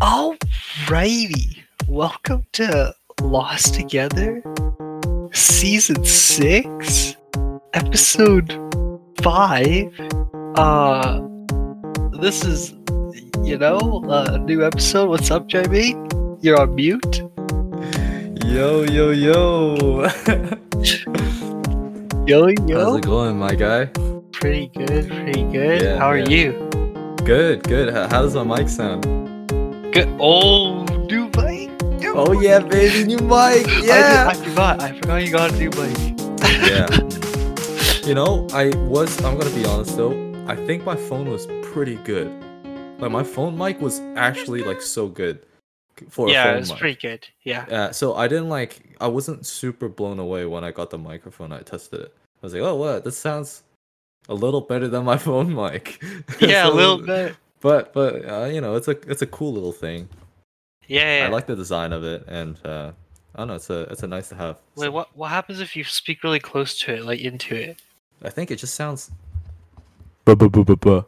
Alrighty, 0.00 1.58
welcome 1.88 2.46
to 2.52 2.94
Lost 3.20 3.74
Together, 3.74 4.42
season 5.32 6.04
six, 6.04 7.16
episode 7.74 8.52
five. 9.20 9.92
Uh, 10.54 11.20
this 12.20 12.44
is, 12.44 12.74
you 13.42 13.58
know, 13.58 14.04
a 14.08 14.38
new 14.38 14.64
episode. 14.64 15.08
What's 15.08 15.32
up, 15.32 15.48
Jamie? 15.48 15.96
You're 16.42 16.60
on 16.60 16.76
mute. 16.76 17.22
Yo, 18.46 18.82
yo, 18.84 19.10
yo. 19.10 20.08
Yo, 22.26 22.46
yo. 22.46 22.84
How's 22.84 22.96
it 22.98 23.04
going, 23.04 23.38
my 23.38 23.54
guy? 23.54 23.86
Pretty 24.32 24.68
good, 24.76 25.08
pretty 25.08 25.44
good. 25.44 25.80
Yeah, 25.80 25.98
How 25.98 26.08
are 26.08 26.18
yeah. 26.18 26.28
you? 26.28 27.16
Good, 27.24 27.62
good. 27.62 27.94
How, 27.94 28.06
how 28.06 28.20
does 28.20 28.34
my 28.34 28.44
mic 28.44 28.68
sound? 28.68 29.27
Good. 29.98 30.16
Oh, 30.20 30.84
new 31.10 31.24
mic. 31.36 31.82
New 31.98 32.14
Oh, 32.14 32.32
mic. 32.32 32.42
yeah, 32.44 32.60
baby, 32.60 33.02
new 33.02 33.18
mic. 33.18 33.66
Yeah. 33.82 34.28
I 34.30 34.34
forgot. 34.34 34.80
I 34.80 34.92
forgot 34.96 35.24
you 35.26 35.32
got 35.32 35.50
a 35.52 35.56
new 35.56 35.70
mic. 35.70 36.20
yeah. 36.70 36.86
You 38.06 38.14
know, 38.14 38.46
I 38.52 38.68
was, 38.86 39.20
I'm 39.24 39.36
gonna 39.36 39.50
be 39.56 39.64
honest 39.66 39.96
though, 39.96 40.14
I 40.46 40.54
think 40.54 40.84
my 40.84 40.94
phone 40.94 41.28
was 41.28 41.46
pretty 41.62 41.96
good. 41.96 42.28
Like, 43.00 43.10
my 43.10 43.24
phone 43.24 43.58
mic 43.58 43.80
was 43.80 43.98
actually, 44.14 44.62
like, 44.62 44.80
so 44.80 45.08
good 45.08 45.44
for 46.08 46.30
yeah, 46.30 46.44
phone 46.44 46.54
it 46.54 46.60
was 46.60 46.70
mic. 46.70 46.78
pretty 46.78 47.00
good. 47.00 47.28
Yeah. 47.42 47.66
Yeah, 47.68 47.90
so 47.90 48.14
I 48.14 48.28
didn't 48.28 48.48
like 48.48 48.96
I 49.00 49.08
wasn't 49.08 49.44
super 49.46 49.88
blown 49.88 50.20
away 50.20 50.46
when 50.46 50.62
I 50.62 50.70
got 50.70 50.90
the 50.90 50.96
microphone. 50.98 51.50
I 51.52 51.60
tested 51.62 52.00
it. 52.02 52.14
I 52.40 52.46
was 52.46 52.54
like, 52.54 52.62
oh 52.62 52.76
what? 52.76 53.02
This 53.04 53.18
sounds 53.18 53.64
a 54.28 54.34
little 54.34 54.60
better 54.60 54.86
than 54.86 55.04
my 55.04 55.18
phone 55.18 55.52
mic. 55.52 56.00
Yeah, 56.40 56.68
a 56.68 56.72
little 56.72 56.98
bit. 56.98 57.34
But 57.60 57.92
but 57.92 58.28
uh, 58.28 58.44
you 58.46 58.60
know, 58.60 58.74
it's 58.76 58.88
a 58.88 58.96
it's 59.10 59.22
a 59.22 59.26
cool 59.26 59.52
little 59.52 59.72
thing. 59.72 60.08
Yeah. 60.86 61.18
yeah. 61.20 61.26
I 61.26 61.28
like 61.28 61.46
the 61.46 61.56
design 61.56 61.92
of 61.92 62.04
it, 62.04 62.24
and 62.28 62.56
uh, 62.64 62.92
I 63.34 63.38
don't 63.38 63.48
know, 63.48 63.54
it's 63.54 63.70
a 63.70 63.80
it's 63.82 64.02
a 64.02 64.06
nice 64.06 64.28
to 64.30 64.34
have. 64.36 64.58
Wait, 64.76 64.88
what? 64.88 65.14
What 65.16 65.30
happens 65.30 65.60
if 65.60 65.76
you 65.76 65.84
speak 65.84 66.22
really 66.22 66.40
close 66.40 66.78
to 66.80 66.94
it, 66.94 67.04
like 67.04 67.20
into 67.20 67.54
it? 67.54 67.80
I 68.22 68.30
think 68.30 68.50
it 68.50 68.56
just 68.56 68.74
sounds. 68.74 69.10
Buh, 70.24 70.34
buh, 70.34 70.48
buh, 70.48 70.62
buh, 70.64 70.76
buh. 70.76 71.02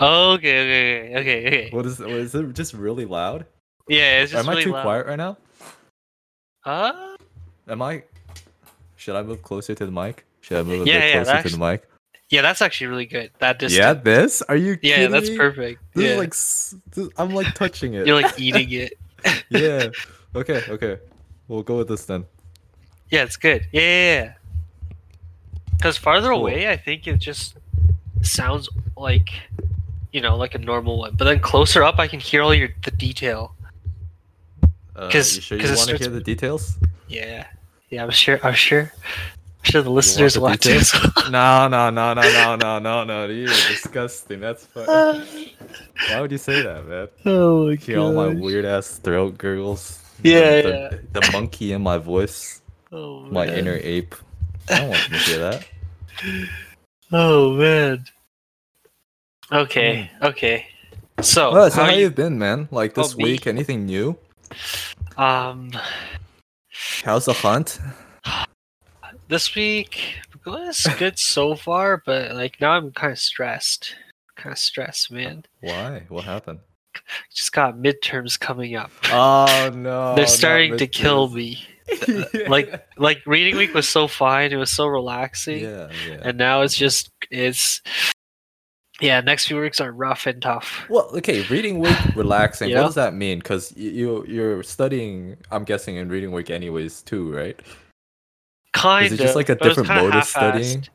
Oh, 0.00 0.32
okay, 0.32 0.60
okay, 0.60 1.16
okay, 1.16 1.16
okay, 1.18 1.46
okay. 1.46 1.70
What 1.70 1.86
is 1.86 1.98
what 1.98 2.10
is 2.10 2.34
it? 2.34 2.52
Just 2.54 2.74
really 2.74 3.04
loud? 3.04 3.46
Yeah, 3.88 4.22
it's 4.22 4.32
just 4.32 4.48
Am 4.48 4.56
I 4.56 4.62
too 4.62 4.72
loud. 4.72 4.82
quiet 4.82 5.06
right 5.06 5.16
now? 5.16 5.36
Uh, 6.64 7.16
Am 7.68 7.82
I? 7.82 8.04
Should 8.96 9.16
I 9.16 9.22
move 9.22 9.42
closer 9.42 9.74
to 9.74 9.86
the 9.86 9.92
mic? 9.92 10.24
Should 10.40 10.58
I 10.58 10.62
move 10.62 10.82
a 10.82 10.84
Yeah, 10.86 11.00
bit 11.00 11.08
yeah, 11.08 11.24
closer 11.24 11.48
to 11.48 11.56
the 11.56 11.58
mic? 11.58 11.88
Yeah, 12.32 12.40
that's 12.42 12.62
actually 12.62 12.86
really 12.88 13.04
good. 13.06 13.30
That 13.40 13.58
distance. 13.58 13.78
Yeah, 13.78 13.92
this? 13.92 14.40
Are 14.48 14.56
you 14.56 14.78
Yeah, 14.82 15.06
that's 15.08 15.28
me? 15.28 15.36
perfect. 15.36 15.82
This 15.94 16.04
yeah. 16.04 16.10
is 16.12 16.18
like 16.18 16.30
this- 16.94 17.10
I'm 17.18 17.30
like 17.34 17.54
touching 17.54 17.92
it. 17.94 18.06
You're 18.08 18.20
like 18.20 18.40
eating 18.40 18.72
it. 18.72 18.94
yeah. 19.50 19.88
Okay. 20.34 20.62
Okay. 20.68 20.98
We'll 21.46 21.62
go 21.62 21.76
with 21.76 21.88
this 21.88 22.06
then. 22.06 22.24
Yeah, 23.10 23.24
it's 23.24 23.36
good. 23.36 23.66
Yeah, 23.70 23.80
yeah, 23.82 24.14
yeah. 24.24 24.32
Because 25.76 25.98
farther 25.98 26.28
Cool. 26.30 26.38
away, 26.40 26.70
I 26.70 26.76
think 26.78 27.06
it 27.06 27.18
just 27.18 27.56
sounds 28.22 28.68
like, 28.96 29.28
you 30.12 30.20
know, 30.22 30.36
like 30.36 30.54
a 30.54 30.58
normal 30.58 30.96
one. 30.98 31.14
But 31.16 31.26
then 31.26 31.38
closer 31.40 31.82
up, 31.82 31.98
I 31.98 32.08
can 32.08 32.20
hear 32.20 32.40
all 32.42 32.54
your 32.54 32.70
the 32.84 32.90
detail. 32.92 33.54
Uh, 34.96 35.10
'Cause- 35.10 35.36
you 35.36 35.42
sure 35.42 35.58
you 35.58 35.64
want 35.64 35.76
to 35.76 35.82
starts 35.82 36.00
hear 36.06 36.10
the 36.14 36.20
details? 36.22 36.78
Yeah, 37.08 37.46
yeah. 37.90 38.02
I'm 38.04 38.10
sure. 38.10 38.40
I'm 38.42 38.54
sure. 38.54 38.90
I'm 39.64 39.70
sure 39.70 39.82
the 39.82 39.90
listeners 39.90 40.38
want 40.38 40.60
to. 40.62 40.72
as 40.74 40.92
well. 40.92 41.30
No, 41.30 41.68
no, 41.68 41.88
no, 41.90 42.14
no, 42.14 42.22
no, 42.22 42.56
no, 42.56 42.78
no, 42.80 43.04
no. 43.04 43.26
You're 43.26 43.46
disgusting. 43.46 44.40
That's 44.40 44.66
fine. 44.66 44.86
Why 46.10 46.20
would 46.20 46.32
you 46.32 46.38
say 46.38 46.62
that, 46.62 46.86
man? 46.86 47.08
oh 47.26 47.68
my 47.68 47.76
Hear 47.76 47.98
all 48.00 48.12
my 48.12 48.28
weird 48.28 48.64
ass 48.64 48.98
throat 48.98 49.38
gurgles. 49.38 50.00
Yeah, 50.24 50.62
the, 50.62 51.00
The, 51.12 51.20
the 51.20 51.32
monkey 51.32 51.72
in 51.72 51.82
my 51.82 51.98
voice. 51.98 52.60
Oh, 52.90 53.20
My 53.30 53.46
man. 53.46 53.58
inner 53.58 53.78
ape. 53.82 54.14
I 54.68 54.78
don't 54.78 54.88
want 54.90 55.08
you 55.08 55.18
to 55.18 55.24
hear 55.24 55.38
that. 55.38 55.66
Oh 57.14 57.52
man. 57.52 58.04
Okay. 59.52 60.10
Okay. 60.22 60.66
So, 61.20 61.50
Oh, 61.50 61.68
so 61.68 61.82
how 61.82 61.90
how, 61.90 61.92
you? 61.92 62.08
been, 62.10 62.38
man? 62.38 62.68
Like 62.70 62.94
this 62.94 63.12
Oh, 63.12 63.16
me? 63.18 63.24
week, 63.24 63.46
anything 63.46 63.84
new? 63.84 64.16
Um, 65.18 65.72
How's 67.04 67.26
the 67.26 67.34
hunt? 67.34 67.78
This 69.32 69.54
week 69.54 70.20
was 70.44 70.86
good 70.98 71.18
so 71.18 71.54
far, 71.54 72.02
but 72.04 72.34
like 72.34 72.60
now 72.60 72.72
I'm 72.72 72.92
kind 72.92 73.12
of 73.12 73.18
stressed. 73.18 73.96
Kind 74.36 74.52
of 74.52 74.58
stressed, 74.58 75.10
man. 75.10 75.44
Why? 75.60 76.04
What 76.08 76.24
happened? 76.24 76.60
Just 77.32 77.52
got 77.52 77.76
midterms 77.76 78.38
coming 78.38 78.76
up. 78.76 78.90
Oh 79.10 79.70
no! 79.74 80.14
They're 80.14 80.26
starting 80.26 80.76
to 80.76 80.86
kill 80.86 81.28
me. 81.28 81.58
Like, 82.48 82.86
like 82.96 83.18
reading 83.26 83.56
week 83.56 83.74
was 83.74 83.86
so 83.86 84.06
fine. 84.08 84.50
It 84.50 84.56
was 84.56 84.70
so 84.70 84.86
relaxing. 84.86 85.64
yeah, 85.64 85.90
yeah. 86.08 86.20
and 86.22 86.38
now 86.38 86.62
it's 86.62 86.74
just 86.74 87.10
it's 87.30 87.82
yeah 89.00 89.20
next 89.20 89.46
few 89.46 89.60
weeks 89.60 89.78
are 89.78 89.92
rough 89.92 90.26
and 90.26 90.40
tough 90.40 90.86
Well, 90.88 91.10
okay, 91.16 91.42
reading 91.48 91.80
week 91.80 91.98
relaxing. 92.16 92.70
Yeah. 92.70 92.80
What 92.80 92.86
does 92.86 92.94
that 92.94 93.14
mean? 93.14 93.40
Because 93.40 93.76
you 93.76 94.24
you're 94.26 94.62
studying. 94.62 95.36
I'm 95.50 95.64
guessing 95.64 95.96
in 95.96 96.08
reading 96.08 96.32
week 96.32 96.48
anyways 96.48 97.02
too, 97.02 97.34
right? 97.34 97.60
Kind 98.72 99.06
Is 99.06 99.12
it 99.12 99.16
just 99.18 99.36
like 99.36 99.48
a 99.48 99.54
different 99.54 99.88
mode 99.88 100.14
of 100.14 100.24
studying? 100.24 100.86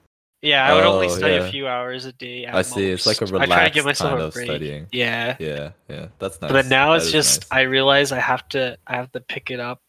yeah 0.42 0.68
i 0.70 0.74
would 0.76 0.84
only 0.84 1.08
Oh, 1.08 1.10
study 1.18 1.34
yeah. 1.36 1.42
a 1.48 1.52
few 1.52 1.68
hours 1.68 2.06
a 2.06 2.12
day 2.14 2.46
I 2.46 2.62
see. 2.62 2.90
It's 2.92 3.06
like 3.08 3.22
a 3.22 3.26
most. 3.26 3.34
i 3.42 3.46
try 3.48 3.68
to 3.68 3.74
give 3.74 3.86
relaxed 3.86 4.02
myself 4.02 4.10
kind 4.12 4.22
a 4.22 4.26
of 4.26 4.34
break 4.34 4.46
studying. 4.46 4.88
yeah 4.92 5.36
Yeah, 5.40 5.72
yeah, 5.90 6.08
that's 6.20 6.40
nice. 6.42 6.52
but 6.52 6.66
now 6.68 6.92
That 6.94 6.98
it's 7.02 7.12
just 7.12 7.42
nice. 7.52 7.60
i 7.60 7.62
realize 7.62 8.12
i 8.12 8.20
have 8.20 8.48
to 8.50 8.78
i 8.88 8.96
have 8.96 9.12
to 9.14 9.20
pick 9.22 9.50
it 9.52 9.60
up 9.60 9.82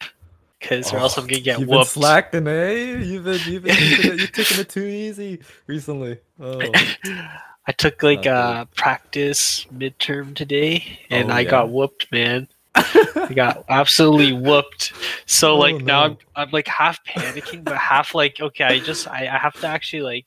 because 0.59 0.91
or 0.91 0.97
else 0.97 1.17
i'm 1.17 1.25
Oh, 1.25 1.27
gonna 1.27 1.41
get 1.41 1.59
You've 1.59 1.69
been 1.69 1.77
whooped 1.77 1.91
slacking, 1.91 2.47
eh? 2.47 2.97
You've 2.97 3.23
been 3.25 3.39
you've 3.45 3.63
been 3.63 4.17
you're 4.17 4.27
taking 4.27 4.59
it 4.59 4.69
too 4.77 4.85
easy 4.85 5.39
recently. 5.67 6.17
Oh, 6.39 6.59
i 7.67 7.71
took 7.77 8.01
like 8.01 8.25
Not 8.25 8.63
a 8.63 8.67
practice 8.75 9.65
midterm 9.73 10.35
today 10.35 10.99
and 11.11 11.31
Oh, 11.31 11.35
i 11.35 11.41
yeah. 11.41 11.49
got 11.51 11.69
whooped 11.69 12.11
man 12.11 12.47
I 12.75 13.31
got 13.35 13.65
absolutely 13.69 14.33
whooped. 14.33 14.93
So 15.25 15.53
Oh, 15.53 15.57
like 15.57 15.83
now. 15.83 16.03
I'm 16.03 16.17
I'm 16.35 16.49
like 16.51 16.67
half 16.67 17.03
panicking, 17.05 17.63
but 17.63 17.77
half 17.77 18.13
like 18.15 18.39
okay, 18.39 18.63
I 18.65 18.79
just 18.79 19.07
I, 19.07 19.27
I 19.27 19.37
have 19.37 19.53
to 19.61 19.67
actually 19.67 20.01
like 20.01 20.25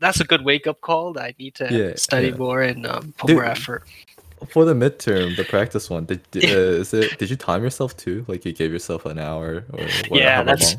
that's 0.00 0.20
a 0.20 0.24
good 0.24 0.44
wake 0.44 0.66
up 0.66 0.80
call. 0.80 1.18
I 1.18 1.34
need 1.38 1.54
to 1.56 1.68
Yeah, 1.72 1.94
study 1.96 2.28
yeah. 2.28 2.36
more 2.36 2.62
and 2.62 2.86
um, 2.86 3.14
put 3.16 3.28
Dude, 3.28 3.36
more 3.36 3.44
effort. 3.44 3.84
For 4.50 4.66
the 4.66 4.74
midterm, 4.74 5.34
the 5.36 5.44
practice 5.44 5.88
one, 5.88 6.04
did 6.04 6.20
uh, 6.36 6.38
is 6.80 6.92
it? 6.92 7.18
Did 7.18 7.30
you 7.30 7.36
time 7.36 7.62
yourself 7.62 7.96
too? 7.96 8.24
Like 8.28 8.44
you 8.44 8.52
gave 8.52 8.72
yourself 8.72 9.06
an 9.06 9.18
hour 9.18 9.64
or 9.72 9.78
what, 10.08 10.20
Yeah, 10.20 10.42
that's 10.42 10.72
long? 10.72 10.76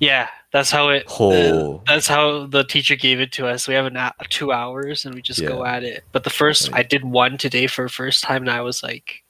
yeah, 0.00 0.28
that's 0.52 0.70
how 0.72 0.88
it. 0.88 1.04
Oh. 1.20 1.82
that's 1.86 2.08
how 2.08 2.46
the 2.46 2.64
teacher 2.64 2.96
gave 2.96 3.20
it 3.20 3.30
to 3.32 3.46
us. 3.46 3.68
We 3.68 3.74
have 3.74 3.86
an 3.86 3.96
a- 3.96 4.12
two 4.30 4.50
hours 4.50 5.04
and 5.04 5.14
we 5.14 5.22
just 5.22 5.40
go 5.42 5.64
at 5.64 5.84
it. 5.84 6.02
But 6.12 6.24
the 6.24 6.30
first. 6.30 6.72
I 6.72 6.82
did 6.82 7.04
one 7.04 7.38
today 7.38 7.68
for 7.68 7.84
the 7.84 7.88
first 7.90 8.24
time, 8.24 8.42
and 8.42 8.50
I 8.50 8.62
was 8.62 8.82
like. 8.82 9.22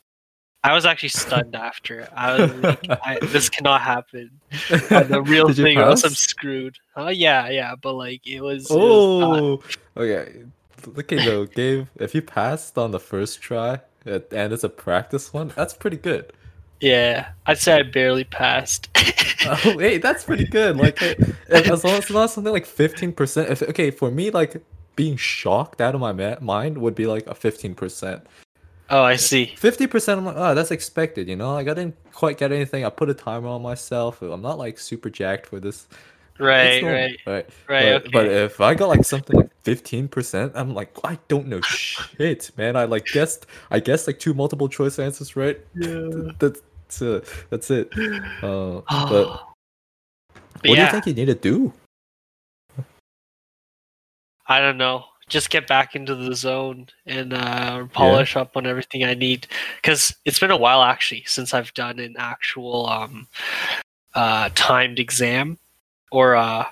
I 0.66 0.72
was 0.74 0.84
actually 0.84 1.10
stunned 1.10 1.54
after. 1.54 2.08
I 2.16 2.40
was 2.40 2.52
like, 2.54 2.86
I, 3.04 3.18
"This 3.22 3.48
cannot 3.48 3.82
happen." 3.82 4.30
And 4.90 5.08
the 5.08 5.22
real 5.22 5.52
thing, 5.52 5.78
or 5.78 5.82
else 5.82 6.02
I'm 6.04 6.10
screwed. 6.14 6.76
Oh 6.96 7.08
yeah, 7.08 7.48
yeah, 7.48 7.74
but 7.80 7.92
like 7.92 8.26
it 8.26 8.40
was. 8.40 8.68
it 8.70 8.74
was 8.74 8.82
Oh, 9.96 10.02
okay. 10.02 10.44
Okay, 10.98 11.24
though, 11.24 11.46
Gabe, 11.46 11.86
if 11.96 12.14
you 12.14 12.22
passed 12.22 12.76
on 12.78 12.90
the 12.90 13.00
first 13.00 13.40
try 13.40 13.80
and 14.04 14.52
it's 14.52 14.62
a 14.64 14.68
practice 14.68 15.32
one, 15.32 15.52
that's 15.56 15.74
pretty 15.74 15.96
good. 15.96 16.32
yeah, 16.80 17.28
I'd 17.46 17.58
say 17.58 17.74
I 17.74 17.82
barely 17.82 18.24
passed. 18.24 18.88
Oh, 19.48 19.76
wait, 19.76 20.02
that's 20.02 20.24
pretty 20.24 20.44
good. 20.46 20.76
Like, 20.76 21.00
as 21.50 21.84
long 21.84 21.92
as 21.94 22.00
it's 22.00 22.10
not 22.10 22.30
something 22.30 22.52
like 22.52 22.66
fifteen 22.66 23.12
percent. 23.12 23.48
If 23.48 23.62
okay, 23.62 23.92
for 23.92 24.10
me, 24.10 24.30
like 24.30 24.60
being 24.96 25.16
shocked 25.16 25.80
out 25.80 25.94
of 25.94 26.00
my 26.00 26.10
ma- 26.10 26.40
mind 26.40 26.78
would 26.78 26.96
be 26.96 27.06
like 27.06 27.24
a 27.28 27.34
fifteen 27.34 27.72
percent. 27.76 28.26
Oh, 28.90 29.02
I 29.02 29.16
see. 29.16 29.54
Fifty 29.56 29.86
percent, 29.86 30.18
I'm 30.18 30.26
like, 30.26 30.36
oh, 30.36 30.54
that's 30.54 30.70
expected. 30.70 31.28
You 31.28 31.36
know, 31.36 31.54
like 31.54 31.68
I 31.68 31.74
didn't 31.74 31.96
quite 32.12 32.38
get 32.38 32.52
anything. 32.52 32.84
I 32.84 32.90
put 32.90 33.10
a 33.10 33.14
timer 33.14 33.48
on 33.48 33.62
myself. 33.62 34.22
I'm 34.22 34.42
not 34.42 34.58
like 34.58 34.78
super 34.78 35.10
jacked 35.10 35.46
for 35.46 35.60
this. 35.60 35.86
Right, 36.38 36.82
right, 36.82 37.18
right. 37.26 37.48
right. 37.68 38.02
But, 38.02 38.12
but 38.12 38.26
if 38.26 38.60
I 38.60 38.74
got 38.74 38.88
like 38.88 39.04
something 39.04 39.36
like 39.36 39.50
fifteen 39.62 40.06
percent, 40.08 40.52
I'm 40.54 40.74
like, 40.74 40.94
I 41.02 41.18
don't 41.28 41.46
know 41.46 41.60
shit, 41.62 42.50
man. 42.56 42.76
I 42.76 42.84
like 42.84 43.06
guessed, 43.06 43.46
I 43.70 43.80
guessed 43.80 44.06
like 44.06 44.18
two 44.18 44.34
multiple 44.34 44.68
choice 44.68 44.98
answers, 44.98 45.34
right? 45.34 45.58
yeah. 45.74 46.32
That's 46.38 47.02
uh, 47.02 47.24
that's 47.50 47.70
it. 47.70 47.90
Uh, 48.42 48.80
but 48.90 49.46
But 50.62 50.70
what 50.70 50.76
do 50.76 50.80
you 50.82 50.90
think 50.90 51.06
you 51.06 51.14
need 51.14 51.26
to 51.26 51.34
do? 51.34 51.72
I 54.48 54.60
don't 54.60 54.78
know. 54.78 55.04
Just 55.28 55.50
get 55.50 55.66
back 55.66 55.96
into 55.96 56.14
the 56.14 56.34
zone 56.34 56.86
and 57.04 57.32
uh, 57.32 57.86
polish 57.86 58.36
up 58.36 58.56
on 58.56 58.66
everything 58.66 59.04
I 59.04 59.14
need. 59.14 59.48
Because 59.76 60.14
it's 60.24 60.38
been 60.38 60.52
a 60.52 60.56
while 60.56 60.82
actually 60.82 61.24
since 61.26 61.52
I've 61.52 61.74
done 61.74 61.98
an 61.98 62.14
actual 62.18 62.86
um, 62.86 63.26
uh, 64.14 64.50
timed 64.54 64.98
exam, 64.98 65.58
or 66.12 66.36
uh, 66.36 66.66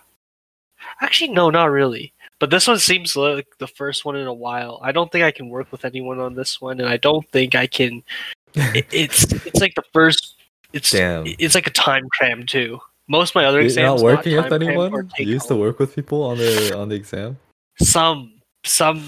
actually 1.01 1.33
no, 1.33 1.51
not 1.51 1.71
really. 1.71 2.13
But 2.39 2.51
this 2.51 2.69
one 2.69 2.79
seems 2.79 3.17
like 3.17 3.47
the 3.59 3.67
first 3.67 4.05
one 4.05 4.17
in 4.17 4.27
a 4.27 4.33
while. 4.33 4.79
I 4.83 4.93
don't 4.93 5.11
think 5.11 5.25
I 5.25 5.31
can 5.31 5.49
work 5.49 5.73
with 5.73 5.85
anyone 5.85 6.21
on 6.21 6.35
this 6.35 6.61
one, 6.61 6.81
and 6.81 6.89
I 6.89 6.97
don't 6.97 7.29
think 7.31 7.55
I 7.55 7.67
can. 7.67 8.03
It, 8.57 8.87
it's 8.93 9.25
it's 9.33 9.61
like 9.61 9.75
the 9.75 9.83
first. 9.93 10.37
It's 10.73 10.93
Damn. 10.93 11.25
it's 11.27 11.57
like 11.57 11.67
a 11.67 11.73
time 11.73 12.09
cram 12.09 12.47
too. 12.47 12.79
Most 13.09 13.31
of 13.31 13.35
my 13.35 13.47
other 13.47 13.59
You're 13.59 13.65
exams 13.65 14.01
not 14.01 14.05
working 14.05 14.37
not 14.37 14.45
with 14.45 14.51
time 14.51 14.61
crammed 14.61 14.79
or 14.79 14.85
anyone? 14.85 15.11
You 15.19 15.27
used 15.27 15.49
to 15.49 15.57
work 15.57 15.81
with 15.81 15.97
people 15.97 16.23
on 16.23 16.39
the 16.39 16.77
on 16.79 16.89
the 16.89 16.95
exam? 16.95 17.37
some 17.79 18.33
some 18.65 19.05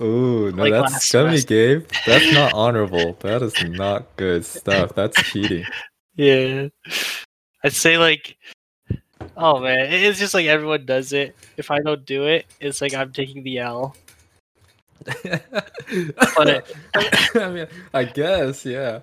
Ooh, 0.00 0.50
no, 0.52 0.62
Like 0.62 0.72
that's 0.72 1.04
scummy. 1.06 1.40
Gabe. 1.42 1.86
That's 2.06 2.32
not 2.32 2.52
honorable. 2.54 3.12
That 3.20 3.42
is 3.42 3.52
not 3.68 4.06
good 4.16 4.44
stuff. 4.46 4.94
That's 4.94 5.20
cheating. 5.22 5.66
yeah. 6.14 6.68
I'd 7.64 7.72
say 7.72 7.98
like. 7.98 8.36
Oh 9.36 9.60
man, 9.60 9.92
it's 9.92 10.18
just 10.18 10.34
like 10.34 10.46
everyone 10.46 10.84
does 10.84 11.12
it. 11.12 11.36
If 11.56 11.70
I 11.70 11.78
don't 11.80 12.04
do 12.04 12.26
it, 12.26 12.46
it's 12.60 12.80
like 12.80 12.92
I'm 12.94 13.12
taking 13.12 13.42
the 13.44 13.58
L. 13.58 13.94
it- 15.24 15.42
I 17.36 17.48
mean, 17.50 17.66
I 17.94 18.04
guess, 18.04 18.64
yeah. 18.64 19.00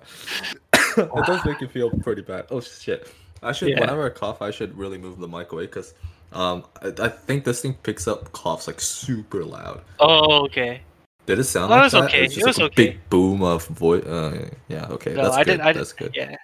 it 0.96 1.26
does 1.26 1.44
make 1.44 1.60
you 1.60 1.68
feel 1.68 1.90
pretty 1.90 2.22
bad. 2.22 2.46
Oh 2.50 2.60
shit! 2.60 3.08
I 3.42 3.52
should, 3.52 3.68
Yeah. 3.70 3.80
whenever 3.80 4.06
I 4.06 4.10
cough, 4.10 4.42
I 4.42 4.50
should 4.50 4.76
really 4.76 4.98
move 4.98 5.18
the 5.18 5.28
mic 5.28 5.52
away 5.52 5.66
because, 5.66 5.94
um, 6.32 6.64
I, 6.82 6.92
I 7.04 7.08
think 7.08 7.44
this 7.44 7.60
thing 7.62 7.74
picks 7.82 8.06
up 8.08 8.30
coughs 8.32 8.66
like 8.66 8.80
super 8.80 9.44
loud. 9.44 9.82
Oh, 9.98 10.44
okay. 10.44 10.82
Did 11.26 11.38
it 11.38 11.44
sound 11.44 11.70
it 11.70 11.74
like 11.74 11.82
was 11.84 11.92
that? 11.92 12.04
okay. 12.04 12.24
It's 12.24 12.32
It 12.36 12.40
just 12.40 12.46
was 12.46 12.58
like 12.58 12.62
a 12.62 12.72
okay. 12.72 12.86
big 12.92 13.10
boom 13.10 13.42
of 13.42 13.66
voice. 13.66 14.04
Uh, 14.04 14.48
yeah, 14.68 14.86
okay, 14.90 15.14
No, 15.14 15.24
that's 15.24 15.36
I 15.36 15.44
good. 15.44 15.50
did. 15.58 15.60
I 15.60 15.72
did. 15.72 15.80
that's 15.80 15.92
good. 15.92 16.12
Yeah. 16.14 16.36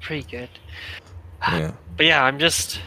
Pretty 0.00 0.26
good. 0.30 0.48
Yeah. 1.42 1.72
But 1.96 2.06
yeah, 2.06 2.22
I'm 2.22 2.38
just 2.38 2.80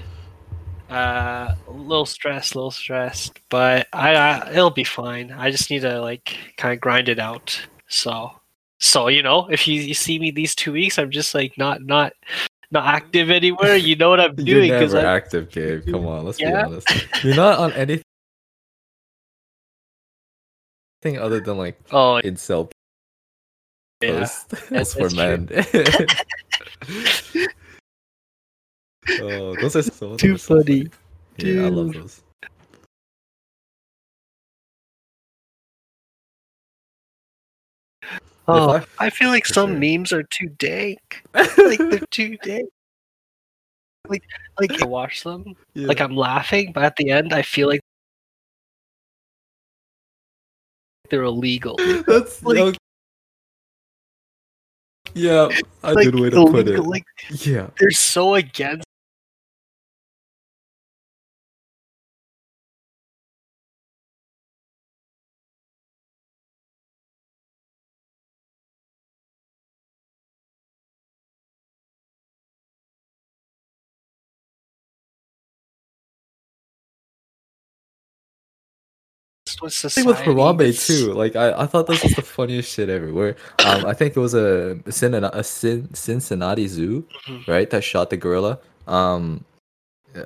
uh, 0.89 1.53
a 1.67 1.71
little 1.71 2.05
stressed, 2.05 2.55
a 2.55 2.57
little 2.57 2.71
stressed, 2.71 3.39
but 3.49 3.87
I, 3.91 4.15
I 4.15 4.51
it'll 4.51 4.69
be 4.69 4.85
fine. 4.85 5.31
I 5.33 5.51
just 5.51 5.69
need 5.69 5.81
to 5.81 5.99
like 5.99 6.37
kind 6.57 6.73
of 6.73 6.79
grind 6.79 7.09
it 7.09 7.19
out. 7.19 7.61
So, 7.89 8.31
so 8.79 9.09
you 9.09 9.21
know, 9.21 9.47
if 9.49 9.67
you, 9.67 9.81
you 9.81 9.93
see 9.93 10.17
me 10.17 10.31
these 10.31 10.55
two 10.55 10.71
weeks, 10.71 10.97
I'm 10.97 11.11
just 11.11 11.35
like 11.35 11.57
not 11.57 11.81
not 11.81 12.13
not 12.71 12.85
active 12.85 13.29
anywhere. 13.29 13.75
You 13.75 13.95
know 13.95 14.09
what 14.09 14.19
I'm 14.19 14.35
doing? 14.49 14.69
You're 14.69 14.79
never 14.79 14.99
active, 15.05 15.49
Gabe. 15.51 15.85
Come 15.85 16.07
on, 16.07 16.25
let's 16.25 16.37
be 16.37 16.45
honest. 16.45 16.87
You're 17.23 17.35
not 17.35 17.59
on 17.59 17.73
anything 17.73 18.03
other 21.19 21.39
than 21.39 21.57
like 21.57 21.79
oh 21.91 22.19
incel 22.23 22.71
yeah. 24.01 24.19
post. 24.19 24.49
That's- 24.69 24.69
That's 24.69 24.93
for 24.93 25.09
men. 25.15 25.49
oh, 29.21 29.55
those 29.55 29.75
are 29.75 29.83
so 29.83 30.15
Too 30.17 30.35
are 30.35 30.37
so 30.37 30.57
funny. 30.63 30.87
Yeah, 31.37 31.65
I 31.65 31.69
love 31.69 31.93
those. 31.93 32.21
Oh, 38.47 38.71
I- 38.71 38.85
I 39.05 39.09
feel 39.09 39.29
like 39.29 39.45
For 39.45 39.53
some 39.53 39.69
sure. 39.71 39.79
memes 39.79 40.11
are 40.13 40.23
too 40.23 40.47
dank. 40.57 41.23
like 41.33 41.77
they're 41.77 41.99
too 42.11 42.37
dank. 42.37 42.69
Like 44.07 44.23
like 44.59 44.81
I 44.81 44.85
watch 44.85 45.23
them, 45.23 45.55
Yeah. 45.73 45.87
like 45.87 46.01
I'm 46.01 46.15
laughing, 46.15 46.71
but 46.73 46.83
at 46.83 46.95
the 46.97 47.11
end 47.11 47.33
I 47.33 47.43
feel 47.43 47.67
like 47.67 47.81
they're 51.09 51.23
illegal. 51.23 51.75
That's 52.07 52.41
like- 52.43 52.57
okay. 52.57 52.77
Yeah, 55.13 55.49
a 55.83 55.93
like 55.93 56.05
good 56.05 56.19
way 56.19 56.29
to 56.29 56.45
put 56.47 56.67
it. 56.69 56.79
like 56.79 57.03
Yeah. 57.29 57.67
they're 57.79 57.91
so 57.91 58.35
against 58.35 58.85
society. 79.69 80.07
with 80.07 80.17
Harambe 80.17 80.73
too. 80.87 81.13
Like 81.13 81.35
I, 81.35 81.53
I 81.63 81.65
thought 81.65 81.87
this 81.87 82.03
was 82.03 82.13
the 82.13 82.21
funniest 82.21 82.71
shit 82.71 82.89
ever. 82.89 83.13
Where 83.13 83.35
um, 83.65 83.85
I 83.85 83.93
think 83.93 84.15
it 84.15 84.19
was 84.19 84.33
a, 84.33 84.79
Cincinnati, 84.89 85.37
a 85.37 85.43
Cin- 85.43 85.93
Cincinnati 85.93 86.67
zoo, 86.67 87.05
Mhm. 87.27 87.47
right? 87.47 87.69
That 87.69 87.83
shot 87.83 88.09
the 88.09 88.17
gorilla. 88.17 88.59
Um, 88.87 89.43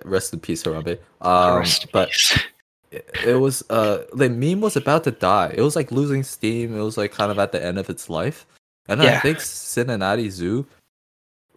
rest 0.06 0.34
in 0.34 0.40
peace, 0.40 0.64
Harambe. 0.64 0.98
Um, 1.22 1.60
Rest 1.60 1.88
but 1.92 2.10
it, 2.92 3.10
it 3.26 3.36
was 3.36 3.64
uh, 3.70 4.04
the 4.14 4.30
meme 4.30 4.62
was 4.62 4.76
about 4.76 5.04
to 5.06 5.12
die. 5.12 5.54
It 5.56 5.62
was 5.62 5.76
like 5.76 5.92
losing 5.92 6.24
steam. 6.24 6.76
It 6.78 6.82
was 6.82 6.98
like 6.98 7.12
kind 7.12 7.32
of 7.32 7.40
at 7.40 7.52
the 7.52 7.64
end 7.64 7.78
of 7.78 7.90
its 7.90 8.10
life. 8.10 8.46
And 8.88 9.02
I 9.02 9.20
think 9.20 9.42
Cincinnati 9.42 10.30
Zoo, 10.30 10.66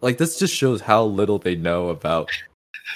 like 0.01 0.17
this 0.17 0.39
just 0.39 0.53
shows 0.55 0.81
how 0.81 1.03
little 1.05 1.37
they 1.37 1.55
know 1.55 1.89
about 1.89 2.29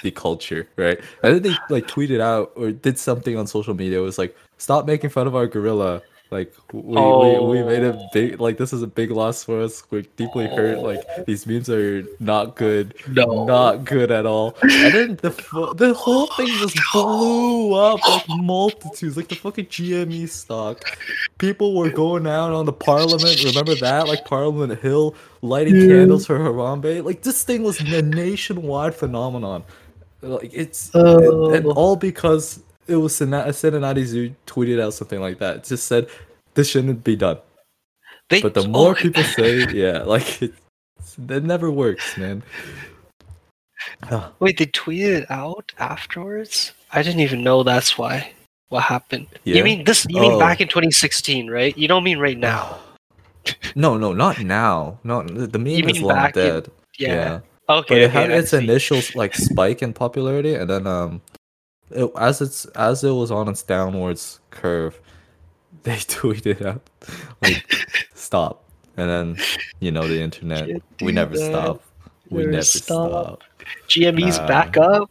the 0.02 0.10
culture, 0.10 0.68
right? 0.76 1.00
And 1.22 1.34
then 1.34 1.42
they 1.42 1.56
like 1.74 1.86
tweeted 1.86 2.20
out 2.20 2.52
or 2.56 2.72
did 2.72 2.98
something 2.98 3.36
on 3.36 3.46
social 3.46 3.74
media. 3.74 3.98
It 3.98 4.02
was 4.02 4.18
like, 4.18 4.36
"Stop 4.58 4.86
making 4.86 5.10
fun 5.10 5.26
of 5.26 5.34
our 5.34 5.46
gorilla." 5.46 6.02
Like 6.34 6.52
we, 6.72 6.80
we, 6.82 7.38
we 7.52 7.62
made 7.62 7.84
a 7.84 7.92
Oh. 7.96 8.08
big 8.12 8.40
like 8.40 8.56
this 8.58 8.72
is 8.72 8.82
a 8.82 8.88
big 8.88 9.10
loss 9.12 9.44
for 9.44 9.60
us. 9.62 9.84
We're 9.90 10.02
deeply 10.16 10.46
hurt. 10.48 10.78
Like 10.80 11.02
these 11.26 11.46
memes 11.46 11.70
are 11.70 12.02
not 12.18 12.56
good, 12.56 12.94
No. 13.08 13.44
not 13.44 13.84
good 13.84 14.10
at 14.10 14.26
all. 14.26 14.56
And 14.62 14.92
then 14.94 15.08
the 15.22 15.30
the 15.76 15.94
whole 15.94 16.26
thing 16.36 16.48
just 16.64 16.76
blew 16.92 17.74
up 17.74 18.00
like 18.08 18.24
multitudes, 18.28 19.16
like 19.16 19.28
the 19.28 19.36
fucking 19.36 19.66
GME 19.66 20.28
stock. 20.28 20.82
People 21.38 21.76
were 21.76 21.90
going 21.90 22.26
out 22.26 22.50
on 22.52 22.66
the 22.66 22.72
Parliament. 22.72 23.44
Remember 23.44 23.76
that? 23.76 24.08
Like 24.08 24.24
Parliament 24.24 24.80
Hill, 24.80 25.14
lighting 25.42 25.76
Yeah. 25.76 25.88
candles 25.98 26.26
for 26.26 26.36
Harambe. 26.38 27.04
Like 27.04 27.22
this 27.22 27.44
thing 27.44 27.62
was 27.62 27.78
a 27.80 28.02
nationwide 28.02 28.94
phenomenon. 28.96 29.62
Like 30.20 30.50
it's 30.52 30.90
Oh. 30.94 31.52
and 31.54 31.64
all 31.66 31.94
because 31.96 32.60
it 32.86 32.96
was 32.96 33.16
Cincinnati 33.16 33.52
Cincinnati 33.52 34.04
Zoo 34.04 34.34
tweeted 34.46 34.80
out 34.80 34.94
something 34.94 35.20
like 35.20 35.38
that. 35.38 35.56
It 35.56 35.64
just 35.64 35.86
said 35.86 36.08
this 36.54 36.68
shouldn't 36.70 37.04
be 37.04 37.16
done. 37.16 37.38
They, 38.30 38.42
But 38.42 38.54
the 38.54 38.66
more 38.68 38.92
oh, 38.92 38.94
people 38.94 39.22
say, 39.38 39.66
yeah, 39.72 40.02
like 40.02 40.42
it, 40.42 40.54
it 41.28 41.44
never 41.44 41.70
works, 41.70 42.16
man. 42.16 42.42
Wait, 44.40 44.56
they 44.58 44.66
tweeted 44.66 45.22
it 45.22 45.30
out 45.30 45.72
afterwards? 45.78 46.72
I 46.92 47.02
didn't 47.02 47.20
even 47.20 47.42
know 47.42 47.62
that's 47.62 47.98
why. 47.98 48.32
What 48.68 48.82
happened? 48.84 49.26
Yeah? 49.44 49.56
You 49.56 49.64
mean 49.64 49.84
this? 49.84 50.06
You 50.08 50.20
mean 50.20 50.32
Oh. 50.32 50.38
back 50.38 50.60
in 50.60 50.68
2016, 50.68 51.50
right? 51.50 51.76
You 51.76 51.86
don't 51.86 52.02
mean 52.04 52.18
right 52.18 52.38
now? 52.38 52.78
no, 53.74 53.96
no, 53.98 54.12
not 54.12 54.40
now. 54.40 54.98
No, 55.04 55.22
the 55.22 55.58
meme 55.58 55.66
You 55.66 55.86
is 55.86 56.00
long 56.00 56.16
back 56.16 56.36
in- 56.36 56.42
dead. 56.42 56.70
Yeah. 56.98 57.08
yeah. 57.14 57.40
Okay. 57.68 57.94
but 57.94 57.98
it 57.98 58.04
okay, 58.10 58.12
had 58.12 58.30
its 58.30 58.52
initial 58.52 59.00
like 59.14 59.34
spike 59.34 59.82
in 59.82 59.92
popularity 59.94 60.54
and 60.54 60.68
then 60.68 60.86
um 60.86 61.22
it, 61.90 62.10
as 62.18 62.40
it's 62.40 62.64
as 62.76 63.04
it 63.04 63.10
was 63.12 63.30
on 63.30 63.48
its 63.48 63.62
downwards 63.62 64.40
curve 64.50 65.00
they 65.84 65.96
tweeted 65.96 66.64
out 66.64 66.82
like 67.42 67.64
stop 68.14 68.64
and 68.96 69.08
then 69.10 69.36
you 69.80 69.90
know 69.90 70.06
the 70.06 70.20
internet. 70.20 70.68
We 71.02 71.12
never 71.12 71.36
that. 71.36 71.50
stop 71.50 71.82
we 72.30 72.38
Never 72.40 72.52
never 72.52 72.62
stop. 72.64 73.10
stop, 73.10 73.42
GME's 73.88 74.38
Nah. 74.38 74.46
back 74.48 74.76
up 74.78 75.10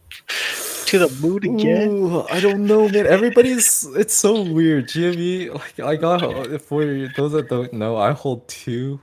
to 0.86 0.98
the 0.98 1.08
moon 1.20 1.44
again. 1.58 1.88
Ooh, 1.90 2.22
I 2.28 2.40
don't 2.40 2.66
know, 2.66 2.88
man. 2.88 3.06
Everybody's 3.06 3.86
it's 3.94 4.14
so 4.14 4.42
weird. 4.42 4.88
GME, 4.88 5.54
like 5.54 5.78
I 5.80 5.96
got 5.96 6.20
for 6.60 6.84
those 7.16 7.32
that 7.32 7.48
don't 7.48 7.72
know, 7.72 7.96
I 7.96 8.12
hold 8.12 8.46
two 8.48 9.00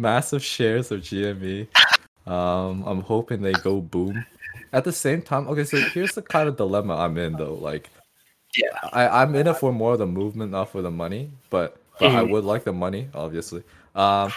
massive 0.00 0.42
shares 0.42 0.90
of 0.90 1.00
GME. 1.00 1.68
Um, 2.26 2.82
I'm 2.86 3.02
hoping 3.02 3.42
they 3.42 3.52
go 3.52 3.80
boom. 3.80 4.24
At 4.74 4.82
the 4.82 4.92
same 4.92 5.22
time, 5.22 5.46
okay, 5.48 5.62
so 5.64 5.80
here's 5.94 6.14
the 6.16 6.22
kind 6.22 6.48
of 6.48 6.56
dilemma 6.56 6.96
I'm 6.96 7.16
in 7.16 7.36
though. 7.36 7.54
Like, 7.54 7.90
Yeah. 8.56 8.76
I 8.92 9.22
I'm 9.22 9.34
in 9.36 9.46
it 9.46 9.56
for 9.56 9.72
more 9.72 9.92
of 9.92 10.00
the 10.00 10.06
movement, 10.06 10.50
not 10.50 10.68
for 10.70 10.82
the 10.82 10.90
money. 10.90 11.30
But 11.48 11.76
but 12.00 12.10
I 12.10 12.22
Mhm. 12.22 12.28
would 12.30 12.44
like 12.44 12.64
the 12.64 12.72
money, 12.72 13.08
obviously. 13.14 13.62
Um, 13.94 14.32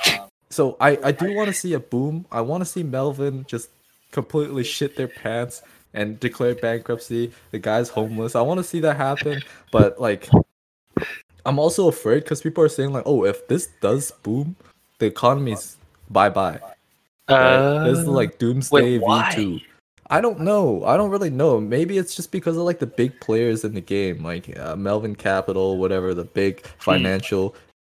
so 0.51 0.77
I 0.79 0.97
I 1.03 1.11
do 1.11 1.33
want 1.33 1.47
to 1.47 1.53
see 1.53 1.73
a 1.73 1.79
boom. 1.79 2.25
I 2.31 2.41
want 2.41 2.61
to 2.61 2.65
see 2.65 2.83
Melvin 2.83 3.45
just 3.47 3.69
completely 4.11 4.63
shit 4.63 4.95
their 4.95 5.07
pants 5.07 5.63
and 5.95 6.19
declare 6.19 6.53
bankruptcy. 6.53 7.31
The 7.51 7.57
guy's 7.59 7.89
homeless. 7.89 8.35
I 8.35 8.41
want 8.41 8.59
to 8.59 8.63
see 8.63 8.79
that 8.81 8.95
happen, 8.97 9.43
but 9.71 9.99
like, 9.99 10.29
I'm 11.45 11.57
also 11.57 11.87
afraid 11.87 12.23
because 12.23 12.41
people 12.41 12.63
are 12.63 12.69
saying 12.69 12.93
like, 12.93 13.03
oh, 13.07 13.25
if 13.25 13.47
this 13.47 13.67
does 13.81 14.11
boom, 14.11 14.55
the 14.99 15.07
economy's 15.07 15.77
bye 16.11 16.29
bye. 16.29 16.59
Right? 17.29 17.83
this 17.83 17.99
is 17.99 18.07
Uh, 18.07 18.11
like 18.11 18.37
doomsday 18.37 18.99
why? 18.99 19.33
V2. 19.35 19.61
I 20.09 20.21
don't 20.21 20.39
know. 20.39 20.83
I 20.85 20.95
don't 20.97 21.09
really 21.09 21.29
know. 21.29 21.59
Maybe 21.59 21.97
it's 21.97 22.15
just 22.15 22.31
because 22.31 22.55
of 22.55 22.63
like 22.63 22.79
the 22.79 22.87
big 22.87 23.19
players 23.19 23.65
in 23.65 23.73
the 23.73 23.81
game, 23.81 24.23
like 24.23 24.57
uh, 24.57 24.75
Melvin 24.75 25.15
Capital, 25.15 25.77
whatever 25.77 26.13
the 26.13 26.23
big 26.23 26.65
Hmm. 26.65 26.79
financial 26.79 27.55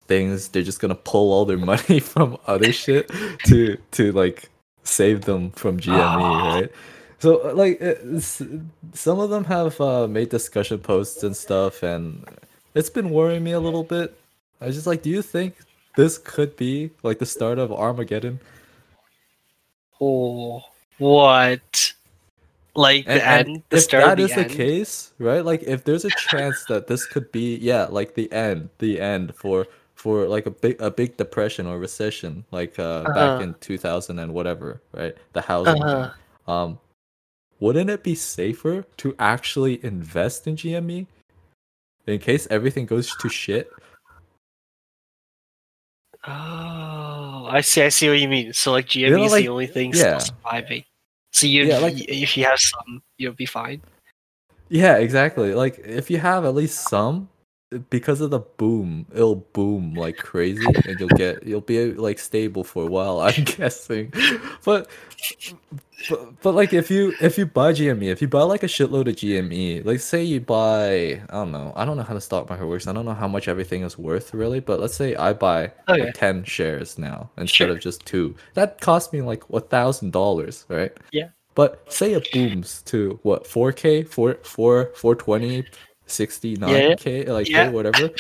things. 0.07 0.47
They're 0.49 0.63
just 0.63 0.79
gonna 0.79 0.95
pull 0.95 1.31
all 1.31 1.45
their 1.45 1.57
money 1.73 1.99
from 1.99 2.37
other 2.47 2.71
shit 2.71 3.11
to 3.45 3.77
to 3.91 4.11
like 4.13 4.49
save 4.83 5.21
them 5.25 5.51
from 5.51 5.79
GME, 5.79 5.93
Ah. 5.99 6.55
right? 6.59 6.71
So 7.19 7.49
uh, 7.49 7.53
like 7.53 7.79
some 8.93 9.19
of 9.19 9.29
them 9.29 9.43
have 9.45 9.79
uh, 9.79 10.07
made 10.07 10.29
discussion 10.29 10.79
posts 10.79 11.21
and 11.21 11.35
stuff, 11.37 11.83
and 11.83 12.25
it's 12.73 12.89
been 12.89 13.11
worrying 13.11 13.43
me 13.43 13.51
a 13.51 13.59
little 13.59 13.83
bit. 13.83 14.17
I 14.61 14.65
was 14.65 14.75
just 14.75 14.87
like, 14.87 15.03
do 15.03 15.09
you 15.11 15.21
think 15.21 15.55
this 15.95 16.17
could 16.17 16.55
be 16.55 16.89
like 17.03 17.19
the 17.19 17.25
start 17.27 17.59
of 17.59 17.71
Armageddon? 17.71 18.39
Oh, 20.01 20.63
what? 20.97 21.93
Like 22.75 23.05
the 23.05 23.11
And, 23.13 23.21
and 23.21 23.47
end, 23.49 23.63
the 23.69 23.77
if 23.77 23.89
that 23.89 24.13
of 24.13 24.19
is 24.19 24.35
the 24.35 24.43
the 24.43 24.49
case, 24.49 25.11
right? 25.19 25.43
Like 25.43 25.63
if 25.63 25.83
there's 25.83 26.05
a 26.05 26.09
chance 26.11 26.63
that 26.65 26.87
this 26.87 27.05
could 27.05 27.31
be, 27.31 27.57
yeah, 27.57 27.85
like 27.89 28.13
the 28.15 28.31
end, 28.31 28.69
the 28.77 28.99
end 29.01 29.33
for 29.35 29.67
for 29.95 30.27
like 30.27 30.45
a 30.45 30.51
big 30.51 30.79
a 30.81 30.89
big 30.91 31.17
depression 31.17 31.65
or 31.67 31.77
recession, 31.79 32.45
like 32.51 32.77
uh, 32.79 33.03
back 33.03 33.15
Uh-huh. 33.17 33.43
in 33.43 33.53
2000 33.59 34.19
and 34.19 34.33
whatever, 34.33 34.81
right? 34.93 35.15
The 35.33 35.41
housing. 35.41 35.81
Uh-huh. 35.83 36.51
Um, 36.51 36.79
wouldn't 37.59 37.89
it 37.89 38.03
be 38.03 38.15
safer 38.15 38.85
to 38.97 39.15
actually 39.19 39.83
invest 39.83 40.47
in 40.47 40.55
GME 40.55 41.07
in 42.07 42.19
case 42.19 42.47
everything 42.49 42.85
goes 42.85 43.13
to 43.17 43.27
shit? 43.29 43.69
Oh, 46.27 47.47
I 47.49 47.61
see. 47.61 47.81
I 47.81 47.89
see 47.89 48.09
what 48.09 48.19
you 48.19 48.27
mean. 48.29 48.53
So 48.53 48.71
like 48.71 48.87
GME 48.87 49.09
know, 49.11 49.23
is 49.23 49.31
like- 49.31 49.43
the 49.43 49.49
only 49.49 49.67
thing 49.67 49.91
yeah. 49.93 50.17
still 50.19 50.35
surviving. 50.43 50.83
So 51.31 51.47
you, 51.47 51.65
Yeah, 51.65 51.79
like- 51.79 51.99
if 52.09 52.35
you 52.37 52.45
have 52.45 52.59
some, 52.59 53.01
you'll 53.17 53.33
be 53.33 53.45
fine. 53.45 53.81
Yeah, 54.69 54.97
exactly. 54.97 55.53
Like 55.53 55.79
if 55.79 56.09
you 56.11 56.17
have 56.19 56.45
at 56.45 56.53
least 56.55 56.89
some, 56.89 57.29
because 57.89 58.21
of 58.21 58.31
the 58.31 58.39
boom, 58.39 59.05
it'll 59.13 59.35
boom 59.35 59.95
like 59.95 60.17
crazy, 60.17 60.81
and 60.85 60.99
you'll 60.99 61.09
get 61.09 61.45
you'll 61.45 61.61
be 61.61 61.93
like 61.93 62.19
stable 62.19 62.63
for 62.63 62.83
a 62.83 62.87
while. 62.87 63.19
I'm 63.21 63.43
guessing, 63.43 64.11
but 64.65 64.89
but, 66.07 66.41
but 66.41 66.55
like 66.55 66.73
if 66.73 66.89
you 66.89 67.15
if 67.19 67.37
you 67.37 67.45
buy 67.45 67.71
GME, 67.71 68.05
if 68.09 68.21
you 68.21 68.27
buy 68.27 68.41
like 68.41 68.63
a 68.63 68.67
shitload 68.67 69.07
of 69.07 69.15
GME, 69.15 69.85
like 69.85 69.99
say 69.99 70.23
you 70.23 70.39
buy 70.39 71.21
I 71.29 71.33
don't 71.33 71.51
know 71.51 71.71
I 71.75 71.85
don't 71.85 71.97
know 71.97 72.03
how 72.03 72.15
the 72.15 72.21
stock 72.21 72.49
market 72.49 72.65
works. 72.65 72.87
I 72.87 72.93
don't 72.93 73.05
know 73.05 73.13
how 73.13 73.27
much 73.27 73.47
everything 73.47 73.83
is 73.83 73.97
worth 73.97 74.33
really, 74.33 74.59
but 74.59 74.79
let's 74.79 74.95
say 74.95 75.15
I 75.15 75.33
buy 75.33 75.71
Okay. 75.87 76.05
like 76.05 76.13
ten 76.15 76.43
shares 76.43 76.97
now 76.97 77.29
instead 77.37 77.65
Sure. 77.67 77.71
of 77.75 77.79
just 77.79 78.05
two. 78.05 78.35
That 78.55 78.81
cost 78.81 79.13
me 79.13 79.21
like 79.21 79.43
a 79.53 79.59
thousand 79.59 80.11
dollars, 80.11 80.65
right? 80.69 80.91
Yeah. 81.11 81.29
But 81.55 81.91
say 81.91 82.13
it 82.13 82.31
booms 82.31 82.81
to 82.83 83.19
what 83.23 83.43
4K, 83.43 84.07
4 84.07 84.35
4 84.43 84.91
420, 84.95 85.65
69K, 86.09 87.27
like 87.27 87.49
Yeah. 87.49 87.69
Whatever. 87.69 88.11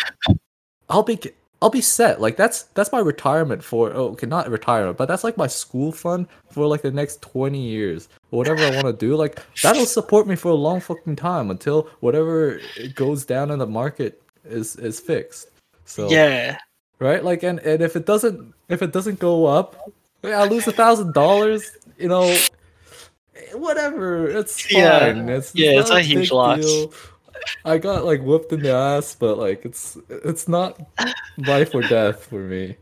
I'll 0.89 1.03
be 1.03 1.19
I'll 1.61 1.69
be 1.69 1.81
set. 1.81 2.21
Like 2.21 2.37
that's 2.37 2.63
that's 2.73 2.91
my 2.91 2.99
retirement 2.99 3.63
for 3.63 3.91
oh 3.93 4.09
okay, 4.11 4.25
not 4.27 4.49
retirement, 4.49 4.97
but 4.97 5.07
that's 5.07 5.23
like 5.23 5.35
my 5.37 5.47
school 5.47 5.91
fund 5.91 6.27
for 6.49 6.65
like 6.67 6.81
the 6.81 6.91
next 6.91 7.21
20 7.21 7.59
years. 7.61 8.07
Whatever 8.29 8.65
I 8.65 8.69
want 8.69 8.87
to 8.87 8.93
do, 8.93 9.15
like 9.15 9.39
that'll 9.61 9.85
support 9.85 10.25
me 10.27 10.35
for 10.35 10.49
a 10.49 10.55
long 10.55 10.79
fucking 10.79 11.17
time 11.17 11.51
until 11.51 11.89
whatever 11.99 12.61
it 12.77 12.95
goes 12.95 13.25
down 13.25 13.51
in 13.51 13.59
the 13.59 13.67
market 13.67 14.21
is 14.45 14.77
is 14.77 14.99
fixed. 14.99 15.49
So 15.85 16.09
Yeah. 16.09 16.57
right 16.99 17.23
like 17.25 17.43
and, 17.43 17.59
and 17.59 17.81
if 17.81 17.95
it 17.95 18.05
doesn't 18.05 18.53
if 18.69 18.81
it 18.81 18.91
doesn't 18.93 19.19
go 19.19 19.45
up 19.45 19.91
i 20.23 20.45
lose 20.45 20.67
a 20.67 20.71
thousand 20.71 21.13
dollars 21.13 21.71
you 21.97 22.07
know 22.09 22.29
eh, 23.35 23.53
whatever 23.55 24.27
it's 24.27 24.61
fine 24.61 25.27
Yeah. 25.27 25.35
it's, 25.37 25.55
Yeah, 25.55 25.79
it's 25.79 25.89
a 25.89 26.01
huge 26.01 26.31
loss. 26.31 26.59
deal. 26.59 26.93
I 27.65 27.77
got 27.77 28.05
like 28.05 28.21
whooped 28.21 28.51
in 28.51 28.61
the 28.61 28.71
ass 28.71 29.15
but 29.15 29.37
like 29.37 29.65
it's 29.65 29.97
it's 30.09 30.47
not 30.47 30.79
life 31.37 31.73
or 31.75 31.81
death 31.81 32.25
for 32.25 32.39
me 32.39 32.75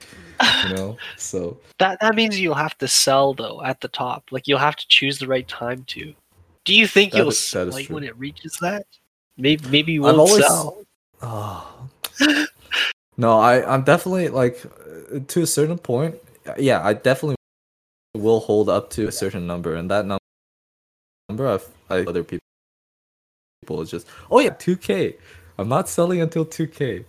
you 0.68 0.76
know 0.76 0.98
so 1.18 1.58
That 1.80 2.00
that 2.02 2.16
means 2.16 2.40
you'll 2.40 2.54
have 2.56 2.78
to 2.80 2.88
sell 2.88 3.34
though 3.34 3.62
at 3.64 3.82
the 3.82 3.88
top. 3.88 4.26
Like 4.32 4.48
you'll 4.48 4.60
have 4.60 4.76
to 4.76 4.86
choose 4.88 5.18
the 5.20 5.28
right 5.28 5.48
time 5.48 5.84
to. 5.94 6.14
Do 6.66 6.74
you 6.76 6.86
think 6.88 7.12
That 7.12 7.18
you'll 7.20 7.30
is- 7.30 7.38
s- 7.38 7.52
that 7.52 7.68
is 7.70 7.74
like 7.74 7.86
true. 7.88 7.96
when 7.96 8.04
it 8.04 8.16
reaches 8.18 8.58
that? 8.62 8.86
Maybe 9.38 9.68
maybe 9.70 9.92
you 9.94 10.04
won't 10.04 10.18
always- 10.18 10.46
sell. 10.46 10.78
Oh. 11.22 11.90
no, 13.18 13.40
I 13.40 13.66
I'm 13.66 13.84
definitely 13.84 14.30
like 14.30 14.62
to 15.28 15.42
a 15.42 15.48
certain 15.48 15.78
point. 15.80 16.16
Yeah, 16.58 16.86
I 16.86 16.94
definitely 16.94 17.36
will 18.16 18.40
hold 18.40 18.70
up 18.70 18.90
to 18.92 19.08
a 19.08 19.12
certain 19.12 19.46
number, 19.48 19.74
and 19.76 19.90
that 19.92 20.06
num- 20.06 20.20
number 21.30 21.48
I've 21.48 21.68
I, 21.90 22.02
other 22.06 22.24
people 22.24 22.46
people 23.62 23.82
is 23.82 23.90
just 23.92 24.08
oh 24.32 24.40
yeah, 24.40 24.52
two 24.52 24.76
K. 24.78 25.16
I'm 25.58 25.70
not 25.70 25.90
selling 25.90 26.22
until 26.22 26.46
two 26.46 26.68
K. 26.68 27.06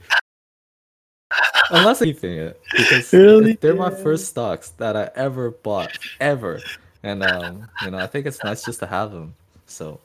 Unless 1.71 2.01
I'm 2.01 2.07
keeping 2.07 2.33
it 2.39 2.61
because 2.75 3.13
Really? 3.13 3.53
they're 3.55 3.75
my 3.75 3.91
first 3.91 4.29
stocks 4.29 4.71
that 4.79 4.97
I 4.97 5.11
ever 5.15 5.51
bought 5.51 5.99
ever, 6.21 6.61
and 7.03 7.23
um, 7.23 7.69
you 7.85 7.91
know, 7.91 7.99
I 7.99 8.07
think 8.07 8.25
it's 8.27 8.43
nice 8.43 8.65
just 8.65 8.81
to 8.81 8.87
have 8.87 9.13
them. 9.13 9.35
So, 9.67 10.01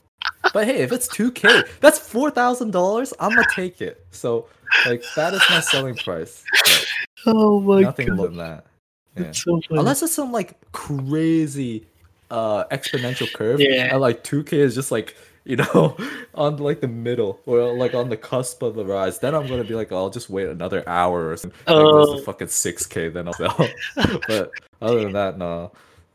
but 0.53 0.65
hey, 0.67 0.79
if 0.81 0.91
it's 0.91 1.07
two 1.07 1.31
K, 1.31 1.63
that's 1.79 1.97
four 1.99 2.29
thousand 2.31 2.71
dollars. 2.71 3.13
I'm 3.19 3.29
gonna 3.29 3.47
take 3.55 3.81
it. 3.81 4.05
So, 4.11 4.47
like, 4.85 5.03
that 5.15 5.33
is 5.33 5.41
my 5.49 5.61
selling 5.61 5.95
price. 5.95 6.43
Oh 7.25 7.61
my 7.61 7.75
god 7.75 7.83
nothing 7.83 8.15
lower 8.17 8.27
than 8.27 8.37
that. 8.37 8.65
Yeah. 9.17 9.31
so. 9.31 9.61
Unless 9.69 10.03
it's 10.03 10.11
some 10.13 10.33
like 10.33 10.59
crazy 10.73 11.85
uh 12.29 12.65
exponential 12.65 13.31
curve, 13.31 13.61
Yeah. 13.61 13.93
and 13.93 14.01
like 14.01 14.25
two 14.25 14.43
K 14.43 14.59
is 14.59 14.75
just 14.75 14.91
like 14.91 15.15
you 15.45 15.57
know 15.57 15.97
on 16.35 16.57
like 16.57 16.81
the 16.81 16.87
middle 16.87 17.39
or 17.45 17.73
like 17.73 17.93
on 17.93 18.09
the 18.09 18.17
cusp 18.17 18.61
of 18.61 18.75
the 18.75 18.85
rise. 18.85 19.19
Then 19.19 19.35
I'm 19.35 19.47
gonna 19.47 19.63
be 19.63 19.75
like, 19.75 19.91
I'll 19.91 20.09
just 20.09 20.29
wait 20.29 20.47
another 20.47 20.87
hour 20.87 21.29
or 21.29 21.37
something. 21.37 21.59
Like, 21.67 21.75
Oh. 21.85 22.17
to 22.17 22.23
fucking 22.23 22.47
six 22.47 22.85
K, 22.85 23.09
then 23.09 23.27
I'll 23.27 23.33
sell. 23.33 23.57
but 24.27 24.51
other 24.81 25.01
than 25.03 25.13
that, 25.13 25.37
no. 25.37 25.71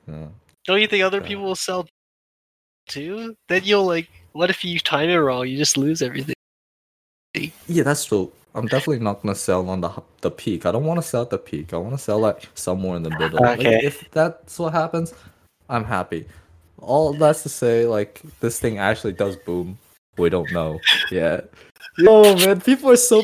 no. 0.06 0.32
Don't 0.64 0.80
you 0.80 0.86
think 0.86 1.02
other 1.04 1.20
people 1.20 1.44
will 1.44 1.56
sell 1.56 1.86
too? 2.88 3.34
Then 3.48 3.62
you'll 3.64 3.86
like. 3.86 4.08
What 4.32 4.50
if 4.50 4.64
you 4.64 4.78
time 4.78 5.08
it 5.08 5.16
wrong? 5.16 5.48
You 5.48 5.56
just 5.56 5.76
lose 5.76 6.00
everything. 6.02 6.34
Yeah, 7.66 7.82
that's 7.82 8.04
true. 8.04 8.30
I'm 8.54 8.66
definitely 8.66 9.00
not 9.00 9.22
gonna 9.22 9.34
sell 9.34 9.68
on 9.68 9.80
the 9.80 9.90
the 10.20 10.30
peak. 10.30 10.64
I 10.66 10.72
don't 10.72 10.84
want 10.84 11.00
to 11.00 11.06
sell 11.06 11.22
at 11.22 11.30
the 11.30 11.38
peak. 11.38 11.72
I 11.72 11.76
want 11.76 11.94
to 11.94 11.98
sell 11.98 12.18
like 12.18 12.48
somewhere 12.54 12.96
in 12.96 13.02
the 13.02 13.10
middle. 13.10 13.38
Like, 13.40 13.60
Okay. 13.60 13.80
if 13.84 14.10
that's 14.10 14.58
what 14.58 14.72
happens, 14.72 15.12
I'm 15.68 15.84
happy. 15.84 16.26
All 16.80 17.12
that's 17.12 17.42
to 17.42 17.48
say, 17.48 17.86
like 17.86 18.22
this 18.40 18.58
thing 18.58 18.78
actually 18.78 19.12
does 19.12 19.36
boom. 19.36 19.78
We 20.16 20.28
don't 20.30 20.50
know 20.52 20.78
yet. 21.10 21.50
Yo, 21.96 22.34
man, 22.36 22.60
people 22.60 22.90
are 22.90 22.96
so 22.96 23.22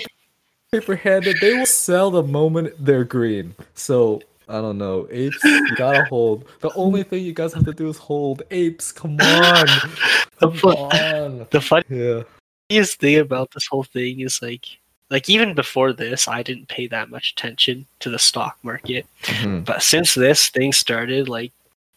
paper-handed. 0.72 1.36
They 1.40 1.54
will 1.54 1.66
sell 1.66 2.10
the 2.10 2.22
moment 2.22 2.72
they're 2.78 3.04
green. 3.04 3.54
So 3.74 4.20
I 4.48 4.60
don't 4.60 4.78
know. 4.78 5.06
Apes, 5.10 5.42
you 5.44 5.74
gotta 5.76 6.04
hold. 6.04 6.46
The 6.60 6.72
only 6.74 7.02
thing 7.02 7.24
you 7.24 7.32
guys 7.32 7.52
have 7.54 7.64
to 7.64 7.72
do 7.72 7.88
is 7.88 7.96
hold. 7.96 8.42
Apes, 8.50 8.92
come 8.92 9.18
on, 9.20 9.66
come 10.40 10.52
fu- 10.52 10.68
on. 10.68 11.46
The 11.50 11.60
funniest 11.60 12.26
Yeah. 12.68 12.84
thing 12.84 13.18
about 13.18 13.50
this 13.52 13.66
whole 13.66 13.84
thing 13.84 14.20
is 14.20 14.42
like, 14.42 14.66
like 15.10 15.30
even 15.30 15.54
before 15.54 15.92
this, 15.92 16.28
I 16.28 16.42
didn't 16.42 16.68
pay 16.68 16.86
that 16.88 17.10
much 17.10 17.32
attention 17.32 17.86
to 18.00 18.10
the 18.10 18.18
stock 18.18 18.58
market. 18.62 19.06
Mhm. 19.22 19.64
But 19.64 19.82
since 19.82 20.14
this 20.14 20.48
thing 20.48 20.72
started, 20.72 21.28
like, 21.28 21.52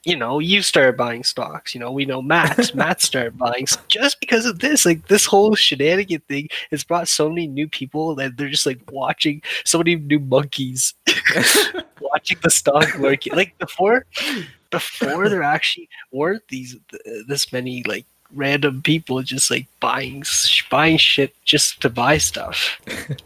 you 0.08 0.16
know, 0.16 0.40
you 0.40 0.62
started 0.62 0.96
buying 0.96 1.26
stocks. 1.26 1.76
You 1.76 1.82
know, 1.82 1.92
we 1.92 2.06
know 2.06 2.22
Matt. 2.22 2.74
Matt 2.76 3.02
started 3.02 3.38
buying 3.38 3.68
just 3.90 4.22
because 4.22 4.46
of 4.46 4.60
this. 4.60 4.86
Like 4.86 5.06
this 5.10 5.26
whole 5.26 5.54
shenanigan 5.54 6.22
thing 6.30 6.48
has 6.72 6.86
brought 6.86 7.10
so 7.10 7.28
many 7.28 7.46
new 7.46 7.68
people 7.68 8.16
that 8.16 8.38
they're 8.38 8.48
just 8.48 8.66
like 8.66 8.80
watching 8.90 9.42
so 9.66 9.80
many 9.80 9.98
new 9.98 10.20
monkeys 10.20 10.94
watching 12.00 12.38
the 12.42 12.50
stock 12.50 12.98
market. 12.98 13.36
Like 13.36 13.58
before, 13.58 14.06
before 14.72 15.28
there 15.28 15.44
actually 15.44 15.90
weren't 16.14 16.48
these 16.48 16.78
th- 16.90 17.26
this 17.28 17.52
many 17.52 17.84
like 17.84 18.06
random 18.34 18.82
people 18.82 19.22
just 19.24 19.52
like 19.52 19.68
buying 19.82 20.24
buying 20.70 20.98
shit 20.98 21.36
just 21.44 21.82
to 21.82 21.90
buy 21.90 22.18
stuff. 22.18 22.80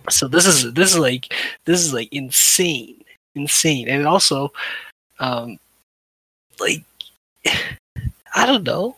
so 0.09 0.27
this 0.27 0.47
is 0.47 0.73
this 0.73 0.93
is 0.93 0.99
like 0.99 1.31
this 1.65 1.79
is 1.79 1.93
like 1.93 2.11
insane, 2.11 3.03
insane, 3.35 3.87
and 3.87 4.07
also, 4.07 4.51
um, 5.19 5.59
like 6.61 6.83
I 8.35 8.45
don't 8.45 8.63
know. 8.63 8.95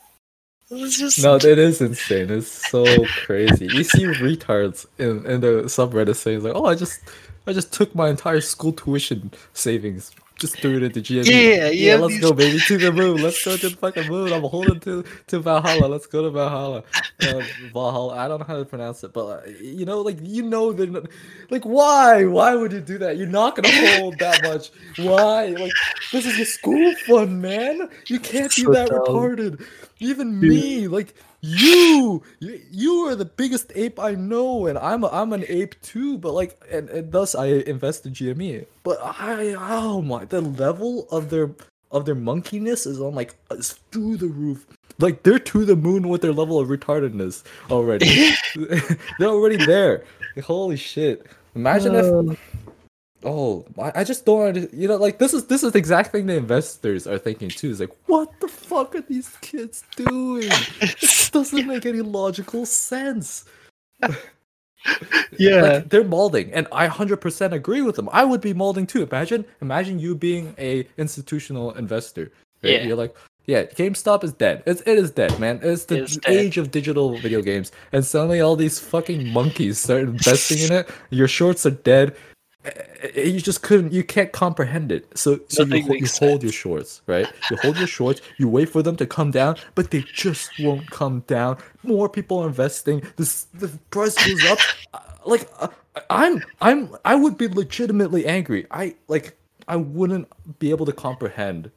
It's 0.69 0.97
just 0.97 1.23
No, 1.23 1.35
it 1.35 1.45
is 1.45 1.81
insane. 1.81 2.29
It's 2.31 2.47
so 2.47 2.83
crazy. 3.25 3.65
You 3.65 3.83
see 3.83 4.03
retards 4.05 4.85
in, 4.97 5.25
in 5.25 5.41
the 5.41 5.63
subreddit 5.65 6.15
saying 6.15 6.43
like, 6.43 6.53
"Oh, 6.55 6.65
I 6.65 6.75
just, 6.75 7.01
I 7.45 7.53
just 7.53 7.71
took 7.73 7.93
my 7.93 8.09
entire 8.09 8.41
school 8.41 8.73
tuition 8.73 9.31
savings, 9.53 10.11
just 10.43 10.59
threw 10.59 10.77
it 10.77 10.83
into 10.83 11.01
GME. 11.01 11.25
Yeah, 11.25 11.69
yeah, 11.69 11.95
let's 11.95 12.13
these- 12.15 12.21
go, 12.21 12.33
baby, 12.33 12.59
to 12.59 12.77
the 12.77 12.91
moon. 12.91 13.21
Let's 13.23 13.43
go 13.43 13.55
to 13.57 13.69
the 13.69 13.75
fucking 13.75 14.07
moon. 14.07 14.31
I'm 14.33 14.43
holding 14.43 14.79
to 14.81 15.03
to 15.27 15.39
Valhalla. 15.39 15.87
Let's 15.87 16.05
go 16.05 16.23
to 16.23 16.29
Valhalla. 16.29 16.83
Uh, 17.21 17.41
Valhalla. 17.73 18.15
I 18.17 18.27
don't 18.27 18.39
know 18.41 18.45
how 18.45 18.57
to 18.57 18.65
pronounce 18.65 19.03
it, 19.03 19.13
but 19.13 19.25
uh, 19.25 19.49
you 19.61 19.85
know, 19.85 20.01
like 20.01 20.17
you 20.21 20.43
know, 20.43 20.71
not, 20.71 21.05
like 21.49 21.63
why? 21.63 22.25
Why 22.25 22.55
would 22.55 22.71
you 22.73 22.81
do 22.81 22.97
that? 22.99 23.17
You're 23.17 23.27
not 23.41 23.55
gonna 23.55 23.69
hold 23.97 24.19
that 24.19 24.43
much. 24.43 24.71
Why? 24.97 25.47
Like 25.47 25.73
this 26.11 26.25
is 26.25 26.37
your 26.37 26.45
school 26.45 26.93
fund, 27.07 27.41
man. 27.41 27.89
You 28.07 28.19
can't 28.19 28.53
be 28.55 28.63
that 28.63 28.89
dumb. 28.89 28.99
retarded. 29.05 29.65
Even 29.99 30.39
me, 30.39 30.87
like 30.87 31.15
you, 31.45 32.23
you, 32.39 33.05
are 33.07 33.15
the 33.15 33.25
biggest 33.25 33.73
ape 33.75 33.99
I 33.99 34.15
know, 34.15 34.65
and 34.65 34.77
I'm 34.77 35.03
a, 35.03 35.07
I'm 35.07 35.33
an 35.33 35.43
ape 35.49 35.75
too. 35.81 36.17
But 36.17 36.33
like, 36.33 36.63
and, 36.71 36.89
and 36.89 37.11
thus 37.11 37.35
I 37.35 37.47
invest 37.47 38.05
in 38.05 38.13
GME. 38.13 38.65
But 38.83 38.97
I, 39.01 39.53
oh 39.59 40.01
my, 40.01 40.23
the 40.23 40.39
level 40.39 41.05
of 41.11 41.29
their 41.29 41.51
of 41.91 42.05
their 42.05 42.15
monkeyness 42.15 42.87
is 42.87 43.01
on 43.01 43.13
like 43.13 43.35
is 43.51 43.73
through 43.91 44.17
the 44.17 44.27
roof. 44.27 44.65
like 44.99 45.23
they're 45.23 45.37
to 45.37 45.65
the 45.65 45.75
moon 45.75 46.07
with 46.07 46.21
their 46.21 46.31
level 46.31 46.59
of 46.59 46.69
retardedness 46.69 47.43
already. 47.69 48.31
they're 49.19 49.27
already 49.27 49.57
there. 49.57 50.05
Holy 50.45 50.77
shit! 50.77 51.27
Imagine 51.55 51.95
if 51.95 52.05
Uh, 52.05 52.35
Oh, 53.25 53.65
I, 53.81 54.01
I 54.01 54.03
just 54.03 54.25
don't 54.25 54.47
under- 54.47 54.69
you 54.75 54.87
know 54.87 54.97
like 54.97 55.17
this 55.17 55.33
is 55.33 55.45
this 55.47 55.63
is 55.63 55.71
the 55.71 55.79
exact 55.79 56.11
thing 56.11 56.25
the 56.25 56.35
investors 56.35 57.07
are 57.07 57.17
thinking 57.17 57.49
too. 57.49 57.69
Is 57.69 57.79
like, 57.79 57.95
what 58.07 58.39
the 58.39 58.47
fuck 58.47 58.95
are 58.95 59.01
these 59.01 59.29
kids 59.41 59.83
doing? 59.95 60.49
This 60.79 61.29
doesn't 61.31 61.67
make 61.67 61.85
any 61.85 62.01
logical 62.01 62.65
sense. 62.65 63.45
yeah. 65.37 65.61
Like, 65.61 65.89
they're 65.89 66.03
molding, 66.03 66.51
and 66.53 66.67
I 66.71 66.87
hundred 66.87 67.17
percent 67.17 67.53
agree 67.53 67.81
with 67.81 67.95
them. 67.95 68.09
I 68.11 68.23
would 68.25 68.41
be 68.41 68.53
molding 68.53 68.85
too. 68.87 69.03
Imagine, 69.03 69.45
imagine 69.61 69.99
you 69.99 70.15
being 70.15 70.55
a 70.57 70.87
institutional 70.97 71.71
investor. 71.71 72.31
Right? 72.63 72.73
Yeah. 72.73 72.83
You're 72.83 72.97
like, 72.97 73.15
yeah, 73.45 73.63
GameStop 73.63 74.23
is 74.23 74.33
dead. 74.33 74.63
It's 74.65 74.81
it 74.81 74.97
is 74.97 75.11
dead, 75.11 75.37
man. 75.39 75.59
It's 75.63 75.85
the 75.85 76.03
It's 76.03 76.17
age 76.27 76.57
of 76.57 76.71
digital 76.71 77.17
video 77.17 77.41
games, 77.41 77.71
and 77.91 78.05
suddenly 78.05 78.41
all 78.41 78.55
these 78.55 78.79
fucking 78.79 79.27
monkeys 79.27 79.79
start 79.79 80.03
investing 80.03 80.59
in 80.59 80.71
it. 80.71 80.89
Your 81.09 81.27
shorts 81.27 81.65
are 81.65 81.71
dead. 81.71 82.15
Eh, 82.65 83.21
You 83.23 83.41
just 83.41 83.61
couldn't. 83.61 83.91
You 83.93 84.03
can't 84.03 84.31
comprehend 84.31 84.91
it. 84.91 85.05
So 85.17 85.39
so 85.47 85.63
you, 85.63 85.69
Nothing 85.83 85.97
you 85.97 86.07
hold 86.19 86.43
your 86.43 86.51
shorts, 86.51 87.01
right? 87.07 87.27
You 87.49 87.57
hold 87.57 87.77
your 87.77 87.87
shorts. 87.87 88.21
You 88.37 88.47
wait 88.47 88.69
for 88.69 88.81
them 88.81 88.95
to 88.97 89.05
come 89.05 89.31
down, 89.31 89.57
but 89.75 89.91
they 89.91 90.03
just 90.13 90.49
won't 90.59 90.89
come 90.91 91.21
down. 91.27 91.57
More 91.83 92.07
people 92.09 92.39
are 92.39 92.47
investing. 92.47 93.01
This 93.17 93.45
the 93.53 93.67
price 93.91 94.15
goes 94.27 94.43
up. 94.45 94.59
Uh, 94.93 94.99
Like 95.25 95.47
uh, 95.59 95.69
I'm 96.09 96.43
I'm 96.61 96.89
I 97.05 97.15
would 97.15 97.37
be 97.37 97.47
legitimately 97.47 98.25
angry. 98.25 98.65
I 98.71 98.95
like 99.07 99.37
I 99.67 99.77
wouldn't 99.77 100.27
be 100.59 100.69
able 100.71 100.85
to 100.85 100.91
comprehend 100.93 101.71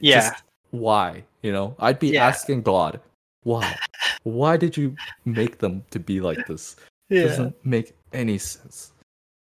Yeah. 0.00 0.32
why 0.70 1.24
you 1.42 1.52
know 1.52 1.74
i'd 1.80 1.98
be 1.98 2.08
Yeah. 2.08 2.26
asking 2.28 2.62
god 2.62 3.00
why 3.44 3.76
why 4.24 4.56
did 4.56 4.76
you 4.76 4.96
make 5.24 5.58
them 5.58 5.84
to 5.90 5.98
be 5.98 6.20
like 6.20 6.46
this 6.46 6.76
yeah. 7.08 7.24
doesn't 7.24 7.54
make 7.64 7.94
any 8.12 8.38
sense 8.38 8.92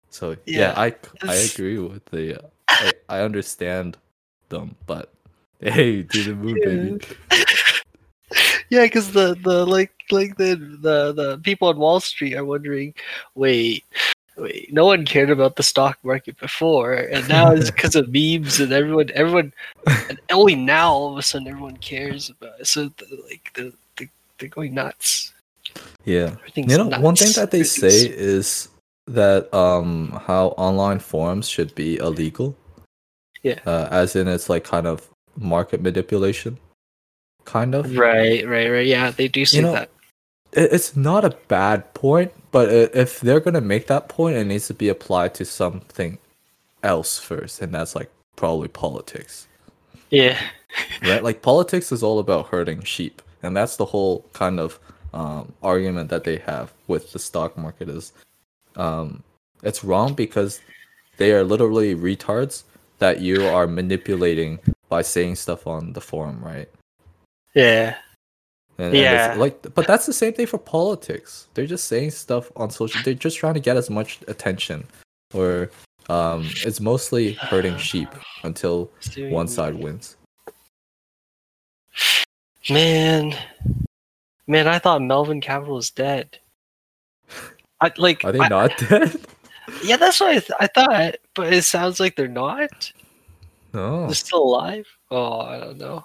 so 0.10 0.36
yeah, 0.46 0.60
Yeah. 0.60 0.74
i 0.78 0.96
i 1.28 1.36
agree 1.36 1.78
with 1.80 2.06
the 2.06 2.40
uh, 2.44 2.48
I, 2.70 2.94
I 3.10 3.22
understand 3.22 3.98
them 4.50 4.76
but 4.86 5.12
hey 5.60 6.04
do 6.04 6.24
the 6.24 6.36
moon 6.36 6.56
baby 6.64 7.00
yeah, 8.70 8.84
because 8.84 9.12
the 9.12 9.36
the 9.44 9.66
like 9.66 9.92
like 10.12 10.38
the 10.38 10.56
the 10.56 11.14
the 11.14 11.40
people 11.44 11.68
on 11.68 11.78
Wall 11.78 12.00
Street 12.00 12.36
are 12.36 12.46
wondering, 12.46 12.94
wait, 13.36 13.84
wait, 14.38 14.72
no 14.72 14.86
one 14.86 15.06
cared 15.06 15.30
about 15.30 15.56
the 15.56 15.64
stock 15.64 15.98
market 16.04 16.38
before, 16.40 16.94
and 16.94 17.28
now 17.28 17.52
it's 17.52 17.72
because 17.76 17.96
of 17.96 18.10
memes 18.10 18.60
and 18.60 18.72
everyone 18.72 19.10
everyone, 19.14 19.54
and 19.88 20.20
only 20.32 20.56
now 20.56 20.94
all 20.94 21.12
of 21.12 21.18
a 21.18 21.22
sudden 21.22 21.48
everyone 21.48 21.78
cares 21.78 22.30
about 22.30 22.60
it. 22.60 22.68
So 22.68 22.90
the, 22.90 23.24
like 23.30 23.52
the, 23.56 23.74
the 23.98 24.08
they're 24.38 24.50
going 24.50 24.74
nuts. 24.74 25.34
yeah 26.06 26.36
you 26.56 26.78
know 26.78 26.88
one 27.00 27.16
thing 27.16 27.32
that 27.34 27.52
they 27.52 27.64
say 27.64 28.08
is 28.08 28.70
that 29.14 29.52
um 29.54 30.22
how 30.28 30.48
online 30.58 31.00
forums 31.00 31.48
should 31.48 31.74
be 31.76 31.98
illegal 31.98 32.56
Yeah. 33.44 33.60
uh, 33.66 33.88
as 33.92 34.16
in 34.16 34.28
it's 34.28 34.50
like 34.50 34.64
kind 34.64 34.88
of 34.88 35.08
market 35.38 35.82
manipulation 35.82 36.58
kind 37.46 37.74
of 37.76 37.98
Right, 37.98 38.46
right, 38.48 38.70
right. 38.70 38.86
Yeah, 38.86 39.12
they 39.12 39.28
do 39.28 39.46
say 39.46 39.62
know, 39.62 39.72
that. 39.74 39.90
it's 40.54 40.96
not 40.96 41.26
a 41.26 41.36
bad 41.48 41.94
point, 41.94 42.32
but 42.52 42.70
if 42.72 43.20
they're 43.22 43.40
gonna 43.40 43.62
make 43.62 43.88
that 43.88 44.10
point, 44.10 44.38
it 44.38 44.46
needs 44.46 44.68
to 44.68 44.74
be 44.74 44.90
applied 44.90 45.34
to 45.36 45.46
something 45.46 46.18
else 46.84 47.18
first, 47.20 47.62
and 47.62 47.74
that's 47.74 47.96
like 47.96 48.10
probably 48.36 48.68
politics, 48.68 49.48
Yeah, 50.12 50.40
right? 51.02 51.24
like 51.24 51.42
politics 51.42 51.92
is 51.92 52.04
all 52.04 52.20
about 52.20 52.48
herding 52.48 52.84
sheep, 52.84 53.22
and 53.42 53.56
that's 53.58 53.78
the 53.78 53.86
whole 53.86 54.26
kind 54.34 54.60
of 54.60 54.80
um, 55.14 55.54
argument 55.64 56.10
that 56.10 56.24
they 56.24 56.38
have 56.38 56.72
with 56.88 57.12
the 57.14 57.20
stock 57.20 57.58
market 57.58 57.90
is, 57.90 58.14
um, 58.80 59.24
it's 59.62 59.84
wrong 59.84 60.14
because 60.14 60.62
they 61.18 61.34
are 61.34 61.44
literally 61.44 61.96
retards 61.96 62.64
that 63.00 63.22
you 63.22 63.46
are 63.46 63.68
manipulating 63.68 64.60
by 64.88 65.02
saying 65.02 65.36
stuff 65.36 65.68
on 65.68 65.94
the 65.94 66.02
forum, 66.02 66.42
right? 66.44 66.70
yeah, 67.54 67.98
And, 68.78 68.94
and 68.94 69.04
Yeah. 69.04 69.34
like, 69.38 69.62
but 69.74 69.86
that's 69.86 70.06
the 70.06 70.14
same 70.14 70.34
thing 70.34 70.48
for 70.48 70.58
politics. 70.58 71.48
They're 71.54 71.68
just 71.68 71.88
saying 71.88 72.12
stuff 72.12 72.52
on 72.56 72.70
social. 72.70 73.02
They're 73.02 73.14
just 73.14 73.38
trying 73.38 73.56
to 73.56 73.60
get 73.60 73.76
as 73.76 73.90
much 73.90 74.20
attention, 74.28 74.88
or 75.34 75.70
um, 76.10 76.50
it's 76.66 76.80
mostly 76.80 77.34
herding 77.34 77.78
sheep 77.90 78.08
until 78.44 78.90
one 79.30 79.48
side 79.48 79.76
wins. 79.76 80.16
Man, 82.70 83.36
man, 84.48 84.68
I 84.68 84.80
thought 84.80 85.02
Melvin 85.02 85.42
Capital 85.42 85.76
was 85.76 85.92
dead. 85.92 86.40
I 87.82 87.92
like. 87.98 88.24
Are 88.26 88.32
they 88.32 88.40
I- 88.40 88.48
not 88.48 88.78
dead? 88.90 89.20
Yeah, 89.84 89.98
that's 89.98 90.20
what 90.20 90.30
I, 90.30 90.40
th- 90.40 90.52
I 90.60 90.68
thought, 90.68 91.16
but 91.36 91.54
it 91.54 91.64
sounds 91.64 92.00
like 92.00 92.16
they're 92.16 92.28
not. 92.28 92.92
No. 93.72 94.08
They're 94.08 94.16
still 94.16 94.42
alive. 94.42 94.88
Oh, 95.12 95.42
I 95.42 95.60
don't 95.60 95.78
know. 95.78 96.04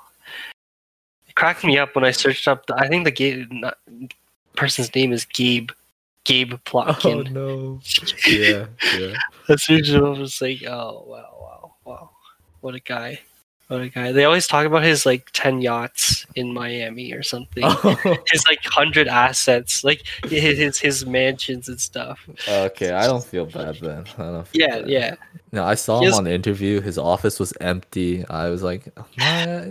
It 1.27 1.35
cracked 1.35 1.65
me 1.65 1.79
up 1.79 1.95
when 1.95 2.05
I 2.05 2.11
searched 2.11 2.47
up. 2.47 2.67
The, 2.67 2.75
I 2.77 2.89
think 2.89 3.05
the 3.05 3.11
Gabe 3.11 3.51
not, 3.51 3.79
person's 4.55 4.95
name 4.95 5.13
is 5.13 5.25
Gabe. 5.25 5.71
Gabe 6.25 6.55
Plotkin. 6.65 7.29
Oh 7.29 7.33
no. 7.33 7.81
Yeah. 8.27 8.67
Yeah. 8.99 9.17
I 9.49 9.57
searched 9.57 9.95
up. 9.95 10.19
It's 10.19 10.41
like, 10.43 10.63
oh 10.67 11.05
wow, 11.07 11.37
wow, 11.41 11.75
wow, 11.85 12.11
what 12.61 12.75
a 12.75 12.81
guy, 12.81 13.21
what 13.69 13.81
a 13.81 13.89
guy. 13.89 14.13
They 14.13 14.25
always 14.25 14.47
talk 14.47 14.67
about 14.67 14.83
his 14.83 15.07
like 15.07 15.31
ten 15.33 15.61
yachts 15.63 16.27
in 16.35 16.53
Miami 16.53 17.13
or 17.13 17.23
something. 17.23 17.65
Oh, 17.67 18.17
his 18.31 18.45
like 18.47 18.63
hundred 18.65 19.09
assets, 19.09 19.83
like 19.85 20.03
his 20.27 20.59
his, 20.59 20.79
his 20.79 21.07
mansions 21.07 21.69
and 21.69 21.81
stuff. 21.81 22.21
okay, 22.49 22.93
I 22.93 23.07
don't 23.07 23.25
feel 23.25 23.47
bad 23.47 23.77
then. 23.81 24.05
I 24.19 24.23
don't 24.23 24.47
feel 24.49 24.61
Yeah, 24.69 24.79
bad. 24.81 24.89
yeah. 24.91 25.15
No, 25.53 25.65
I 25.65 25.75
saw 25.77 25.99
him 26.01 26.07
has- 26.07 26.19
on 26.19 26.25
the 26.25 26.33
interview. 26.33 26.81
His 26.81 26.99
office 26.99 27.39
was 27.41 27.53
empty. 27.61 28.25
I 28.29 28.49
was 28.49 28.63
like, 28.63 28.89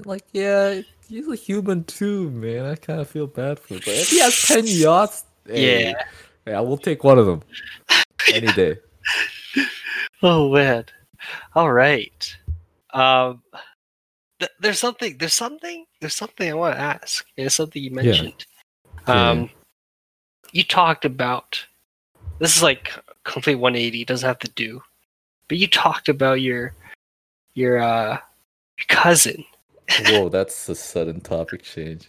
like, 0.05 0.23
yeah, 0.31 0.81
he's 1.07 1.27
a 1.27 1.35
human 1.35 1.83
too, 1.83 2.29
man. 2.31 2.65
I 2.65 2.75
kind 2.75 2.99
of 3.01 3.09
feel 3.09 3.27
bad 3.27 3.59
for 3.59 3.75
him. 3.75 3.81
But 3.85 3.93
if 3.95 4.09
he 4.09 4.19
has 4.19 4.41
10 4.41 4.63
yachts, 4.67 5.25
hey, 5.45 5.89
Yeah. 5.89 6.03
yeah, 6.47 6.59
we'll 6.61 6.77
take 6.77 7.03
one 7.03 7.19
of 7.19 7.25
them 7.25 7.43
any 8.33 8.47
day. 8.53 8.77
Oh 10.21 10.49
man. 10.51 10.85
All 11.55 11.71
right. 11.71 12.37
Um, 12.93 13.41
there's 14.59 14.79
something. 14.79 15.17
There's 15.17 15.33
something. 15.33 15.85
There's 16.01 16.15
something 16.15 16.49
I 16.49 16.53
want 16.53 16.75
to 16.75 16.81
ask. 16.81 17.25
It's 17.37 17.55
something 17.55 17.81
you 17.81 17.91
mentioned. 17.91 18.45
Yeah. 19.07 19.29
Um, 19.31 19.49
you 20.51 20.63
talked 20.63 21.05
about. 21.05 21.63
This 22.39 22.55
is 22.57 22.63
like 22.63 22.91
complete 23.23 23.55
180. 23.55 24.05
Doesn't 24.05 24.27
have 24.27 24.39
to 24.39 24.49
do, 24.51 24.81
but 25.47 25.57
you 25.57 25.67
talked 25.67 26.09
about 26.09 26.41
your 26.41 26.73
your 27.55 27.79
uh 27.79 28.17
your 28.77 28.85
cousin. 28.87 29.43
Whoa, 30.07 30.29
that's 30.29 30.67
a 30.69 30.75
sudden 30.75 31.21
topic 31.21 31.63
change. 31.63 32.07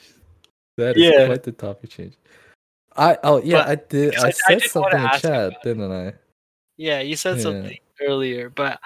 That 0.76 0.96
is 0.96 1.02
Yeah. 1.04 1.26
quite 1.26 1.42
the 1.42 1.52
topic 1.52 1.90
change. 1.90 2.14
I 2.96 3.18
oh 3.22 3.40
yeah, 3.42 3.58
But- 3.58 3.68
I 3.68 3.74
did. 3.74 4.16
I 4.16 4.22
I- 4.22 4.26
I 4.26 4.30
said 4.30 4.60
did 4.60 4.70
something 4.70 5.00
in 5.02 5.10
chat, 5.20 5.52
didn't 5.62 5.92
I? 5.92 6.14
Yeah, 6.76 7.00
you 7.00 7.16
said 7.16 7.36
Yeah. 7.36 7.42
something 7.42 7.78
earlier, 8.00 8.50
but 8.50 8.80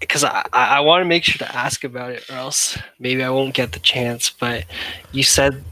because 0.00 0.24
I, 0.24 0.46
I, 0.52 0.80
want 0.80 1.02
to 1.02 1.04
make 1.04 1.24
sure 1.24 1.44
to 1.46 1.56
ask 1.56 1.84
about 1.84 2.12
it, 2.12 2.28
or 2.30 2.34
else 2.34 2.78
maybe 2.98 3.22
I 3.22 3.30
won't 3.30 3.54
get 3.54 3.72
the 3.72 3.80
chance. 3.80 4.30
But 4.30 4.64
you 5.12 5.22
said 5.22 5.64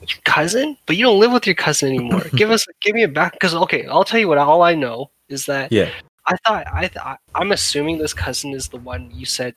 your 0.00 0.18
cousin, 0.24 0.76
but 0.86 0.96
you 0.96 1.04
don't 1.04 1.20
live 1.20 1.32
with 1.32 1.46
your 1.46 1.54
cousin 1.54 1.88
anymore. 1.90 2.22
give 2.34 2.50
us, 2.50 2.66
give 2.80 2.94
me 2.94 3.02
a 3.02 3.08
back. 3.08 3.32
Because 3.32 3.54
okay, 3.54 3.86
I'll 3.86 4.04
tell 4.04 4.20
you 4.20 4.28
what. 4.28 4.38
All 4.38 4.62
I 4.62 4.74
know 4.74 5.10
is 5.28 5.46
that 5.46 5.70
Yeah. 5.72 5.90
I 6.26 6.36
thought 6.46 6.66
I, 6.72 6.88
th- 6.88 7.16
I'm 7.34 7.52
assuming 7.52 7.98
this 7.98 8.12
cousin 8.12 8.52
is 8.52 8.68
the 8.68 8.76
one 8.76 9.10
you 9.12 9.24
said 9.24 9.54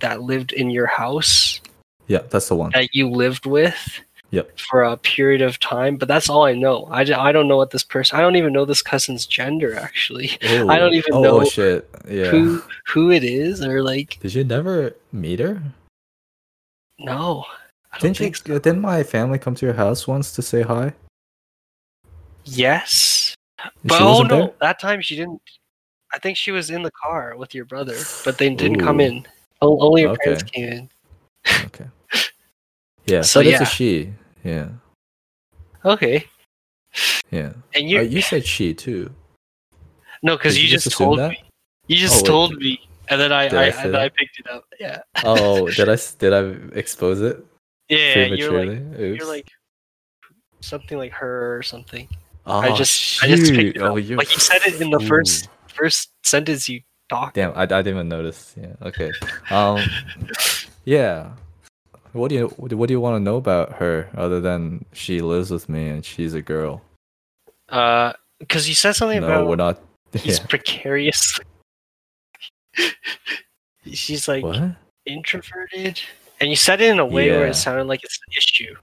that 0.00 0.22
lived 0.22 0.52
in 0.52 0.70
your 0.70 0.86
house 0.86 1.60
Yeah, 2.06 2.20
that's 2.30 2.48
the 2.48 2.54
one. 2.54 2.70
that 2.72 2.94
you 2.94 3.10
lived 3.10 3.44
with. 3.44 4.00
Yep. 4.34 4.58
For 4.70 4.82
a 4.84 4.96
period 4.96 5.42
of 5.42 5.58
time, 5.60 5.96
but 5.96 6.08
that's 6.08 6.28
all 6.28 6.44
I 6.44 6.54
know. 6.54 6.84
I, 6.90 7.00
I 7.02 7.32
don't 7.32 7.46
know 7.48 7.56
what 7.56 7.70
this 7.70 7.84
person. 7.84 8.18
I 8.18 8.22
don't 8.22 8.36
even 8.36 8.52
know 8.52 8.64
this 8.64 8.82
cousin's 8.82 9.26
gender 9.26 9.76
actually. 9.78 10.30
I 10.42 10.78
don't 10.78 10.94
even 10.94 11.14
oh, 11.14 11.22
know 11.22 11.44
shit. 11.44 11.88
Yeah. 12.08 12.26
who 12.26 12.62
who 12.86 13.10
it 13.10 13.22
is 13.24 13.62
or 13.62 13.82
like 13.82 14.18
Did 14.20 14.34
you 14.34 14.44
never 14.44 14.94
meet 15.12 15.40
her? 15.40 15.62
no 16.98 17.44
I 17.92 17.98
Didn't 17.98 18.16
think 18.18 18.36
so. 18.36 18.58
Didn't 18.58 18.80
my 18.80 19.02
family 19.02 19.38
come 19.38 19.54
to 19.54 19.66
your 19.66 19.74
house 19.74 20.06
once 20.08 20.32
to 20.34 20.42
say 20.42 20.62
hi? 20.62 20.92
yes 22.44 23.34
but 23.84 24.00
oh 24.02 24.20
no 24.22 24.36
there? 24.36 24.50
that 24.60 24.78
time 24.78 25.00
she 25.00 25.16
didn't 25.16 25.40
i 26.12 26.18
think 26.18 26.36
she 26.36 26.50
was 26.52 26.68
in 26.68 26.82
the 26.82 26.90
car 26.90 27.34
with 27.38 27.54
your 27.54 27.64
brother 27.64 27.96
but 28.22 28.36
they 28.36 28.54
didn't 28.54 28.78
come 28.80 29.00
in 29.00 29.24
only 29.62 30.02
your 30.02 30.10
Okay. 30.10 30.24
parents 30.24 30.42
came 30.42 30.68
in 30.68 30.90
Okay. 31.64 31.86
Yeah, 33.06 33.22
So, 33.22 33.40
so 33.40 33.40
it's 33.40 33.50
yeah. 33.50 33.62
a 33.62 33.66
she. 33.66 34.12
Yeah, 34.44 34.68
okay 35.84 36.26
yeah. 37.30 37.52
and 37.74 37.88
You, 37.88 38.02
you 38.02 38.08
you 38.08 38.22
said 38.22 38.44
she 38.44 38.74
too. 38.74 39.10
no 40.22 40.36
because 40.36 40.56
you 40.56 40.64
you 40.64 40.70
just 40.70 40.90
told 40.92 41.18
that? 41.18 41.30
me 41.30 41.42
you 41.88 41.96
just 41.96 42.22
Oh, 42.24 42.26
told 42.28 42.56
me 42.56 42.78
and 43.08 43.20
then 43.20 43.32
i 43.32 43.44
I, 43.44 43.66
I 43.66 43.70
say 43.70 43.82
and 43.84 43.94
then 43.94 44.00
I 44.00 44.08
picked 44.08 44.38
it 44.38 44.48
up 44.50 44.64
yeah 44.78 45.00
Oh, 45.24 45.68
did 45.68 45.88
I 45.88 45.96
did 46.18 46.32
I 46.32 46.40
expose 46.78 47.20
it? 47.20 47.44
Yeah, 47.88 48.26
you're 48.26 48.52
like 48.64 48.78
Oops. 49.00 49.18
you're 49.18 49.28
like 49.28 49.48
something 50.60 50.96
like 50.96 51.12
her 51.12 51.56
or 51.58 51.62
something. 51.62 52.08
oh, 52.46 52.60
I 52.60 52.72
just 52.74 53.22
I 53.22 53.28
just 53.28 53.52
picked 53.52 53.76
it 53.76 53.82
oh, 53.82 53.96
up. 53.98 54.04
you're 54.04 54.16
like 54.16 54.32
you 54.32 54.40
said 54.40 54.62
it 54.66 54.80
in 54.80 54.90
the 54.90 55.00
first 55.00 55.48
first 55.68 56.10
sentence 56.24 56.68
you 56.68 56.80
talked. 57.10 57.34
Damn, 57.34 57.52
I, 57.52 57.62
I 57.62 57.66
didn't 57.66 57.88
even 57.88 58.08
notice. 58.08 58.54
Yeah. 58.58 58.72
Okay. 58.82 59.12
Um. 59.50 59.80
yeah. 60.84 61.32
What 62.14 62.28
do 62.28 62.36
you 62.36 62.46
What 62.56 62.86
do 62.86 62.94
you 62.94 63.00
want 63.00 63.16
to 63.16 63.20
know 63.20 63.36
about 63.36 63.72
her 63.74 64.08
other 64.16 64.40
than 64.40 64.84
she 64.92 65.20
lives 65.20 65.50
with 65.50 65.68
me 65.68 65.88
and 65.88 66.04
she's 66.04 66.32
a 66.32 66.40
girl? 66.40 66.80
Uh, 67.68 68.12
because 68.38 68.68
you 68.68 68.74
said 68.74 68.92
something 68.92 69.18
about 69.18 69.28
No, 69.28 69.34
about 69.40 69.48
we're 69.48 69.56
not. 69.56 69.80
he's 70.12 70.38
Yeah. 70.38 70.46
precarious. 70.46 71.38
She's 73.92 74.26
like 74.28 74.42
What? 74.44 74.76
introverted, 75.06 76.00
and 76.40 76.48
you 76.50 76.56
said 76.56 76.80
it 76.80 76.90
in 76.90 76.98
a 76.98 77.06
way 77.06 77.30
where 77.30 77.46
it 77.46 77.54
sounded 77.54 77.84
like 77.84 78.02
it's 78.02 78.18
an 78.26 78.32
issue. 78.36 78.74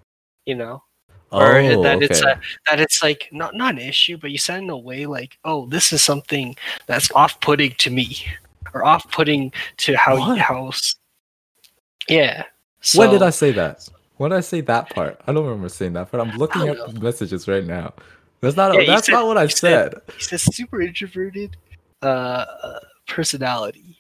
You 0.46 0.56
know, 0.56 0.84
or 1.32 1.58
Oh, 1.60 1.84
that 1.84 2.02
it's 2.04 2.22
a 2.22 2.40
that 2.70 2.80
it's 2.80 3.02
like 3.02 3.28
not 3.32 3.56
not 3.56 3.74
an 3.76 3.80
issue, 3.80 4.18
but 4.18 4.30
you 4.32 4.38
said 4.38 4.58
it 4.60 4.64
in 4.64 4.70
a 4.70 4.78
way 4.78 5.06
like, 5.08 5.38
oh, 5.44 5.66
this 5.68 5.92
is 5.92 6.04
something 6.04 6.56
that's 6.86 7.12
off-putting 7.14 7.72
to 7.80 7.90
me, 7.90 8.18
or 8.74 8.86
off-putting 8.86 9.52
to 9.78 9.96
how 9.98 10.18
What? 10.20 10.38
how. 10.38 10.72
Yeah. 12.08 12.44
So, 12.82 13.00
when 13.00 13.12
did 13.12 13.22
I 13.22 13.30
say 13.30 13.52
that? 13.52 13.88
When 14.18 14.32
did 14.32 14.38
I 14.38 14.42
say 14.42 14.62
that 14.62 14.90
part? 14.90 15.20
I 15.28 15.32
don't 15.34 15.46
remember 15.46 15.70
saying 15.70 15.94
that 15.94 16.12
part. 16.12 16.28
I'm 16.28 16.38
looking 16.38 16.68
at 16.68 16.78
don't 16.78 16.94
the 16.96 17.00
messages 17.00 17.48
right 17.48 17.64
now. 17.66 17.94
That's 18.42 18.56
not. 18.56 18.74
Yeah, 18.74 18.86
that's 18.86 19.06
said- 19.08 19.14
not 19.14 19.28
what 19.28 19.38
I 19.38 19.44
you 19.44 19.50
said- 19.50 19.94
said. 19.94 20.02
He 20.18 20.24
says 20.24 20.42
super 20.56 20.82
introverted 20.82 21.58
uh 22.02 22.46
personality. 23.08 23.98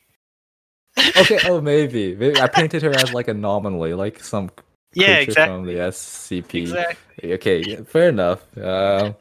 Okay. 1.18 1.40
Oh, 1.46 1.62
maybe. 1.74 2.16
Maybe 2.16 2.40
I 2.40 2.48
painted 2.48 2.82
her 2.82 2.92
as 2.92 3.14
like 3.14 3.28
a 3.28 3.32
anomaly, 3.32 3.94
like 3.94 4.24
some 4.24 4.50
Yeah, 4.94 5.18
exactly. 5.18 5.56
from 5.56 5.66
the 5.66 5.74
SCP. 5.76 6.62
Exactly. 6.62 7.34
Okay, 7.34 7.64
yeah, 7.66 7.84
fair 7.84 8.10
enough. 8.10 8.42
Um, 8.58 9.16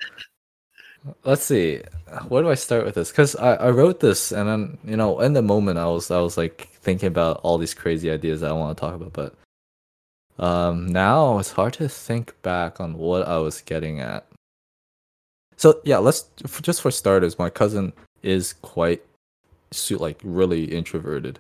let's 1.24 1.44
see. 1.44 1.80
Where 2.28 2.42
do 2.42 2.50
I 2.50 2.54
start 2.54 2.84
with 2.84 2.94
this? 2.94 3.10
Because 3.10 3.36
I, 3.36 3.54
I 3.54 3.70
wrote 3.70 4.00
this, 4.00 4.32
and 4.32 4.48
then 4.48 4.78
you 4.84 4.96
know, 4.96 5.20
in 5.20 5.32
the 5.34 5.42
moment, 5.42 5.78
I 5.78 5.86
was 5.86 6.10
I 6.10 6.20
was 6.20 6.36
like 6.36 6.68
thinking 6.80 7.06
about 7.08 7.40
all 7.42 7.58
these 7.58 7.74
crazy 7.74 8.10
ideas 8.10 8.40
that 8.40 8.50
I 8.50 8.54
want 8.54 8.76
to 8.76 8.80
talk 8.80 8.94
about, 8.94 9.12
but 9.12 9.34
um, 10.40 10.86
now 10.86 11.38
it's 11.38 11.52
hard 11.52 11.74
to 11.74 11.88
think 11.88 12.34
back 12.40 12.80
on 12.80 12.96
what 12.96 13.28
I 13.28 13.36
was 13.38 13.60
getting 13.60 14.00
at. 14.00 14.26
So 15.56 15.80
yeah, 15.84 15.98
let's 15.98 16.22
just 16.62 16.80
for 16.80 16.90
starters, 16.90 17.38
my 17.38 17.50
cousin 17.50 17.92
is 18.22 18.54
quite 18.54 19.02
like 19.90 20.18
really 20.24 20.64
introverted. 20.64 21.38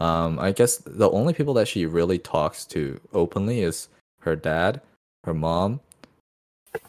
Um, 0.00 0.40
I 0.40 0.50
guess 0.50 0.78
the 0.78 1.08
only 1.10 1.32
people 1.32 1.54
that 1.54 1.68
she 1.68 1.86
really 1.86 2.18
talks 2.18 2.64
to 2.66 3.00
openly 3.12 3.60
is 3.60 3.88
her 4.22 4.34
dad, 4.34 4.80
her 5.22 5.34
mom, 5.34 5.78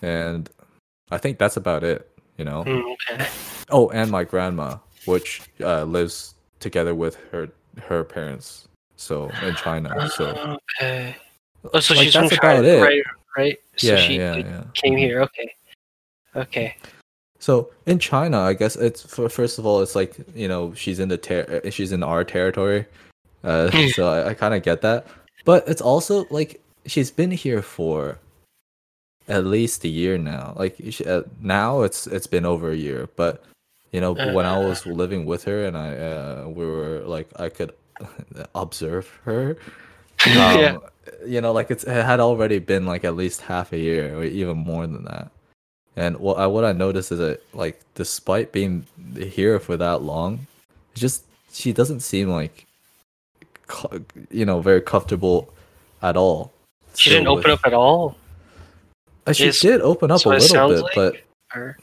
and 0.01 0.49
I 1.11 1.19
think 1.19 1.37
that's 1.37 1.57
about 1.57 1.83
it. 1.83 2.09
You 2.37 2.45
know. 2.45 2.63
Mm, 2.63 2.95
okay. 3.11 3.27
Oh, 3.69 3.89
and 3.89 4.09
my 4.09 4.23
grandma, 4.23 4.77
which 5.05 5.41
uh, 5.61 5.83
lives 5.83 6.33
together 6.59 6.95
with 6.95 7.15
her 7.31 7.49
her 7.83 8.03
parents, 8.03 8.67
so 8.95 9.31
in 9.43 9.53
China. 9.55 10.09
So 10.09 10.57
okay. 10.81 11.15
Oh, 11.73 11.79
so 11.79 11.93
like, 11.93 12.03
she's 12.05 12.13
from 12.15 12.29
China, 12.29 12.67
it. 12.67 12.81
right? 12.81 13.01
Right. 13.37 13.57
So 13.77 13.87
yeah, 13.87 13.97
she 13.97 14.17
yeah, 14.17 14.35
yeah. 14.37 14.63
came 14.73 14.93
Mhm. 14.93 14.97
here. 14.99 15.21
Okay. 15.21 15.49
Okay. 16.35 16.75
So 17.39 17.71
in 17.85 17.99
China, 17.99 18.39
I 18.39 18.53
guess 18.53 18.75
it's 18.75 19.01
for 19.01 19.29
first 19.29 19.59
of 19.59 19.65
all, 19.65 19.81
it's 19.81 19.95
like 19.95 20.15
you 20.35 20.47
know 20.47 20.73
she's 20.73 20.99
in 20.99 21.09
the 21.09 21.17
ter- 21.17 21.61
uh, 21.65 21.69
she's 21.69 21.91
in 21.91 22.03
our 22.03 22.23
territory, 22.23 22.85
uh, 23.43 23.69
so 23.95 24.07
I, 24.07 24.29
I 24.29 24.33
kind 24.33 24.53
of 24.53 24.63
get 24.63 24.81
that. 24.81 25.07
But 25.45 25.67
it's 25.67 25.81
also 25.81 26.25
like 26.29 26.61
she's 26.85 27.11
been 27.11 27.31
here 27.31 27.61
for 27.61 28.17
at 29.27 29.45
least 29.45 29.83
a 29.83 29.89
year 29.89 30.17
now. 30.17 30.53
Like 30.55 30.75
she, 30.89 31.03
uh, 31.05 31.23
now, 31.41 31.81
it's 31.81 32.07
it's 32.07 32.27
been 32.27 32.45
over 32.45 32.71
a 32.71 32.75
year. 32.77 33.09
But 33.15 33.43
you 33.91 33.99
know, 34.01 34.13
when 34.13 34.45
I 34.45 34.57
was 34.57 34.85
living 34.85 35.25
with 35.25 35.43
her 35.45 35.65
and 35.65 35.77
I 35.77 35.95
uh, 35.97 36.47
we 36.47 36.65
were 36.65 37.01
like 37.05 37.27
I 37.39 37.49
could 37.49 37.73
observe 38.55 39.07
her. 39.25 39.57
Um, 40.25 40.31
Yeah. 40.31 40.77
You 41.25 41.41
know, 41.41 41.51
like 41.51 41.69
it's 41.71 41.83
it 41.83 42.05
had 42.05 42.19
already 42.19 42.59
been 42.59 42.85
like 42.85 43.03
at 43.03 43.15
least 43.15 43.41
half 43.41 43.73
a 43.73 43.77
year 43.77 44.15
or 44.17 44.23
even 44.23 44.57
more 44.57 44.87
than 44.87 45.03
that. 45.05 45.31
And 45.95 46.17
what 46.17 46.37
I 46.37 46.47
what 46.47 46.65
I 46.65 46.71
noticed 46.71 47.11
is 47.11 47.19
that 47.19 47.41
like 47.53 47.79
despite 47.95 48.51
being 48.51 48.85
here 49.17 49.59
for 49.59 49.77
that 49.77 50.01
long, 50.01 50.47
just 50.95 51.23
she 51.51 51.73
doesn't 51.73 51.99
seem 52.01 52.29
like 52.29 52.65
you 54.31 54.45
know 54.45 54.61
very 54.61 54.81
comfortable 54.81 55.53
at 56.01 56.17
all. 56.17 56.51
She 56.95 57.09
didn't 57.09 57.27
open 57.27 57.51
up 57.51 57.61
at 57.65 57.73
all. 57.73 58.15
Uh, 59.25 59.33
she 59.33 59.47
is- 59.47 59.59
did 59.59 59.81
open 59.81 60.11
up 60.11 60.17
a 60.17 60.19
so 60.19 60.31
it 60.31 60.41
little 60.41 60.69
bit, 60.69 60.81
like- 60.83 60.95
but 60.95 61.15
Or 61.55 61.77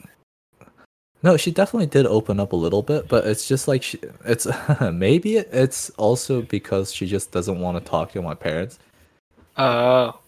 no, 1.23 1.37
she 1.37 1.51
definitely 1.51 1.85
did 1.87 2.05
open 2.05 2.39
up 2.39 2.51
a 2.51 2.55
little 2.55 2.81
bit. 2.81 3.07
But 3.07 3.25
it's 3.27 3.47
just 3.47 3.67
like 3.67 3.83
she, 3.83 3.99
it's 4.25 4.47
maybe 4.91 5.37
it's 5.37 5.89
also 5.91 6.41
because 6.41 6.93
she 6.93 7.05
just 7.05 7.31
doesn't 7.31 7.59
want 7.59 7.77
to 7.83 7.89
talk 7.89 8.11
to 8.13 8.21
my 8.21 8.33
parents. 8.35 8.79
Oh, 9.57 10.19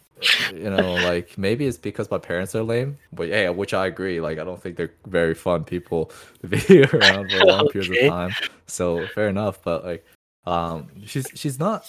you 0.52 0.70
know, 0.70 1.00
like 1.00 1.38
maybe 1.38 1.66
it's 1.66 1.78
because 1.78 2.10
my 2.10 2.18
parents 2.18 2.56
are 2.56 2.64
lame, 2.64 2.98
but 3.12 3.28
yeah, 3.28 3.50
which 3.50 3.74
I 3.74 3.88
agree. 3.88 4.22
Like 4.22 4.40
I 4.40 4.44
don't 4.44 4.62
think 4.62 4.78
they're 4.78 4.94
very 5.08 5.34
fun 5.34 5.64
people 5.64 6.12
to 6.42 6.48
be 6.48 6.84
around 6.94 7.30
for 7.30 7.40
long 7.44 7.68
periods 7.68 7.92
Okay. 7.92 8.06
of 8.08 8.12
time. 8.12 8.36
So 8.68 9.08
fair 9.08 9.28
enough, 9.28 9.62
but 9.64 9.84
like, 9.86 10.06
um, 10.46 10.90
she's 11.06 11.32
she's 11.36 11.60
not 11.60 11.86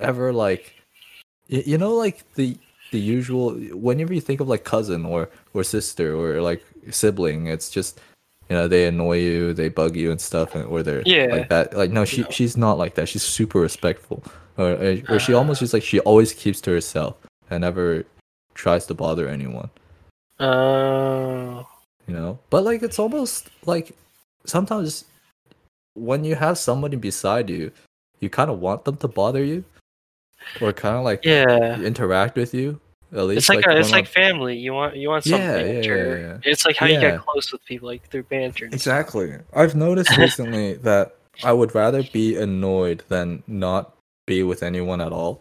ever 0.00 0.32
like, 0.32 0.74
you 1.48 1.78
know, 1.78 1.94
like 1.94 2.30
the 2.34 2.56
the 2.90 3.00
usual. 3.00 3.52
Whenever 3.54 4.12
you 4.14 4.20
think 4.20 4.40
of 4.40 4.48
like 4.48 4.64
cousin 4.64 5.04
or 5.04 5.28
or 5.54 5.64
sister 5.64 6.14
or 6.14 6.42
like 6.42 6.64
sibling, 6.90 7.46
it's 7.46 7.70
just 7.70 8.00
you 8.48 8.56
know 8.56 8.68
they 8.68 8.86
annoy 8.86 9.18
you, 9.18 9.52
they 9.54 9.68
bug 9.68 9.96
you 9.96 10.10
and 10.10 10.20
stuff, 10.20 10.54
and 10.54 10.64
or 10.66 10.82
they're 10.82 11.02
Yeah. 11.06 11.26
like 11.30 11.48
that. 11.48 11.76
Like 11.76 11.90
no, 11.90 12.04
she 12.04 12.24
she's 12.30 12.56
not 12.56 12.78
like 12.78 12.94
that. 12.96 13.08
She's 13.08 13.22
super 13.22 13.60
respectful 13.60 14.22
or, 14.58 14.72
or 14.72 14.98
or 15.08 15.18
she 15.18 15.32
almost 15.34 15.60
just 15.60 15.72
like 15.74 15.82
she 15.82 16.00
always 16.00 16.32
keeps 16.32 16.60
to 16.62 16.70
herself 16.70 17.16
and 17.50 17.60
never 17.62 18.04
tries 18.54 18.86
to 18.86 18.94
bother 18.94 19.28
anyone 19.28 19.68
oh, 20.40 21.66
you 22.06 22.14
know 22.14 22.38
but 22.50 22.64
like 22.64 22.82
it's 22.82 22.98
almost 22.98 23.50
like 23.66 23.96
sometimes 24.44 25.04
when 25.94 26.24
you 26.24 26.34
have 26.34 26.58
somebody 26.58 26.96
beside 26.96 27.48
you 27.50 27.70
you 28.20 28.28
kind 28.30 28.50
of 28.50 28.60
want 28.60 28.84
them 28.84 28.96
to 28.96 29.08
bother 29.08 29.44
you 29.44 29.64
or 30.60 30.72
kind 30.72 30.96
of 30.96 31.04
like 31.04 31.24
yeah. 31.24 31.78
interact 31.80 32.36
with 32.36 32.54
you 32.54 32.78
at 33.12 33.22
least 33.24 33.38
It's 33.38 33.48
like, 33.48 33.64
a, 33.66 33.70
it's 33.78 33.88
one-on- 33.88 33.90
like 34.04 34.08
family. 34.08 34.56
You 34.58 34.72
want 34.72 34.96
you 34.96 35.08
want 35.08 35.24
some 35.24 35.40
Yeah, 35.40 35.56
yeah, 35.58 35.64
yeah, 35.64 35.72
banter. 35.72 36.40
yeah. 36.44 36.50
It's 36.50 36.66
like 36.66 36.76
how 36.76 36.86
you 36.86 36.98
get 36.98 37.20
close 37.20 37.52
with 37.52 37.64
people, 37.64 37.88
like 37.88 38.02
through 38.10 38.24
banter. 38.24 38.64
and 38.64 38.80
stuff. 38.80 38.98
exactly 38.98 39.38
i've 39.54 39.74
noticed 39.76 40.16
recently 40.16 40.74
that 40.74 41.14
i 41.44 41.52
would 41.52 41.74
rather 41.74 42.02
be 42.02 42.36
annoyed 42.36 43.04
than 43.08 43.42
not 43.46 43.95
be 44.26 44.42
with 44.42 44.62
anyone 44.62 45.00
at 45.00 45.12
all 45.12 45.40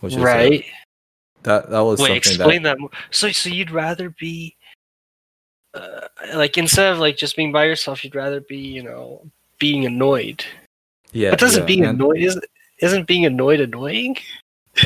which 0.00 0.14
is 0.14 0.20
uh, 0.20 0.24
Right. 0.24 0.64
that 1.42 1.70
that 1.70 1.80
was 1.80 2.00
Wait, 2.00 2.16
explain 2.16 2.62
that 2.62 2.78
that. 2.78 2.88
So, 3.10 3.30
so 3.32 3.48
you'd 3.48 3.70
rather 3.70 4.10
be, 4.10 4.54
uh, 5.74 6.08
like, 6.34 6.56
instead 6.58 6.92
of 6.92 6.98
like 6.98 7.16
just 7.16 7.36
being 7.36 7.52
by 7.52 7.64
yourself, 7.64 8.04
you'd 8.04 8.14
rather 8.14 8.40
be, 8.40 8.56
you 8.58 8.82
know, 8.82 9.22
being 9.58 9.84
annoyed. 9.86 10.44
yeah 11.12 11.30
but 11.30 11.38
doesn't 11.38 11.62
yeah, 11.62 11.66
being 11.66 11.84
and- 11.84 12.00
annoyed 12.00 12.18
isn't 12.20 12.44
isn't 12.80 13.06
being 13.06 13.24
annoyed 13.24 13.60
annoying? 13.60 14.16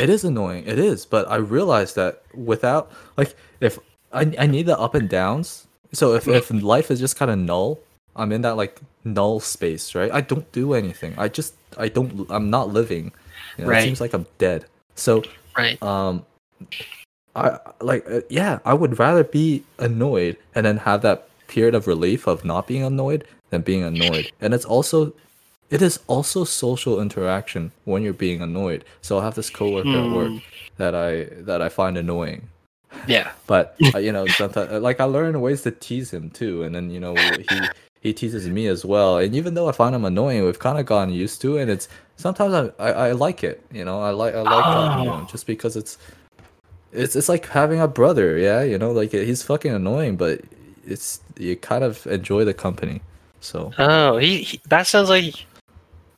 It 0.01 0.11
is 0.11 0.23
annoying. 0.25 0.67
It 0.67 0.79
is, 0.79 1.07
but 1.07 1.29
I 1.31 1.37
realized 1.37 1.97
that 1.97 2.23
without 2.35 2.93
like 3.17 3.35
if 3.61 3.79
I 4.13 4.23
I 4.39 4.47
need 4.47 4.67
the 4.67 4.79
up 4.79 4.95
and 4.95 5.09
downs. 5.09 5.67
So 5.93 6.15
if 6.15 6.29
if 6.29 6.51
life 6.53 6.91
is 6.93 7.01
just 7.01 7.17
kind 7.17 7.31
of 7.31 7.39
null, 7.39 7.81
I'm 8.15 8.31
in 8.31 8.43
that 8.43 8.57
like 8.57 8.79
null 9.05 9.41
space, 9.41 9.95
right? 9.95 10.13
I 10.13 10.21
don't 10.21 10.47
do 10.53 10.75
anything. 10.75 11.15
I 11.17 11.29
just 11.29 11.55
I 11.79 11.89
don't 11.89 12.27
I'm 12.31 12.51
not 12.51 12.69
living. 12.73 13.13
You 13.57 13.65
know, 13.65 13.71
It 13.71 13.83
seems 13.83 14.01
like 14.01 14.13
I'm 14.15 14.27
dead. 14.39 14.67
So 14.95 15.29
Right. 15.57 15.83
um 15.83 16.25
I 17.37 17.59
like 17.81 18.05
uh, 18.11 18.21
yeah, 18.29 18.59
I 18.65 18.75
would 18.75 18.99
rather 18.99 19.25
be 19.25 19.63
annoyed 19.79 20.37
and 20.55 20.67
then 20.67 20.79
have 20.79 21.03
that 21.03 21.29
period 21.47 21.75
of 21.75 21.87
relief 21.87 22.27
of 22.27 22.45
not 22.45 22.67
being 22.67 22.83
annoyed 22.83 23.25
than 23.51 23.63
being 23.63 23.83
annoyed. 23.85 24.31
And 24.41 24.55
it's 24.55 24.65
also 24.65 25.13
it 25.71 25.83
is 25.83 26.01
also 26.07 26.45
social 26.45 27.01
interaction 27.01 27.73
when 27.85 28.03
you're 28.03 28.13
being 28.13 28.41
annoyed. 28.41 28.85
So 29.03 29.19
I 29.19 29.25
have 29.25 29.35
this 29.35 29.51
coworker 29.51 29.99
at 29.99 30.11
work 30.11 30.33
Hmm. 30.33 30.39
that 30.79 30.95
I 30.95 31.25
that 31.45 31.63
I 31.63 31.69
find 31.69 31.97
annoying. 31.97 32.49
Yeah. 33.07 33.33
But 33.47 33.77
uh, 33.95 33.99
you 33.99 34.13
know, 34.13 34.29
sometimes 34.29 34.73
like 34.83 35.01
I 35.01 35.05
learn 35.05 35.41
ways 35.41 35.63
to 35.63 35.71
tease 35.71 36.13
him 36.13 36.31
too, 36.31 36.63
and 36.63 36.75
then 36.75 36.91
you 36.91 37.01
know 37.01 37.37
he 37.37 37.71
he 38.01 38.13
teases 38.13 38.49
me 38.49 38.67
as 38.69 38.85
well. 38.85 39.19
And 39.19 39.35
even 39.35 39.55
though 39.55 39.69
I 39.69 39.73
find 39.73 39.95
him 39.95 40.05
annoying, 40.05 40.45
we've 40.45 40.59
kind 40.59 40.79
of 40.79 40.87
gotten 40.87 41.13
used 41.13 41.41
to 41.43 41.57
it. 41.57 41.63
And 41.63 41.71
it's 41.71 41.89
sometimes 42.17 42.55
I, 42.79 42.85
I, 42.85 42.91
I 43.09 43.13
like 43.13 43.43
it. 43.45 43.65
You 43.73 43.85
know, 43.85 44.01
I 44.01 44.11
like 44.11 44.35
I 44.35 44.43
like 44.43 44.65
Oh. 44.67 45.21
him 45.21 45.27
just 45.27 45.47
because 45.47 45.77
it's 45.77 45.99
it's 46.93 47.17
it's 47.17 47.29
like 47.29 47.47
having 47.47 47.81
a 47.81 47.89
brother. 47.89 48.39
Yeah, 48.39 48.63
you 48.63 48.79
know, 48.79 48.93
like 48.93 49.11
he's 49.13 49.43
fucking 49.43 49.73
annoying, 49.73 50.17
but 50.17 50.41
it's 50.87 51.21
you 51.39 51.57
kind 51.57 51.85
of 51.85 52.07
enjoy 52.07 52.45
the 52.45 52.55
company. 52.55 53.01
So 53.41 53.73
Oh, 53.79 54.17
he, 54.17 54.43
he 54.43 54.61
that 54.69 54.87
sounds 54.87 55.09
like 55.11 55.35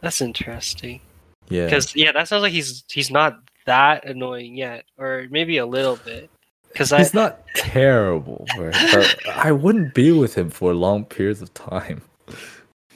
that's 0.01 0.21
interesting. 0.21 1.01
yeah, 1.49 1.65
Because 1.67 1.95
yeah, 1.97 2.13
that 2.13 2.29
sounds 2.29 2.43
like 2.43 2.53
he's 2.53 2.85
he's 2.91 3.11
not 3.11 3.41
that 3.67 4.05
annoying 4.07 4.57
yet, 4.57 4.85
or 4.99 5.27
maybe 5.31 5.59
a 5.59 5.67
little 5.67 5.97
bit. 5.97 6.31
Because 6.73 6.93
I 6.93 6.99
He's 6.99 7.15
not 7.15 7.41
terrible, 7.55 8.47
right? 8.57 9.17
I 9.29 9.53
wouldn't 9.53 9.95
be 9.95 10.13
with 10.13 10.37
him 10.37 10.51
for 10.51 10.73
long 10.75 11.05
periods 11.05 11.43
of 11.43 11.53
time. 11.55 12.03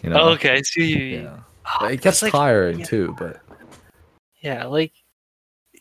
You 0.03 0.11
know? 0.11 0.21
oh, 0.21 0.29
okay, 0.31 0.53
I 0.53 0.63
see. 0.63 1.17
Yeah. 1.17 1.39
Ah, 1.67 1.87
It 1.87 2.01
gets 2.03 2.23
like, 2.23 2.33
tiring 2.33 2.81
yeah. 2.81 2.85
too, 2.87 3.15
but 3.19 3.41
Yeah, 4.41 4.67
like, 4.67 4.93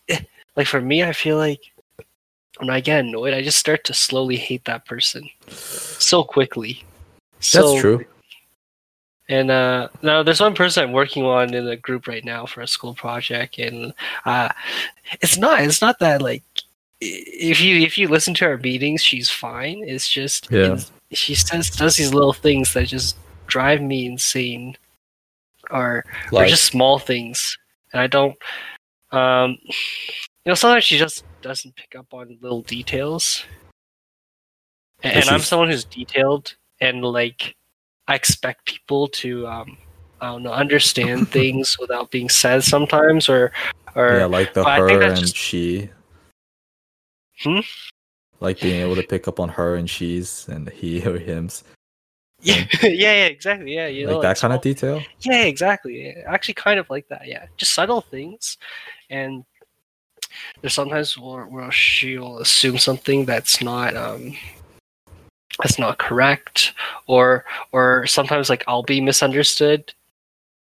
like 0.56 0.68
for 0.68 0.82
me, 0.82 1.04
I 1.04 1.14
feel 1.14 1.38
like 1.38 1.62
when 2.58 2.70
I 2.70 2.80
get 2.80 3.00
annoyed, 3.02 3.34
I 3.34 3.42
just 3.42 3.58
start 3.60 3.84
to 3.86 3.94
slowly 3.94 4.38
hate 4.38 4.66
that 4.66 4.86
person 4.86 5.30
so 5.48 6.24
quickly. 6.24 6.84
that's 7.32 7.48
So 7.48 7.80
true. 7.80 8.06
And 9.30 9.50
uh, 9.50 9.88
now 10.02 10.22
there's 10.22 10.42
one 10.42 10.54
person 10.54 10.84
I'm 10.84 10.92
working 10.92 11.26
on 11.26 11.54
in 11.54 11.68
a 11.68 11.78
group 11.78 12.08
right 12.08 12.26
now 12.26 12.46
for 12.46 12.62
a 12.62 12.68
school 12.68 12.94
project, 12.94 13.58
and 13.58 13.94
uh, 14.26 14.50
it's 15.22 15.38
not 15.38 15.62
it's 15.62 15.82
not 15.82 15.98
that 16.00 16.22
like 16.22 16.44
i- 16.53 16.53
if 17.06 17.62
you 17.62 17.80
if 17.80 17.98
you 17.98 18.08
listen 18.08 18.34
to 18.36 18.46
our 18.46 18.58
meetings, 18.58 19.02
she's 19.04 19.30
fine. 19.30 19.84
It's 19.86 20.10
just 20.10 20.50
Yeah. 20.52 20.74
it's- 20.74 20.92
she 21.12 21.36
says 21.36 21.70
does 21.70 21.96
these 21.98 22.14
little 22.14 22.34
things 22.34 22.74
that 22.74 22.88
just 22.88 23.18
drive 23.48 23.82
me 23.82 24.06
insane, 24.08 24.76
or 25.70 26.06
or 26.32 26.46
just 26.48 26.66
small 26.66 26.98
things, 27.00 27.58
and 27.92 28.02
I 28.02 28.08
don't. 28.08 28.36
Um, 29.12 29.58
you 29.68 30.48
know, 30.50 30.56
sometimes 30.56 30.84
she 30.86 30.98
just 30.98 31.24
doesn't 31.44 31.76
pick 31.76 31.96
up 31.96 32.12
on 32.14 32.38
little 32.42 32.62
details, 32.64 33.44
and, 35.04 35.14
and 35.18 35.30
I'm 35.30 35.40
someone 35.42 35.70
who's 35.70 35.84
detailed 35.86 36.56
and 36.82 37.04
like 37.04 37.56
I 38.08 38.16
expect 38.16 38.66
people 38.66 39.08
to 39.10 39.46
um, 39.48 39.78
I 40.20 40.32
don't 40.32 40.42
know 40.44 40.52
understand 40.52 41.30
things 41.38 41.78
without 41.80 42.10
being 42.10 42.30
said 42.30 42.64
sometimes, 42.64 43.30
or 43.30 43.52
or 43.96 44.18
yeah, 44.18 44.26
like 44.26 44.54
the 44.56 44.64
but 44.64 44.82
I 44.82 44.88
think 44.88 45.02
her 45.04 45.10
and 45.10 45.18
just- 45.20 45.36
she. 45.38 45.90
Hmm? 47.44 47.60
Like 48.40 48.60
being 48.60 48.82
able 48.82 48.96
to 48.96 49.04
pick 49.04 49.28
up 49.28 49.40
on 49.40 49.50
her 49.50 49.76
and 49.76 49.90
she's 49.90 50.48
and 50.48 50.70
he 50.70 51.02
or 51.08 51.18
hims. 51.18 51.64
yeah, 52.42 52.66
yeah, 52.84 52.90
yeah, 52.90 53.26
exactly, 53.26 53.74
yeah, 53.76 53.88
you 53.88 54.06
know, 54.08 54.14
like 54.14 54.22
that 54.22 54.28
kind 54.40 54.52
small- 54.52 54.54
of 54.54 54.62
detail. 54.62 55.02
Yeah, 55.22 55.44
exactly. 55.44 56.06
Yeah, 56.08 56.24
Actually, 56.28 56.56
kind 56.56 56.80
of 56.80 56.90
like 56.90 57.08
that. 57.10 57.28
Yeah, 57.28 57.46
just 57.58 57.74
subtle 57.74 58.02
things, 58.02 58.58
and 59.10 59.46
there's 60.62 60.74
sometimes 60.74 61.18
where, 61.18 61.46
where 61.46 61.72
she'll 61.72 62.40
assume 62.40 62.78
something 62.78 63.26
that's 63.26 63.62
not 63.62 63.96
um 63.96 64.36
that's 65.62 65.78
not 65.80 66.00
correct, 66.00 66.74
or 67.08 67.46
or 67.72 68.08
sometimes 68.08 68.50
like 68.50 68.64
I'll 68.68 68.84
be 68.84 69.00
misunderstood. 69.00 69.94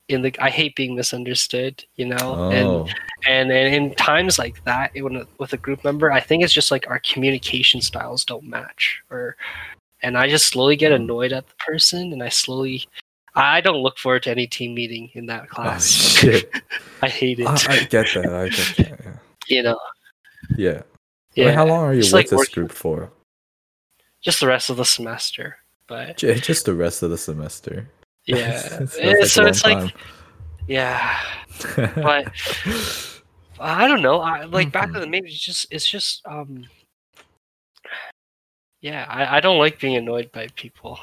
In 0.07 0.21
the, 0.21 0.35
I 0.39 0.51
hate 0.51 0.75
being 0.75 0.95
misunderstood, 0.95 1.83
you 1.95 2.05
know, 2.05 2.51
and 2.51 2.67
Oh, 2.67 2.87
and 3.27 3.51
and 3.51 3.73
in 3.73 3.95
times 3.95 4.37
like 4.37 4.63
that 4.65 4.91
when 4.95 5.25
with 5.39 5.53
a 5.53 5.57
group 5.57 5.83
member 5.83 6.11
i 6.11 6.19
think 6.19 6.43
it's 6.43 6.53
just 6.53 6.71
like 6.71 6.87
our 6.89 6.99
communication 6.99 7.81
styles 7.81 8.23
don't 8.25 8.43
match 8.43 9.01
or 9.09 9.35
and 10.01 10.17
i 10.17 10.29
just 10.29 10.47
slowly 10.47 10.75
get 10.75 10.91
hmm. 10.91 10.95
annoyed 11.03 11.33
at 11.33 11.47
the 11.47 11.53
person 11.55 12.13
and 12.13 12.21
i 12.21 12.29
slowly 12.29 12.85
i 13.35 13.59
don't 13.61 13.81
look 13.81 13.97
forward 13.97 14.23
to 14.23 14.31
any 14.31 14.47
team 14.47 14.73
meeting 14.73 15.09
in 15.13 15.25
that 15.25 15.43
oh 15.43 15.47
class 15.55 15.87
shit! 15.87 16.51
i 17.01 17.09
hate 17.09 17.39
it 17.39 17.47
I, 17.47 17.73
I 17.73 17.83
get 17.85 18.07
that. 18.13 18.25
I 18.27 18.49
get 18.49 18.75
that. 18.77 18.99
Yeah. 19.05 19.17
you 19.47 19.63
know 19.63 19.79
Yeah. 20.57 20.81
yeah 21.33 21.45
Wait, 21.47 21.55
how 21.55 21.65
long 21.65 21.83
are 21.83 21.93
you 21.93 22.01
Just 22.01 22.13
with 22.13 22.19
like 22.19 22.29
this 22.29 22.37
working- 22.37 22.53
group 22.53 22.71
for? 22.71 23.11
just 24.21 24.39
the 24.39 24.47
rest 24.47 24.69
of 24.69 24.77
the 24.77 24.85
semester 24.85 25.57
but 25.87 26.17
Just 26.17 26.65
the 26.65 26.73
rest 26.73 27.03
of 27.03 27.11
the 27.11 27.17
semester. 27.17 27.87
Yeah 28.27 28.85
Eh, 28.99 29.25
so 29.25 29.45
it's 29.45 29.63
like 29.63 29.77
time. 29.79 29.91
yeah 30.67 31.19
but 31.95 32.31
I 33.59 33.87
don't 33.87 34.01
know. 34.01 34.19
I 34.19 34.43
like 34.43 34.71
back 34.71 34.91
to 34.91 34.99
the 34.99 35.07
maybe 35.07 35.29
it's 35.29 35.39
just 35.39 35.67
it's 35.71 35.87
just 35.87 36.21
um 36.27 36.65
yeah, 38.81 39.05
I, 39.09 39.37
I 39.37 39.39
don't 39.39 39.57
like 39.57 39.79
being 39.79 39.95
annoyed 39.95 40.31
by 40.31 40.47
people. 40.55 40.99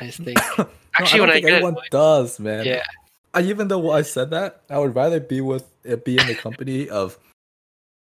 I 0.00 0.10
think 0.10 0.38
No, 0.58 0.68
actually 0.94 1.20
I 1.20 1.22
when 1.22 1.28
don't 1.28 1.30
I 1.30 1.32
think 1.34 1.46
get 1.46 1.52
anyone 1.54 1.72
annoyed, 1.74 1.90
does, 1.90 2.38
man. 2.38 2.64
yeah, 2.64 2.84
I, 3.34 3.42
even 3.42 3.68
though 3.68 3.90
I 3.90 4.02
said 4.02 4.30
that, 4.30 4.62
I 4.70 4.78
would 4.78 4.94
rather 4.94 5.20
be 5.20 5.40
with 5.40 5.68
it 5.84 6.04
be 6.04 6.18
in 6.18 6.26
the 6.26 6.34
company 6.34 6.88
of 6.88 7.18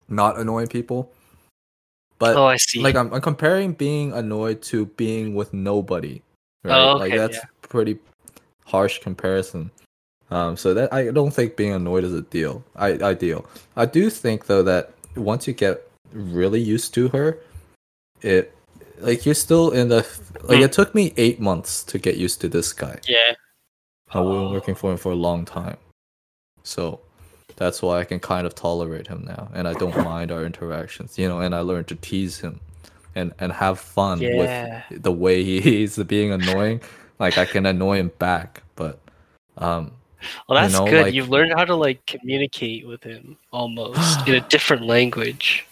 not 0.09 0.37
annoying 0.37 0.67
people. 0.67 1.11
But 2.19 2.35
oh 2.35 2.45
I 2.45 2.57
see. 2.57 2.81
like 2.81 2.95
I'm, 2.95 3.13
I'm 3.13 3.21
comparing 3.21 3.73
being 3.73 4.13
annoyed 4.13 4.61
to 4.63 4.85
being 4.97 5.35
with 5.35 5.53
nobody. 5.53 6.21
Right? 6.63 6.77
Oh, 6.77 6.97
like 6.97 7.13
that's 7.13 7.37
yeah. 7.37 7.43
pretty 7.61 7.99
harsh 8.65 8.99
comparison. 8.99 9.71
Um, 10.31 10.57
so 10.57 10.73
that 10.73 10.91
I 10.91 11.11
don't 11.11 11.31
think 11.31 11.55
being 11.55 11.71
annoyed 11.73 12.03
is 12.03 12.13
a 12.13 12.21
deal. 12.23 12.63
I 12.75 12.93
ideal. 12.93 13.45
I 13.75 13.85
do 13.85 14.09
think 14.09 14.47
though 14.47 14.63
that 14.63 14.91
once 15.15 15.47
you 15.47 15.53
get 15.53 15.87
really 16.13 16.59
used 16.59 16.93
to 16.95 17.09
her, 17.09 17.37
it 18.21 18.51
like 18.99 19.25
you're 19.25 19.35
still 19.35 19.69
in 19.71 19.89
the 19.89 19.97
like 20.43 20.57
Hmm. 20.57 20.63
it 20.63 20.71
took 20.73 20.95
me 20.95 21.13
eight 21.17 21.39
months 21.39 21.83
to 21.83 21.99
get 21.99 22.17
used 22.17 22.41
to 22.41 22.47
this 22.49 22.73
guy. 22.73 22.99
yeah. 23.07 23.33
I've 24.09 24.23
been 24.23 24.31
Oh. 24.47 24.51
working 24.51 24.75
for 24.75 24.91
him 24.91 24.97
for 24.97 25.11
a 25.11 25.15
long 25.15 25.45
time. 25.45 25.77
So 26.63 26.99
that's 27.55 27.81
why 27.81 27.99
I 27.99 28.03
can 28.03 28.19
kind 28.19 28.47
of 28.47 28.55
tolerate 28.55 29.07
him 29.07 29.23
now 29.25 29.49
and 29.53 29.67
I 29.67 29.73
don't 29.73 29.95
mind 29.97 30.31
our 30.31 30.43
interactions, 30.45 31.17
you 31.19 31.27
know, 31.27 31.39
and 31.39 31.53
I 31.53 31.59
learned 31.59 31.87
to 31.89 31.95
tease 31.95 32.39
him 32.39 32.59
and 33.13 33.31
and 33.39 33.51
have 33.53 33.79
fun 33.79 34.21
Yeah. 34.21 34.83
with 34.91 35.03
the 35.03 35.11
way 35.11 35.43
he's 35.61 35.97
being 36.03 36.31
annoying. 36.31 36.81
Like 37.19 37.37
I 37.37 37.45
can 37.45 37.65
annoy 37.65 37.97
him 37.99 38.11
back, 38.19 38.63
but 38.75 38.99
um 39.57 39.91
Well, 40.47 40.57
you 40.61 40.69
that's 40.69 40.73
know, 40.73 40.89
good. 40.89 41.05
like- 41.05 41.13
You've 41.13 41.29
learned 41.29 41.53
how 41.55 41.65
to 41.65 41.75
like 41.75 42.05
communicate 42.05 42.87
with 42.87 43.03
him 43.03 43.37
almost 43.51 44.27
in 44.27 44.35
a 44.35 44.41
different 44.53 44.83
language. 44.85 45.65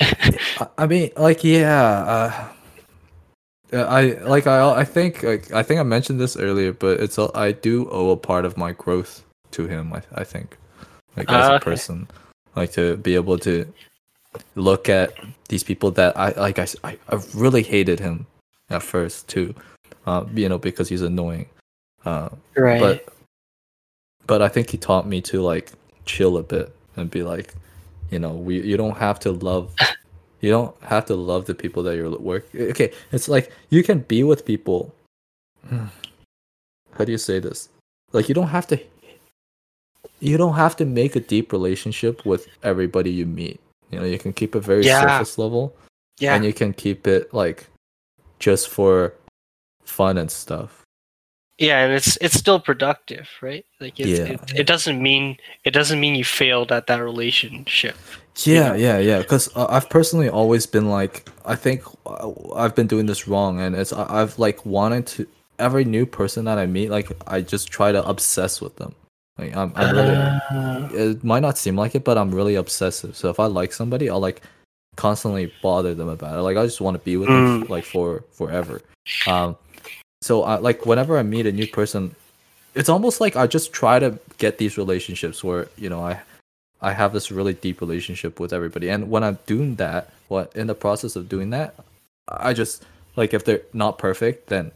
I, 0.00 0.66
I 0.78 0.86
mean 0.86 1.10
like 1.16 1.42
yeah, 1.44 1.84
uh 2.14 2.48
uh, 3.72 3.82
I 3.84 4.00
like 4.24 4.46
I 4.46 4.80
I 4.80 4.84
think 4.84 5.22
like 5.22 5.52
I 5.52 5.62
think 5.62 5.80
I 5.80 5.82
mentioned 5.82 6.20
this 6.20 6.36
earlier, 6.36 6.72
but 6.72 7.00
it's 7.00 7.18
a, 7.18 7.28
I 7.34 7.52
do 7.52 7.88
owe 7.90 8.10
a 8.10 8.16
part 8.16 8.44
of 8.44 8.56
my 8.56 8.72
growth 8.72 9.24
to 9.52 9.66
him. 9.66 9.92
I 9.92 10.02
I 10.14 10.24
think 10.24 10.56
like 11.16 11.30
as 11.30 11.48
Ah, 11.48 11.54
a 11.54 11.56
okay. 11.56 11.64
person, 11.72 12.08
like 12.56 12.72
to 12.72 12.96
be 12.96 13.14
able 13.14 13.38
to 13.40 13.66
look 14.54 14.88
at 14.88 15.12
these 15.48 15.62
people 15.64 15.90
that 15.92 16.16
I 16.16 16.30
like. 16.40 16.58
I, 16.58 16.66
I 16.84 16.96
really 17.34 17.62
hated 17.62 17.98
him 18.00 18.26
at 18.70 18.82
first 18.82 19.28
too, 19.28 19.54
uh, 20.08 20.24
you 20.34 20.48
know, 20.48 20.58
because 20.58 20.88
he's 20.88 21.02
annoying. 21.02 21.46
Uh, 22.04 22.30
Right. 22.56 22.80
but 22.80 23.08
but 24.26 24.40
I 24.42 24.48
think 24.48 24.70
he 24.70 24.78
taught 24.78 25.06
me 25.06 25.20
to 25.22 25.40
like 25.42 25.72
chill 26.06 26.36
a 26.38 26.42
bit 26.42 26.74
and 26.96 27.10
be 27.10 27.22
like, 27.22 27.54
you 28.10 28.18
know, 28.18 28.32
we 28.32 28.60
you 28.62 28.76
don't 28.76 28.96
have 28.96 29.18
to 29.20 29.32
love 29.32 29.74
you 30.40 30.50
don't 30.50 30.74
have 30.82 31.04
to 31.06 31.14
love 31.14 31.44
the 31.46 31.54
people 31.54 31.82
that 31.84 31.96
you're 31.96 32.10
work. 32.18 32.46
Okay, 32.54 32.92
it's 33.12 33.28
like 33.28 33.52
you 33.70 33.82
can 33.82 33.98
be 34.00 34.24
with 34.24 34.44
people. 34.46 34.94
How 36.96 37.04
do 37.04 37.12
you 37.12 37.18
say 37.18 37.38
this? 37.38 37.68
Like 38.12 38.28
you 38.28 38.34
don't 38.34 38.48
have 38.48 38.66
to. 38.68 38.78
You 40.20 40.36
don't 40.36 40.54
have 40.54 40.74
to 40.76 40.84
make 40.84 41.14
a 41.16 41.20
deep 41.20 41.52
relationship 41.52 42.24
with 42.26 42.48
everybody 42.62 43.10
you 43.10 43.26
meet. 43.26 43.60
You 43.90 44.00
know, 44.00 44.06
you 44.06 44.18
can 44.18 44.32
keep 44.32 44.56
it 44.56 44.60
very 44.60 44.84
Yeah. 44.84 45.00
surface 45.02 45.38
level, 45.38 45.74
yeah. 46.18 46.34
and 46.34 46.44
you 46.44 46.52
can 46.52 46.72
keep 46.72 47.06
it 47.06 47.32
like 47.32 47.66
just 48.38 48.68
for 48.68 49.12
fun 49.88 50.18
and 50.18 50.30
stuff. 50.30 50.84
yeah, 51.58 51.82
and 51.84 51.92
it's 51.92 52.16
it's 52.20 52.38
still 52.38 52.60
productive, 52.60 53.26
right? 53.42 53.64
Like 53.80 53.98
it's, 53.98 54.18
Yeah. 54.18 54.34
it, 54.34 54.40
it 54.62 54.66
doesn't 54.66 55.02
mean 55.02 55.36
it 55.64 55.72
doesn't 55.72 55.98
mean 55.98 56.14
you 56.14 56.24
failed 56.24 56.70
at 56.70 56.86
that 56.86 57.00
relationship. 57.02 57.96
Yeah, 58.46 58.76
yeah, 58.76 58.98
yeah. 59.02 59.18
Because 59.18 59.50
uh, 59.56 59.66
I've 59.68 59.90
personally 59.90 60.28
always 60.28 60.66
been 60.66 60.88
like, 60.88 61.28
I 61.44 61.56
think 61.56 61.82
uh, 62.06 62.30
I've 62.54 62.74
been 62.76 62.86
doing 62.86 63.06
this 63.06 63.26
wrong, 63.26 63.58
and 63.60 63.74
it's 63.74 63.92
I- 63.92 64.22
I've 64.22 64.38
like 64.38 64.64
wanted 64.64 65.06
to 65.18 65.26
every 65.58 65.84
new 65.84 66.06
person 66.06 66.44
that 66.44 66.58
I 66.58 66.66
meet, 66.66 66.90
like 66.90 67.10
I 67.26 67.40
just 67.42 67.66
try 67.68 67.90
to 67.90 68.06
obsess 68.08 68.60
with 68.62 68.76
them. 68.76 68.94
Like 69.38 69.56
I'm, 69.56 69.72
I'm 69.74 69.90
really. 69.96 70.14
Uh, 70.14 70.88
It 70.94 71.24
might 71.24 71.42
not 71.42 71.58
seem 71.58 71.74
like 71.74 71.96
it, 71.98 72.04
but 72.04 72.16
I'm 72.16 72.30
really 72.30 72.54
obsessive. 72.54 73.16
So 73.16 73.30
if 73.30 73.40
I 73.40 73.46
like 73.46 73.72
somebody, 73.72 74.08
I'll 74.08 74.20
like 74.22 74.42
constantly 74.96 75.52
bother 75.62 75.94
them 75.94 76.08
about 76.08 76.38
it. 76.38 76.42
Like 76.42 76.56
I 76.56 76.64
just 76.64 76.80
want 76.80 76.94
to 76.98 77.02
be 77.02 77.16
with 77.16 77.28
them 77.28 77.64
Mm. 77.64 77.68
like 77.68 77.84
for 77.84 78.22
forever. 78.30 78.80
Um, 79.26 79.56
so 80.22 80.42
I 80.42 80.56
like 80.56 80.86
whenever 80.86 81.18
I 81.18 81.22
meet 81.22 81.46
a 81.46 81.52
new 81.52 81.66
person, 81.66 82.14
it's 82.74 82.88
almost 82.88 83.20
like 83.20 83.36
I 83.36 83.46
just 83.46 83.72
try 83.72 83.98
to 83.98 84.18
get 84.38 84.58
these 84.58 84.76
relationships 84.78 85.42
where 85.42 85.68
you 85.76 85.88
know 85.88 86.02
I 86.02 86.20
I 86.80 86.92
have 86.92 87.12
this 87.12 87.30
really 87.30 87.54
deep 87.54 87.80
relationship 87.80 88.40
with 88.40 88.52
everybody, 88.52 88.88
and 88.88 89.10
when 89.10 89.24
I'm 89.24 89.38
doing 89.46 89.76
that, 89.76 90.12
what 90.28 90.54
in 90.56 90.66
the 90.66 90.74
process 90.74 91.16
of 91.16 91.28
doing 91.28 91.50
that, 91.50 91.74
I 92.28 92.52
just 92.52 92.84
like 93.16 93.34
if 93.34 93.44
they're 93.44 93.62
not 93.72 93.98
perfect, 93.98 94.48
then 94.48 94.72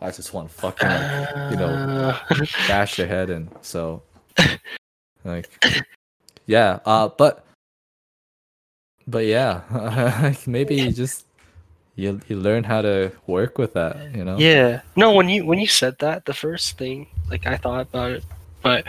I 0.00 0.10
just 0.10 0.34
want 0.34 0.50
to 0.50 0.54
fucking 0.54 0.88
like, 0.88 1.50
you 1.50 1.56
know, 1.56 1.68
uh, 1.68 2.46
bash 2.68 2.96
their 2.96 3.06
head 3.06 3.30
in. 3.30 3.48
So, 3.62 4.02
like, 5.24 5.48
yeah. 6.46 6.80
Uh, 6.84 7.08
but, 7.08 7.46
but 9.06 9.24
yeah, 9.24 10.34
maybe 10.46 10.92
just 10.92 11.24
you 11.96 12.20
you 12.28 12.36
learn 12.36 12.64
how 12.64 12.82
to 12.82 13.10
work 13.26 13.58
with 13.58 13.72
that. 13.74 14.14
You 14.14 14.24
know. 14.24 14.36
Yeah. 14.38 14.82
No, 14.94 15.12
when 15.12 15.28
you 15.28 15.44
when 15.44 15.58
you 15.58 15.66
said 15.66 15.98
that, 15.98 16.24
the 16.26 16.34
first 16.34 16.78
thing 16.78 17.08
like 17.30 17.46
I 17.46 17.56
thought 17.56 17.80
about 17.80 18.12
it, 18.12 18.24
but 18.62 18.84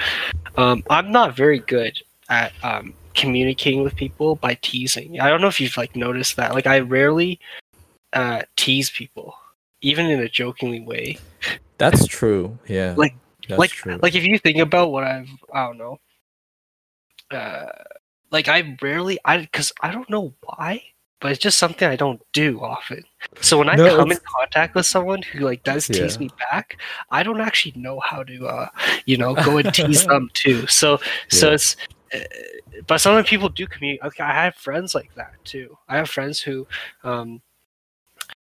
um, 0.58 0.84
I'm 0.90 1.12
not 1.12 1.36
very 1.36 1.60
good 1.60 1.98
at 2.30 2.52
um, 2.64 2.94
communicating 3.16 3.82
with 3.84 3.96
people 3.96 4.36
by 4.36 4.56
teasing. 4.62 5.20
I 5.20 5.30
don't 5.30 5.42
know 5.42 5.48
if 5.48 5.60
you've 5.60 5.78
like 5.78 5.96
noticed 5.96 6.36
that. 6.36 6.54
Like 6.54 6.68
I 6.68 6.80
rarely 6.80 7.40
uh, 8.14 8.42
tease 8.56 8.90
people, 8.90 9.36
even 9.82 10.06
in 10.08 10.20
a 10.20 10.30
jokingly 10.30 10.82
way. 10.82 11.18
That's 11.78 12.06
true. 12.06 12.60
Yeah. 12.68 12.94
Like- 12.98 13.16
That's 13.48 13.60
like 13.60 13.72
true. 13.72 13.98
like 14.04 14.14
if 14.16 14.26
you 14.26 14.38
think 14.38 14.58
about 14.60 14.92
what 14.92 15.06
I've 15.06 15.30
I 15.54 15.66
don't 15.66 15.78
know. 15.78 16.00
Uh, 17.32 17.68
like 18.32 18.48
I 18.50 18.76
rarely 18.82 19.20
I 19.24 19.38
because 19.40 19.72
I 19.82 19.92
don't 19.92 20.10
know 20.10 20.34
why, 20.44 20.84
but 21.20 21.32
it's 21.32 21.40
just 21.40 21.58
something 21.58 21.88
I 21.88 21.96
don't 21.96 22.22
do 22.34 22.62
often. 22.62 23.04
So 23.42 23.58
when 23.58 23.70
I 23.70 23.76
No, 23.76 23.96
come 23.96 24.12
in 24.12 24.20
contact 24.38 24.76
with 24.76 24.86
someone 24.86 25.22
who 25.22 25.40
like 25.40 25.64
does 25.64 25.88
tease 25.88 26.16
Yeah. 26.16 26.20
me 26.20 26.30
back, 26.52 26.78
I 27.10 27.24
don't 27.24 27.42
actually 27.42 27.74
know 27.76 28.00
how 28.00 28.24
to 28.24 28.48
uh 28.48 28.68
you 29.06 29.18
know 29.18 29.34
go 29.36 29.58
and 29.58 29.74
tease 29.74 30.06
them 30.06 30.30
too. 30.34 30.68
So 30.68 31.00
so 31.30 31.48
Yeah. 31.48 31.54
it's. 31.56 31.76
Uh, 32.14 32.20
but 32.86 33.00
some 33.02 33.18
of 33.18 33.24
the 33.24 33.28
people 33.28 33.50
do 33.50 33.68
communicate. 33.68 34.06
Okay, 34.06 34.24
I 34.24 34.32
have 34.46 34.56
friends 34.56 34.96
like 34.96 35.14
that 35.16 35.34
too. 35.44 35.78
I 35.90 35.98
have 35.98 36.10
friends 36.10 36.40
who, 36.40 36.66
um, 37.04 37.42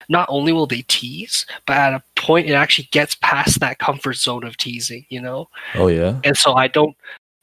not 0.08 0.26
only 0.30 0.54
will 0.54 0.68
they 0.68 0.84
tease, 0.84 1.46
but 1.66 1.76
at 1.76 1.94
a 1.94 2.04
point 2.16 2.48
it 2.48 2.54
actually 2.54 2.88
gets 2.92 3.16
past 3.16 3.60
that 3.60 3.80
comfort 3.80 4.14
zone 4.14 4.46
of 4.46 4.56
teasing. 4.56 5.06
You 5.10 5.22
know, 5.22 5.50
oh 5.76 5.88
yeah. 5.88 6.20
and 6.24 6.38
so 6.38 6.54
I 6.54 6.68
don't 6.68 6.96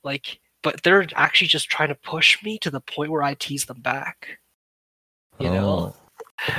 like. 0.03 0.39
But 0.63 0.83
they're 0.83 1.07
actually 1.15 1.49
just 1.49 1.69
trying 1.69 1.91
to 1.91 1.95
push 1.95 2.43
me 2.43 2.57
to 2.61 2.71
the 2.71 2.81
point 2.81 3.11
where 3.11 3.23
I 3.23 3.35
tease 3.35 3.67
them 3.67 3.81
back. 3.83 4.39
You 5.39 5.51
know, 5.51 5.95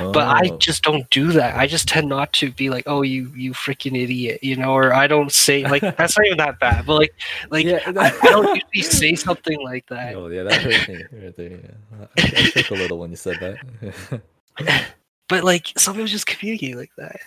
Oh. 0.00 0.10
but 0.12 0.26
I 0.26 0.48
Oh. 0.50 0.56
just 0.58 0.82
don't 0.82 1.08
do 1.10 1.32
that. 1.32 1.56
I 1.56 1.66
just 1.66 1.86
tend 1.86 2.08
not 2.08 2.32
to 2.34 2.50
be 2.50 2.70
like, 2.70 2.84
"Oh, 2.86 3.02
you 3.02 3.30
you 3.36 3.52
freaking 3.52 3.96
idiot," 4.00 4.40
you 4.42 4.56
know, 4.56 4.72
or 4.72 4.92
I 4.92 5.06
don't 5.06 5.30
say 5.32 5.62
like 5.64 5.80
that's 5.96 6.16
not 6.18 6.26
even 6.26 6.38
that 6.38 6.58
bad. 6.58 6.86
But 6.86 6.94
like 6.98 7.14
like 7.50 7.64
yeah, 7.66 7.80
I, 7.86 8.12
I 8.22 8.26
don't 8.30 8.60
usually 8.72 8.82
say 8.82 9.14
something 9.26 9.62
like 9.62 9.86
that. 9.88 10.14
Oh 10.14 10.26
yeah, 10.28 10.42
that 10.44 10.60
hurt 10.60 10.88
me 10.88 11.04
right 11.12 11.36
there. 11.36 11.50
Yeah. 11.50 12.06
I, 12.18 12.22
I 12.22 12.42
shook 12.50 12.70
a 12.70 12.74
little 12.74 12.98
when 12.98 13.10
you 13.10 13.16
said 13.16 13.38
that. 13.40 14.20
But 15.28 15.42
like 15.44 15.72
some 15.76 15.94
people 15.94 16.06
just 16.06 16.26
communicate 16.26 16.76
like 16.76 16.92
that, 16.98 17.18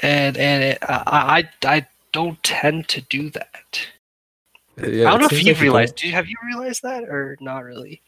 and 0.00 0.36
and 0.36 0.64
it, 0.64 0.78
I 0.82 1.48
I 1.64 1.76
I 1.76 1.86
don't 2.12 2.42
tend 2.42 2.88
to 2.88 3.00
do 3.02 3.30
that. 3.30 3.86
yeah, 4.82 5.06
I 5.06 5.10
don't 5.12 5.20
know 5.20 5.26
if 5.26 5.32
you've 5.32 5.46
like 5.46 5.56
you 5.58 5.62
realized. 5.62 5.94
Do 5.96 6.06
you, 6.08 6.12
have 6.14 6.26
you 6.28 6.36
realized 6.44 6.82
that 6.82 7.04
or 7.04 7.36
not 7.40 7.62
really? 7.64 8.02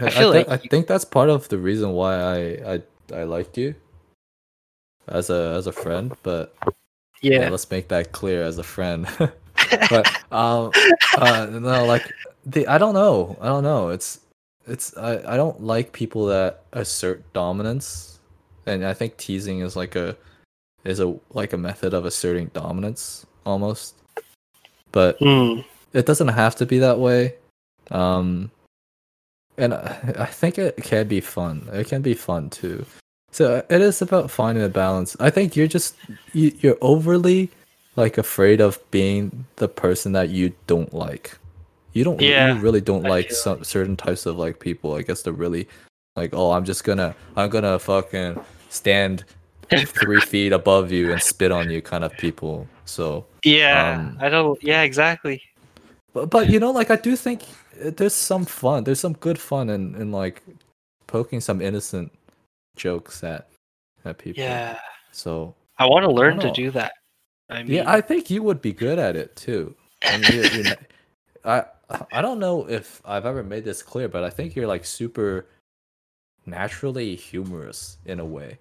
I, 0.00 0.06
I 0.06 0.10
feel 0.10 0.32
thi- 0.32 0.38
like 0.38 0.48
I 0.48 0.56
think 0.56 0.86
that's 0.86 1.04
part 1.04 1.30
of 1.30 1.48
the 1.48 1.58
reason 1.58 1.92
why 1.92 2.14
I 2.16 2.74
I 2.74 2.82
I 3.14 3.22
liked 3.24 3.56
you 3.58 3.74
as 5.08 5.30
a 5.30 5.54
as 5.56 5.66
a 5.66 5.72
friend. 5.72 6.12
But 6.22 6.54
yeah, 7.22 7.40
Yeah. 7.40 7.48
let's 7.50 7.70
make 7.70 7.88
that 7.88 8.12
clear 8.12 8.42
as 8.42 8.58
a 8.58 8.62
friend. 8.64 9.06
but 9.90 10.06
um, 10.32 10.72
uh, 11.16 11.46
no, 11.50 11.86
like 11.86 12.12
the 12.44 12.66
I 12.66 12.78
don't 12.78 12.94
know, 12.94 13.36
I 13.40 13.46
don't 13.46 13.62
know. 13.62 13.88
It's 13.90 14.20
it's 14.66 14.96
I 14.96 15.34
I 15.34 15.36
don't 15.36 15.62
like 15.62 15.92
people 15.92 16.26
that 16.26 16.62
assert 16.72 17.22
dominance, 17.32 18.18
and 18.66 18.84
I 18.84 18.94
think 18.94 19.16
teasing 19.16 19.60
is 19.60 19.76
like 19.76 19.94
a 19.96 20.16
is 20.84 21.00
a 21.00 21.16
like 21.30 21.52
a 21.52 21.56
method 21.58 21.94
of 21.94 22.04
asserting 22.04 22.50
dominance 22.52 23.26
almost. 23.46 23.94
But 24.92 25.18
Hmm. 25.18 25.60
it 25.92 26.04
doesn't 26.06 26.28
have 26.28 26.56
to 26.56 26.66
be 26.66 26.78
that 26.80 26.98
way 26.98 27.34
um 27.90 28.50
and 29.56 29.74
I, 29.74 30.26
think 30.26 30.58
it 30.58 30.76
can 30.82 31.06
be 31.08 31.20
fun 31.20 31.68
it 31.72 31.86
can 31.86 32.02
be 32.02 32.14
fun 32.14 32.50
too 32.50 32.84
so 33.30 33.64
it 33.68 33.80
is 33.80 34.02
about 34.02 34.30
finding 34.30 34.64
a 34.64 34.68
balance 34.68 35.16
i 35.20 35.30
think 35.30 35.56
you're 35.56 35.66
just 35.66 35.96
you, 36.32 36.52
you're 36.60 36.78
overly 36.80 37.50
like 37.96 38.18
afraid 38.18 38.60
of 38.60 38.78
being 38.90 39.46
the 39.56 39.68
person 39.68 40.12
that 40.12 40.30
you 40.30 40.52
don't 40.66 40.92
like 40.92 41.36
you 41.92 42.02
don't 42.02 42.20
Yeah, 42.20 42.54
you 42.54 42.60
really 42.60 42.80
don't 42.80 43.06
I 43.06 43.10
like 43.10 43.28
feel 43.28 43.36
some 43.36 43.64
certain 43.64 43.96
types 43.96 44.26
of 44.26 44.36
like 44.36 44.58
people 44.58 44.94
i 44.94 45.02
guess 45.02 45.22
they're 45.22 45.32
really 45.32 45.68
like 46.16 46.30
oh 46.32 46.52
i'm 46.52 46.64
just 46.64 46.84
gonna 46.84 47.14
i'm 47.36 47.50
gonna 47.50 47.78
fucking 47.78 48.40
stand 48.70 49.24
three 49.86 50.20
feet 50.20 50.52
above 50.52 50.92
you 50.92 51.12
and 51.12 51.22
spit 51.22 51.52
on 51.52 51.70
you 51.70 51.80
kind 51.80 52.04
of 52.04 52.12
people 52.18 52.68
so 52.84 53.24
Yeah. 53.44 53.98
Um, 53.98 54.18
I 54.20 54.28
don't. 54.28 54.62
Yeah. 54.62 54.82
Exactly. 54.82 55.42
but, 56.12 56.30
but 56.30 56.50
you 56.50 56.60
know, 56.60 56.70
like 56.70 56.90
I 56.90 56.96
do 56.96 57.16
think 57.16 57.42
there's 57.78 58.14
some 58.14 58.44
fun. 58.44 58.84
There's 58.84 59.00
some 59.00 59.14
good 59.14 59.38
fun 59.38 59.70
in, 59.70 59.94
in 59.94 60.12
like 60.12 60.42
poking 61.06 61.40
some 61.40 61.60
innocent 61.60 62.12
jokes 62.76 63.22
at 63.24 63.48
at 64.04 64.18
people. 64.18 64.42
Yeah. 64.42 64.78
So 65.12 65.54
I 65.78 65.86
want 65.86 66.04
to 66.04 66.10
learn 66.10 66.38
to 66.40 66.50
do 66.52 66.70
that. 66.72 66.92
I 67.50 67.62
mean, 67.62 67.72
yeah, 67.72 67.90
I 67.90 68.00
think 68.00 68.30
you 68.30 68.42
would 68.42 68.62
be 68.62 68.72
good 68.72 68.98
at 68.98 69.16
it 69.16 69.36
too. 69.36 69.74
I, 70.02 70.18
mean, 70.18 70.32
you're, 70.32 70.46
you're 70.46 70.64
not- 70.64 70.78
I 71.44 71.64
I 72.12 72.22
don't 72.22 72.38
know 72.38 72.68
if 72.68 73.02
I've 73.04 73.26
ever 73.26 73.42
made 73.42 73.64
this 73.64 73.82
clear, 73.82 74.08
but 74.08 74.24
I 74.24 74.30
think 74.30 74.56
you're 74.56 74.66
like 74.66 74.84
super 74.84 75.46
naturally 76.46 77.14
humorous 77.16 77.98
in 78.06 78.20
a 78.20 78.24
way. 78.24 78.58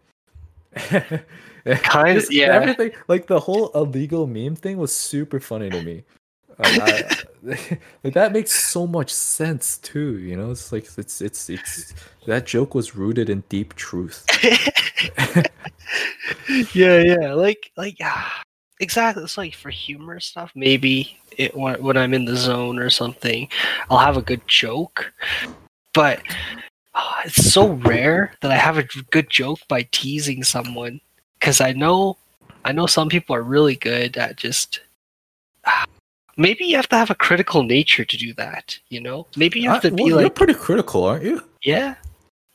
Kind- 0.76 2.18
of, 2.18 2.32
yeah. 2.32 2.48
Everything 2.48 2.92
like 3.08 3.28
the 3.28 3.40
whole 3.40 3.70
illegal 3.76 4.28
meme 4.28 4.56
thing 4.56 4.78
was 4.78 4.94
super 4.94 5.40
funny 5.40 5.70
to 5.70 5.82
me. 5.82 6.04
I, 6.60 7.16
like 8.04 8.14
that 8.14 8.32
makes 8.32 8.52
so 8.52 8.88
much 8.88 9.12
sense 9.12 9.78
too. 9.80 10.18
You 10.20 10.38
know, 10.38 10.52
it's 10.52 10.72
like 10.72 10.88
it's 10.98 11.22
it's 11.22 11.50
it's 11.50 11.94
that 12.26 12.46
joke 12.46 12.76
was 12.76 12.96
rooted 12.96 13.30
in 13.30 13.44
deep 13.50 13.76
truth. 13.76 14.26
yeah, 16.74 17.00
yeah, 17.00 17.34
like 17.34 17.72
like 17.78 17.98
ah, 18.02 18.42
exactly. 18.80 19.24
It's 19.24 19.38
like 19.38 19.56
for 19.56 19.70
humor 19.70 20.20
stuff. 20.20 20.52
Maybe 20.56 21.18
it 21.38 21.56
when, 21.56 21.98
I'm 21.98 22.14
in 22.14 22.26
the 22.26 22.36
zone 22.36 22.80
or 22.80 22.90
something, 22.90 23.48
I'll 23.90 23.98
have 23.98 24.18
a 24.18 24.22
good 24.22 24.42
joke. 24.48 25.12
But 25.94 26.22
ah, 26.96 27.22
it's 27.26 27.52
so 27.52 27.74
rare 27.74 28.34
that 28.42 28.52
I 28.52 28.58
have 28.58 28.78
a 28.78 28.84
good 29.12 29.30
joke 29.30 29.60
by 29.68 29.88
teasing 29.92 30.44
someone 30.44 31.02
because 31.40 31.62
I 31.62 31.72
know 31.74 32.18
I 32.66 32.72
know 32.72 32.86
some 32.86 33.10
people 33.10 33.36
are 33.36 33.44
really 33.44 33.76
good 33.76 34.18
at 34.18 34.38
just. 34.38 34.82
Maybe 36.38 36.66
you 36.66 36.76
have 36.76 36.90
to 36.90 36.96
have 36.96 37.12
a 37.12 37.16
critical 37.16 37.64
nature 37.64 38.06
to 38.06 38.18
do 38.18 38.34
that. 38.36 38.78
You 38.90 39.02
know, 39.02 39.28
maybe 39.36 39.60
you 39.60 39.70
have 39.70 39.86
I- 39.86 39.90
to 39.90 39.96
be 39.96 40.12
well, 40.12 40.22
you're 40.22 40.30
pretty 40.30 40.56
critical, 40.56 41.04
aren't 41.06 41.24
you? 41.24 41.42
yeah, 41.64 41.96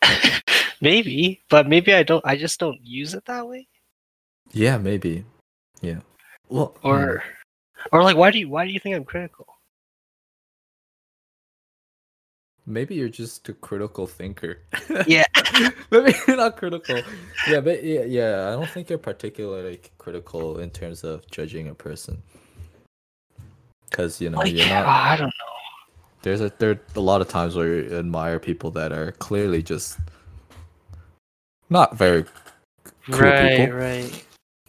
maybe, 0.80 1.42
but 1.48 1.68
maybe 1.68 1.94
I 1.94 2.02
don't. 2.02 2.24
I 2.26 2.36
just 2.36 2.58
don't 2.58 2.80
use 2.82 3.14
it 3.14 3.24
that 3.26 3.46
way. 3.46 3.68
Yeah, 4.52 4.78
maybe. 4.78 5.24
Yeah. 5.80 6.00
Well, 6.48 6.76
hmm. 6.82 6.88
or 6.88 7.24
or 7.92 8.02
like 8.02 8.16
why 8.16 8.30
do 8.30 8.38
you 8.38 8.48
why 8.48 8.66
do 8.66 8.72
you 8.72 8.80
think 8.80 8.96
i'm 8.96 9.04
critical 9.04 9.46
maybe 12.68 12.94
you're 12.94 13.08
just 13.08 13.48
a 13.48 13.54
critical 13.54 14.06
thinker. 14.06 14.58
Yeah. 15.06 15.24
maybe 15.90 16.12
you're 16.26 16.36
not 16.36 16.56
critical. 16.56 17.00
Yeah, 17.48 17.60
but 17.60 17.82
yeah, 17.82 18.04
yeah, 18.04 18.48
I 18.48 18.52
don't 18.52 18.68
think 18.68 18.90
you're 18.90 18.98
particularly 18.98 19.80
critical 19.96 20.58
in 20.58 20.70
terms 20.70 21.02
of 21.02 21.28
judging 21.30 21.68
a 21.68 21.74
person. 21.74 22.22
Because 23.90 24.20
you 24.20 24.30
know 24.30 24.38
like 24.38 24.52
you're 24.52 24.66
not. 24.68 24.86
i 24.86 25.16
don't 25.16 25.26
know. 25.26 25.32
There's 26.22 26.40
a 26.40 26.52
there 26.58 26.80
a 26.96 27.00
lot 27.00 27.20
of 27.20 27.28
times 27.28 27.54
where 27.56 27.68
you 27.82 27.96
admire 27.96 28.38
people 28.38 28.70
that 28.72 28.92
are 28.92 29.12
clearly 29.12 29.62
just 29.62 29.98
not 31.70 31.96
very 31.96 32.24
cool 32.84 33.18
right 33.18 33.58
people. 33.60 33.76
right 33.76 34.24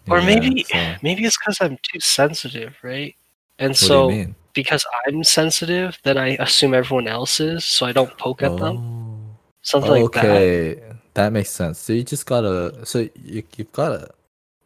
Or 0.10 0.19
Yeah, 0.19 0.25
maybe- 0.25 0.63
so- 0.63 0.95
maybe 1.01 1.25
it's 1.25 1.38
because 1.38 1.58
i'm 1.62 1.77
too 1.84 1.99
sensitive 1.99 2.75
right 2.84 3.15
and 3.58 3.71
what 3.71 3.77
so 3.77 4.10
do 4.10 4.15
you 4.15 4.19
mean? 4.25 4.36
because 4.53 4.86
i'm 5.08 5.23
sensitive 5.23 5.97
then 6.03 6.17
i 6.17 6.29
assume 6.39 6.73
everyone 6.73 7.08
else 7.08 7.39
is 7.39 7.63
so 7.65 7.86
i 7.86 7.91
don't 7.91 8.15
poke 8.17 8.41
at 8.43 8.55
them 8.58 8.77
Oh. 8.77 9.17
something 9.62 10.03
like 10.03 10.12
that 10.13 10.25
okay, 10.25 10.82
that. 11.13 11.34
makes 11.34 11.49
sense. 11.49 11.77
So 11.79 11.93
you 11.93 12.03
just 12.03 12.25
gotta, 12.25 12.86
so 12.86 13.08
you 13.23 13.43
you've 13.58 13.71
got 13.73 13.91
a 13.91 14.08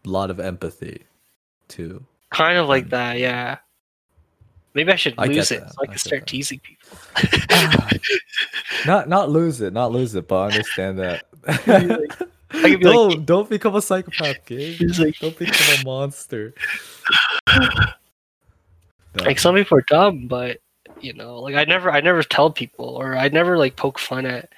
lot 0.05 0.29
of 0.29 0.39
empathy, 0.39 1.01
too. 1.67 2.03
kind 2.29 2.57
of 2.57 2.67
like 2.69 2.89
that 2.89 3.17
yeah 3.19 3.57
maybe 4.73 4.91
i 4.91 4.95
should 4.95 5.13
I 5.17 5.25
lose 5.25 5.51
it 5.51 5.61
that, 5.61 5.69
so 5.73 5.75
i 5.79 5.83
I 5.83 5.87
can 5.87 5.97
start 5.97 6.21
that. 6.21 6.27
teasing 6.27 6.59
people 6.59 6.97
not 8.85 9.07
not 9.07 9.29
lose 9.29 9.61
it, 9.61 9.73
not 9.73 9.91
lose 9.91 10.15
it, 10.15 10.27
but 10.27 10.35
I 10.41 10.45
understand 10.47 10.99
that. 10.99 11.25
I 11.47 11.57
could 12.69 12.79
be 12.79 12.85
like- 12.85 12.93
don't 12.93 13.25
don't 13.25 13.49
become 13.49 13.75
a 13.75 13.81
psychopath, 13.81 14.45
Gabe. 14.45 14.79
Like- 14.99 15.17
Don't 15.19 15.37
become 15.37 15.79
a 15.79 15.83
monster. 15.85 16.53
No. 17.49 17.85
like 19.25 19.39
some 19.39 19.55
people 19.55 19.77
are 19.77 19.85
dumb 19.87 20.27
but 20.27 20.57
you 20.99 21.13
know 21.13 21.39
like 21.39 21.53
i 21.55 21.63
never 21.65 21.91
i 21.91 22.01
never 22.01 22.23
tell 22.23 22.49
people 22.51 22.85
or 22.95 23.15
i 23.15 23.27
never 23.27 23.57
like 23.57 23.75
poke 23.75 23.99
fun 23.99 24.25
at 24.25 24.49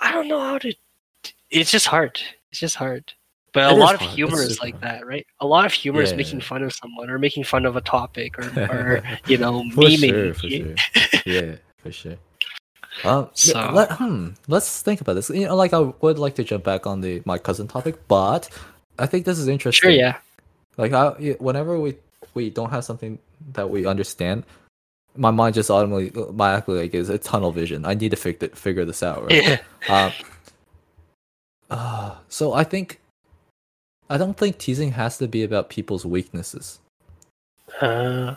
i 0.00 0.12
don't 0.12 0.28
know 0.28 0.38
how 0.40 0.58
to 0.58 0.74
it's 1.50 1.70
just 1.70 1.86
hard 1.86 2.20
it's 2.50 2.60
just 2.60 2.76
hard 2.76 3.12
but 3.52 3.70
a 3.70 3.74
lot 3.74 3.94
of 3.94 4.00
humor 4.00 4.40
It's 4.42 4.52
is 4.52 4.60
like 4.60 4.74
hard. 4.80 4.82
that 5.00 5.06
right 5.06 5.26
a 5.40 5.46
lot 5.46 5.66
of 5.66 5.72
humor 5.72 6.02
is 6.02 6.14
making 6.14 6.40
fun 6.40 6.62
of 6.62 6.72
someone 6.72 7.10
or 7.10 7.18
making 7.18 7.44
fun 7.44 7.66
of 7.66 7.76
a 7.76 7.80
topic 7.80 8.38
or, 8.38 8.44
or 8.72 9.02
you 9.26 9.38
know 9.38 9.62
for 9.74 9.82
memeing 9.84 10.34
sure, 10.34 10.34
for 10.34 10.48
sure. 10.48 11.22
Yeah, 11.26 11.56
for 11.78 11.92
sure. 11.92 12.16
Um, 13.04 13.28
So- 13.34 13.58
yeah, 13.58 13.70
let, 13.70 13.92
hmm, 13.92 14.28
let's 14.48 14.82
think 14.82 15.00
about 15.00 15.14
this. 15.14 15.30
You 15.30 15.46
know, 15.46 15.56
like 15.56 15.72
I 15.72 15.80
would 15.80 16.18
like 16.18 16.34
to 16.36 16.44
jump 16.44 16.64
back 16.64 16.86
on 16.86 17.00
the 17.00 17.22
my 17.24 17.38
cousin 17.38 17.66
topic, 17.68 17.96
but 18.08 18.48
I 18.98 19.06
think 19.06 19.24
this 19.24 19.38
is 19.38 19.48
interesting. 19.48 19.90
sure 19.90 19.96
yeah 19.96 20.18
Like 20.76 20.92
I, 20.92 21.10
whenever 21.40 21.78
we 21.80 21.96
we 22.34 22.50
don't 22.50 22.70
have 22.70 22.84
something 22.84 23.18
that 23.52 23.68
we 23.68 23.86
understand, 23.86 24.44
my 25.16 25.30
mind 25.30 25.54
just 25.54 25.70
automatically 25.70 26.22
automatically 26.22 26.78
like 26.80 26.94
is 26.94 27.08
a 27.08 27.18
tunnel 27.18 27.52
vision. 27.52 27.84
I 27.84 27.94
need 27.94 28.10
to 28.10 28.16
figure 28.16 28.48
figure 28.48 28.84
this 28.84 29.02
out, 29.02 29.24
right? 29.28 29.44
Yeah. 29.44 29.60
Um, 29.88 30.12
uh, 31.70 32.14
so 32.28 32.52
I 32.52 32.64
think 32.64 33.00
I 34.12 34.18
don't 34.18 34.36
think 34.36 34.58
teasing 34.58 34.92
has 34.92 35.16
to 35.18 35.26
be 35.26 35.42
about 35.42 35.70
people's 35.70 36.04
weaknesses. 36.04 36.80
Uh, 37.80 38.36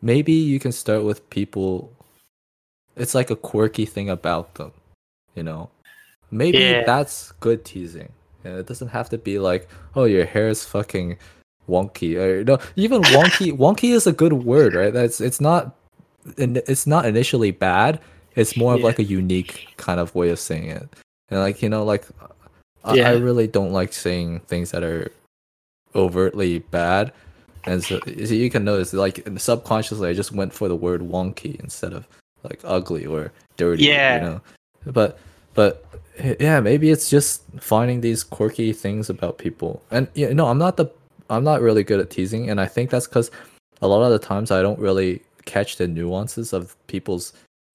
Maybe 0.00 0.32
you 0.32 0.60
can 0.60 0.70
start 0.72 1.02
with 1.02 1.28
people. 1.30 1.90
It's 2.94 3.14
like 3.14 3.30
a 3.30 3.36
quirky 3.36 3.84
thing 3.84 4.08
about 4.08 4.54
them, 4.54 4.70
you 5.34 5.42
know. 5.42 5.70
Maybe 6.30 6.58
Yeah. 6.58 6.84
that's 6.84 7.32
good 7.40 7.64
teasing. 7.64 8.12
And 8.44 8.58
it 8.58 8.66
doesn't 8.66 8.88
have 8.94 9.08
to 9.10 9.18
be 9.18 9.38
like, 9.40 9.68
oh, 9.96 10.04
your 10.04 10.24
hair 10.24 10.48
is 10.48 10.64
fucking 10.64 11.18
wonky. 11.68 12.14
Or 12.16 12.44
no, 12.44 12.58
even 12.76 13.02
wonky. 13.16 13.50
wonky 13.56 13.90
is 13.92 14.06
a 14.06 14.12
good 14.12 14.34
word, 14.34 14.74
right? 14.74 14.92
That's 14.92 15.20
it's 15.20 15.40
not. 15.40 15.74
It's 16.38 16.86
not 16.86 17.06
initially 17.06 17.50
bad. 17.50 18.00
It's 18.36 18.56
more 18.56 18.74
of 18.74 18.82
like 18.82 18.98
a 18.98 19.04
unique 19.04 19.74
kind 19.78 19.98
of 19.98 20.14
way 20.14 20.28
of 20.30 20.38
saying 20.38 20.68
it. 20.70 20.88
And 21.30 21.40
like 21.40 21.62
you 21.62 21.68
know, 21.68 21.84
like 21.84 22.06
I, 22.86 23.00
I 23.00 23.12
really 23.16 23.46
don't 23.46 23.72
like 23.72 23.92
saying 23.92 24.40
things 24.40 24.70
that 24.70 24.82
are 24.82 25.10
overtly 25.94 26.60
bad. 26.60 27.12
And 27.64 27.82
so, 27.82 27.98
so 27.98 28.34
you 28.34 28.48
can 28.48 28.64
notice, 28.64 28.92
like 28.92 29.26
subconsciously, 29.36 30.08
I 30.08 30.14
just 30.14 30.32
went 30.32 30.52
for 30.52 30.68
the 30.68 30.76
word 30.76 31.00
wonky 31.00 31.58
instead 31.60 31.92
of 31.92 32.06
like 32.44 32.60
ugly 32.64 33.06
or 33.06 33.32
dirty. 33.56 33.84
Yeah. 33.84 34.14
You 34.14 34.20
know, 34.20 34.40
but 34.86 35.18
but 35.54 35.84
yeah, 36.40 36.60
maybe 36.60 36.90
it's 36.90 37.10
just 37.10 37.42
finding 37.58 38.00
these 38.00 38.22
quirky 38.22 38.72
things 38.72 39.10
about 39.10 39.38
people. 39.38 39.82
And 39.90 40.06
you 40.14 40.32
know, 40.32 40.46
I'm 40.46 40.58
not 40.58 40.76
the 40.76 40.86
I'm 41.28 41.44
not 41.44 41.60
really 41.60 41.82
good 41.82 41.98
at 41.98 42.10
teasing, 42.10 42.48
and 42.50 42.60
I 42.60 42.66
think 42.66 42.90
that's 42.90 43.08
because 43.08 43.30
a 43.82 43.88
lot 43.88 44.02
of 44.02 44.12
the 44.12 44.24
times 44.24 44.50
I 44.50 44.62
don't 44.62 44.78
really 44.78 45.22
catch 45.44 45.76
the 45.76 45.88
nuances 45.88 46.52
of 46.52 46.76
people's 46.86 47.32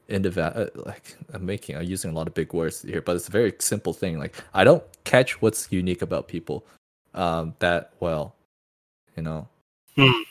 individual. 0.10 0.52
Uh, 0.56 0.68
like 0.86 1.16
I'm 1.34 1.46
making 1.46 1.78
I'm 1.78 1.84
using 1.84 2.12
a 2.12 2.14
lot 2.14 2.28
of 2.28 2.34
big 2.34 2.54
words 2.54 2.82
here, 2.82 3.02
but 3.02 3.16
it's 3.16 3.28
a 3.28 3.32
very 3.32 3.54
simple 3.60 3.94
thing. 3.94 4.20
Like 4.20 4.36
I 4.54 4.64
don't 4.64 4.84
catch 5.04 5.42
what's 5.42 5.72
unique 5.72 6.02
about 6.02 6.28
people 6.28 6.66
um, 7.14 7.56
that 7.60 7.94
well, 8.00 8.36
you 9.16 9.24
know. 9.24 9.48
Hmm. 9.96 10.22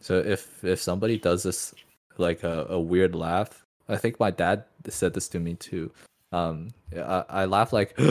So 0.00 0.18
if 0.18 0.64
if 0.64 0.80
somebody 0.80 1.18
does 1.18 1.42
this 1.42 1.74
like 2.16 2.42
a, 2.44 2.66
a 2.68 2.80
weird 2.80 3.14
laugh, 3.14 3.64
I 3.88 3.96
think 3.96 4.20
my 4.20 4.30
dad 4.30 4.64
said 4.88 5.14
this 5.14 5.28
to 5.28 5.40
me 5.40 5.54
too. 5.54 5.90
Um, 6.32 6.68
I, 6.94 7.24
I 7.28 7.44
laugh 7.44 7.72
like. 7.72 7.98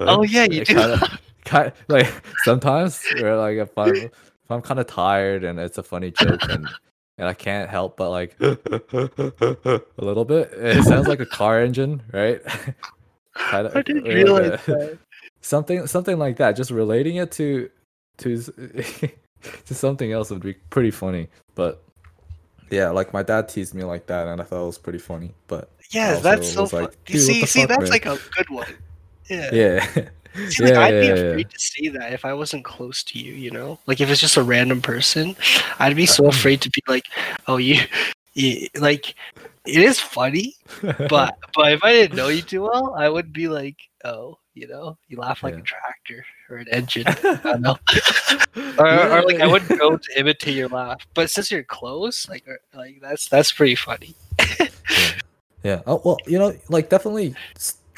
Oh, 0.00 0.22
yeah, 0.22 0.44
you 0.44 0.64
do. 0.64 0.74
Kind 0.74 0.92
of, 0.92 1.20
kind 1.44 1.72
like 1.88 2.12
sometimes, 2.44 3.02
or 3.20 3.36
like 3.36 3.58
if 3.58 3.76
I'm 3.76 3.94
if 3.94 4.50
I'm 4.50 4.62
kind 4.62 4.80
of 4.80 4.86
tired 4.86 5.44
and 5.44 5.60
it's 5.60 5.78
a 5.78 5.82
funny 5.82 6.10
joke 6.10 6.42
and 6.48 6.68
and 7.18 7.28
I 7.28 7.34
can't 7.34 7.68
help 7.68 7.96
but 7.96 8.10
like 8.10 8.36
a 8.40 8.56
little 9.98 10.24
bit. 10.24 10.50
It 10.52 10.84
sounds 10.84 11.08
like 11.08 11.20
a 11.20 11.26
car 11.26 11.60
engine, 11.60 12.02
right? 12.12 12.40
kind 13.34 13.66
of, 13.66 13.76
I 13.76 13.82
didn't 13.82 14.04
realize 14.04 14.64
that. 14.66 14.98
something 15.40 15.86
something 15.86 16.18
like 16.18 16.36
that. 16.36 16.52
Just 16.56 16.70
relating 16.70 17.16
it 17.16 17.30
to 17.32 17.68
to 18.18 18.42
to 19.66 19.74
something 19.74 20.12
else 20.12 20.30
would 20.30 20.40
be 20.42 20.54
pretty 20.70 20.90
funny. 20.90 21.28
But 21.54 21.82
yeah, 22.70 22.90
like 22.90 23.12
my 23.12 23.22
dad 23.22 23.48
teased 23.48 23.74
me 23.74 23.84
like 23.84 24.06
that, 24.06 24.28
and 24.28 24.40
I 24.40 24.44
thought 24.44 24.62
it 24.62 24.66
was 24.66 24.78
pretty 24.78 24.98
funny. 24.98 25.34
But 25.46 25.70
Yeah, 25.90 26.16
that's 26.16 26.52
so 26.52 26.64
like, 26.72 26.96
you 27.08 27.18
see, 27.18 27.44
see, 27.46 27.60
fuck, 27.60 27.68
that's 27.68 27.82
man?" 27.82 27.90
like 27.90 28.06
a 28.06 28.18
good 28.36 28.50
one. 28.50 28.74
Yeah. 29.28 29.50
yeah, 29.52 30.08
See, 30.48 30.62
like 30.64 30.72
yeah, 30.74 30.80
I'd 30.80 30.90
be 31.00 31.06
yeah, 31.06 31.12
afraid 31.14 31.46
yeah. 31.46 31.52
to 31.52 31.58
say 31.58 31.88
that 31.88 32.12
if 32.12 32.24
I 32.24 32.32
wasn't 32.34 32.64
close 32.64 33.02
to 33.04 33.18
you, 33.18 33.32
you 33.32 33.50
know? 33.50 33.78
Like 33.86 34.00
if 34.00 34.10
it's 34.10 34.20
just 34.20 34.36
a 34.36 34.42
random 34.42 34.80
person, 34.82 35.36
I'd 35.78 35.96
be 35.96 36.04
Uh-huh. 36.04 36.12
so 36.12 36.26
afraid 36.26 36.60
to 36.62 36.70
be 36.70 36.82
like, 36.86 37.04
"Oh, 37.46 37.56
you, 37.56 37.80
you 38.34 38.68
like 38.78 39.14
it 39.66 39.82
is 39.82 39.98
funny, 40.00 40.54
but 40.82 41.36
but 41.54 41.72
if 41.72 41.82
I 41.84 41.92
didn't 41.92 42.16
know 42.16 42.28
you 42.28 42.42
too 42.42 42.62
well, 42.62 42.94
I 42.96 43.08
would 43.08 43.32
be 43.32 43.48
like, 43.48 43.76
"Oh, 44.04 44.38
you 44.54 44.68
know, 44.68 44.96
you 45.08 45.18
laugh 45.18 45.42
like 45.42 45.56
a 45.56 45.62
tractor 45.62 46.24
or 46.50 46.58
an 46.58 46.68
engine." 46.70 47.04
I 47.06 47.14
don't 47.42 47.60
know. 47.66 47.76
Or, 48.78 49.18
or 49.18 49.22
like 49.22 49.40
I 49.40 49.46
wouldn't 49.46 49.78
go 49.80 49.96
to 49.96 50.18
imitate 50.18 50.54
your 50.54 50.68
laugh, 50.68 51.04
but 51.14 51.30
since 51.30 51.50
you're 51.50 51.64
close, 51.64 52.28
like 52.28 52.46
or- 52.46 52.60
like 52.74 53.00
that's 53.00 53.28
that's 53.28 53.50
pretty 53.52 53.74
funny. 53.74 54.14
Yeah. 55.64 55.82
Oh 55.86 56.00
well, 56.04 56.16
you 56.26 56.38
know, 56.38 56.54
like 56.68 56.88
definitely 56.88 57.34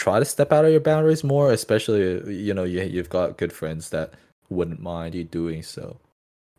try 0.00 0.18
to 0.18 0.24
step 0.24 0.50
out 0.52 0.64
of 0.64 0.70
your 0.72 0.80
boundaries 0.80 1.22
more, 1.22 1.52
especially 1.52 2.02
you 2.46 2.54
know 2.54 2.64
you 2.64 2.80
you've 2.82 3.10
got 3.10 3.36
good 3.36 3.52
friends 3.52 3.90
that 3.90 4.08
wouldn't 4.48 4.80
mind 4.80 5.14
you 5.14 5.24
doing 5.24 5.62
so. 5.62 5.84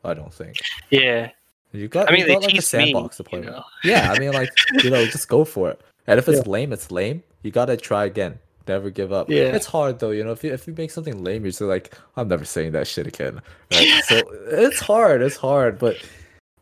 I 0.04 0.14
don't 0.14 0.34
think 0.34 0.58
Yeah, 0.90 1.30
you 1.74 1.88
got. 1.88 2.10
I 2.10 2.12
mean 2.14 2.22
you 2.22 2.28
got, 2.34 2.44
like 2.44 2.52
a 2.52 2.56
me, 2.56 2.62
sandbox 2.62 3.18
to 3.18 3.24
play 3.24 3.40
you 3.40 3.46
know. 3.46 3.64
Yeah, 3.84 4.12
I 4.12 4.20
mean, 4.20 4.32
like 4.34 4.52
you 4.84 4.90
know, 4.90 5.04
just 5.06 5.28
go 5.28 5.44
for 5.44 5.72
it. 5.72 5.82
And 6.08 6.18
if 6.20 6.28
it's 6.30 6.46
lame, 6.48 6.72
it's 6.74 6.92
lame. 6.92 7.24
You 7.44 7.52
gotta 7.52 7.78
try 7.78 8.06
again. 8.06 8.40
Never 8.68 8.90
give 8.92 9.12
up. 9.12 9.30
Yeah. 9.30 9.56
It's 9.58 9.66
hard 9.66 10.00
though, 10.00 10.12
you 10.12 10.24
know. 10.24 10.32
If 10.32 10.44
you 10.44 10.54
if 10.54 10.68
you 10.68 10.74
make 10.78 10.92
something 10.92 11.24
lame, 11.24 11.44
you're 11.44 11.52
just 11.52 11.62
like, 11.62 11.94
I'm 12.18 12.28
never 12.28 12.46
saying 12.46 12.72
that 12.74 12.88
shit 12.88 13.08
again. 13.08 13.42
Right? 13.72 14.02
so 14.10 14.22
it's 14.66 14.80
hard. 14.80 15.22
It's 15.22 15.38
hard, 15.38 15.78
but 15.80 15.98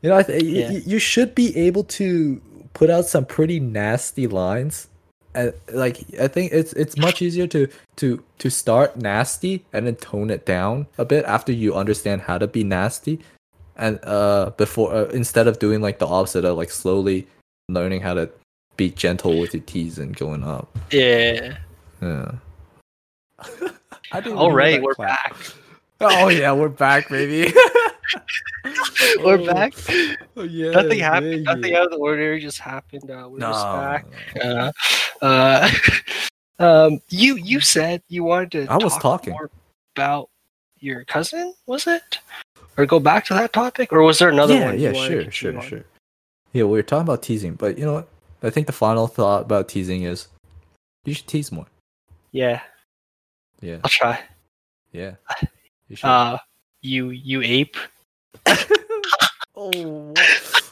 you 0.01 0.09
know, 0.09 0.17
I 0.17 0.23
th- 0.23 0.43
Yeah. 0.43 0.71
y- 0.71 0.83
you 0.85 0.99
should 0.99 1.35
be 1.35 1.55
able 1.67 1.83
to 1.99 2.41
put 2.73 2.89
out 2.89 3.05
some 3.05 3.25
pretty 3.25 3.59
nasty 3.59 4.27
lines. 4.27 4.87
And 5.35 5.53
like 5.73 5.99
I 6.19 6.27
think 6.27 6.51
it's 6.51 6.73
it's 6.73 6.97
much 6.97 7.21
easier 7.21 7.45
to 7.47 7.67
to 7.97 8.23
to 8.39 8.49
start 8.49 8.97
nasty 8.97 9.63
and 9.73 9.85
then 9.85 9.95
tone 9.97 10.29
it 10.31 10.45
down 10.45 10.87
a 10.97 11.05
bit 11.05 11.23
after 11.25 11.51
you 11.51 11.75
understand 11.75 12.21
how 12.21 12.37
to 12.39 12.47
be 12.47 12.63
nasty 12.63 13.19
and 13.77 13.99
uh 14.03 14.49
before 14.57 14.93
uh, 14.93 15.05
instead 15.09 15.47
of 15.47 15.59
doing 15.59 15.81
like 15.81 15.99
the 15.99 16.07
opposite 16.07 16.45
of 16.45 16.57
like 16.57 16.71
slowly 16.71 17.27
learning 17.69 18.01
how 18.01 18.13
to 18.15 18.27
be 18.75 18.89
gentle 18.89 19.39
with 19.39 19.53
your 19.53 19.61
teas 19.63 19.99
and 19.99 20.15
going 20.15 20.43
up 20.43 20.67
Yeah. 20.91 21.57
yeah 22.01 22.31
All 24.35 24.51
right, 24.51 24.81
we're 24.81 24.95
clap. 24.95 25.31
back. 25.33 25.37
oh 26.01 26.29
yeah 26.29 26.51
we're 26.53 26.69
back 26.69 27.07
baby 27.09 27.53
We're 29.23 29.39
Oh, 29.39 29.45
back. 29.45 29.73
oh, 30.37 30.43
yeah 30.43 30.71
Nothing 30.71 30.99
happened. 30.99 31.45
yeah, 31.45 31.53
Nothing 31.53 31.71
yeah. 31.73 31.79
out 31.79 31.85
of 31.85 31.91
the 31.91 31.97
ordinary 31.97 32.39
just 32.39 32.59
happened. 32.59 33.09
Uh, 33.09 33.27
we're 33.29 33.37
no, 33.39 33.51
just 33.51 33.65
back. 33.65 34.05
no, 34.35 34.53
no. 34.53 34.71
Uh, 35.21 35.25
uh, 35.25 35.69
um, 36.87 36.99
you 37.09 37.35
you 37.35 37.59
said 37.59 38.01
you 38.09 38.23
wanted 38.23 38.51
to. 38.51 38.65
I 38.71 38.77
was 38.77 38.97
talking. 38.97 39.33
more 39.33 39.49
about 39.95 40.29
your 40.79 41.03
cousin. 41.05 41.53
Was 41.65 41.87
it? 41.87 42.19
Or 42.77 42.85
go 42.85 42.99
back 42.99 43.25
to 43.25 43.33
that 43.33 43.51
topic, 43.53 43.91
or 43.91 44.01
was 44.03 44.19
there 44.19 44.29
another 44.29 44.53
yeah 44.55 44.65
one? 44.65 44.79
you 44.79 44.91
yeah 44.91 45.07
sure 45.07 45.31
sure 45.31 45.57
on? 45.57 45.65
sure 45.67 45.83
yeah 46.53 46.63
we 46.63 46.71
were 46.71 46.81
talking 46.83 47.01
about 47.03 47.21
teasing 47.21 47.53
but 47.55 47.77
you 47.77 47.85
know 47.85 47.93
what 47.93 48.07
I 48.41 48.49
think 48.49 48.67
the 48.67 48.73
final 48.73 49.05
thought 49.07 49.41
about 49.43 49.67
teasing 49.67 50.03
is 50.03 50.27
you 51.03 51.13
should 51.13 51.27
tease 51.27 51.51
more 51.51 51.65
Yeah, 52.31 52.61
yeah 53.61 53.79
I'll 53.83 53.89
try. 53.89 54.19
yeah 54.93 55.15
you 55.89 55.95
should 55.97 56.07
Uh, 56.07 56.37
you 56.81 57.09
you 57.09 57.41
ape. 57.41 57.75
Oh, 59.61 60.13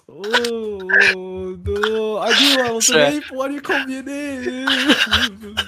oh 0.10 1.58
no! 1.66 2.18
I 2.20 2.39
knew 2.39 2.64
I 2.64 2.72
was 2.72 2.88
Sorry. 2.88 3.03
an 3.03 3.14
ape. 3.16 3.24
Why 3.32 3.47
do 3.49 3.53
you 3.55 3.62
call 3.62 3.86
me 3.86 3.97
an 3.97 4.08
ape? 4.08 5.60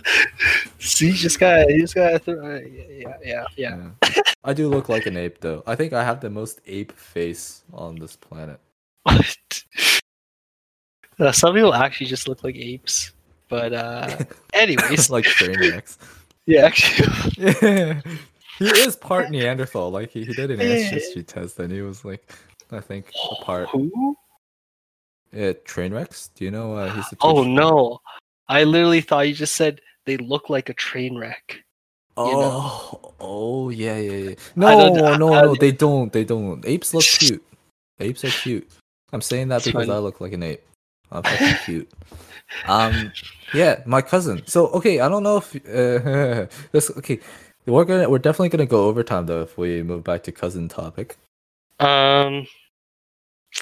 See, 0.80 1.12
just 1.12 1.40
got 1.40 1.68
just 1.68 1.96
got 1.96 2.26
uh, 2.28 2.60
yeah 2.62 3.18
yeah 3.22 3.46
yeah. 3.58 3.78
Yeah. 4.06 4.22
I 4.44 4.54
do 4.54 4.70
look 4.70 4.88
like 4.88 5.06
an 5.06 5.18
ape, 5.18 5.42
though. 5.42 5.64
I 5.68 5.76
think 5.76 5.92
I 5.94 6.04
have 6.04 6.22
the 6.22 6.30
most 6.30 6.62
ape 6.66 6.94
face 6.94 7.64
on 7.74 7.96
this 7.96 8.16
planet. 8.16 8.60
What? 9.04 9.38
Uh, 11.20 11.34
some 11.34 11.54
people 11.54 11.74
actually 11.74 12.08
just 12.08 12.30
look 12.30 12.46
like 12.46 12.56
apes, 12.56 13.12
but 13.50 13.74
uh, 13.74 14.08
anyways, 14.54 15.10
like 15.10 15.26
train 15.26 15.60
wrecks. 15.60 15.98
yeah, 16.46 16.62
actually, 16.66 17.54
Yeah. 17.62 18.00
He 18.60 18.68
is 18.70 18.96
part 18.96 19.32
Neanderthal. 19.32 19.90
Like 19.90 20.12
he, 20.12 20.24
he 20.26 20.34
did 20.34 20.52
an 20.52 20.60
Yeah. 20.60 20.74
ancestry 20.74 21.24
test, 21.24 21.58
and 21.60 21.72
he 21.72 21.82
was 21.82 22.04
like, 22.06 22.32
I 22.72 22.80
think 22.80 23.12
a 23.32 23.36
part. 23.44 23.70
who? 23.70 24.16
Yeah, 25.32 25.54
train 25.64 25.94
wrecks. 25.94 26.30
Do 26.36 26.44
you 26.46 26.52
know? 26.52 26.76
Uh, 26.76 26.92
he's 26.92 27.10
the 27.10 27.18
Oh 27.22 27.44
teacher. 27.44 27.50
no! 27.50 28.00
I 28.48 28.64
literally 28.64 29.02
thought 29.02 29.28
you 29.28 29.34
just 29.34 29.56
said 29.56 29.80
they 30.06 30.18
look 30.18 30.50
like 30.50 30.70
a 30.70 30.74
train 30.74 31.18
wreck. 31.18 31.64
Oh, 32.18 32.32
know? 33.02 33.14
oh 33.20 33.70
yeah, 33.70 33.98
yeah, 33.98 34.30
yeah. 34.30 34.36
No, 34.56 34.90
no, 34.90 35.06
I- 35.06 35.18
no, 35.18 35.56
they 35.56 35.72
don't. 35.72 36.12
They 36.12 36.26
don't. 36.26 36.66
Apes 36.66 36.94
look 36.94 37.04
cute. 37.20 37.44
Apes 38.00 38.26
are 38.26 38.32
cute. 38.32 38.70
I'm 39.14 39.22
saying 39.22 39.48
that 39.50 39.64
because. 39.64 39.90
I 39.90 39.98
look 40.00 40.20
like 40.20 40.34
an 40.34 40.44
ape. 40.44 40.62
I'm 41.12 41.24
fucking 41.24 41.56
cute. 41.66 41.90
Um, 42.68 43.12
yeah, 43.54 43.82
my 43.86 44.02
cousin. 44.02 44.46
So 44.46 44.68
okay, 44.68 45.00
I 45.00 45.10
don't 45.10 45.24
know 45.24 45.38
if 45.38 45.56
uh, 45.56 46.46
this. 46.72 46.92
Okay, 46.98 47.20
we're 47.70 47.86
gonna 47.86 48.10
we're 48.10 48.20
definitely 48.20 48.50
gonna 48.50 48.66
go 48.66 48.86
overtime 48.88 49.26
though 49.26 49.42
if 49.42 49.58
we 49.58 49.84
move 49.84 50.04
back 50.04 50.24
to 50.24 50.32
cousin 50.32 50.68
topic. 50.68 51.18
Um, 51.80 52.48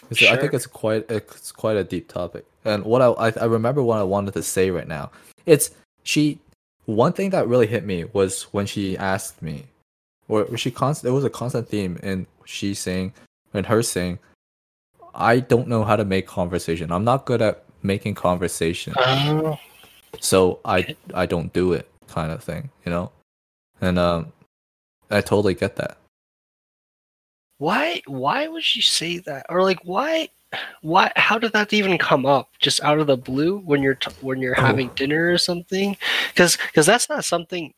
'Cause 0.09 0.23
I 0.23 0.35
think 0.37 0.53
it's 0.53 0.65
quite 0.67 1.09
it's 1.09 1.51
quite 1.51 1.77
a 1.77 1.83
deep 1.83 2.07
topic. 2.07 2.45
And 2.65 2.83
what 2.83 3.01
I, 3.01 3.07
I 3.07 3.31
I 3.41 3.45
remember 3.45 3.81
what 3.83 3.99
I 3.99 4.03
wanted 4.03 4.33
to 4.33 4.43
say 4.43 4.69
right 4.71 4.87
now. 4.87 5.11
It's 5.45 5.71
she. 6.03 6.39
One 6.85 7.11
thing 7.11 7.31
that 7.31 7.47
really 7.49 7.67
hit 7.67 7.83
me 7.85 8.05
was 8.05 8.43
when 8.53 8.65
she 8.65 8.97
asked 8.97 9.41
me, 9.41 9.65
or 10.29 10.55
she 10.57 10.71
constant. 10.71 11.09
It 11.11 11.13
was 11.13 11.25
a 11.25 11.29
constant 11.29 11.67
theme 11.67 11.99
in 12.01 12.25
she 12.45 12.73
saying, 12.73 13.13
and 13.53 13.65
her 13.65 13.83
saying, 13.83 14.19
I 15.13 15.39
don't 15.41 15.67
know 15.67 15.83
how 15.83 15.97
to 15.97 16.05
make 16.05 16.27
conversation. 16.27 16.91
I'm 16.91 17.03
not 17.03 17.25
good 17.25 17.41
at 17.41 17.65
making 17.83 18.15
conversation, 18.15 18.93
Oh, 18.97 19.59
so 20.21 20.59
I 20.63 20.95
I 21.13 21.25
don't 21.25 21.51
do 21.51 21.73
it, 21.73 21.89
kind 22.07 22.31
of 22.31 22.41
thing, 22.41 22.69
you 22.85 22.89
know. 22.91 23.11
And 23.81 23.99
um, 23.99 24.31
I 25.09 25.21
totally 25.21 25.53
get 25.53 25.75
that. 25.77 25.97
why? 27.59 28.01
Why 28.07 28.47
would 28.47 28.75
you 28.75 28.81
say 28.81 29.17
that? 29.19 29.45
Or 29.49 29.63
like, 29.63 29.79
why? 29.83 30.29
Why? 30.81 31.11
How 31.15 31.37
did 31.37 31.53
that 31.53 31.73
even 31.73 31.97
come 31.97 32.25
up? 32.25 32.49
Just 32.59 32.81
out 32.83 32.99
of 32.99 33.07
the 33.07 33.17
blue 33.17 33.57
when 33.59 33.81
you're 33.81 33.95
t- 33.95 34.11
when 34.21 34.39
you're 34.39 34.57
Oh. 34.59 34.63
having 34.65 34.89
dinner 34.95 35.31
or 35.31 35.37
something? 35.37 35.97
Because 36.29 36.57
because 36.57 36.85
that's 36.85 37.09
not 37.09 37.25
something 37.25 37.73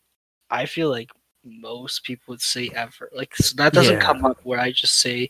I 0.52 0.66
feel 0.66 0.89
like 0.89 1.12
most 1.45 2.04
people 2.04 2.34
would 2.34 2.41
say 2.41 2.70
ever. 2.76 3.10
Like 3.14 3.34
s- 3.39 3.54
that 3.54 3.74
doesn't 3.74 3.95
Yeah. 3.95 4.02
come 4.02 4.26
up 4.26 4.39
where 4.43 4.60
I 4.60 4.72
just 4.72 4.97
say, 5.02 5.30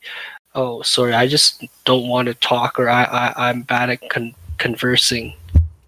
"Oh, 0.56 0.82
sorry, 0.82 1.14
I 1.14 1.28
just 1.28 1.64
don't 1.86 2.08
want 2.10 2.28
to 2.28 2.34
talk," 2.36 2.80
or 2.80 2.90
"I, 2.90 3.04
I 3.06 3.50
I'm 3.50 3.62
bad 3.62 3.90
at 3.92 4.10
con- 4.10 4.36
conversing." 4.58 5.34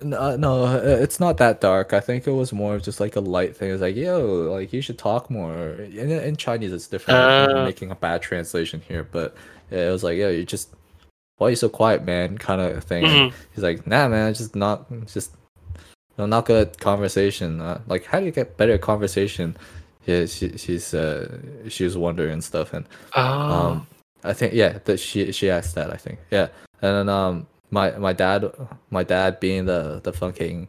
No, 0.02 0.36
no, 0.36 0.66
uh, 0.66 0.82
it's 0.84 1.20
not 1.20 1.38
that 1.38 1.62
dark. 1.62 1.94
I 1.94 2.00
think 2.00 2.26
it 2.28 2.32
was 2.32 2.52
more 2.52 2.76
of 2.76 2.84
just 2.84 3.00
like 3.00 3.16
a 3.16 3.20
light 3.20 3.56
thing. 3.56 3.72
It's 3.72 3.82
like, 3.82 3.96
yo, 3.96 4.52
like 4.52 4.74
you 4.74 4.82
should 4.82 4.98
talk 4.98 5.30
more. 5.30 5.56
In, 5.74 6.10
in 6.12 6.36
Chinese, 6.36 6.74
it's 6.74 6.88
different. 6.88 7.20
I'm 7.20 7.58
Uh. 7.58 7.66
making 7.66 7.92
a 7.92 7.96
bad 7.96 8.22
translation 8.22 8.82
here, 8.88 9.04
but 9.12 9.36
yeah, 9.70 9.90
it 9.90 9.92
was 9.92 10.04
like, 10.04 10.18
yo, 10.18 10.30
you 10.30 10.44
just, 10.46 10.70
why 11.38 11.48
are 11.48 11.50
you 11.52 11.56
so 11.56 11.70
quiet, 11.70 12.04
man? 12.04 12.38
Kind 12.38 12.62
of 12.62 12.84
thing. 12.84 13.04
Mhm. 13.06 13.34
He's 13.54 13.64
like, 13.64 13.86
nah, 13.86 14.08
man, 14.08 14.30
it's 14.30 14.40
just 14.40 14.56
not, 14.56 14.86
it's 15.04 15.14
just, 15.14 15.32
I'm 16.18 16.30
not 16.30 16.46
good 16.46 16.68
at 16.68 16.78
conversation. 16.80 17.62
Uh, 17.62 17.82
like, 17.88 18.06
how 18.06 18.20
do 18.20 18.26
you 18.26 18.32
get 18.32 18.58
better 18.58 18.74
at 18.74 18.82
conversation? 18.82 19.56
Yeah, 20.06 20.26
she, 20.26 20.58
she's, 20.58 20.94
uh, 20.94 21.38
she 21.70 21.84
was 21.84 21.96
wondering 21.98 22.34
and 22.34 22.44
stuff, 22.44 22.74
and 22.74 22.86
Oh, 23.16 23.22
um, 23.22 23.88
I 24.24 24.34
think 24.34 24.54
yeah, 24.54 24.80
that 24.86 25.00
she 25.00 25.32
she 25.32 25.50
asked 25.50 25.76
that. 25.76 25.92
I 25.92 25.98
think 25.98 26.20
yeah, 26.32 26.48
and 26.82 26.96
then 26.96 27.10
um, 27.10 27.48
my 27.72 27.92
my 27.98 28.14
dad, 28.14 28.52
my 28.90 29.04
dad 29.04 29.40
being 29.40 29.66
the 29.66 30.02
the 30.04 30.14
fucking 30.14 30.68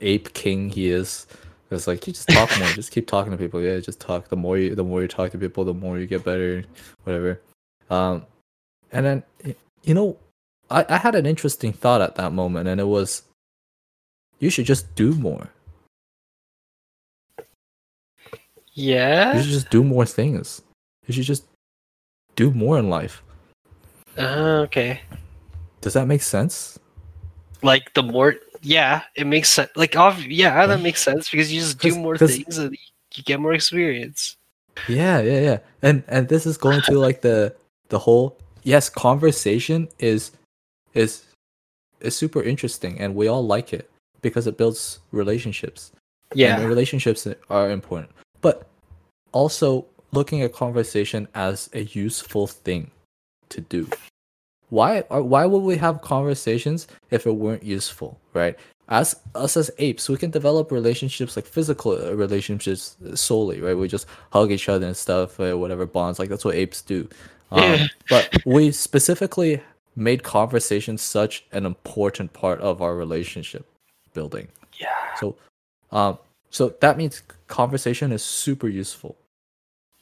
ape 0.00 0.32
king 0.34 0.70
he 0.70 0.90
is, 0.90 1.26
was 1.70 1.86
like 1.86 2.06
you 2.06 2.12
just 2.12 2.28
talk 2.28 2.50
more, 2.58 2.68
just 2.74 2.92
keep 2.92 3.06
talking 3.06 3.32
to 3.32 3.38
people. 3.38 3.60
Yeah, 3.60 3.78
just 3.80 4.00
talk. 4.00 4.28
The 4.28 4.36
more 4.36 4.58
you 4.58 4.74
the 4.74 4.84
more 4.84 5.02
you 5.02 5.08
talk 5.08 5.30
to 5.32 5.38
people, 5.38 5.64
the 5.64 5.74
more 5.74 5.98
you 5.98 6.06
get 6.06 6.24
better. 6.24 6.64
Whatever. 7.04 7.40
Um, 7.90 8.26
and 8.92 9.06
then 9.06 9.22
you 9.82 9.94
know, 9.94 10.16
I 10.70 10.84
I 10.88 10.98
had 10.98 11.14
an 11.14 11.26
interesting 11.26 11.72
thought 11.72 12.00
at 12.00 12.16
that 12.16 12.32
moment, 12.32 12.68
and 12.68 12.80
it 12.80 12.88
was, 12.88 13.22
you 14.38 14.50
should 14.50 14.66
just 14.66 14.94
do 14.94 15.14
more. 15.14 15.48
yeah. 18.74 19.36
You 19.36 19.42
should 19.42 19.52
just 19.52 19.70
do 19.70 19.84
more 19.84 20.06
things. 20.06 20.62
You 21.06 21.14
should 21.14 21.24
just 21.24 21.44
do 22.36 22.50
more 22.50 22.78
in 22.78 22.88
life. 22.88 23.22
Uh, 24.16 24.64
okay. 24.64 25.00
Does 25.82 25.92
that 25.92 26.06
make 26.06 26.22
sense? 26.22 26.78
like 27.64 27.94
the 27.94 28.02
more 28.02 28.34
yeah 28.62 29.02
it 29.14 29.24
makes 29.24 29.48
sense 29.48 29.70
like 29.76 29.92
obv- 29.92 30.26
yeah 30.28 30.66
that 30.66 30.80
makes 30.80 31.00
sense 31.00 31.30
because 31.30 31.52
you 31.52 31.60
just 31.60 31.78
do 31.78 31.94
more 31.94 32.18
things 32.18 32.58
and 32.58 32.76
you 33.14 33.22
get 33.22 33.38
more 33.38 33.54
experience 33.54 34.36
Yeah, 34.88 35.20
yeah, 35.20 35.40
yeah. 35.40 35.58
And 35.82 36.02
and 36.08 36.28
this 36.28 36.46
is 36.46 36.56
going 36.58 36.82
to 36.82 36.98
like 36.98 37.20
the 37.20 37.54
the 37.88 37.98
whole 37.98 38.36
yes, 38.64 38.88
conversation 38.88 39.88
is 39.98 40.32
is 40.94 41.22
is 42.00 42.16
super 42.16 42.42
interesting 42.42 42.98
and 42.98 43.14
we 43.14 43.28
all 43.28 43.46
like 43.46 43.72
it 43.72 43.88
because 44.22 44.46
it 44.46 44.56
builds 44.56 44.98
relationships. 45.12 45.92
yeah 46.34 46.58
And 46.58 46.68
relationships 46.68 47.28
are 47.48 47.70
important. 47.70 48.10
But 48.40 48.66
also 49.32 49.86
looking 50.10 50.42
at 50.42 50.52
conversation 50.52 51.28
as 51.34 51.70
a 51.74 51.82
useful 51.84 52.46
thing 52.46 52.90
to 53.50 53.60
do. 53.60 53.86
Why 54.72 55.04
are, 55.10 55.20
why 55.22 55.44
would 55.44 55.64
we 55.64 55.76
have 55.76 56.00
conversations 56.00 56.88
if 57.10 57.26
it 57.26 57.32
weren't 57.32 57.62
useful, 57.62 58.18
right? 58.32 58.56
As 58.88 59.14
us 59.34 59.54
as 59.58 59.70
apes, 59.76 60.08
we 60.08 60.16
can 60.16 60.30
develop 60.30 60.72
relationships 60.72 61.36
like 61.36 61.44
physical 61.44 61.92
uh, 61.92 62.14
relationships 62.14 62.96
solely, 63.14 63.60
right? 63.60 63.76
We 63.76 63.86
just 63.86 64.06
hug 64.32 64.50
each 64.50 64.70
other 64.70 64.86
and 64.86 64.96
stuff, 64.96 65.38
uh, 65.38 65.58
whatever 65.58 65.84
bonds. 65.84 66.18
Like 66.18 66.30
that's 66.30 66.46
what 66.46 66.54
apes 66.54 66.80
do. 66.80 67.06
Um, 67.50 67.80
But 68.08 68.34
we 68.46 68.72
specifically 68.72 69.60
made 69.94 70.22
conversation 70.22 70.96
such 70.96 71.44
an 71.52 71.66
important 71.66 72.32
part 72.32 72.58
of 72.60 72.80
our 72.80 72.96
relationship 72.96 73.66
building. 74.14 74.48
yeah 74.80 74.88
So, 75.20 75.36
um, 75.90 76.16
so 76.48 76.70
that 76.80 76.96
means 76.96 77.22
conversation 77.46 78.10
is 78.10 78.22
super 78.22 78.68
useful. 78.68 79.16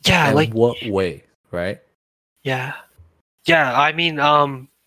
yeah 0.07 0.27
and 0.29 0.37
like 0.37 0.53
what 0.55 0.77
way, 0.87 1.25
right? 1.51 1.81
yeah 2.45 2.73
yeah 3.47 3.79
i 3.79 3.93
mean 3.93 4.19
um 4.19 4.69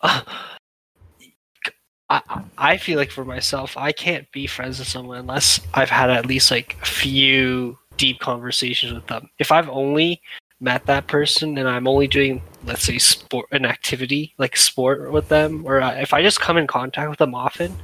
I, 2.10 2.22
I 2.58 2.78
feel 2.78 2.98
like 2.98 3.12
for 3.12 3.26
myself 3.26 3.78
i 3.78 3.92
can't 3.92 4.32
be 4.32 4.46
friends 4.46 4.80
with 4.80 4.88
someone 4.88 5.18
unless 5.18 5.60
i've 5.74 5.90
had 5.90 6.10
at 6.10 6.26
least 6.26 6.52
like 6.52 6.78
a 6.82 6.86
few 6.86 7.78
deep 7.98 8.20
conversations 8.20 8.92
with 8.94 9.08
them. 9.08 9.30
If 9.40 9.52
i've 9.52 9.70
only 9.70 10.22
met 10.60 10.86
that 10.86 11.08
person 11.08 11.58
and 11.58 11.68
i'm 11.68 11.88
only 11.88 12.08
doing 12.08 12.42
let's 12.64 12.84
say 12.84 12.98
sport 12.98 13.48
an 13.52 13.66
activity 13.66 14.34
like 14.38 14.56
sport 14.56 15.12
with 15.12 15.28
them 15.28 15.64
or 15.66 15.80
if 15.80 16.14
i 16.14 16.22
just 16.22 16.40
come 16.40 16.56
in 16.56 16.68
contact 16.68 17.10
with 17.10 17.20
them 17.20 17.36
often 17.36 17.76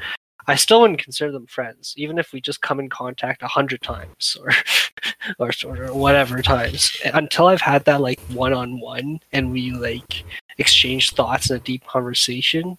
i 0.50 0.56
still 0.56 0.82
wouldn't 0.82 1.02
consider 1.02 1.32
them 1.32 1.45
friends 1.45 1.93
even 1.97 2.18
if 2.18 2.34
we 2.34 2.41
just 2.41 2.62
come 2.62 2.80
in 2.80 2.89
contact 2.89 3.41
a 3.41 3.47
hundred 3.47 3.82
times 3.82 4.38
or 4.41 4.52
or 5.39 5.52
sort 5.52 5.80
of 5.80 5.95
whatever 5.95 6.41
times 6.41 6.95
until 7.14 7.47
i've 7.47 7.62
had 7.62 7.84
that 7.86 8.02
like 8.02 8.20
one-on-one 8.30 9.20
and 9.32 9.52
we 9.52 9.72
like 9.72 10.24
exchange 10.58 11.14
thoughts 11.14 11.50
in 11.50 11.56
a 11.56 11.60
deep 11.60 11.86
conversation 11.86 12.78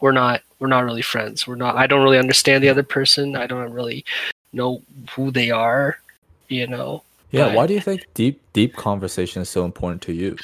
we're 0.00 0.12
not 0.12 0.42
we're 0.58 0.68
not 0.68 0.84
really 0.84 1.02
friends 1.02 1.46
we're 1.46 1.54
not 1.54 1.76
i 1.76 1.86
don't 1.86 2.02
really 2.02 2.18
understand 2.18 2.62
the 2.62 2.68
other 2.68 2.82
person 2.82 3.36
i 3.36 3.46
don't 3.46 3.72
really 3.72 4.04
know 4.52 4.80
who 5.10 5.30
they 5.30 5.50
are 5.50 5.98
you 6.48 6.66
know 6.66 7.02
Yeah. 7.34 7.46
Right. 7.46 7.56
Why 7.56 7.66
do 7.66 7.74
you 7.74 7.80
think 7.80 8.06
deep, 8.14 8.40
deep 8.52 8.76
conversation 8.76 9.42
is 9.42 9.48
so 9.48 9.64
important 9.64 10.02
to 10.02 10.12
you? 10.12 10.36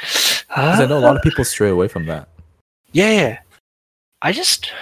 Because 0.00 0.80
I 0.80 0.86
know 0.86 0.96
a 0.96 0.98
uh, 0.98 1.02
lot 1.02 1.16
of 1.16 1.22
people 1.22 1.44
stray 1.44 1.68
away 1.68 1.86
from 1.86 2.06
that. 2.06 2.28
Yeah, 2.92 3.10
yeah. 3.10 3.38
I 4.22 4.32
just 4.32 4.72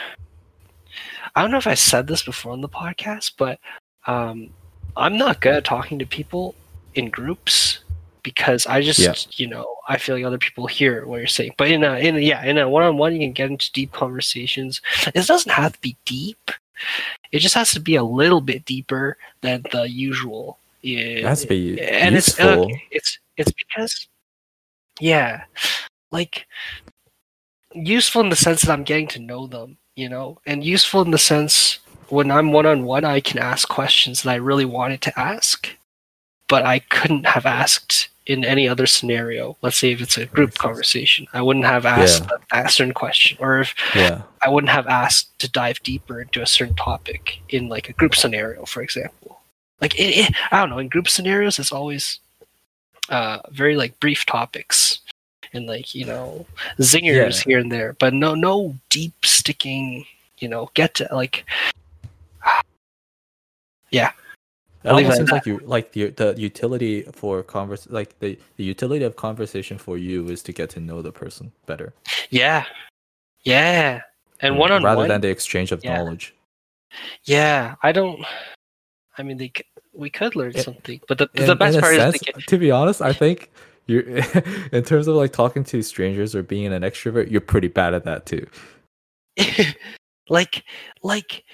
I 1.34 1.42
don't 1.42 1.50
know 1.50 1.58
if 1.58 1.66
I 1.66 1.74
said 1.74 2.06
this 2.06 2.22
before 2.24 2.52
on 2.52 2.60
the 2.60 2.68
podcast, 2.68 3.32
but 3.36 3.58
um 4.06 4.50
I'm 4.96 5.16
not 5.16 5.40
good 5.40 5.54
at 5.54 5.64
talking 5.64 5.98
to 5.98 6.06
people 6.06 6.54
in 6.94 7.08
groups 7.08 7.78
because 8.22 8.66
I 8.66 8.82
just 8.82 8.98
Yeah. 8.98 9.14
you 9.32 9.46
know, 9.48 9.66
I 9.88 9.96
feel 9.98 10.14
like 10.14 10.24
other 10.24 10.38
people 10.38 10.66
hear 10.66 11.06
what 11.06 11.16
you're 11.18 11.26
saying. 11.26 11.54
But 11.56 11.70
in 11.70 11.82
a 11.84 11.96
in 11.96 12.16
a, 12.16 12.20
yeah, 12.20 12.44
in 12.44 12.58
a 12.58 12.68
one 12.68 12.82
on 12.84 12.96
one 12.98 13.12
you 13.14 13.20
can 13.20 13.32
get 13.32 13.50
into 13.50 13.72
deep 13.72 13.92
conversations. 13.92 14.80
It 15.14 15.26
doesn't 15.26 15.50
have 15.52 15.72
to 15.72 15.80
be 15.80 15.96
deep. 16.04 16.50
It 17.30 17.38
just 17.38 17.54
has 17.54 17.72
to 17.72 17.80
be 17.80 17.96
a 17.96 18.02
little 18.02 18.40
bit 18.40 18.64
deeper 18.64 19.16
than 19.40 19.62
the 19.72 19.88
usual. 19.88 20.58
It 20.82 21.24
has 21.24 21.42
to 21.42 21.46
be 21.48 21.80
and 21.80 22.14
it's 22.16 22.28
useful. 22.38 22.64
okay, 22.64 22.82
it's 22.90 23.18
it's 23.36 23.52
because 23.52 24.08
yeah 25.00 25.44
like 26.10 26.46
useful 27.72 28.20
in 28.20 28.28
the 28.28 28.36
sense 28.36 28.60
that 28.60 28.70
i'm 28.70 28.84
getting 28.84 29.06
to 29.08 29.18
know 29.18 29.46
them 29.46 29.78
you 29.94 30.08
know 30.08 30.38
and 30.46 30.64
useful 30.64 31.02
in 31.02 31.10
the 31.10 31.18
sense 31.18 31.78
when 32.08 32.30
i'm 32.30 32.52
one-on-one 32.52 33.04
i 33.04 33.20
can 33.20 33.38
ask 33.38 33.68
questions 33.68 34.22
that 34.22 34.30
i 34.30 34.36
really 34.36 34.64
wanted 34.64 35.00
to 35.00 35.18
ask 35.18 35.68
but 36.48 36.64
i 36.64 36.78
couldn't 36.78 37.26
have 37.26 37.46
asked 37.46 38.08
in 38.26 38.44
any 38.44 38.68
other 38.68 38.86
scenario 38.86 39.56
let's 39.62 39.76
say 39.76 39.92
if 39.92 40.00
it's 40.00 40.16
a 40.16 40.26
group 40.26 40.54
conversation 40.54 41.26
i 41.32 41.42
wouldn't 41.42 41.66
have 41.66 41.84
asked 41.84 42.28
that, 42.28 42.40
that 42.50 42.70
certain 42.70 42.94
question 42.94 43.36
or 43.40 43.60
if 43.60 43.74
yeah. 43.94 44.22
I 44.42 44.48
wouldn't 44.48 44.72
have 44.72 44.88
asked 44.88 45.38
to 45.38 45.50
dive 45.50 45.82
deeper 45.84 46.20
into 46.20 46.42
a 46.42 46.46
certain 46.46 46.74
topic 46.74 47.40
in 47.48 47.68
like 47.68 47.88
a 47.88 47.92
group 47.92 48.16
scenario, 48.16 48.64
for 48.64 48.82
example. 48.82 49.40
Like 49.80 49.94
it, 49.98 50.16
it 50.16 50.34
I 50.50 50.60
don't 50.60 50.70
know, 50.70 50.78
in 50.78 50.88
group 50.88 51.08
scenarios, 51.08 51.58
it's 51.60 51.72
always 51.72 52.18
uh, 53.08 53.38
very 53.50 53.76
like 53.76 54.00
brief 54.00 54.26
topics 54.26 55.00
and 55.52 55.66
like 55.66 55.94
you 55.94 56.04
know 56.04 56.46
zingers 56.78 57.38
Yeah. 57.38 57.44
here 57.50 57.58
and 57.58 57.70
there, 57.70 57.94
but 57.98 58.14
no 58.14 58.34
no 58.34 58.74
deep 58.88 59.14
sticking. 59.24 60.06
You 60.38 60.48
know, 60.48 60.70
get 60.74 60.94
to 60.94 61.08
like 61.12 61.44
It 64.84 64.88
I'll 64.88 64.96
almost 64.96 65.16
seems 65.18 65.30
like 65.30 65.46
you 65.46 65.60
like 65.64 65.92
the 65.92 66.08
the 66.10 66.34
utility 66.36 67.02
for 67.12 67.42
converse 67.44 67.86
like 67.88 68.18
the, 68.18 68.36
the 68.56 68.64
utility 68.64 69.04
of 69.04 69.14
conversation 69.14 69.78
for 69.78 69.96
you 69.96 70.28
is 70.28 70.42
to 70.42 70.52
get 70.52 70.70
to 70.70 70.80
know 70.80 71.02
the 71.02 71.12
person 71.12 71.52
better. 71.66 71.92
yeah, 72.30 72.64
yeah, 73.44 74.00
and 74.40 74.58
one 74.58 74.72
on 74.72 74.82
rather 74.82 75.06
than 75.06 75.20
the 75.20 75.28
exchange 75.28 75.70
of 75.70 75.84
yeah. 75.84 75.98
knowledge. 75.98 76.34
yeah, 77.24 77.76
I 77.84 77.92
don't. 77.92 78.24
I 79.18 79.22
mean, 79.22 79.36
they 79.36 79.52
we 79.92 80.10
could 80.10 80.34
learn 80.34 80.52
In- 80.52 80.62
something, 80.64 81.00
but 81.06 81.18
the, 81.18 81.28
In- 81.34 81.46
the 81.46 81.54
best 81.54 81.78
part 81.78 81.94
sense, 81.94 82.16
is 82.16 82.22
get, 82.22 82.34
to 82.48 82.58
be 82.58 82.72
honest, 82.72 83.00
I 83.00 83.12
think 83.12 83.52
you're 83.86 84.02
in 84.72 84.82
terms 84.84 85.06
of 85.08 85.16
like 85.16 85.32
talking 85.32 85.64
to 85.64 85.82
strangers 85.82 86.34
or 86.34 86.42
being 86.42 86.72
an 86.72 86.82
extrovert, 86.82 87.30
you're 87.30 87.40
pretty 87.40 87.68
bad 87.68 87.94
at 87.94 88.04
that 88.04 88.26
too. 88.26 88.46
like 90.28 90.64
like 91.02 91.44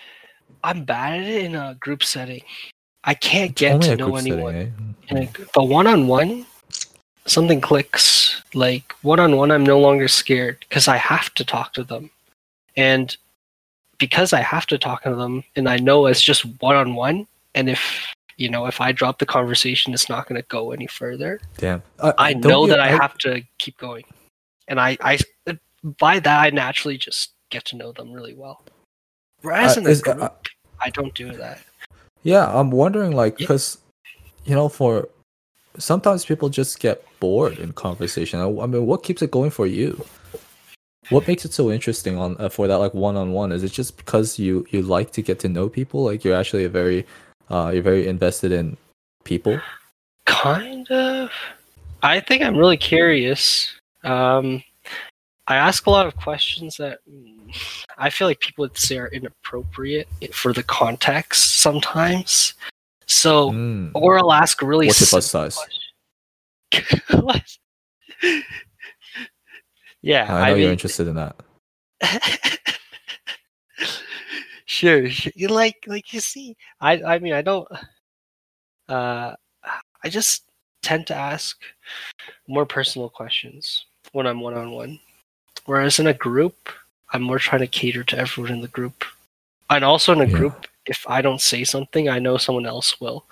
I'm 0.65 0.85
bad 0.85 1.21
at 1.21 1.27
it 1.27 1.45
in 1.45 1.55
a 1.55 1.77
group 1.81 2.03
setting. 2.03 2.43
I 3.05 3.15
can't 3.15 3.51
It's 3.53 3.61
get 3.61 3.83
to 3.83 3.97
know 3.97 4.17
anyone. 4.17 4.73
setting, 5.09 5.25
eh? 5.25 5.27
A, 5.27 5.47
but 5.55 5.65
one 5.65 5.87
on 5.87 6.09
one, 6.09 6.45
something 7.27 7.61
clicks. 7.61 8.43
Like 8.55 8.95
one 9.03 9.21
on 9.21 9.37
one, 9.37 9.51
I'm 9.51 9.65
no 9.65 9.79
longer 9.79 10.09
scared 10.09 10.59
because 10.69 10.89
I 10.89 10.97
have 10.97 11.33
to 11.35 11.45
talk 11.45 11.73
to 11.75 11.85
them, 11.85 12.11
and 12.77 13.17
because 13.99 14.33
I 14.33 14.41
have 14.41 14.67
to 14.67 14.79
talk 14.79 15.03
to 15.03 15.15
them, 15.15 15.45
and 15.57 15.69
I 15.69 15.77
know 15.77 16.07
it's 16.07 16.23
just 16.23 16.43
one 16.61 16.77
on 16.77 16.95
one, 16.95 17.27
and 17.55 17.69
if 17.69 18.15
you 18.39 18.49
know 18.49 18.67
if 18.67 18.81
I 18.81 18.93
drop 18.93 19.19
the 19.19 19.27
conversation, 19.27 19.93
it's 19.93 20.09
not 20.09 20.27
going 20.29 20.41
to 20.41 20.47
go 20.49 20.71
any 20.73 20.87
further. 20.87 21.41
Damn. 21.59 21.83
I 22.01 22.33
know 22.35 22.65
you- 22.65 22.71
that 22.71 22.81
I 22.81 22.89
have 22.89 23.19
to 23.19 23.43
keep 23.59 23.77
going, 23.79 24.05
and 24.69 24.81
I, 24.81 24.97
I 25.03 25.19
by 25.99 26.19
that 26.21 26.41
I 26.41 26.51
naturally 26.51 26.97
just 26.99 27.33
get 27.51 27.65
to 27.67 27.77
know 27.77 27.93
them 27.93 28.13
really 28.13 28.35
well. 28.35 28.65
Whereas 29.43 29.77
Uh, 29.77 29.81
in 29.81 29.87
a 29.87 29.91
is- 29.91 30.03
group, 30.03 30.23
uh, 30.23 30.31
I 30.81 30.91
don't 30.91 31.15
do 31.15 31.33
that. 31.33 31.61
Yeah, 32.23 32.47
I'm 32.59 32.71
wondering, 32.71 33.13
like, 33.13 33.35
Yeah. 33.39 33.45
because 33.45 33.79
you 34.45 34.55
know, 34.55 34.69
for 34.69 35.09
sometimes 35.79 36.25
people 36.25 36.49
just 36.49 36.81
get 36.81 37.05
bored 37.21 37.59
in 37.59 37.73
conversation. 37.73 38.41
I, 38.41 38.45
I 38.47 38.67
mean, 38.67 38.87
what 38.87 39.03
keeps 39.03 39.21
it 39.23 39.31
going 39.31 39.51
for 39.51 39.67
you? 39.67 40.05
What 41.11 41.27
makes 41.27 41.45
it 41.45 41.53
so 41.55 41.71
interesting 41.71 42.19
on 42.19 42.37
uh, 42.39 42.49
for 42.49 42.67
that 42.69 42.77
like 42.77 42.93
one 42.95 43.17
on 43.17 43.33
one? 43.33 43.51
Is 43.53 43.63
it 43.63 43.73
just 43.73 43.97
because 43.97 44.39
you 44.39 44.67
you 44.71 44.83
like 44.83 45.11
to 45.13 45.23
get 45.23 45.39
to 45.41 45.49
know 45.49 45.69
people? 45.69 46.05
Like 46.05 46.23
you're 46.25 46.37
actually 46.37 46.65
a 46.65 46.69
very 46.69 47.07
uh 47.51 47.71
you're 47.73 47.83
very 47.83 48.07
invested 48.09 48.53
in 48.53 48.77
people. 49.25 49.61
Kind 50.25 50.91
of. 50.91 51.31
I 52.03 52.21
think 52.21 52.43
I'm 52.43 52.57
really 52.57 52.77
curious. 52.77 53.73
Um, 54.05 54.63
I 55.49 55.57
ask 55.57 55.87
a 55.87 55.91
lot 55.91 56.07
of 56.07 56.15
questions 56.17 56.77
that 56.77 56.99
mm, 57.11 57.55
I 57.97 58.11
feel 58.11 58.29
like 58.29 58.41
people 58.41 58.63
would 58.63 58.77
say 58.77 58.99
are 58.99 59.09
inappropriate 59.09 60.09
for 60.33 60.53
the 60.53 60.63
context 60.63 61.61
sometimes. 61.61 62.55
So, 63.07 63.51
Mm. 63.51 63.91
or 63.95 64.19
I'll 64.19 64.33
ask 64.33 64.61
really. 64.63 64.87
What's 64.87 65.01
your 65.01 65.19
bust 65.19 65.31
size? 65.31 65.59
Yeah, 70.01 70.33
I 70.33 70.51
know 70.51 70.55
I 70.55 70.57
you're 70.59 70.71
interested 70.73 71.09
in 71.09 71.17
that. 71.17 71.35
sure, 74.69 75.09
sure. 75.09 75.33
You 75.35 75.49
like, 75.49 75.83
like 75.87 76.13
you 76.13 76.21
see, 76.21 76.57
I, 76.81 77.03
I 77.03 77.19
mean, 77.19 77.33
I 77.33 77.43
don't. 77.43 77.67
Uh, 78.89 79.35
I 80.05 80.09
just 80.09 80.45
tend 80.83 81.07
to 81.09 81.15
ask 81.15 81.61
more 82.47 82.65
personal 82.65 83.09
questions 83.09 83.87
when 84.13 84.27
I'm 84.27 84.41
one 84.41 84.55
on 84.55 84.71
one, 84.73 85.01
whereas 85.67 85.99
in 85.99 86.07
a 86.07 86.15
group, 86.15 86.69
I'm 87.13 87.23
more 87.23 87.39
trying 87.39 87.61
to 87.61 87.67
cater 87.67 88.05
to 88.05 88.19
everyone 88.19 88.53
in 88.53 88.61
the 88.61 88.69
group, 88.69 89.05
and 89.71 89.85
also 89.85 90.13
in 90.13 90.21
a 90.21 90.27
Yeah. 90.27 90.39
group, 90.39 90.67
if 90.87 91.05
I 91.09 91.21
don't 91.21 91.41
say 91.41 91.65
something, 91.65 92.09
I 92.09 92.19
know 92.19 92.37
someone 92.37 92.67
else 92.67 93.01
will. 93.01 93.27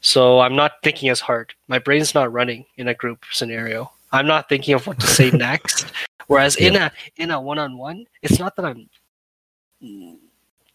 So 0.00 0.40
I'm 0.40 0.54
not 0.54 0.82
thinking 0.82 1.08
as 1.08 1.20
hard. 1.20 1.54
My 1.68 1.78
brain's 1.78 2.14
not 2.14 2.32
running 2.32 2.66
in 2.76 2.88
a 2.88 2.94
group 2.94 3.24
scenario. 3.32 3.90
I'm 4.12 4.26
not 4.26 4.48
thinking 4.48 4.74
of 4.74 4.86
what 4.86 5.00
to 5.00 5.06
say 5.06 5.30
next. 5.34 5.86
Whereas 6.26 6.56
in 6.56 6.76
a 6.76 6.92
in 7.16 7.30
a 7.30 7.40
one 7.40 7.58
on 7.58 7.76
one, 7.76 8.06
it's 8.22 8.38
not 8.38 8.54
that 8.56 8.64
I'm 8.64 8.88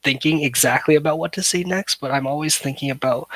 thinking 0.04 0.44
exactly 0.44 0.96
about 0.96 1.18
what 1.20 1.34
to 1.34 1.44
say 1.44 1.64
next, 1.64 1.96
but 2.02 2.12
I'm 2.12 2.28
always 2.28 2.58
thinking 2.58 2.92
about 2.92 3.28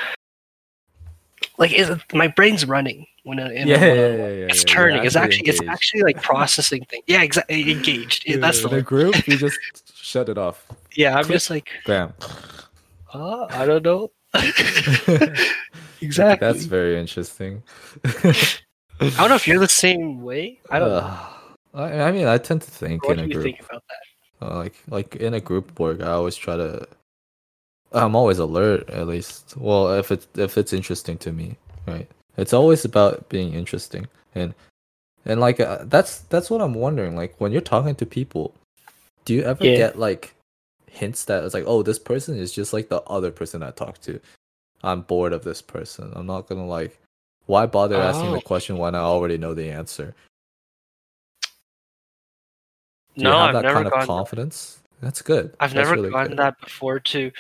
like 1.57 1.72
is 1.74 1.89
it, 1.89 1.99
my 2.14 2.28
brain's 2.28 2.66
running 2.66 3.05
when 3.24 3.38
Yeah, 3.38 3.49
yeah, 3.49 3.66
yeah, 3.66 3.86
yeah, 3.86 4.47
It's 4.49 4.64
yeah, 4.66 4.74
turning. 4.74 5.05
It's 5.05 5.16
actually 5.16 5.47
actually 5.49 5.66
it's 5.66 5.70
actually 5.70 6.01
like 6.03 6.22
processing 6.22 6.86
things. 6.86 7.03
Yeah, 7.07 7.22
exactly. 7.22 7.72
Engaged. 7.72 8.26
That's 8.41 8.61
the 8.61 8.70
word. 8.70 8.86
group. 8.86 9.28
You 9.28 9.38
just 9.45 9.57
shut 9.95 10.30
it 10.30 10.38
off. 10.38 10.66
Yeah, 10.95 11.16
I'm 11.18 11.24
click. 11.26 11.36
just 11.36 11.49
like, 11.49 11.70
Bam. 11.86 12.14
huh? 13.05 13.47
I 13.49 13.66
don't 13.66 13.84
know. 13.84 14.11
exactly. 16.01 16.47
That's 16.47 16.66
very 16.66 16.99
interesting. 16.99 17.64
I 18.03 19.09
don't 19.18 19.30
know 19.30 19.36
if 19.36 19.47
you're 19.47 19.59
the 19.59 19.68
same 19.68 20.22
way. 20.22 20.59
I 20.70 20.80
don't 20.80 20.89
know. 20.89 20.97
Uh, 20.97 21.28
I, 21.76 22.01
I 22.03 22.11
mean, 22.11 22.28
I 22.28 22.38
tend 22.38 22.61
to 22.61 22.72
think 22.72 23.03
What 23.07 23.18
in 23.18 23.18
do 23.20 23.24
a 23.24 23.28
you 23.28 23.34
group. 23.34 23.43
think 23.45 23.59
about 23.61 23.84
that? 23.88 23.95
Uh, 24.44 24.58
like 24.58 24.76
like 24.89 25.16
in 25.18 25.34
a 25.34 25.39
group 25.39 25.80
work, 25.80 26.02
I 26.02 26.12
always 26.12 26.36
try 26.36 26.58
to. 26.58 26.88
I'm 27.94 28.16
always 28.16 28.39
alert, 28.39 28.89
at 28.89 29.08
least. 29.08 29.56
Well, 29.58 29.94
if 29.94 30.12
it's 30.12 30.28
if 30.36 30.58
it's 30.58 30.74
interesting 30.74 31.18
to 31.20 31.32
me, 31.32 31.58
right? 31.88 32.08
It's 32.38 32.54
always 32.54 32.84
about 32.86 33.30
being 33.30 33.54
interesting, 33.54 34.08
and 34.36 34.54
and 35.26 35.39
like 35.39 35.60
uh, 35.60 35.80
that's 35.86 36.20
that's 36.22 36.50
what 36.50 36.62
I'm 36.62 36.74
wondering. 36.74 37.16
Like 37.16 37.36
when 37.39 37.52
you're 37.52 37.62
talking 37.62 37.96
to 37.96 38.06
people, 38.06 38.54
do 39.26 39.34
you 39.34 39.44
ever 39.44 39.64
Yeah. 39.66 39.78
get 39.78 40.00
like 40.00 40.34
hints 40.89 41.26
that 41.26 41.44
it's 41.44 41.54
like, 41.54 41.66
oh, 41.68 41.84
this 41.84 42.00
person 42.00 42.38
is 42.38 42.52
just 42.52 42.74
like 42.74 42.89
the 42.89 43.02
other 43.04 43.32
person 43.32 43.64
I 43.64 43.72
talked 43.72 44.04
to. 44.04 44.20
I'm 44.84 45.02
bored 45.02 45.34
of 45.34 45.44
this 45.44 45.62
person. 45.62 46.12
I'm 46.16 46.26
not 46.28 46.48
gonna 46.48 46.66
like. 46.68 47.00
Why 47.46 47.66
bother 47.66 48.02
asking 48.02 48.32
Oh. 48.32 48.38
the 48.38 48.41
question 48.41 48.78
when 48.78 48.96
I 48.96 49.00
already 49.00 49.38
know 49.38 49.54
the 49.54 49.70
answer? 49.70 50.16
Do 53.16 53.24
no, 53.24 53.30
you 53.32 53.36
have 53.38 53.47
I've 53.47 53.53
that 53.53 53.61
never 53.64 53.74
kind 53.76 53.88
of 53.88 53.93
gotten. 53.93 54.07
confidence? 54.07 54.80
That's 55.01 55.22
good. 55.22 55.53
I've 55.59 55.74
That's 55.74 55.88
never 55.89 55.95
really 56.01 56.09
gotten 56.11 56.32
good. 56.32 56.39
that 56.39 56.59
before. 56.61 56.99
too. 56.99 57.32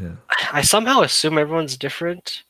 Yeah. 0.00 0.12
I 0.52 0.62
somehow 0.62 1.00
assume 1.02 1.38
everyone's 1.38 1.76
different. 1.76 2.42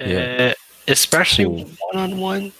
Yeah. 0.00 0.52
Uh, 0.52 0.54
especially 0.88 1.46
one 1.46 1.96
on 1.96 2.18
one. 2.18 2.52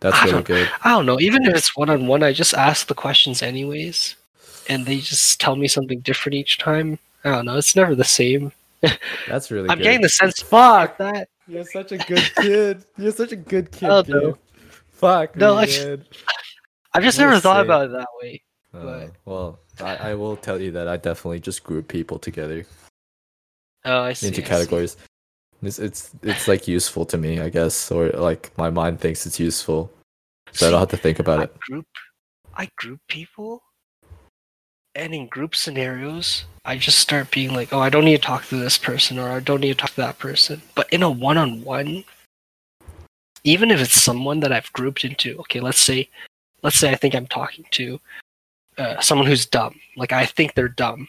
That's 0.00 0.16
I 0.16 0.24
really 0.26 0.42
good. 0.42 0.68
I 0.84 0.90
don't 0.90 1.06
know. 1.06 1.18
Even 1.20 1.44
if 1.46 1.54
it's 1.56 1.76
one 1.76 1.88
on 1.90 2.06
one, 2.06 2.22
I 2.22 2.32
just 2.32 2.54
ask 2.54 2.86
the 2.86 2.94
questions 2.94 3.42
anyways, 3.42 4.16
and 4.68 4.84
they 4.86 4.98
just 4.98 5.40
tell 5.40 5.56
me 5.56 5.66
something 5.68 6.00
different 6.00 6.34
each 6.34 6.58
time. 6.58 6.98
I 7.24 7.30
don't 7.30 7.46
know. 7.46 7.56
It's 7.56 7.74
never 7.74 7.94
the 7.94 8.04
same. 8.04 8.52
That's 9.28 9.50
really 9.50 9.68
I'm 9.70 9.78
good. 9.78 9.84
getting 9.84 10.02
the 10.02 10.08
sense. 10.08 10.40
Fuck! 10.40 10.98
that. 10.98 11.28
You're 11.48 11.64
such 11.64 11.92
a 11.92 11.98
good 11.98 12.30
kid. 12.36 12.84
You're 12.96 13.12
such 13.12 13.32
a 13.32 13.36
good 13.36 13.72
kid. 13.72 13.88
Dude. 14.06 14.08
no. 14.08 14.38
Fuck. 14.92 15.34
No, 15.36 15.56
me, 15.56 15.62
I- 15.62 15.66
man. 15.84 16.04
I've 16.94 17.02
just 17.02 17.18
never 17.18 17.38
thought 17.40 17.64
about 17.64 17.86
it 17.86 17.92
that 17.92 18.08
way. 18.22 18.42
Uh, 18.74 18.82
but- 18.84 19.12
well, 19.24 19.58
I, 19.80 20.10
I 20.10 20.14
will 20.14 20.36
tell 20.36 20.60
you 20.60 20.70
that 20.72 20.88
I 20.88 20.96
definitely 20.96 21.40
just 21.40 21.64
group 21.64 21.88
people 21.88 22.18
together 22.18 22.64
Oh, 23.84 24.02
I 24.02 24.12
see. 24.12 24.28
into 24.28 24.40
I 24.40 24.44
see. 24.44 24.48
categories. 24.48 24.96
It's, 25.62 25.78
it's 25.78 26.10
it's 26.22 26.46
like 26.46 26.68
useful 26.68 27.04
to 27.06 27.16
me, 27.18 27.40
I 27.40 27.48
guess, 27.48 27.90
or 27.90 28.10
like 28.10 28.56
my 28.56 28.70
mind 28.70 29.00
thinks 29.00 29.26
it's 29.26 29.40
useful, 29.40 29.90
so 30.52 30.68
I 30.68 30.70
don't 30.70 30.78
have 30.80 30.88
to 30.90 30.96
think 30.96 31.18
about 31.18 31.40
I 31.40 31.42
it. 31.44 31.58
group 31.60 31.86
I 32.54 32.68
group 32.76 33.00
people 33.08 33.62
and 34.94 35.14
in 35.14 35.26
group 35.26 35.54
scenarios 35.56 36.44
I 36.64 36.76
just 36.76 36.98
start 36.98 37.30
being 37.30 37.52
like, 37.54 37.72
oh 37.72 37.80
I 37.80 37.90
don't 37.90 38.04
need 38.04 38.20
to 38.20 38.26
talk 38.26 38.44
to 38.46 38.56
this 38.56 38.78
person 38.78 39.18
or 39.18 39.30
I 39.30 39.40
don't 39.40 39.60
need 39.60 39.68
to 39.68 39.74
talk 39.74 39.90
to 39.90 39.96
that 40.02 40.18
person. 40.18 40.62
But 40.76 40.92
in 40.92 41.02
a 41.02 41.10
one 41.10 41.38
on 41.38 41.62
one, 41.64 42.04
even 43.42 43.70
if 43.70 43.80
it's 43.80 44.00
someone 44.00 44.40
that 44.40 44.52
I've 44.52 44.72
grouped 44.74 45.04
into, 45.04 45.38
okay, 45.40 45.60
let's 45.60 45.80
say 45.80 46.08
let's 46.62 46.76
say 46.78 46.90
I 46.90 46.94
think 46.96 47.14
I'm 47.14 47.26
talking 47.26 47.64
to 47.72 48.00
uh, 48.78 49.00
someone 49.00 49.26
who's 49.26 49.46
dumb. 49.46 49.74
Like 49.96 50.12
I 50.12 50.26
think 50.26 50.54
they're 50.54 50.68
dumb. 50.68 51.08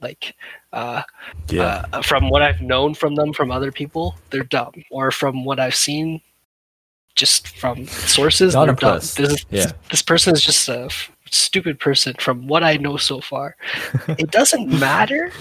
Like 0.00 0.34
uh 0.72 1.02
Yeah. 1.50 1.84
uh, 1.92 2.02
from 2.02 2.28
what 2.28 2.42
I've 2.42 2.60
known 2.60 2.94
from 2.94 3.14
them 3.14 3.32
from 3.32 3.50
other 3.50 3.72
people, 3.72 4.16
they're 4.30 4.42
dumb. 4.44 4.72
Or 4.90 5.10
from 5.10 5.44
what 5.44 5.58
I've 5.60 5.74
seen, 5.74 6.20
just 7.14 7.48
from 7.56 7.86
sources, 7.86 8.54
Not 8.54 8.66
they're 8.66 8.74
dumb. 8.74 8.98
This, 8.98 9.46
Yeah. 9.50 9.72
this 9.90 10.02
person 10.02 10.34
is 10.34 10.42
just 10.42 10.68
a 10.68 10.86
f- 10.86 11.10
stupid 11.30 11.78
person. 11.78 12.14
From 12.18 12.46
what 12.46 12.62
I 12.64 12.76
know 12.76 12.96
so 12.96 13.20
far, 13.20 13.56
it 14.08 14.30
doesn't 14.30 14.68
matter 14.78 15.32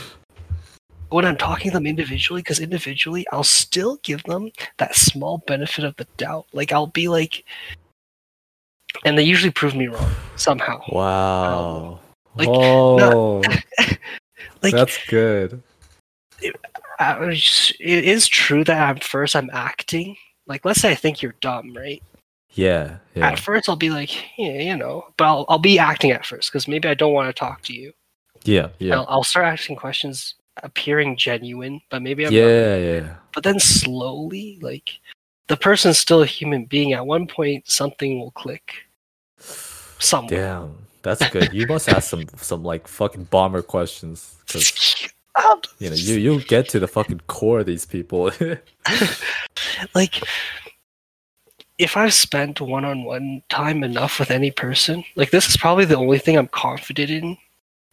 when 1.10 1.26
I'm 1.26 1.38
talking 1.38 1.70
to 1.72 1.78
them 1.78 1.86
individually, 1.86 2.42
because 2.42 2.60
individually, 2.60 3.26
I'll 3.32 3.44
still 3.44 3.98
give 4.04 4.24
them 4.24 4.50
that 4.78 4.96
small 4.96 5.40
benefit 5.46 5.84
of 5.84 5.96
the 5.98 6.08
doubt. 6.18 6.46
Like 6.54 6.72
I'll 6.72 6.88
be 6.88 7.08
like, 7.08 7.44
and 9.06 9.18
they 9.18 9.24
usually 9.24 9.52
prove 9.52 9.76
me 9.76 9.88
wrong 9.88 10.12
somehow. 10.36 10.82
Wow. 10.90 12.00
Um, 12.00 12.00
like, 12.36 12.48
oh, 12.50 13.42
Like 14.64 14.74
that's 14.74 14.98
good. 15.08 15.62
I 17.00 17.18
was- 17.20 17.74
it 17.80 18.06
is 18.06 18.28
true 18.28 18.64
that 18.64 18.98
at 18.98 19.04
first 19.04 19.36
I'm 19.36 19.50
acting. 19.54 20.16
Like, 20.48 20.66
let's 20.66 20.80
say 20.82 20.92
I 20.92 20.96
think 20.96 21.22
you're 21.22 21.36
dumb, 21.42 21.74
right? 21.76 22.02
Yeah, 22.56 22.98
yeah, 23.16 23.30
At 23.32 23.40
first, 23.40 23.68
I'll 23.68 23.76
be 23.76 23.90
like, 23.90 24.12
yeah, 24.38 24.60
you 24.60 24.76
know, 24.78 25.08
but 25.18 25.26
I'll, 25.26 25.46
I'll 25.50 25.58
be 25.58 25.80
acting 25.80 26.12
at 26.12 26.24
first 26.26 26.52
because 26.52 26.68
maybe 26.68 26.88
I 26.88 26.94
don't 26.94 27.14
want 27.14 27.28
to 27.28 27.34
talk 27.40 27.64
to 27.64 27.74
you. 27.74 27.94
yeah, 28.44 28.68
yeah, 28.78 28.96
I'll, 28.96 29.06
I'll 29.10 29.24
start 29.24 29.48
asking 29.48 29.78
questions 29.78 30.36
appearing 30.62 31.18
genuine, 31.18 31.82
but 31.90 32.04
maybe 32.04 32.26
I'm 32.26 32.34
not. 32.34 32.40
yeah, 32.40 32.76
yeah. 32.78 33.16
But 33.34 33.44
then 33.44 33.60
slowly, 33.60 34.60
like, 34.62 35.00
the 35.48 35.58
person's 35.58 35.98
still 35.98 36.22
a 36.22 36.26
human 36.26 36.66
being. 36.66 36.94
At 36.94 37.06
one 37.06 37.28
point, 37.28 37.70
something 37.70 38.20
will 38.20 38.32
click. 38.32 38.74
Somewhere. 40.00 40.40
Damn, 40.40 40.76
that's 41.02 41.28
good. 41.30 41.54
You 41.54 41.68
must 41.68 41.90
ask 41.90 42.10
some 42.10 42.26
some 42.36 42.64
like 42.64 42.88
fucking 42.88 43.26
bomber 43.26 43.62
questions 43.62 44.36
because 44.46 45.10
um, 45.36 45.62
you 45.80 45.90
know, 45.90 45.96
you 45.96 46.16
you 46.16 46.42
get 46.42 46.70
to 46.70 46.80
the 46.80 46.88
fucking 46.88 47.22
core 47.28 47.60
of 47.60 47.66
these 47.66 47.86
people. 47.86 48.32
like 49.96 50.24
if 51.78 51.98
I've 51.98 52.14
spent 52.14 52.62
one-on-one 52.62 53.42
time 53.50 53.84
enough 53.84 54.20
with 54.20 54.32
any 54.32 54.52
person, 54.52 55.04
like 55.16 55.32
this 55.32 55.50
is 55.50 55.58
probably 55.58 55.86
the 55.86 55.98
only 55.98 56.20
thing 56.20 56.38
I'm 56.38 56.48
confident 56.48 57.10
in. 57.10 57.38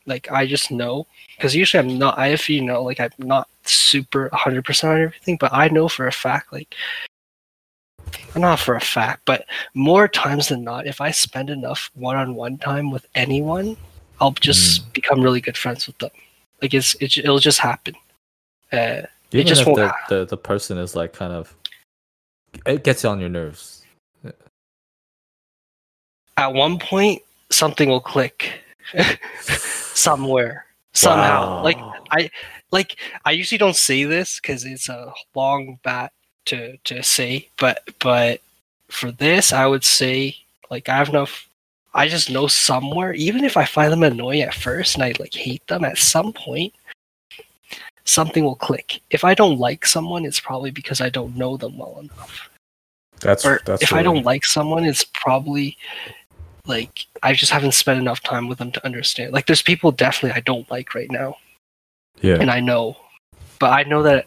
Like 0.07 0.30
I 0.30 0.46
just 0.46 0.70
know 0.70 1.07
because 1.36 1.55
usually 1.55 1.80
I'm 1.80 1.98
not. 1.98 2.18
I 2.18 2.28
if 2.28 2.48
you 2.48 2.62
know, 2.62 2.82
like 2.82 3.01
I'm 3.01 3.11
not 3.18 3.48
super 3.64 4.28
100 4.28 4.64
percent 4.64 4.92
on 4.92 5.01
everything, 5.03 5.36
but 5.38 5.53
I 5.53 5.68
know 5.68 5.88
for 5.88 6.07
a 6.07 6.12
fact, 6.12 6.53
like 6.53 6.74
not 8.36 8.58
for 8.58 8.74
a 8.76 8.80
fact, 8.80 9.22
but 9.24 9.46
more 9.74 10.08
times 10.08 10.48
than 10.48 10.64
not, 10.64 10.86
if 10.86 11.00
I 11.00 11.11
spend 11.11 11.50
enough 11.50 11.90
one-on-one 11.94 12.58
time 12.58 12.90
with 12.90 13.06
anyone, 13.14 13.76
I'll 14.20 14.32
just 14.32 14.92
become 14.92 15.20
really 15.22 15.40
good 15.40 15.56
friends 15.56 15.86
with 15.86 15.98
them. 15.98 16.11
Like 16.62 16.74
it's 16.74 16.94
it, 16.96 17.16
it'll 17.16 17.38
just 17.38 17.58
happen. 17.58 17.94
Uh, 18.72 19.02
Even 19.32 19.46
just 19.46 19.62
if 19.62 19.66
won't 19.66 19.78
the, 19.78 19.86
happen. 19.88 20.18
the 20.18 20.26
the 20.26 20.36
person 20.36 20.78
is 20.78 20.94
like 20.94 21.12
kind 21.12 21.32
of, 21.32 21.54
it 22.66 22.84
gets 22.84 23.04
on 23.04 23.20
your 23.20 23.30
nerves. 23.30 23.82
at 26.36 26.52
one 26.52 26.78
point, 26.78 27.22
something 27.50 27.88
will 27.88 28.00
click 28.00 28.61
somewhere 29.40 30.66
somehow. 30.92 31.62
Like 31.62 31.78
I 32.11 32.30
like 32.70 32.98
I 33.24 33.32
usually 33.32 33.58
don't 33.58 33.76
say 33.76 34.04
this 34.04 34.40
because 34.40 34.64
it's 34.64 34.88
a 34.88 35.12
long 35.34 35.78
bat 35.82 36.12
to 36.47 36.76
to 36.78 37.03
say, 37.03 37.49
but 37.59 37.82
but 38.01 38.41
for 38.88 39.11
this, 39.12 39.53
I 39.53 39.66
would 39.66 39.84
say 39.84 40.36
like 40.70 40.88
I 40.88 40.97
have 40.97 41.09
enough. 41.09 41.49
I 41.93 42.07
just 42.07 42.30
know 42.30 42.47
somewhere, 42.47 43.12
even 43.14 43.45
if 43.45 43.57
I 43.57 43.64
find 43.64 43.91
them 43.91 44.05
annoying 44.05 44.43
at 44.43 44.55
first 44.55 44.95
and 44.95 45.03
I 45.03 45.12
like 45.18 45.34
hate 45.34 45.66
them, 45.66 45.84
at 45.84 45.99
some 45.99 46.32
point, 46.32 46.72
something 48.05 48.45
will 48.45 48.55
click. 48.55 49.01
If 49.11 49.24
I 49.24 49.34
don't 49.34 49.59
like 49.59 49.84
someone, 49.84 50.24
it's 50.24 50.38
probably 50.38 50.70
because 50.70 51.01
I 51.01 51.09
don't 51.09 51.36
know 51.36 51.57
them 51.57 51.76
well 51.76 51.99
enough. 51.99 52.49
that's 53.20 53.45
Or 53.45 53.61
that's 53.64 53.82
if 53.82 53.93
I 53.93 54.03
don't 54.03 54.24
like 54.24 54.45
someone, 54.45 54.84
it's 54.84 55.05
probably 55.05 55.76
like 56.66 57.07
I 57.22 57.32
just 57.32 57.53
haven't 57.53 57.72
spent 57.72 57.99
enough 57.99 58.22
time 58.22 58.49
with 58.49 58.59
them 58.59 58.72
to 58.72 58.84
understand. 58.86 59.32
Like 59.32 59.47
there's 59.47 59.62
people 59.62 59.91
definitely 59.91 60.36
I 60.36 60.41
don't 60.41 60.70
like 60.70 60.95
right 60.95 61.11
now 61.11 61.36
yeah 62.20 62.36
and 62.41 62.51
I 62.51 62.61
know, 62.61 62.97
but 63.59 63.70
I 63.72 63.82
know 63.84 64.03
that 64.03 64.26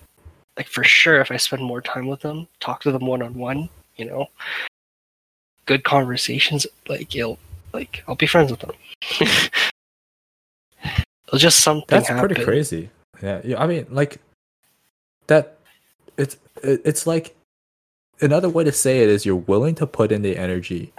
like 0.57 0.67
for 0.67 0.83
sure 0.83 1.19
if 1.21 1.31
I 1.31 1.37
spend 1.37 1.63
more 1.63 1.81
time 1.81 2.07
with 2.07 2.21
them, 2.21 2.47
talk 2.59 2.81
to 2.83 2.91
them 2.91 3.05
one 3.05 3.21
on 3.21 3.33
one, 3.33 3.69
you 3.97 4.05
know, 4.05 4.27
good 5.65 5.83
conversations, 5.83 6.67
like 6.87 7.15
it'll 7.15 7.39
like 7.73 8.03
I'll 8.07 8.15
be 8.15 8.27
friends 8.27 8.51
with 8.51 8.59
them. 8.61 8.71
it'll 11.27 11.39
just 11.39 11.61
something. 11.61 11.85
That's 11.87 12.07
happen. 12.07 12.27
pretty 12.27 12.43
crazy. 12.43 12.89
Yeah, 13.21 13.41
yeah. 13.43 13.61
I 13.61 13.67
mean, 13.67 13.87
like 13.89 14.19
that. 15.27 15.57
It's 16.17 16.37
it's 16.61 17.07
like 17.07 17.35
another 18.21 18.49
way 18.49 18.63
to 18.63 18.71
say 18.71 19.01
it 19.01 19.09
is 19.09 19.25
you're 19.25 19.35
willing 19.35 19.73
to 19.75 19.87
put 19.87 20.11
in 20.11 20.21
the 20.21 20.37
energy 20.37 20.93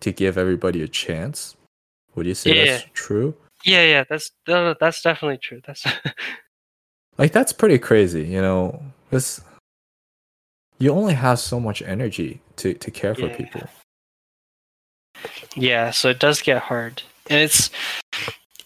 to 0.00 0.12
give 0.12 0.38
everybody 0.38 0.82
a 0.82 0.88
chance. 0.88 1.56
Would 2.14 2.26
you 2.26 2.34
say 2.34 2.56
that's 2.56 2.84
Yeah. 2.84 2.90
true? 2.94 3.34
Yeah, 3.64 3.84
yeah, 3.84 4.04
that's 4.08 4.30
that's 4.46 5.02
definitely 5.02 5.38
true. 5.38 5.60
That's 5.66 5.84
Like 7.18 7.32
that's 7.32 7.52
pretty 7.52 7.78
crazy. 7.78 8.24
You 8.24 8.40
know, 8.42 8.82
this 9.10 9.40
you 10.78 10.90
only 10.90 11.14
have 11.14 11.38
so 11.38 11.60
much 11.60 11.82
energy 11.82 12.40
to 12.56 12.74
to 12.74 12.90
care 12.90 13.14
for 13.14 13.26
Yeah. 13.26 13.36
people. 13.36 13.68
yeah. 15.54 15.90
So 15.90 16.10
it 16.10 16.18
does 16.18 16.42
get 16.42 16.62
hard, 16.62 17.02
and 17.30 17.40
it's 17.40 17.70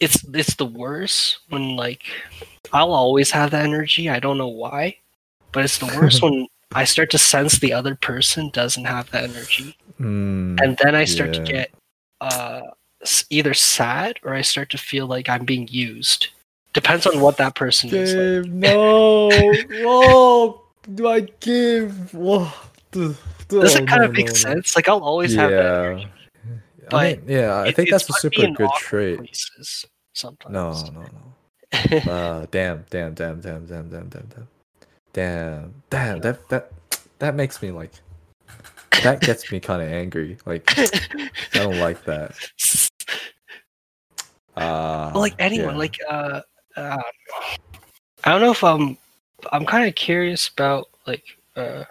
it's 0.01 0.24
it's 0.32 0.55
the 0.57 0.66
worst 0.66 1.40
when 1.51 1.76
like 1.76 2.05
I'll 2.72 2.92
always 2.92 3.30
have 3.30 3.51
that 3.51 3.64
energy. 3.64 4.09
I 4.09 4.20
don't 4.20 4.38
know 4.38 4.49
why, 4.49 4.96
but 5.53 5.64
it's 5.64 5.78
the 5.78 5.86
worst 5.99 6.22
when 6.22 6.46
I 6.74 6.84
start 6.84 7.11
to 7.11 7.18
sense 7.18 7.59
the 7.59 7.72
other 7.72 7.94
person 7.94 8.51
doesn't 8.51 8.84
have 8.84 9.11
that 9.11 9.24
energy. 9.24 9.76
Mm, 10.01 10.61
and 10.62 10.78
then 10.82 10.94
I 10.94 11.05
start 11.05 11.32
to 11.34 11.42
get 11.42 11.70
uh, 12.20 12.61
either 13.30 13.55
sad 13.55 14.18
or 14.22 14.34
I 14.34 14.42
start 14.42 14.70
to 14.70 14.78
feel 14.78 15.07
like 15.07 15.28
I'm 15.28 15.44
being 15.44 15.68
used. 15.68 16.28
Depends 16.78 17.06
on 17.06 17.20
what 17.20 17.36
that 17.38 17.54
person 17.56 17.90
is. 17.92 18.14
Like, 18.14 18.52
no, 18.52 19.28
whoa, 19.82 20.62
do 20.94 21.08
I 21.08 21.20
give? 21.40 22.14
Whoa, 22.14 22.48
does 22.92 23.16
Oh, 23.50 23.62
it 23.62 23.88
kind 23.88 24.04
of 24.04 24.12
make 24.12 24.30
sense? 24.30 24.76
Like 24.76 24.88
I'll 24.88 25.02
always 25.02 25.34
have 25.34 25.50
that. 25.50 25.98
Yeah. 25.98 26.96
I 26.96 27.14
mean, 27.14 27.22
yeah, 27.26 27.54
I 27.54 27.66
It- 27.68 27.76
think 27.76 27.90
that's 27.90 28.08
a 28.08 28.12
super 28.12 28.46
good 28.46 28.70
trait. 28.78 29.18
Places 29.18 29.86
sometimes. 30.12 30.52
No, 30.52 30.72
no, 30.92 31.00
no. 31.02 31.34
Uh, 32.12 32.46
damn, 32.50 32.84
damn, 32.90 33.12
damn, 33.14 33.40
damn, 33.40 33.66
damn, 33.66 33.88
damn, 33.88 34.08
damn, 34.08 34.28
damn, 34.28 34.48
damn, 35.12 35.74
damn. 35.90 36.20
That 36.20 36.48
that 36.50 36.70
that 37.18 37.34
makes 37.34 37.60
me 37.60 37.72
like. 37.72 37.90
That 39.02 39.20
gets 39.20 39.50
me 39.52 39.58
kind 39.60 39.82
of 39.82 39.88
angry. 39.88 40.38
Like 40.46 40.64
I 40.78 40.88
don't 41.54 41.78
like 41.80 42.04
that. 42.04 42.34
Uh, 44.56 45.10
Well, 45.14 45.20
like 45.22 45.36
anyone, 45.38 45.74
yeah. 45.74 45.78
like 45.78 45.96
uh, 46.10 46.40
uh, 46.78 47.02
I 48.24 48.30
don't 48.30 48.40
know 48.40 48.50
if 48.52 48.62
I'm. 48.64 48.96
I'm 49.52 49.64
kind 49.66 49.88
of 49.88 49.94
curious 49.94 50.48
about 50.48 50.88
like 51.06 51.24
uh, 51.56 51.84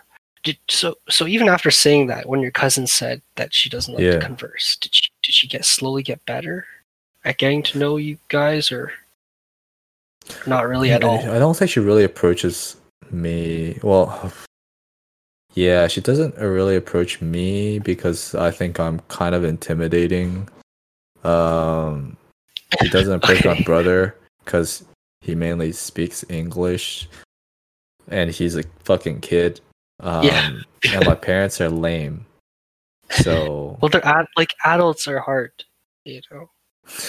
did 0.44 0.58
so 0.70 0.96
so 1.10 1.28
even 1.28 1.48
after 1.50 1.72
saying 1.72 2.08
that, 2.08 2.28
when 2.28 2.42
your 2.42 2.52
cousin 2.52 2.88
said 2.88 3.22
that 3.36 3.54
she 3.54 3.70
doesn't 3.70 3.94
like 3.94 4.04
Yeah. 4.04 4.12
to 4.14 4.20
converse, 4.20 4.78
did 4.82 4.94
she 4.94 5.10
did 5.24 5.34
she 5.34 5.48
get 5.48 5.66
slowly 5.66 6.04
get 6.04 6.26
better 6.26 6.66
at 7.26 7.38
getting 7.38 7.64
to 7.64 7.78
know 7.80 7.98
you 7.98 8.18
guys, 8.30 8.72
or 8.72 8.92
not 10.46 10.68
really 10.68 10.92
at 10.92 11.04
I- 11.04 11.08
all? 11.08 11.20
I 11.32 11.40
don't 11.40 11.56
think 11.56 11.72
she 11.72 11.80
really 11.80 12.04
approaches 12.04 12.76
me. 13.12 13.80
Well, 13.82 14.32
yeah, 15.54 15.88
she 15.88 16.02
doesn't 16.02 16.38
really 16.38 16.76
approach 16.76 17.22
me 17.22 17.80
because 17.80 18.36
I 18.36 18.52
think 18.52 18.80
I'm 18.80 19.00
kind 19.08 19.34
of 19.34 19.44
intimidating. 19.44 20.48
Um, 21.24 22.18
she 22.82 22.90
doesn't 22.90 23.14
approach 23.14 23.44
my 23.46 23.60
brother 23.64 24.16
because 24.48 24.86
he 25.20 25.36
mainly 25.36 25.74
speaks 25.74 26.24
English, 26.30 27.10
and 28.08 28.32
he's 28.32 28.56
a 28.56 28.64
fucking 28.86 29.20
kid. 29.20 29.60
Um, 30.00 30.24
Yeah. 30.24 30.52
and 30.94 31.06
my 31.06 31.16
parents 31.16 31.60
are 31.60 31.70
lame. 31.70 32.26
So 33.12 33.78
Well, 33.82 33.90
they're 33.90 34.06
ad- 34.06 34.28
like 34.38 34.54
adults 34.64 35.06
are 35.08 35.20
hard, 35.20 35.52
you 36.06 36.22
know. 36.32 36.50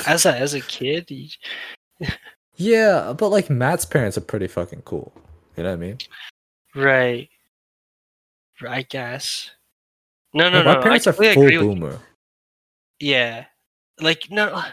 As 0.07 0.27
a 0.27 0.35
as 0.37 0.55
a 0.55 0.61
kid, 0.61 1.09
you, 1.11 1.29
yeah, 2.57 3.13
but 3.17 3.29
like 3.29 3.49
Matt's 3.49 3.85
parents 3.85 4.19
are 4.19 4.23
pretty 4.23 4.49
fucking 4.49 4.83
cool. 4.83 5.13
You 5.57 5.63
know 5.63 5.71
what 5.71 5.75
I 5.75 5.77
mean? 5.81 5.99
right? 6.75 7.29
I 8.69 8.83
guess. 8.83 9.51
No, 10.35 10.51
no, 10.51 10.65
my 10.65 10.75
no. 10.75 10.83
parents 10.83 11.07
I 11.07 11.11
are 11.11 11.13
full 11.13 11.27
agree 11.29 11.45
with 11.45 11.53
you. 11.53 11.61
boomer. 11.61 11.99
Yeah. 12.99 13.45
Like 14.01 14.29
no 14.31 14.65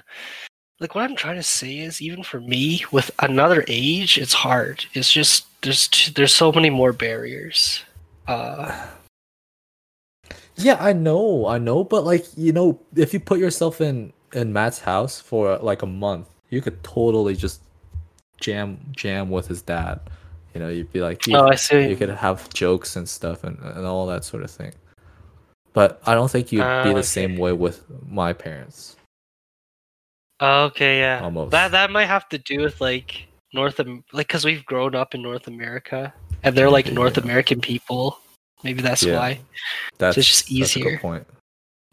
like 0.79 0.93
what 0.95 1.03
I'm 1.03 1.15
trying 1.15 1.37
to 1.37 1.43
say 1.43 1.77
is 1.79 2.01
even 2.01 2.23
for 2.23 2.39
me 2.39 2.83
with 2.91 3.09
another 3.19 3.63
age 3.67 4.17
it's 4.17 4.33
hard. 4.33 4.85
It's 4.93 5.11
just 5.11 5.45
there's 5.61 5.87
t- 5.87 6.11
there's 6.13 6.33
so 6.33 6.51
many 6.51 6.69
more 6.69 6.93
barriers. 6.93 7.83
Uh 8.27 8.87
Yeah, 10.57 10.77
I 10.79 10.93
know, 10.93 11.47
I 11.47 11.57
know, 11.57 11.83
but 11.83 12.03
like 12.05 12.25
you 12.37 12.51
know, 12.51 12.79
if 12.95 13.13
you 13.13 13.19
put 13.19 13.39
yourself 13.39 13.81
in 13.81 14.13
in 14.33 14.51
Matt's 14.53 14.79
house 14.79 15.19
for 15.21 15.57
like 15.59 15.81
a 15.81 15.87
month, 15.87 16.27
you 16.49 16.61
could 16.61 16.83
totally 16.83 17.35
just 17.35 17.61
jam 18.41 18.77
jam 18.91 19.29
with 19.29 19.47
his 19.47 19.61
dad. 19.61 19.99
You 20.53 20.61
know, 20.61 20.69
you'd 20.69 20.91
be 20.93 21.01
like, 21.01 21.27
you, 21.27 21.35
oh, 21.37 21.47
I 21.47 21.55
see. 21.55 21.87
you 21.89 21.97
could 21.97 22.09
have 22.09 22.47
jokes 22.53 22.95
and 22.95 23.07
stuff 23.09 23.43
and, 23.43 23.59
and 23.59 23.85
all 23.85 24.05
that 24.07 24.23
sort 24.23 24.41
of 24.43 24.49
thing. 24.51 24.71
But 25.73 26.01
I 26.05 26.13
don't 26.13 26.31
think 26.31 26.53
you'd 26.53 26.61
Ah, 26.63 26.83
be 26.83 26.89
the 26.91 26.99
okay. 26.99 27.01
same 27.01 27.35
way 27.37 27.51
with 27.51 27.83
my 28.07 28.31
parents. 28.31 28.94
Okay, 30.41 30.99
yeah. 30.99 31.21
Almost. 31.23 31.51
That 31.51 31.71
that 31.71 31.91
might 31.91 32.05
have 32.05 32.27
to 32.29 32.37
do 32.37 32.61
with 32.61 32.81
like 32.81 33.27
North 33.53 33.79
Am- 33.79 34.03
like 34.13 34.27
cuz 34.27 34.43
we've 34.45 34.65
grown 34.65 34.95
up 34.95 35.15
in 35.15 35.21
North 35.21 35.47
America 35.47 36.13
and 36.43 36.55
they're 36.55 36.69
like 36.69 36.91
North 36.91 37.17
Yeah. 37.17 37.23
American 37.23 37.61
people. 37.61 38.19
Maybe 38.63 38.81
that's 38.81 39.03
Yeah. 39.03 39.17
why. 39.19 39.39
That's 39.97 40.17
it's 40.17 40.27
just 40.27 40.45
That's 40.47 40.51
a 40.51 40.79
easier. 40.79 40.91
good 40.91 40.99
point. 41.01 41.27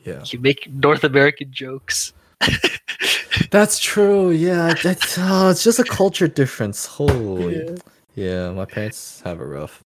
Yeah, 0.05 0.25
You 0.27 0.41
make 0.41 0.69
North 0.73 1.05
American 1.05 1.53
jokes. 1.53 2.13
that's 3.51 3.79
true. 3.79 4.31
Yeah, 4.31 4.75
that's 4.83 5.17
oh, 5.19 5.51
it's 5.51 5.63
just 5.63 5.79
a 5.79 5.85
culture 5.85 6.27
difference. 6.27 6.87
Holy, 6.87 7.57
Yeah. 7.65 7.75
yeah. 8.17 8.51
My 8.51 8.65
parents 8.65 9.21
have 9.25 9.41
it 9.41 9.45
rough. 9.45 9.81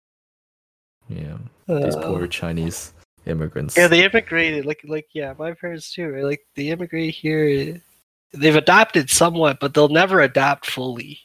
Yeah. 1.09 1.37
these 1.67 1.95
Uh, 1.95 2.01
poor 2.03 2.27
Chinese 2.27 2.93
immigrants. 3.25 3.75
Yeah, 3.75 3.87
they 3.87 4.03
immigrated. 4.05 4.65
Like, 4.65 4.81
like 4.87 5.07
yeah, 5.13 5.33
my 5.37 5.53
parents 5.53 5.91
too. 5.91 6.09
Right? 6.09 6.23
Like 6.23 6.41
they 6.55 6.67
immigrate 6.69 7.15
here. 7.15 7.81
They've 8.33 8.55
adapted 8.55 9.09
somewhat, 9.09 9.59
but 9.59 9.73
they'll 9.73 9.89
never 9.89 10.21
adapt 10.21 10.65
fully. 10.65 11.19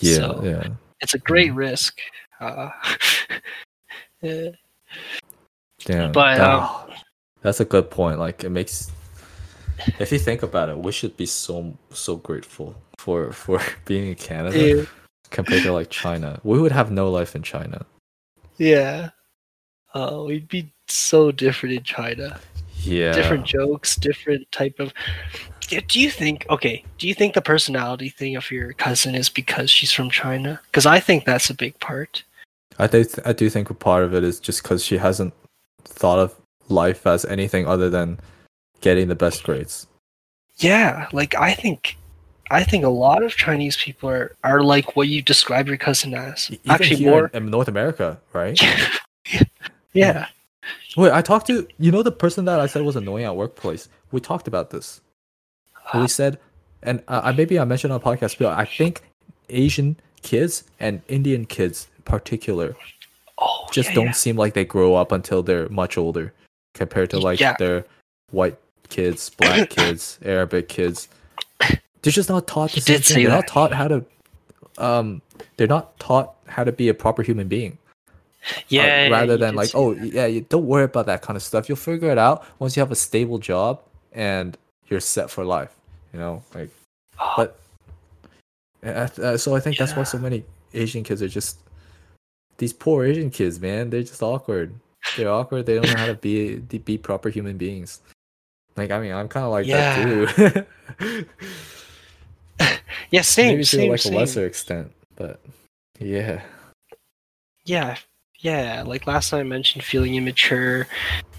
yeah, 0.00 0.16
so- 0.16 0.42
yeah. 0.44 0.68
It's 1.00 1.14
a 1.14 1.18
great 1.18 1.48
Mm-hmm. 1.50 1.58
risk. 1.58 1.98
Uh, 2.40 2.70
yeah. 4.22 4.48
Damn. 5.84 6.12
But, 6.12 6.40
um, 6.40 6.90
that's 7.42 7.60
a 7.60 7.64
good 7.64 7.90
point. 7.90 8.18
Like 8.18 8.42
it 8.44 8.50
makes 8.50 8.90
if 9.98 10.10
you 10.10 10.18
think 10.18 10.42
about 10.42 10.68
it, 10.68 10.78
we 10.78 10.90
should 10.92 11.16
be 11.16 11.26
so 11.26 11.76
so 11.92 12.16
grateful 12.16 12.74
for 12.98 13.30
for 13.32 13.60
being 13.84 14.08
in 14.08 14.14
Canada 14.14 14.58
yeah, 14.58 14.84
compared 15.30 15.62
to 15.64 15.72
like 15.72 15.90
China. 15.90 16.40
We 16.44 16.58
would 16.58 16.72
have 16.72 16.90
no 16.90 17.10
life 17.10 17.36
in 17.36 17.42
China. 17.42 17.84
yeah. 18.56 19.10
Uh, 19.94 20.24
we'd 20.26 20.48
be 20.48 20.72
so 20.88 21.30
different 21.32 21.74
in 21.76 21.82
China. 21.82 22.38
Yeah. 22.82 23.12
Different 23.12 23.46
jokes, 23.46 23.96
different 23.96 24.50
type 24.52 24.78
of. 24.78 24.92
Yeah, 25.68 25.80
Do 25.88 26.00
you 26.00 26.10
think? 26.10 26.46
Okay, 26.50 26.84
do 26.98 27.08
you 27.08 27.14
think 27.14 27.34
the 27.34 27.42
personality 27.42 28.08
thing 28.08 28.36
of 28.36 28.50
your 28.50 28.72
cousin 28.74 29.14
is 29.14 29.28
because 29.28 29.70
she's 29.70 29.92
from 29.92 30.10
China? 30.10 30.60
Because 30.66 30.86
I 30.86 31.00
think 31.00 31.24
that's 31.24 31.50
a 31.50 31.54
big 31.54 31.78
part. 31.80 32.22
I 32.78 32.86
do 32.86 33.04
th- 33.04 33.26
I 33.26 33.32
do 33.32 33.48
think 33.48 33.70
a 33.70 33.74
part 33.74 34.04
of 34.04 34.14
it 34.14 34.22
is 34.22 34.38
just 34.38 34.62
because 34.62 34.84
she 34.84 34.98
hasn't 34.98 35.32
thought 35.84 36.18
of 36.18 36.34
life 36.68 37.06
as 37.06 37.24
anything 37.24 37.66
other 37.66 37.88
than 37.88 38.18
getting 38.80 39.08
the 39.08 39.14
best 39.14 39.42
grades. 39.44 39.86
Yeah, 40.58 41.08
like 41.12 41.34
I 41.34 41.54
think 41.54 41.96
I 42.50 42.64
think 42.64 42.84
a 42.84 42.88
lot 42.88 43.22
of 43.22 43.34
Chinese 43.36 43.76
people 43.76 44.08
are, 44.08 44.36
are 44.44 44.62
like 44.62 44.94
what 44.94 45.08
you 45.08 45.22
describe 45.22 45.68
your 45.68 45.76
cousin 45.76 46.14
as. 46.14 46.50
Even 46.50 46.70
Actually 46.70 47.04
more 47.04 47.30
in, 47.34 47.44
in 47.44 47.50
North 47.50 47.68
America, 47.68 48.20
right? 48.32 48.60
Yeah. 49.96 50.26
Wait, 50.96 51.10
I 51.12 51.22
talked 51.22 51.46
to 51.46 51.66
you 51.78 51.90
know 51.90 52.02
the 52.02 52.12
person 52.12 52.44
that 52.44 52.60
I 52.60 52.66
said 52.66 52.82
was 52.82 52.96
annoying 52.96 53.24
at 53.24 53.34
workplace. 53.34 53.88
We 54.12 54.20
talked 54.20 54.46
about 54.46 54.70
this. 54.70 55.00
We 55.94 56.08
said, 56.08 56.38
and 56.82 57.02
uh, 57.08 57.20
I 57.24 57.32
maybe 57.32 57.58
I 57.58 57.64
mentioned 57.64 57.92
on 57.92 58.00
podcast, 58.00 58.38
but 58.38 58.56
I 58.58 58.64
think 58.64 59.02
Asian 59.48 59.96
kids 60.22 60.64
and 60.80 61.02
Indian 61.08 61.44
kids 61.46 61.86
in 61.96 62.02
particular 62.02 62.74
Oh, 63.38 63.66
just 63.70 63.90
yeah, 63.90 63.94
don't 63.94 64.06
yeah. 64.06 64.12
seem 64.12 64.36
like 64.36 64.54
they 64.54 64.64
grow 64.64 64.94
up 64.94 65.12
until 65.12 65.42
they're 65.42 65.68
much 65.68 65.98
older 65.98 66.32
compared 66.74 67.10
to 67.10 67.18
like 67.18 67.38
Yeah. 67.38 67.54
their 67.58 67.84
white 68.30 68.56
kids, 68.88 69.30
black 69.30 69.68
kids, 69.78 70.18
Arabic 70.24 70.68
kids. 70.68 71.08
They're 71.60 72.12
just 72.12 72.28
not 72.30 72.46
taught 72.46 72.70
the 72.70 72.76
He 72.76 72.80
same 72.80 72.96
did 72.96 73.04
thing. 73.04 73.22
They're 73.24 73.32
not 73.32 73.46
taught 73.46 73.72
how 73.72 73.88
to 73.88 74.04
um 74.78 75.22
they're 75.56 75.66
not 75.66 75.98
taught 75.98 76.34
how 76.48 76.64
to 76.64 76.72
be 76.72 76.88
a 76.88 76.94
proper 76.94 77.22
human 77.22 77.46
being. 77.48 77.78
Uh, 78.48 78.60
Yeah. 78.68 79.08
rather 79.08 79.36
than 79.36 79.54
like, 79.54 79.70
oh 79.74 79.94
that. 79.94 80.12
yeah, 80.12 80.26
you 80.26 80.40
don't 80.48 80.66
worry 80.66 80.84
about 80.84 81.06
that 81.06 81.20
kind 81.22 81.36
of 81.36 81.42
stuff. 81.42 81.68
You'll 81.68 81.76
figure 81.76 82.10
it 82.10 82.18
out 82.18 82.44
once 82.58 82.74
you 82.76 82.80
have 82.80 82.90
a 82.92 82.96
stable 82.96 83.38
job 83.38 83.80
and 84.12 84.56
you're 84.88 85.00
set 85.00 85.30
for 85.30 85.44
life. 85.44 85.74
You 86.12 86.20
know, 86.20 86.42
like 86.54 86.70
Oh, 87.20 87.34
but 87.36 87.58
uh, 88.84 89.36
so 89.36 89.56
I 89.56 89.60
think 89.60 89.78
that's 89.78 89.96
why 89.96 90.04
so 90.04 90.18
many 90.18 90.44
Asian 90.74 91.02
kids 91.02 91.22
are 91.22 91.28
just 91.28 91.58
these 92.58 92.72
poor 92.72 93.04
Asian 93.04 93.30
kids, 93.30 93.60
man. 93.60 93.90
They're 93.90 94.02
just 94.02 94.22
awkward. 94.22 94.74
They're 95.16 95.30
awkward. 95.30 95.66
They 95.66 95.74
don't 95.74 95.88
know 95.88 95.96
how 95.96 96.06
to 96.06 96.14
be 96.14 96.56
be 96.58 96.98
proper 96.98 97.28
human 97.28 97.56
beings. 97.56 98.00
Like 98.76 98.90
I 98.90 99.00
mean, 99.00 99.12
I'm 99.12 99.28
kind 99.28 99.46
of 99.46 99.52
like 99.52 99.66
that 99.66 100.66
too. 100.98 101.24
yeah, 103.10 103.22
same, 103.22 103.54
Maybe 103.54 103.62
to 103.64 103.68
same, 103.68 103.90
like 103.90 104.00
same. 104.00 104.14
a 104.14 104.16
lesser 104.16 104.46
extent, 104.46 104.92
but 105.16 105.40
yeah. 105.98 106.42
Yeah, 107.64 107.96
yeah. 108.46 108.84
Like 108.86 109.08
last 109.08 109.30
time 109.30 109.40
I 109.40 109.42
mentioned 109.42 109.82
feeling 109.82 110.14
immature, 110.14 110.86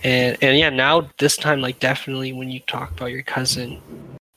and 0.03 0.37
and 0.41 0.57
yeah, 0.57 0.69
now 0.69 1.09
this 1.19 1.37
time 1.37 1.61
like 1.61 1.79
definitely 1.79 2.33
when 2.33 2.49
you 2.49 2.59
talk 2.61 2.91
about 2.91 3.11
your 3.11 3.23
cousin, 3.23 3.81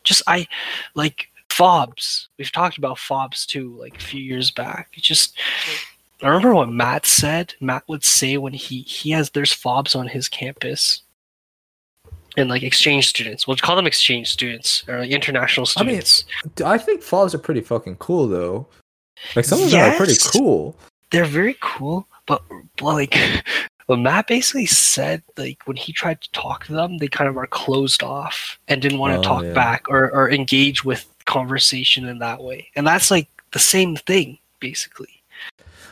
just 0.04 0.22
I 0.28 0.46
like 0.94 1.28
fobs. 1.48 2.28
We've 2.38 2.52
talked 2.52 2.78
about 2.78 2.98
fobs 2.98 3.44
too, 3.44 3.76
like 3.76 3.96
a 3.96 4.00
few 4.00 4.22
years 4.22 4.52
back. 4.52 4.90
It 4.94 5.02
just 5.02 5.36
I 6.22 6.28
remember 6.28 6.54
what 6.54 6.68
Matt 6.68 7.06
said. 7.06 7.54
Matt 7.60 7.82
would 7.88 8.04
say 8.04 8.36
when 8.36 8.52
he 8.52 8.82
he 8.82 9.10
has 9.10 9.30
there's 9.30 9.52
fobs 9.52 9.96
on 9.96 10.06
his 10.06 10.28
campus. 10.28 11.02
And 12.36 12.48
like 12.48 12.62
exchange 12.62 13.08
students, 13.08 13.48
we'll 13.48 13.56
call 13.56 13.74
them 13.74 13.88
exchange 13.88 14.30
students 14.30 14.84
or 14.86 15.00
like 15.00 15.10
international 15.10 15.66
students 15.66 16.24
I 16.44 16.64
mean, 16.64 16.72
I 16.72 16.78
think 16.78 17.02
fobs 17.02 17.34
are 17.34 17.38
pretty 17.38 17.60
fucking 17.60 17.96
cool 17.96 18.28
though. 18.28 18.68
Like 19.34 19.44
some 19.44 19.60
of 19.60 19.68
them 19.68 19.92
are 19.92 19.96
pretty 19.96 20.14
cool. 20.32 20.76
they're 21.10 21.24
very 21.24 21.56
cool, 21.60 22.06
but 22.30 22.42
but, 22.78 22.94
like 22.94 23.16
what 23.86 23.98
Matt 23.98 24.28
basically 24.28 24.66
said, 24.66 25.22
like 25.36 25.58
when 25.66 25.76
he 25.76 25.92
tried 25.92 26.20
to 26.20 26.30
talk 26.30 26.64
to 26.66 26.72
them, 26.72 26.98
they 26.98 27.08
kind 27.08 27.28
of 27.28 27.36
are 27.36 27.46
closed 27.46 28.02
off 28.02 28.58
and 28.68 28.80
didn't 28.80 28.98
want 29.00 29.12
to 29.14 29.18
Oh, 29.18 29.22
talk 29.34 29.42
yeah. 29.44 29.52
back 29.52 29.84
or, 29.88 30.10
or 30.12 30.30
engage 30.30 30.84
with 30.84 31.06
conversation 31.26 32.06
in 32.06 32.18
that 32.20 32.42
way. 32.42 32.68
And 32.76 32.86
that's 32.86 33.10
like 33.10 33.28
the 33.52 33.58
same 33.58 33.96
thing, 33.96 34.38
basically. 34.60 35.22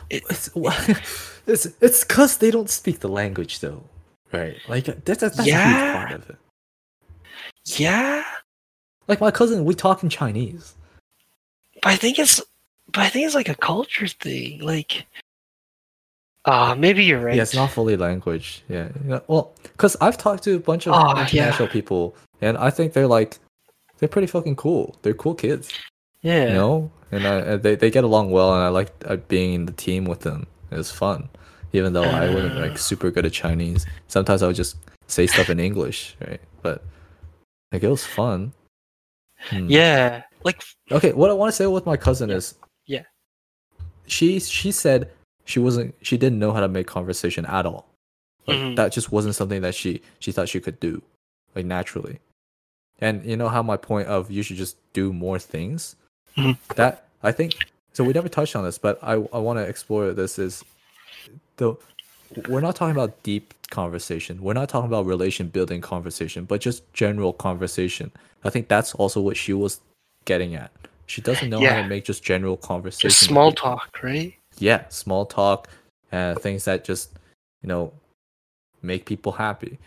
It, 0.09 0.23
It's 0.29 0.49
it's 1.47 1.65
it's 1.81 2.03
cause 2.05 2.37
they 2.37 2.51
don't 2.51 2.69
speak 2.69 2.99
the 2.99 3.09
language 3.09 3.59
though, 3.59 3.83
right? 4.31 4.55
Like 4.69 4.85
that's 4.85 5.03
that's, 5.03 5.21
that's 5.21 5.39
a 5.39 5.43
Yeah. 5.43 5.81
huge 5.83 5.93
part 5.93 6.11
of 6.11 6.29
it. 6.29 6.37
yeah, 7.77 8.23
Like 9.07 9.19
my 9.21 9.31
cousin, 9.31 9.65
we 9.65 9.75
talk 9.75 10.03
in 10.03 10.09
Chinese. 10.09 10.73
but 11.83 11.91
I 11.91 11.95
think 11.97 12.17
it's 12.17 12.41
but 12.91 13.01
I 13.01 13.09
think 13.09 13.25
it's 13.25 13.35
like 13.35 13.49
a 13.49 13.55
culture 13.55 14.07
thing. 14.07 14.61
Like 14.61 15.05
ah, 16.45 16.75
maybe 16.77 17.03
you're 17.03 17.19
right. 17.19 17.35
Yeah, 17.35 17.43
it's 17.43 17.53
not 17.55 17.71
fully 17.71 17.97
language. 17.97 18.63
Yeah, 18.69 18.89
know, 19.03 19.21
well, 19.27 19.53
because 19.63 19.95
I've 20.01 20.17
talked 20.17 20.43
to 20.43 20.55
a 20.55 20.59
bunch 20.59 20.87
of 20.87 20.93
Oh, 20.93 21.15
yeah. 21.15 21.21
international 21.23 21.67
people, 21.67 22.15
and 22.41 22.57
I 22.57 22.69
think 22.69 22.93
they're 22.93 23.07
like 23.07 23.37
they're 23.97 24.09
pretty 24.09 24.27
fucking 24.27 24.55
cool. 24.55 24.95
They're 25.01 25.13
cool 25.13 25.35
kids, 25.35 25.69
yeah. 26.21 26.47
you 26.47 26.53
know, 26.53 26.91
and 27.11 27.27
I, 27.27 27.57
they 27.57 27.75
they 27.75 27.91
get 27.91 28.03
along 28.03 28.31
well, 28.31 28.53
and 28.53 28.63
I 28.63 28.69
like 28.69 28.91
uh, 29.05 29.17
being 29.27 29.53
in 29.53 29.65
the 29.65 29.73
team 29.73 30.05
with 30.05 30.21
them. 30.21 30.47
It 30.71 30.77
was 30.77 30.91
fun, 30.91 31.29
even 31.73 31.93
though 31.93 32.03
I 32.03 32.33
wasn't 32.33 32.55
like 32.57 32.77
super 32.77 33.11
good 33.11 33.25
at 33.25 33.33
Chinese. 33.33 33.85
Sometimes 34.07 34.43
I 34.43 34.47
would 34.47 34.55
just 34.55 34.77
say 35.07 35.25
stuff 35.27 35.49
in 35.49 35.59
English, 35.59 36.15
right? 36.25 36.39
But 36.61 36.83
like 37.71 37.83
it 37.83 37.89
was 37.89 38.05
fun. 38.05 38.53
Hmm. 39.39 39.67
Yeah. 39.69 40.23
Like 40.43 40.61
Okay, 40.91 41.11
what 41.13 41.29
I 41.29 41.33
want 41.33 41.49
to 41.51 41.55
say 41.55 41.65
with 41.67 41.85
my 41.85 41.97
cousin 41.97 42.29
is, 42.29 42.55
Yeah. 42.85 43.03
she 44.05 44.39
she 44.39 44.71
said 44.71 45.11
she 45.49 45.59
wasn't 45.59 45.95
she 46.01 46.15
didn't 46.17 46.39
know 46.39 46.51
how 46.51 46.59
to 46.59 46.67
make 46.67 46.85
conversation 46.87 47.45
at 47.45 47.65
all. 47.65 47.87
Like 48.47 48.57
Mhm. 48.59 48.75
that 48.75 48.91
just 48.91 49.11
wasn't 49.11 49.35
something 49.35 49.61
that 49.61 49.75
she 49.75 50.01
she 50.19 50.31
thought 50.31 50.47
she 50.49 50.59
could 50.59 50.79
do, 50.79 51.01
like 51.55 51.65
naturally. 51.65 52.19
And 52.99 53.25
you 53.25 53.35
know 53.35 53.49
how 53.49 53.63
my 53.63 53.77
point 53.77 54.07
of 54.07 54.29
you 54.29 54.43
should 54.43 54.57
just 54.57 54.77
do 54.93 55.11
more 55.11 55.39
things. 55.39 55.95
Mhm. 56.37 56.57
That 56.75 57.07
I 57.23 57.31
think 57.31 57.51
so. 57.93 58.03
We 58.03 58.13
never 58.13 58.29
touched 58.29 58.55
on 58.55 58.63
this, 58.63 58.77
but 58.77 58.99
I 59.01 59.13
I 59.37 59.39
want 59.47 59.57
to 59.59 59.65
explore 59.73 60.13
this. 60.13 60.37
Is 60.37 60.63
the 61.57 61.75
we're 62.47 62.61
not 62.61 62.75
talking 62.75 62.95
about 62.95 63.23
deep 63.23 63.53
conversation. 63.71 64.41
We're 64.43 64.53
not 64.61 64.69
talking 64.69 64.87
about 64.87 65.05
relation 65.07 65.47
building 65.47 65.81
conversation, 65.81 66.45
but 66.45 66.61
just 66.61 66.83
general 66.93 67.33
conversation. 67.33 68.11
I 68.43 68.49
think 68.51 68.67
that's 68.67 68.93
also 68.95 69.19
what 69.19 69.35
she 69.35 69.53
was 69.53 69.81
getting 70.25 70.53
at. 70.53 70.71
She 71.07 71.21
doesn't 71.21 71.49
know 71.49 71.59
how 71.71 71.81
to 71.81 71.87
make 71.87 72.05
just 72.05 72.21
general 72.23 72.55
conversation. 72.55 73.09
just 73.09 73.21
small 73.25 73.51
talk, 73.51 73.89
right? 74.03 74.35
Yeah, 74.61 74.87
small 74.89 75.25
talk, 75.25 75.67
uh, 76.11 76.35
things 76.35 76.65
that 76.65 76.83
just 76.83 77.11
you 77.61 77.67
know 77.67 77.91
make 78.81 79.05
people 79.05 79.33
happy, 79.33 79.77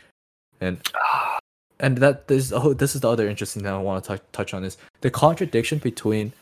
and 0.60 0.78
and 1.80 1.98
that 1.98 2.28
this 2.28 2.52
oh 2.52 2.74
this 2.74 2.94
is 2.94 3.00
the 3.02 3.10
other 3.10 3.28
interesting 3.28 3.62
thing 3.62 3.72
I 3.72 3.78
want 3.78 4.02
to 4.04 4.08
touch 4.08 4.22
touch 4.32 4.54
on 4.54 4.64
is 4.64 4.76
the 5.00 5.10
contradiction 5.10 5.78
between 5.78 6.32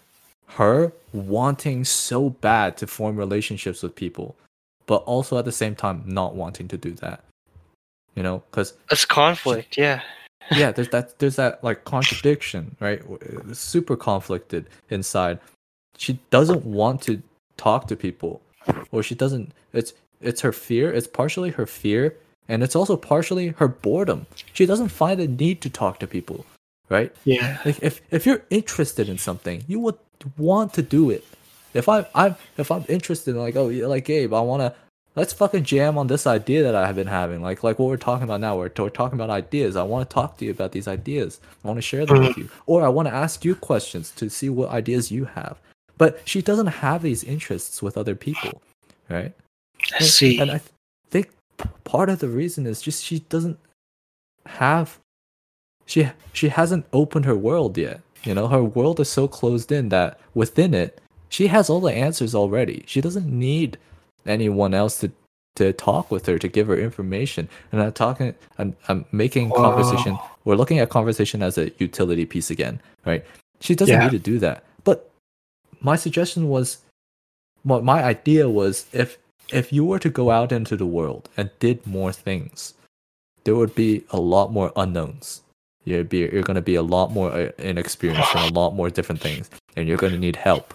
her 0.55 0.93
wanting 1.12 1.85
so 1.85 2.31
bad 2.31 2.76
to 2.78 2.87
form 2.87 3.16
relationships 3.16 3.83
with 3.83 3.95
people, 3.95 4.37
but 4.87 5.03
also 5.05 5.39
at 5.39 5.45
the 5.45 5.53
same 5.53 5.74
time 5.74 6.03
not 6.07 6.35
wanting 6.35 6.68
to 6.68 6.76
do 6.76 6.93
that. 6.95 7.22
You 8.16 8.22
know, 8.22 8.43
because 8.51 8.74
That's 8.89 9.05
conflict, 9.05 9.78
yeah. 9.78 10.03
yeah, 10.51 10.72
there's 10.72 10.89
that 10.89 11.18
there's 11.18 11.37
that 11.37 11.62
like 11.62 11.85
contradiction, 11.85 12.76
right? 12.81 13.01
It's 13.49 13.61
Super 13.61 13.97
conflicted 13.97 14.66
inside. 14.91 15.39
She 15.97 16.18
doesn't 16.31 16.64
want 16.64 17.03
to 17.03 17.22
talk 17.61 17.87
to 17.89 17.97
people, 17.97 18.41
or 18.91 19.03
she 19.03 19.15
doesn't. 19.15 19.53
It's 19.73 19.93
it's 20.21 20.41
her 20.41 20.53
fear. 20.53 20.93
It's 20.93 21.07
partially 21.07 21.51
her 21.51 21.67
fear, 21.67 22.17
and 22.49 22.63
it's 22.63 22.77
also 22.77 22.97
partially 22.97 23.49
her 23.61 23.69
boredom. 23.69 24.27
She 24.53 24.67
doesn't 24.67 24.89
find 24.89 25.21
a 25.21 25.29
need 25.29 25.61
to 25.63 25.71
talk 25.71 25.99
to 26.01 26.07
people, 26.07 26.47
right? 26.89 27.15
Yeah. 27.25 27.59
Like 27.65 27.83
if 27.83 28.01
if 28.11 28.27
you're 28.27 28.43
interested 28.51 29.09
in 29.09 29.19
something, 29.19 29.65
you 29.67 29.79
would 29.81 29.99
want 30.39 30.73
to 30.75 30.83
do 30.83 31.11
it. 31.11 31.25
If 31.75 31.89
I 31.89 32.07
I'm 32.15 32.37
if 32.57 32.71
I'm 32.71 32.85
interested 32.89 33.31
in 33.35 33.41
like 33.41 33.57
oh 33.57 33.69
yeah, 33.69 33.87
like 33.87 34.07
Gabe, 34.07 34.33
I 34.33 34.41
wanna 34.41 34.75
let's 35.17 35.33
fucking 35.33 35.65
jam 35.65 35.99
on 35.99 36.07
this 36.07 36.27
idea 36.27 36.63
that 36.63 36.75
I've 36.75 36.97
been 36.97 37.07
having. 37.07 37.43
Like 37.43 37.63
like 37.63 37.79
what 37.79 37.89
we're 37.89 38.07
talking 38.09 38.25
about 38.25 38.41
now. 38.41 38.57
We're, 38.57 38.73
we're 38.79 38.89
talking 38.89 39.19
about 39.19 39.31
ideas. 39.31 39.77
I 39.77 39.83
want 39.83 40.09
to 40.09 40.15
talk 40.15 40.39
to 40.39 40.45
you 40.47 40.51
about 40.51 40.73
these 40.73 40.89
ideas. 40.89 41.41
I 41.63 41.69
want 41.69 41.79
to 41.79 41.83
share 41.83 42.07
them 42.07 42.21
with 42.21 42.31
mm-hmm. 42.31 42.41
you, 42.43 42.51
or 42.67 42.85
I 42.85 42.89
want 42.89 43.09
to 43.09 43.15
ask 43.15 43.45
you 43.45 43.55
questions 43.55 44.11
to 44.13 44.31
see 44.31 44.49
what 44.49 44.71
ideas 44.71 45.13
you 45.13 45.27
have. 45.27 45.59
But 46.01 46.11
she 46.24 46.40
doesn't 46.40 46.80
have 46.84 47.03
these 47.03 47.22
interests 47.22 47.82
with 47.84 47.98
other 47.98 48.14
people, 48.14 48.62
right? 49.11 49.32
I 49.92 49.96
And- 49.98 50.07
see. 50.07 50.38
And 50.40 50.51
I 50.51 50.59
th- 50.64 50.72
think 51.11 51.26
part 51.84 52.09
of 52.09 52.18
the 52.20 52.28
reason 52.28 52.66
is 52.66 52.80
just 52.80 53.05
she 53.05 53.18
doesn't 53.34 53.59
have 54.46 54.98
she 55.86 56.09
she 56.32 56.48
hasn't 56.48 56.86
opened 56.92 57.24
her 57.26 57.36
world 57.36 57.76
yet. 57.76 58.01
You 58.24 58.34
know, 58.34 58.48
her 58.48 58.62
world 58.64 58.98
is 59.01 59.09
so 59.11 59.28
closed 59.28 59.70
in 59.72 59.88
that 59.90 60.18
within 60.34 60.72
it, 60.74 61.01
she 61.28 61.46
has 61.48 61.68
all 61.70 61.80
the 61.80 61.92
answers 61.92 62.34
already. 62.34 62.84
She 62.86 63.01
doesn't 63.01 63.26
need 63.26 63.76
anyone 64.26 64.72
else 64.74 64.98
to 65.01 65.11
to 65.57 65.72
talk 65.72 66.11
with 66.11 66.24
her 66.26 66.38
to 66.38 66.48
give 66.48 66.66
her 66.68 66.76
information. 66.78 67.48
And 67.72 67.82
I'm 67.82 67.92
talking 67.92 68.34
I'm 68.59 68.74
I'm 68.88 69.05
making 69.12 69.51
conversation 69.51 70.14
Wow. 70.14 70.30
we're 70.46 70.57
looking 70.57 70.78
at 70.78 70.88
conversation 70.88 71.42
as 71.42 71.59
a 71.59 71.70
utility 71.78 72.24
piece 72.24 72.51
again, 72.51 72.80
right? 73.05 73.24
She 73.61 73.74
doesn't 73.74 73.92
Yeah. 73.94 74.05
need 74.05 74.12
to 74.12 74.30
do 74.32 74.38
that. 74.38 74.64
My 75.81 75.97
suggestion 75.97 76.49
was 76.49 76.78
my, 77.64 77.81
my 77.81 78.03
idea 78.03 78.49
was 78.49 78.87
if 78.93 79.18
if 79.53 79.72
you 79.72 79.85
were 79.85 79.99
to 79.99 80.11
go 80.11 80.31
out 80.31 80.53
into 80.53 80.76
the 80.76 80.87
world 80.87 81.28
and 81.37 81.51
did 81.59 81.87
more 81.87 82.12
things, 82.12 82.74
there 83.45 83.57
would 83.57 83.74
be 83.74 84.05
a 84.11 84.20
lot 84.20 84.53
more 84.53 84.72
unknowns. 84.76 85.43
You'd 85.85 86.09
be 86.09 86.18
you're 86.18 86.43
going 86.43 86.57
to 86.57 86.62
be 86.62 86.74
a 86.76 86.83
lot 86.83 87.11
more 87.12 87.33
uh, 87.33 87.51
inexperienced 87.59 88.35
in 88.35 88.43
a 88.43 88.53
lot 88.61 88.74
more 88.74 88.91
different 88.91 89.20
things, 89.20 89.51
and 89.76 89.89
you're 89.89 89.97
going 89.97 90.12
to 90.12 90.18
need 90.18 90.37
help, 90.37 90.74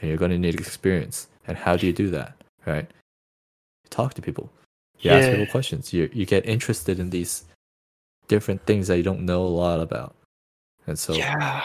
and 0.00 0.08
you're 0.08 0.18
going 0.18 0.30
to 0.30 0.38
need 0.38 0.54
experience. 0.54 1.28
And 1.46 1.56
how 1.56 1.76
do 1.76 1.86
you 1.86 1.92
do 1.92 2.10
that, 2.10 2.34
right? 2.66 2.86
You 3.84 3.90
talk 3.90 4.14
to 4.14 4.22
people. 4.22 4.50
You 5.00 5.10
ask 5.12 5.26
Yeah. 5.26 5.30
people 5.32 5.46
questions. 5.46 5.92
You 5.92 6.10
you 6.12 6.26
get 6.26 6.46
interested 6.46 6.98
in 6.98 7.10
these 7.10 7.44
different 8.26 8.64
things 8.66 8.88
that 8.88 8.96
you 8.96 9.02
don't 9.02 9.24
know 9.24 9.42
a 9.42 9.54
lot 9.62 9.80
about. 9.80 10.14
And 10.86 10.98
so 10.98 11.12
yeah. 11.14 11.64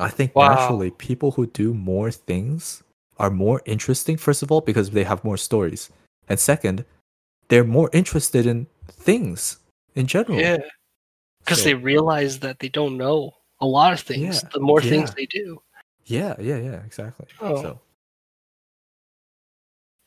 I 0.00 0.08
think 0.08 0.34
Wow. 0.34 0.48
naturally 0.54 0.90
people 0.90 1.32
who 1.32 1.46
do 1.46 1.74
more 1.74 2.10
things 2.10 2.82
are 3.18 3.30
more 3.30 3.62
interesting, 3.66 4.16
first 4.16 4.42
of 4.42 4.50
all, 4.50 4.60
because 4.60 4.90
they 4.90 5.04
have 5.04 5.22
more 5.24 5.36
stories. 5.36 5.90
And 6.28 6.40
second, 6.40 6.84
they're 7.48 7.64
more 7.64 7.90
interested 7.92 8.46
in 8.46 8.66
things 8.88 9.58
in 9.94 10.06
general. 10.06 10.38
Yeah. 10.40 10.58
Because 11.40 11.58
So- 11.58 11.64
they 11.64 11.74
realize 11.74 12.38
that 12.40 12.58
they 12.60 12.68
don't 12.68 12.96
know 12.96 13.34
a 13.60 13.66
lot 13.66 13.92
of 13.92 14.00
things. 14.00 14.42
Yeah, 14.42 14.48
The 14.52 14.60
more 14.60 14.80
things 14.80 15.14
they 15.14 15.26
do. 15.26 15.62
Yeah, 16.04 16.34
yeah, 16.40 16.56
yeah, 16.56 16.82
exactly. 16.84 17.26
Oh. 17.40 17.62
So 17.62 17.80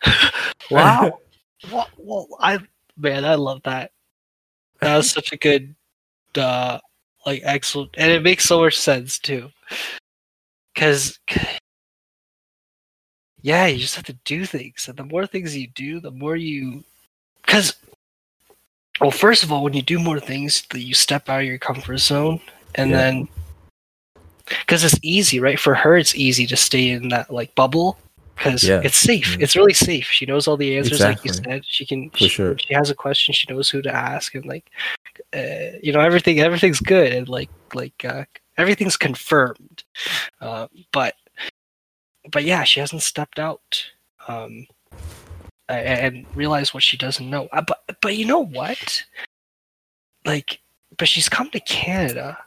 Wow. 0.72 1.20
well, 1.72 1.88
well, 1.98 2.28
I 2.40 2.60
man, 2.98 3.26
I 3.26 3.36
love 3.36 3.62
that. 3.64 3.92
That 4.82 4.98
was 4.98 5.10
such 5.10 5.32
a 5.32 5.38
good, 5.38 5.76
uh, 6.38 6.80
like 7.26 7.42
excellent, 7.46 7.92
and 7.98 8.12
it 8.12 8.22
makes 8.24 8.46
so 8.46 8.60
much 8.60 8.78
sense 8.78 9.20
too. 9.20 9.50
Cause, 10.76 11.20
yeah, 13.42 13.66
you 13.68 13.78
just 13.78 13.96
have 13.96 14.06
to 14.06 14.18
do 14.26 14.46
things, 14.46 14.88
and 14.88 14.98
the 14.98 15.06
more 15.06 15.26
things 15.26 15.56
you 15.56 15.68
do, 15.68 16.00
the 16.00 16.12
more 16.12 16.36
you, 16.36 16.84
cause, 17.48 17.76
well, 19.00 19.12
first 19.12 19.44
of 19.44 19.52
all, 19.52 19.64
when 19.64 19.74
you 19.74 19.82
do 19.82 20.00
more 20.00 20.20
things, 20.20 20.64
that 20.72 20.82
you 20.82 20.94
step 20.94 21.30
out 21.30 21.42
of 21.42 21.46
your 21.46 21.58
comfort 21.58 21.98
zone, 21.98 22.40
and 22.76 22.92
Yeah. 22.92 22.98
then, 22.98 23.28
because 24.48 24.84
it's 24.84 25.00
easy, 25.02 25.40
right? 25.40 25.60
For 25.60 25.76
her, 25.76 25.98
it's 25.98 26.16
easy 26.16 26.46
to 26.48 26.56
stay 26.56 26.90
in 26.90 27.10
that 27.10 27.32
like 27.32 27.56
bubble 27.56 27.98
because 28.36 28.64
Yeah. 28.64 28.82
it's 28.84 28.98
safe. 28.98 29.38
Mhm. 29.38 29.42
It's 29.42 29.56
really 29.56 29.74
safe. 29.74 30.08
She 30.12 30.26
knows 30.26 30.48
all 30.48 30.58
the 30.58 30.78
answers, 30.78 31.00
like 31.02 31.24
you 31.26 31.34
said. 31.34 31.66
She 31.66 31.86
can. 31.86 32.10
For 32.12 32.18
she, 32.18 32.28
sure. 32.30 32.58
She 32.58 32.74
has 32.74 32.90
a 32.90 32.96
question. 32.96 33.34
She 33.34 33.52
knows 33.52 33.70
who 33.70 33.82
to 33.82 33.94
ask, 33.94 34.36
and 34.36 34.46
like, 34.46 34.70
uh, 35.34 35.78
you 35.82 35.92
know, 35.94 36.00
everything. 36.00 36.40
Everything's 36.40 36.80
good, 36.80 37.12
and 37.12 37.28
like, 37.28 37.50
like 37.74 38.06
uh, 38.06 38.26
everything's 38.58 38.98
confirmed. 38.98 39.84
Uh, 40.42 40.68
but, 40.92 41.16
but 42.32 42.44
yeah, 42.44 42.64
she 42.64 42.80
hasn't 42.80 43.04
stepped 43.04 43.40
out. 43.40 43.86
Um, 44.28 44.68
a- 45.70 45.74
and 45.74 46.26
realized 46.36 46.74
what 46.74 46.84
she 46.84 46.98
doesn't 46.98 47.30
know. 47.30 47.48
Uh, 47.52 47.62
but, 47.62 47.84
but 48.02 48.16
you 48.16 48.26
know 48.26 48.40
what? 48.46 49.04
Like, 50.26 50.60
but 50.98 51.08
she's 51.08 51.30
come 51.30 51.50
to 51.52 51.60
Canada, 51.60 52.38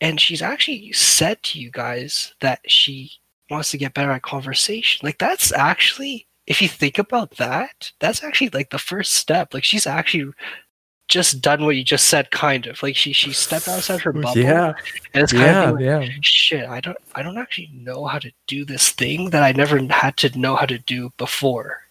and 0.00 0.20
she's 0.20 0.42
actually 0.42 0.92
said 0.92 1.42
to 1.44 1.60
you 1.60 1.70
guys 1.70 2.34
that 2.40 2.60
she 2.66 3.12
wants 3.50 3.70
to 3.72 3.78
get 3.78 3.94
better 3.94 4.10
at 4.12 4.22
conversation. 4.22 5.04
Like 5.04 5.18
that's 5.18 5.52
actually 5.52 6.26
if 6.46 6.60
you 6.60 6.68
think 6.68 6.98
about 6.98 7.36
that, 7.36 7.92
that's 8.00 8.24
actually 8.24 8.50
like 8.50 8.70
the 8.70 8.78
first 8.78 9.12
step. 9.12 9.54
Like 9.54 9.64
she's 9.64 9.86
actually 9.86 10.32
just 11.10 11.42
done 11.42 11.64
what 11.64 11.76
you 11.76 11.84
just 11.84 12.08
said 12.08 12.30
kind 12.30 12.66
of. 12.66 12.82
Like 12.82 12.96
she 12.96 13.12
she 13.12 13.32
stepped 13.32 13.68
outside 13.68 14.00
her 14.00 14.12
bubble 14.12 14.38
yeah, 14.38 14.72
and 15.12 15.22
it's 15.24 15.32
kind 15.32 15.44
yeah, 15.44 15.68
of 15.68 15.74
like, 15.74 15.84
yeah. 15.84 16.08
shit, 16.22 16.66
I 16.68 16.80
don't 16.80 16.96
I 17.14 17.22
don't 17.22 17.36
actually 17.36 17.70
know 17.74 18.06
how 18.06 18.18
to 18.20 18.30
do 18.46 18.64
this 18.64 18.90
thing 18.90 19.30
that 19.30 19.42
I 19.42 19.52
never 19.52 19.78
had 19.90 20.16
to 20.18 20.38
know 20.38 20.56
how 20.56 20.66
to 20.66 20.78
do 20.78 21.12
before 21.18 21.82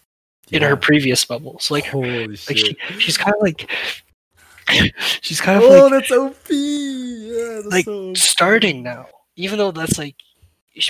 in 0.50 0.62
her 0.62 0.76
previous 0.76 1.24
bubbles. 1.24 1.70
Like 1.70 1.86
Holy 1.86 2.26
like 2.26 2.56
shit. 2.56 2.58
she 2.58 2.76
she's 2.98 3.18
kind 3.18 3.34
of 3.36 3.42
like 3.42 3.70
she's 5.20 5.40
kind 5.40 5.62
of 5.62 5.70
oh, 5.70 5.86
like 5.86 5.90
that's 5.92 6.10
OP. 6.10 6.50
Yeah, 6.50 7.60
that's 7.62 7.66
like, 7.66 7.84
so 7.84 8.14
starting 8.14 8.82
now 8.82 9.06
even 9.36 9.58
though 9.58 9.70
that's 9.70 9.98
like 9.98 10.16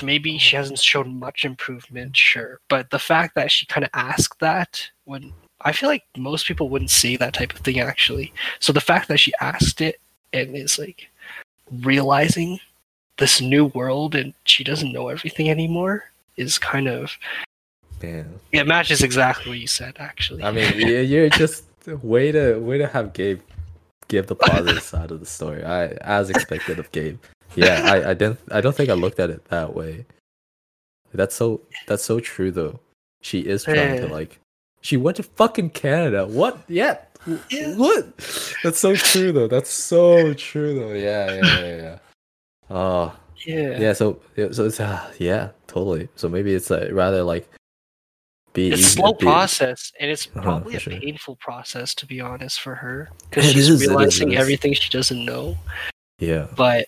maybe 0.03 0.39
she 0.39 0.55
hasn't 0.55 0.79
shown 0.79 1.19
much 1.19 1.45
improvement 1.45 2.17
sure 2.17 2.61
but 2.69 2.91
the 2.91 2.99
fact 2.99 3.35
that 3.35 3.51
she 3.51 3.67
kind 3.67 3.83
of 3.83 3.91
asked 3.93 4.39
that 4.39 4.89
when 5.05 5.33
i 5.63 5.73
feel 5.73 5.89
like 5.89 6.05
most 6.17 6.47
people 6.47 6.69
wouldn't 6.69 6.91
say 6.91 7.17
that 7.17 7.35
type 7.35 7.53
of 7.53 7.61
thing 7.61 7.81
actually 7.81 8.33
so 8.59 8.73
the 8.73 8.81
fact 8.81 9.09
that 9.09 9.19
she 9.19 9.33
asked 9.41 9.81
it 9.81 10.01
and 10.33 10.57
is 10.57 10.79
like 10.79 11.09
realizing 11.83 12.59
this 13.19 13.41
new 13.41 13.67
world 13.67 14.15
and 14.15 14.33
she 14.45 14.65
doesn't 14.65 14.93
know 14.93 15.09
everything 15.09 15.51
anymore 15.51 16.05
is 16.37 16.59
kind 16.59 16.89
of 16.89 17.13
yeah. 18.03 18.25
it 18.53 18.67
matches 18.67 19.03
exactly 19.03 19.51
what 19.51 19.59
you 19.59 19.67
said 19.67 19.95
actually 19.99 20.43
I 20.43 20.51
mean, 20.51 20.73
you- 20.79 21.01
you're 21.01 21.29
just 21.29 21.65
way 22.03 22.33
to 22.33 22.57
way 22.59 22.79
to 22.79 22.87
have 22.87 23.13
Gabe 23.13 23.41
give 24.09 24.27
the 24.27 24.35
positive 24.35 24.83
side 24.93 25.11
of 25.11 25.21
the 25.21 25.27
story. 25.27 25.65
I 25.65 25.87
as 26.03 26.31
expected 26.31 26.79
of 26.79 26.91
Gabe. 26.93 27.19
Yeah, 27.57 27.83
I 27.85 28.11
I 28.11 28.15
didn't 28.15 28.41
I 28.51 28.61
don't 28.61 28.75
think 28.77 28.91
I 28.91 28.95
looked 28.95 29.21
at 29.21 29.31
it 29.31 29.45
that 29.47 29.75
way. 29.75 30.05
That's 31.13 31.35
so 31.35 31.63
that's 31.87 32.05
so 32.05 32.21
true 32.21 32.51
though. 32.51 32.81
She 33.23 33.41
is 33.41 33.65
trying 33.65 34.01
to 34.01 34.09
like. 34.09 34.39
She 34.81 34.97
went 34.97 35.17
to 35.19 35.23
fucking 35.23 35.71
Canada. 35.71 36.27
What? 36.27 36.59
Yeah. 36.69 36.99
What? 37.77 38.17
That's 38.65 38.79
so 38.79 38.95
true 38.97 39.31
though. 39.33 39.47
That's 39.47 39.71
so 39.71 40.33
true 40.35 40.75
though. 40.75 40.93
Yeah, 40.95 41.33
yeah, 41.35 41.61
yeah, 41.61 41.77
yeah. 41.77 41.99
Oh, 42.71 43.17
yeah 43.45 43.79
yeah. 43.79 43.93
So, 43.93 44.21
so 44.53 44.65
it's 44.65 44.81
uh, 44.81 45.13
yeah, 45.19 45.51
totally. 45.67 46.09
So 46.17 46.29
maybe 46.29 46.55
it's 46.55 46.71
uh, 46.71 46.89
rather 46.93 47.23
like 47.23 47.47
be 48.55 48.71
it's 48.73 48.81
a 48.81 48.85
slow 48.85 49.13
be- 49.13 49.27
process 49.27 49.93
and 50.01 50.11
it's 50.11 50.29
Uh-huh, 50.35 50.63
a 50.67 50.79
sure. 50.79 50.99
painful 50.99 51.37
process 51.37 51.95
to 51.97 52.07
be 52.07 52.21
honest 52.21 52.61
for 52.61 52.75
her 52.75 53.11
because 53.29 53.45
she's 53.45 53.69
is, 53.69 53.69
it 53.69 53.75
is, 53.75 53.83
it 53.83 53.89
realizing 53.89 54.37
everything 54.37 54.73
she 54.73 54.91
doesn't 54.91 55.25
know 55.25 55.57
Yeah. 56.19 56.49
but 56.57 56.87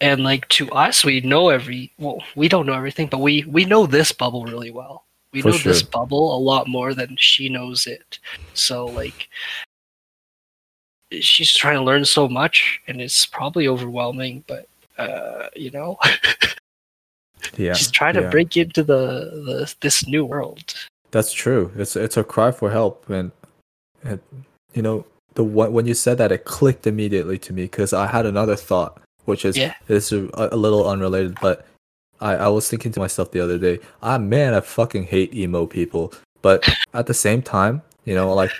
and 0.00 0.24
like 0.24 0.48
to 0.48 0.68
us 0.72 1.04
we 1.04 1.20
know 1.20 1.50
every 1.50 1.92
well 1.98 2.22
we 2.34 2.48
don't 2.48 2.66
know 2.66 2.72
everything 2.74 3.06
but 3.06 3.20
we 3.20 3.44
we 3.44 3.64
know 3.64 3.86
this 3.86 4.10
bubble 4.10 4.44
really 4.44 4.72
well 4.72 5.04
we 5.32 5.42
For 5.42 5.50
know 5.50 5.58
this 5.58 5.82
bubble 5.82 6.36
a 6.36 6.40
lot 6.40 6.68
more 6.68 6.94
than 6.94 7.16
she 7.18 7.48
knows 7.48 7.86
it 7.86 8.18
so 8.54 8.86
like 8.86 9.28
she's 11.12 11.52
trying 11.52 11.76
to 11.76 11.82
learn 11.82 12.04
so 12.04 12.28
much 12.28 12.80
and 12.88 13.00
it's 13.00 13.26
probably 13.26 13.68
overwhelming 13.68 14.44
but 14.46 14.66
uh 14.98 15.48
you 15.56 15.70
know 15.70 15.96
Yeah. 17.56 17.72
she's 17.74 17.90
trying 17.90 18.14
to 18.14 18.22
yeah. 18.22 18.30
break 18.30 18.56
into 18.56 18.82
the, 18.82 19.42
the 19.46 19.74
this 19.80 20.06
new 20.06 20.24
world 20.24 20.74
That's 21.10 21.32
true. 21.32 21.72
It's 21.76 21.96
it's 21.96 22.16
a 22.16 22.24
cry 22.24 22.50
for 22.52 22.70
help, 22.70 23.08
and 23.08 23.30
and 24.04 24.20
you 24.74 24.82
know 24.82 25.06
the 25.34 25.44
when 25.44 25.86
you 25.86 25.94
said 25.94 26.18
that 26.18 26.32
it 26.32 26.44
clicked 26.44 26.86
immediately 26.86 27.38
to 27.38 27.52
me 27.52 27.62
because 27.62 27.92
I 27.94 28.06
had 28.06 28.26
another 28.26 28.56
thought, 28.56 29.00
which 29.24 29.44
is 29.44 29.56
Yeah. 29.56 29.72
is 29.88 30.12
a, 30.12 30.28
a 30.34 30.56
little 30.56 30.86
unrelated, 30.86 31.38
but 31.40 31.64
I 32.20 32.34
I 32.36 32.48
was 32.48 32.68
thinking 32.68 32.92
to 32.92 33.00
myself 33.00 33.30
the 33.30 33.40
other 33.40 33.58
day, 33.58 33.78
ah 34.02 34.18
man, 34.18 34.54
I 34.54 34.60
fucking 34.60 35.04
hate 35.04 35.34
emo 35.34 35.66
people, 35.66 36.12
but 36.42 36.68
at 36.94 37.06
the 37.06 37.14
same 37.14 37.42
time, 37.42 37.82
you 38.04 38.14
know, 38.14 38.32
like 38.34 38.52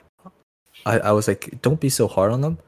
I 0.86 0.98
I 1.00 1.12
was 1.12 1.28
like, 1.28 1.60
don't 1.62 1.80
be 1.80 1.88
so 1.90 2.06
hard 2.08 2.32
on 2.32 2.40
them, 2.40 2.58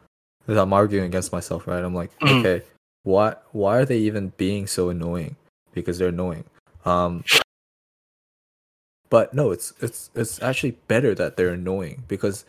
because 0.40 0.58
I'm 0.58 0.72
arguing 0.72 1.04
against 1.06 1.32
myself, 1.32 1.66
right? 1.66 1.82
I'm 1.84 1.94
like, 1.94 2.10
Mm. 2.20 2.40
okay, 2.40 2.64
why 3.04 3.36
why 3.52 3.78
are 3.78 3.84
they 3.84 3.98
even 3.98 4.32
being 4.36 4.66
so 4.66 4.88
annoying? 4.90 5.36
Because 5.72 5.98
they're 5.98 6.08
annoying. 6.08 6.44
Um, 6.84 7.24
but 9.08 9.34
no, 9.34 9.50
it's 9.50 9.72
it's 9.80 10.10
it's 10.14 10.40
actually 10.42 10.72
better 10.88 11.14
that 11.14 11.36
they're 11.36 11.52
annoying 11.54 12.04
because 12.08 12.44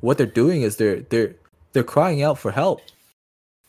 what 0.00 0.18
they're 0.18 0.26
doing 0.26 0.62
is 0.62 0.76
they're 0.76 1.00
they're 1.00 1.34
they're 1.72 1.82
crying 1.84 2.22
out 2.22 2.38
for 2.38 2.50
help. 2.52 2.80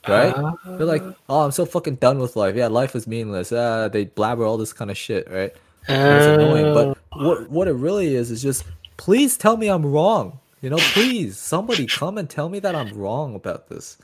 Right? 0.07 0.35
They're 0.65 0.85
like, 0.85 1.03
oh, 1.29 1.41
I'm 1.45 1.51
so 1.51 1.65
fucking 1.65 1.95
done 1.95 2.19
with 2.19 2.35
life. 2.35 2.55
Yeah, 2.55 2.67
life 2.67 2.95
is 2.95 3.07
meaningless. 3.07 3.51
Ah, 3.51 3.87
they 3.87 4.05
blabber 4.05 4.43
all 4.45 4.57
this 4.57 4.73
kind 4.73 4.91
of 4.91 4.97
shit, 4.97 5.29
right? 5.31 5.53
And 5.87 6.17
it's 6.17 6.25
annoying. 6.27 6.73
But 6.73 6.97
what 7.19 7.49
what 7.49 7.67
it 7.67 7.73
really 7.73 8.15
is 8.15 8.31
is 8.31 8.41
just, 8.41 8.63
please 8.97 9.37
tell 9.37 9.57
me 9.57 9.67
I'm 9.67 9.85
wrong. 9.85 10.39
You 10.61 10.69
know, 10.71 10.77
please 10.93 11.37
somebody 11.37 11.85
come 11.85 12.17
and 12.17 12.29
tell 12.29 12.49
me 12.49 12.59
that 12.59 12.75
I'm 12.75 12.93
wrong 12.97 13.35
about 13.35 13.69
this. 13.69 13.97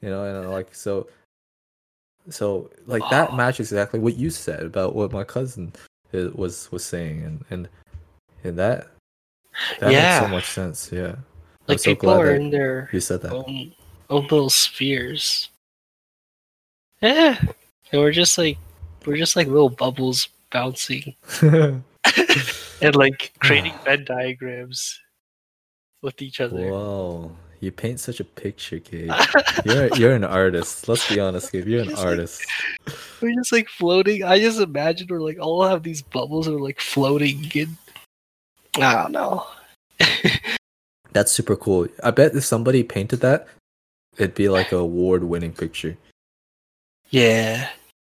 You 0.00 0.10
know, 0.10 0.24
and 0.24 0.46
uh, 0.46 0.50
like 0.50 0.74
so, 0.74 1.08
so 2.30 2.70
like 2.86 3.02
that 3.10 3.30
Oh. 3.32 3.36
matches 3.36 3.72
exactly 3.72 4.00
what 4.00 4.16
you 4.16 4.30
said 4.30 4.62
about 4.62 4.94
what 4.94 5.12
my 5.12 5.24
cousin 5.24 5.72
i- 6.12 6.30
was 6.34 6.70
was 6.72 6.84
saying, 6.84 7.22
and 7.22 7.44
and 7.50 7.68
and 8.44 8.58
that 8.58 8.88
that 9.80 9.88
makes 9.88 9.92
Yeah. 9.92 10.20
so 10.20 10.28
much 10.28 10.46
sense. 10.50 10.90
Yeah, 10.92 11.16
like 11.68 11.76
I'm 11.76 11.78
so 11.78 11.90
people 11.90 12.08
glad 12.14 12.20
are 12.20 12.34
in 12.34 12.50
their 12.50 12.88
you 12.92 13.00
said 13.00 13.22
that. 13.22 13.32
own 13.32 13.72
little 14.08 14.50
spheres. 14.50 15.48
Yeah, 17.00 17.38
and 17.92 18.00
we're 18.00 18.12
just 18.12 18.38
like 18.38 18.58
we're 19.04 19.16
just 19.16 19.36
like 19.36 19.46
little 19.46 19.68
bubbles 19.68 20.28
bouncing 20.50 21.14
and 21.42 21.84
like 22.94 23.32
creating 23.40 23.72
ah. 23.74 23.82
Venn 23.84 24.04
diagrams 24.04 25.00
with 26.02 26.22
each 26.22 26.40
other. 26.40 26.70
Whoa, 26.70 27.36
you 27.60 27.72
paint 27.72 28.00
such 28.00 28.20
a 28.20 28.24
picture, 28.24 28.78
Gabe. 28.78 29.10
You're 29.64 29.88
you're 29.96 30.14
an 30.14 30.24
artist. 30.24 30.88
Let's 30.88 31.08
be 31.08 31.20
honest, 31.20 31.52
Gabe. 31.52 31.66
You're 31.66 31.82
an 31.82 31.88
Just 31.90 31.98
like- 31.98 32.06
artist. 32.06 32.46
we're 33.20 33.34
just 33.34 33.52
like 33.52 33.68
floating. 33.68 34.22
I 34.24 34.38
just 34.38 34.60
imagine 34.60 35.06
we're 35.10 35.20
like 35.20 35.38
all 35.40 35.66
have 35.66 35.82
these 35.82 36.02
bubbles 36.02 36.46
and 36.46 36.56
we're 36.56 36.62
like 36.62 36.80
floating 36.80 37.50
in. 37.54 37.76
I 38.76 38.94
don't 38.94 39.12
know. 39.12 39.46
That's 41.12 41.30
super 41.32 41.56
cool. 41.56 41.86
I 42.02 42.10
bet 42.10 42.34
if 42.34 42.44
somebody 42.44 42.82
painted 42.82 43.20
that, 43.20 43.46
it'd 44.16 44.34
be 44.34 44.48
like 44.48 44.72
a 44.72 44.76
award-winning 44.76 45.52
picture. 45.52 45.96
yeah. 47.10 47.68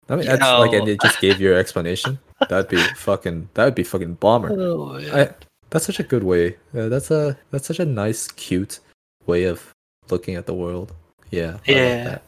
I 0.08 0.16
mean, 0.16 0.26
that's 0.26 0.42
like, 0.42 0.72
and 0.72 0.88
they 0.88 0.96
just 0.96 1.20
gave 1.20 1.40
your 1.40 1.54
explanation. 1.54 2.18
That'd 2.48 2.68
be 2.68 2.82
fucking. 2.96 3.48
That 3.54 3.64
would 3.64 3.76
be 3.76 3.84
fucking 3.84 4.14
bomber. 4.14 4.50
Oh, 4.50 4.98
yeah. 4.98 5.16
I, 5.16 5.34
that's 5.70 5.86
such 5.86 6.00
a 6.00 6.02
good 6.02 6.24
way. 6.24 6.56
Uh, 6.74 6.88
that's 6.88 7.12
a 7.12 7.38
that's 7.52 7.68
such 7.68 7.78
a 7.78 7.84
nice, 7.84 8.26
cute 8.26 8.80
way 9.26 9.44
of 9.44 9.72
looking 10.10 10.34
at 10.34 10.46
the 10.46 10.54
world. 10.54 10.92
Yeah. 11.30 11.58
Yeah. 11.64 12.18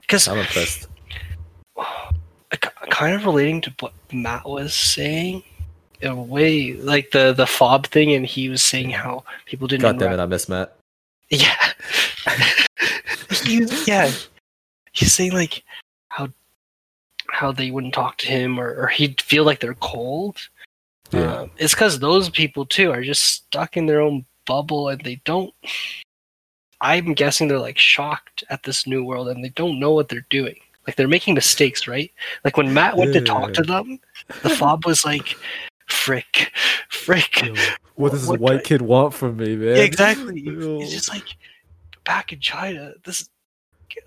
Because 0.00 0.28
I'm 0.28 0.38
impressed. 0.38 0.86
kind 2.90 3.16
of 3.16 3.24
relating 3.24 3.60
to 3.62 3.74
what 3.80 3.92
Matt 4.12 4.44
was 4.44 4.72
saying, 4.72 5.42
in 6.00 6.10
a 6.12 6.22
way, 6.22 6.74
like 6.74 7.10
the 7.10 7.32
the 7.32 7.46
fob 7.46 7.86
thing, 7.88 8.12
and 8.12 8.24
he 8.24 8.48
was 8.48 8.62
saying 8.62 8.90
how 8.90 9.24
people 9.46 9.66
didn't. 9.66 9.82
God 9.82 9.98
damn 9.98 10.12
it, 10.12 10.22
I 10.22 10.26
miss 10.26 10.48
Matt. 10.48 10.76
Yeah. 11.30 11.56
Yeah. 13.86 14.10
He's 14.92 15.12
saying 15.12 15.32
like 15.32 15.64
how 16.08 16.28
how 17.30 17.50
they 17.52 17.70
wouldn't 17.70 17.94
talk 17.94 18.18
to 18.18 18.26
him 18.26 18.58
or, 18.60 18.74
or 18.74 18.88
he'd 18.88 19.20
feel 19.22 19.44
like 19.44 19.60
they're 19.60 19.74
cold. 19.74 20.36
Yeah. 21.12 21.40
Um, 21.40 21.50
it's 21.56 21.74
because 21.74 21.98
those 21.98 22.28
people 22.28 22.66
too 22.66 22.90
are 22.90 23.02
just 23.02 23.22
stuck 23.24 23.76
in 23.76 23.86
their 23.86 24.00
own 24.00 24.24
bubble 24.46 24.88
and 24.88 25.00
they 25.02 25.20
don't. 25.24 25.52
I'm 26.80 27.14
guessing 27.14 27.48
they're 27.48 27.58
like 27.58 27.78
shocked 27.78 28.44
at 28.50 28.62
this 28.64 28.86
new 28.86 29.04
world 29.04 29.28
and 29.28 29.42
they 29.44 29.50
don't 29.50 29.78
know 29.78 29.92
what 29.92 30.08
they're 30.08 30.26
doing. 30.30 30.56
Like 30.86 30.96
they're 30.96 31.08
making 31.08 31.34
mistakes, 31.34 31.86
right? 31.86 32.10
Like 32.44 32.56
when 32.56 32.74
Matt 32.74 32.96
went 32.96 33.12
to 33.12 33.20
talk 33.20 33.52
to 33.54 33.62
them, 33.62 34.00
the 34.42 34.50
fob 34.50 34.84
was 34.84 35.04
like, 35.04 35.36
"Frick, 35.86 36.50
frick." 36.88 37.36
What 37.94 38.10
does 38.10 38.26
what 38.26 38.32
this 38.32 38.38
do 38.38 38.42
white 38.42 38.60
I- 38.60 38.62
kid 38.62 38.82
want 38.82 39.14
from 39.14 39.36
me, 39.36 39.54
man? 39.54 39.76
Yeah, 39.76 39.82
exactly. 39.84 40.42
It's 40.46 40.92
just 40.92 41.08
like 41.08 41.36
back 42.04 42.32
in 42.32 42.40
China, 42.40 42.94
this 43.04 43.28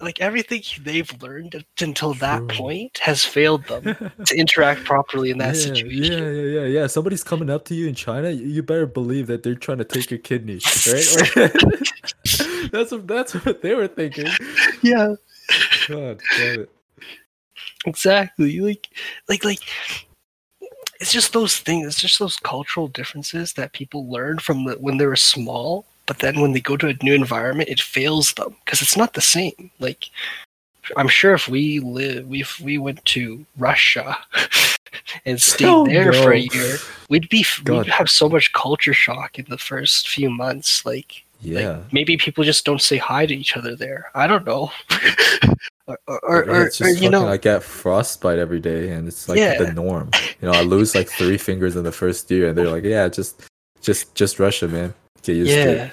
like 0.01 0.19
everything 0.21 0.61
they've 0.83 1.21
learned 1.21 1.63
until 1.79 2.13
that 2.15 2.47
point 2.47 2.97
has 2.99 3.23
failed 3.23 3.63
them 3.65 3.83
to 4.25 4.35
interact 4.35 4.83
properly 4.83 5.29
in 5.31 5.37
that 5.39 5.55
yeah, 5.55 5.61
situation. 5.61 6.23
Yeah, 6.23 6.29
yeah, 6.31 6.59
yeah, 6.61 6.65
yeah. 6.65 6.87
Somebody's 6.87 7.23
coming 7.23 7.49
up 7.49 7.65
to 7.65 7.75
you 7.75 7.87
in 7.87 7.95
China. 7.95 8.29
You 8.29 8.45
you 8.47 8.63
better 8.63 8.87
believe 8.87 9.27
that 9.27 9.43
they're 9.43 9.55
trying 9.55 9.77
to 9.79 9.85
take 9.85 10.09
your 10.09 10.19
kidney, 10.19 10.59
right? 10.87 11.51
That's 12.71 12.91
what 12.91 13.07
that's 13.07 13.33
what 13.33 13.61
they 13.61 13.75
were 13.75 13.87
thinking. 13.87 14.27
Yeah, 14.81 15.15
God 15.87 16.19
damn 16.35 16.61
it. 16.61 16.69
exactly. 17.85 18.59
Like, 18.59 18.89
like, 19.29 19.43
like. 19.43 19.59
It's 20.99 21.11
just 21.11 21.33
those 21.33 21.59
things. 21.59 21.85
It's 21.85 21.99
just 21.99 22.19
those 22.19 22.37
cultural 22.37 22.87
differences 22.87 23.51
that 23.53 23.73
people 23.73 24.09
learn 24.09 24.39
from 24.39 24.63
the, 24.63 24.75
when 24.75 24.97
they 24.97 25.05
were 25.05 25.17
small. 25.17 25.85
But 26.05 26.19
then 26.19 26.39
when 26.39 26.51
they 26.53 26.61
go 26.61 26.77
to 26.77 26.87
a 26.89 27.03
new 27.03 27.13
environment, 27.13 27.69
it 27.69 27.79
fails 27.79 28.33
them 28.33 28.55
because 28.63 28.81
it's 28.81 28.97
not 28.97 29.13
the 29.13 29.21
same. 29.21 29.71
Like, 29.79 30.09
I'm 30.97 31.07
sure 31.07 31.33
if 31.33 31.47
we 31.47 31.79
live, 31.79 32.27
we 32.27 32.41
if 32.41 32.59
we 32.59 32.77
went 32.77 33.03
to 33.05 33.43
Russia 33.57 34.17
and 35.25 35.41
stayed 35.41 35.67
Oh, 35.67 35.85
there 35.85 36.13
for 36.13 36.31
a 36.31 36.39
year, 36.39 36.77
we'd 37.09 37.27
be 37.29 37.43
God. 37.63 37.85
we'd 37.85 37.91
have 37.91 38.09
so 38.09 38.29
much 38.29 38.53
culture 38.53 38.93
shock 38.93 39.39
in 39.39 39.45
the 39.49 39.57
first 39.57 40.09
few 40.09 40.29
months. 40.29 40.85
Like, 40.85 41.23
Yeah. 41.41 41.77
like 41.77 41.93
maybe 41.93 42.17
people 42.17 42.43
just 42.43 42.65
don't 42.65 42.81
say 42.81 42.97
hi 42.97 43.25
to 43.25 43.33
each 43.35 43.57
other 43.57 43.75
there. 43.75 44.11
I 44.13 44.27
don't 44.27 44.45
know. 44.45 44.71
or, 45.87 45.99
or, 46.07 46.19
or, 46.23 46.43
or, 46.49 46.65
it's 46.67 46.79
or, 46.81 46.85
just 46.85 47.01
you 47.01 47.09
know, 47.09 47.27
I 47.27 47.37
get 47.37 47.63
frostbite 47.63 48.37
every 48.39 48.59
day, 48.59 48.89
and 48.91 49.07
it's 49.07 49.27
like 49.27 49.39
Yeah. 49.39 49.57
the 49.57 49.73
norm. 49.73 50.11
You 50.41 50.51
know, 50.51 50.53
I 50.53 50.61
lose 50.61 50.93
like 50.93 51.09
three 51.09 51.37
fingers 51.37 51.75
in 51.75 51.83
the 51.83 51.91
first 51.91 52.29
year, 52.29 52.49
and 52.49 52.57
they're 52.57 52.69
like, 52.69 52.83
"Yeah, 52.83 53.07
just, 53.07 53.41
just, 53.81 54.13
just 54.13 54.39
Russia, 54.39 54.67
man. 54.67 54.93
Get 55.25 55.35
used 55.35 55.51
to 55.51 55.71
it." 55.71 55.91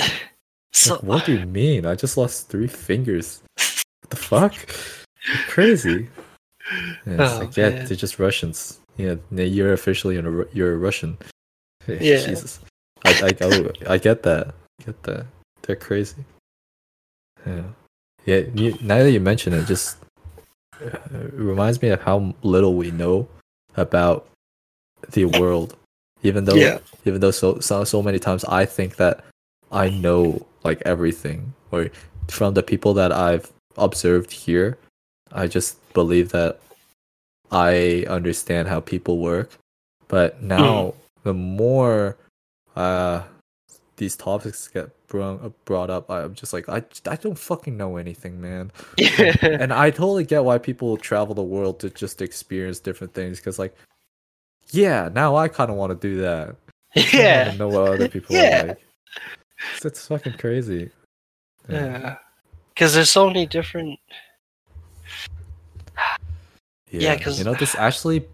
yeah. 0.00 0.08
So 0.72 0.94
Like, 0.94 1.02
what 1.04 1.24
do 1.24 1.38
you 1.38 1.46
mean? 1.46 1.86
I 1.86 1.94
just 1.94 2.16
lost 2.16 2.48
three 2.48 2.66
fingers. 2.66 3.42
What 3.56 4.10
the 4.10 4.16
fuck? 4.16 4.54
You're 5.26 5.36
crazy. 5.46 6.08
And 7.04 7.20
it's 7.20 7.32
Oh, 7.32 7.38
like, 7.38 7.56
yeah, 7.56 7.70
man. 7.70 7.86
they're 7.86 7.96
just 7.96 8.18
Russians. 8.18 8.80
Yeah, 8.96 9.14
you're 9.30 9.72
officially 9.72 10.16
a, 10.16 10.22
you're 10.52 10.74
a 10.74 10.76
Russian. 10.78 11.16
Yeah. 11.86 12.24
Jesus. 12.26 12.60
I, 13.04 13.10
I, 13.40 13.92
I 13.94 13.98
get 13.98 14.22
that. 14.22 14.54
I 14.80 14.84
get 14.84 15.02
that. 15.02 15.26
They're 15.62 15.76
crazy. 15.76 16.24
Yeah. 17.46 17.62
Yeah. 18.24 18.40
You, 18.54 18.76
now 18.80 18.98
that 18.98 19.10
you 19.12 19.20
mention 19.20 19.52
it, 19.52 19.66
just 19.66 19.98
uh, 20.80 20.86
it 20.86 21.32
reminds 21.34 21.82
me 21.82 21.90
of 21.90 22.00
how 22.00 22.34
little 22.42 22.74
we 22.74 22.90
know 22.90 23.28
about 23.76 24.26
the 25.10 25.26
world. 25.26 25.76
Even 26.24 26.44
though, 26.44 26.54
Yeah. 26.56 26.78
even 27.04 27.20
though 27.20 27.30
so, 27.30 27.60
so 27.60 27.84
so 27.84 28.02
many 28.02 28.18
times 28.18 28.44
I 28.46 28.64
think 28.64 28.96
that 28.96 29.24
I 29.70 29.90
know 29.90 30.44
like 30.64 30.82
everything, 30.86 31.52
or 31.70 31.90
from 32.28 32.54
the 32.54 32.62
people 32.62 32.94
that 32.94 33.12
I've 33.12 33.52
observed 33.76 34.30
here, 34.32 34.78
I 35.32 35.46
just 35.46 35.76
believe 35.92 36.30
that 36.30 36.58
I 37.52 38.04
understand 38.08 38.68
how 38.68 38.80
people 38.80 39.18
work. 39.18 39.50
But 40.08 40.42
now, 40.42 40.94
the 41.24 41.34
more 41.34 42.16
uh, 42.76 43.22
these 43.96 44.16
topics 44.16 44.68
get 44.68 44.90
brought 45.08 45.52
brought 45.64 45.90
up, 45.90 46.10
I'm 46.10 46.34
just 46.34 46.52
like, 46.52 46.68
I 46.68 46.82
I 47.06 47.16
don't 47.16 47.38
fucking 47.38 47.76
know 47.76 47.96
anything, 47.96 48.40
man. 48.40 48.72
yeah. 48.96 49.36
And 49.42 49.72
I 49.72 49.90
totally 49.90 50.24
get 50.24 50.44
why 50.44 50.58
people 50.58 50.96
travel 50.96 51.34
the 51.34 51.42
world 51.42 51.80
to 51.80 51.90
just 51.90 52.22
experience 52.22 52.80
different 52.80 53.12
things, 53.14 53.38
because 53.38 53.58
like, 53.58 53.76
yeah, 54.70 55.08
now 55.12 55.36
I 55.36 55.48
kind 55.48 55.70
of 55.70 55.76
want 55.76 55.98
to 56.00 56.08
do 56.08 56.20
that. 56.22 56.56
Yeah. 57.12 57.50
to 57.50 57.56
know 57.58 57.68
what 57.68 57.92
other 57.94 58.08
people 58.08 58.36
Yeah. 58.36 58.62
are 58.62 58.66
like. 58.68 58.84
It's, 59.76 59.84
it's 59.84 60.06
fucking 60.06 60.34
crazy. 60.38 60.90
Yeah. 61.68 62.16
Because 62.68 62.94
there's 62.94 63.10
so 63.10 63.26
many 63.26 63.46
different. 63.46 63.98
Yeah, 66.90 67.16
'cause- 67.18 67.38
you 67.38 67.44
know 67.44 67.54
this 67.54 67.74
actually 67.74 68.26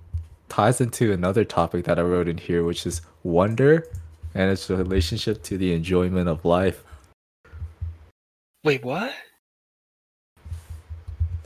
ties 0.49 0.81
into 0.81 1.13
another 1.13 1.45
topic 1.45 1.85
that 1.87 1.99
I 1.99 2.03
wrote 2.03 2.29
in 2.29 2.37
here, 2.37 2.65
which 2.65 2.87
is 2.87 3.01
wonder 3.23 3.87
and 4.35 4.51
its 4.51 4.69
relationship 4.69 5.43
to 5.45 5.57
the 5.57 5.73
enjoyment 5.73 6.29
of 6.29 6.45
life. 6.45 6.83
Wait, 8.65 8.85
what? 8.85 9.13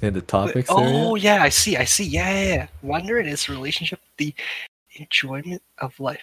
In 0.02 0.12
the 0.14 0.20
Wait, 0.20 0.28
topics 0.28 0.68
oh, 0.70 1.14
area. 1.14 1.22
yeah, 1.36 1.42
I 1.42 1.48
see, 1.48 1.76
I 1.76 1.84
see. 1.84 2.04
Yeah, 2.04 2.30
yeah, 2.32 2.54
yeah. 2.54 2.66
Wonder 2.82 3.18
and 3.18 3.28
its 3.28 3.48
relationship 3.48 4.00
the 4.18 4.34
enjoyment 4.96 5.62
of 5.78 5.98
life. 6.00 6.22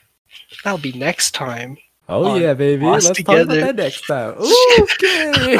That'll 0.63 0.77
be 0.79 0.93
next 0.93 1.31
time. 1.31 1.77
Oh 2.09 2.35
yeah, 2.35 2.53
baby. 2.53 2.85
Let's 2.85 3.07
talk 3.07 3.19
about 3.19 3.47
that 3.49 3.75
next 3.75 4.05
time. 4.07 4.35
Okay. 4.79 5.57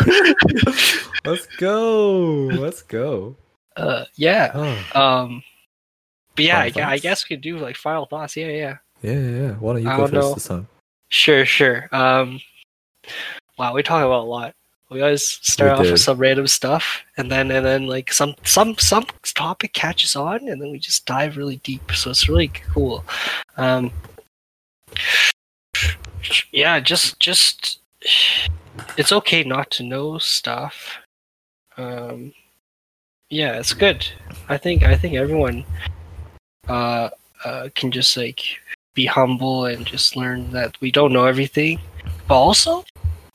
Let's 1.26 1.46
go. 1.58 2.22
Let's 2.52 2.82
go. 2.82 3.36
Uh, 3.78 4.06
yeah. 4.16 4.52
Oh, 4.54 5.00
Um, 5.00 5.44
but 6.36 6.46
yeah, 6.46 6.60
I, 6.60 6.72
I 6.94 6.98
guess 6.98 7.24
we 7.30 7.36
could 7.36 7.42
do 7.44 7.58
like 7.58 7.76
final 7.76 8.06
thoughts. 8.06 8.36
Yeah, 8.36 8.48
yeah. 8.48 8.78
yeah, 9.02 9.12
yeah, 9.14 9.42
yeah. 9.42 9.52
Why 9.54 9.74
don't 9.74 9.84
you 9.84 9.90
I 9.90 9.98
go 9.98 10.08
don't 10.08 10.12
first 10.14 10.28
know. 10.28 10.34
this 10.34 10.48
time? 10.48 10.68
Sure, 11.10 11.46
sure. 11.46 11.88
Um, 11.92 12.40
wow, 13.58 13.74
we 13.74 13.84
talk 13.84 14.04
about 14.04 14.22
a 14.24 14.30
lot. 14.30 14.56
We 14.92 15.02
always 15.02 15.24
start 15.24 15.80
We 15.80 15.86
off 15.88 15.92
with 15.94 16.02
some 16.02 16.18
random 16.18 16.48
stuff, 16.48 17.02
and 17.16 17.32
then 17.32 17.50
and 17.50 17.66
then 17.66 17.88
like 17.88 18.12
some 18.12 18.36
some 18.44 18.76
some 18.78 19.06
topic 19.24 19.72
catches 19.72 20.18
on, 20.18 20.50
and 20.50 20.62
then 20.62 20.70
we 20.70 20.80
just 20.80 21.06
dive 21.06 21.38
really 21.38 21.56
deep. 21.64 21.94
So 21.94 22.10
it's 22.10 22.28
really 22.28 22.50
cool. 22.50 23.06
Um, 23.56 23.94
yeah, 26.52 26.82
just 26.82 27.22
just 27.22 27.80
it's 28.98 29.14
okay 29.14 29.46
not 29.46 29.72
to 29.72 29.84
know 29.84 30.18
stuff. 30.18 30.98
Um, 31.78 32.34
yeah, 33.30 33.58
it's 33.60 33.74
good. 33.74 34.06
I 34.50 34.58
think 34.58 34.84
I 34.84 34.98
think 34.98 35.14
everyone 35.16 35.64
uh, 36.68 37.12
uh 37.46 37.70
can 37.76 37.92
just 37.92 38.18
like 38.18 38.42
be 38.94 39.06
humble 39.06 39.68
and 39.68 39.86
just 39.86 40.18
learn 40.18 40.52
that 40.52 40.80
we 40.82 40.92
don't 40.92 41.14
know 41.14 41.26
everything. 41.26 41.80
But 42.28 42.36
also, 42.36 42.84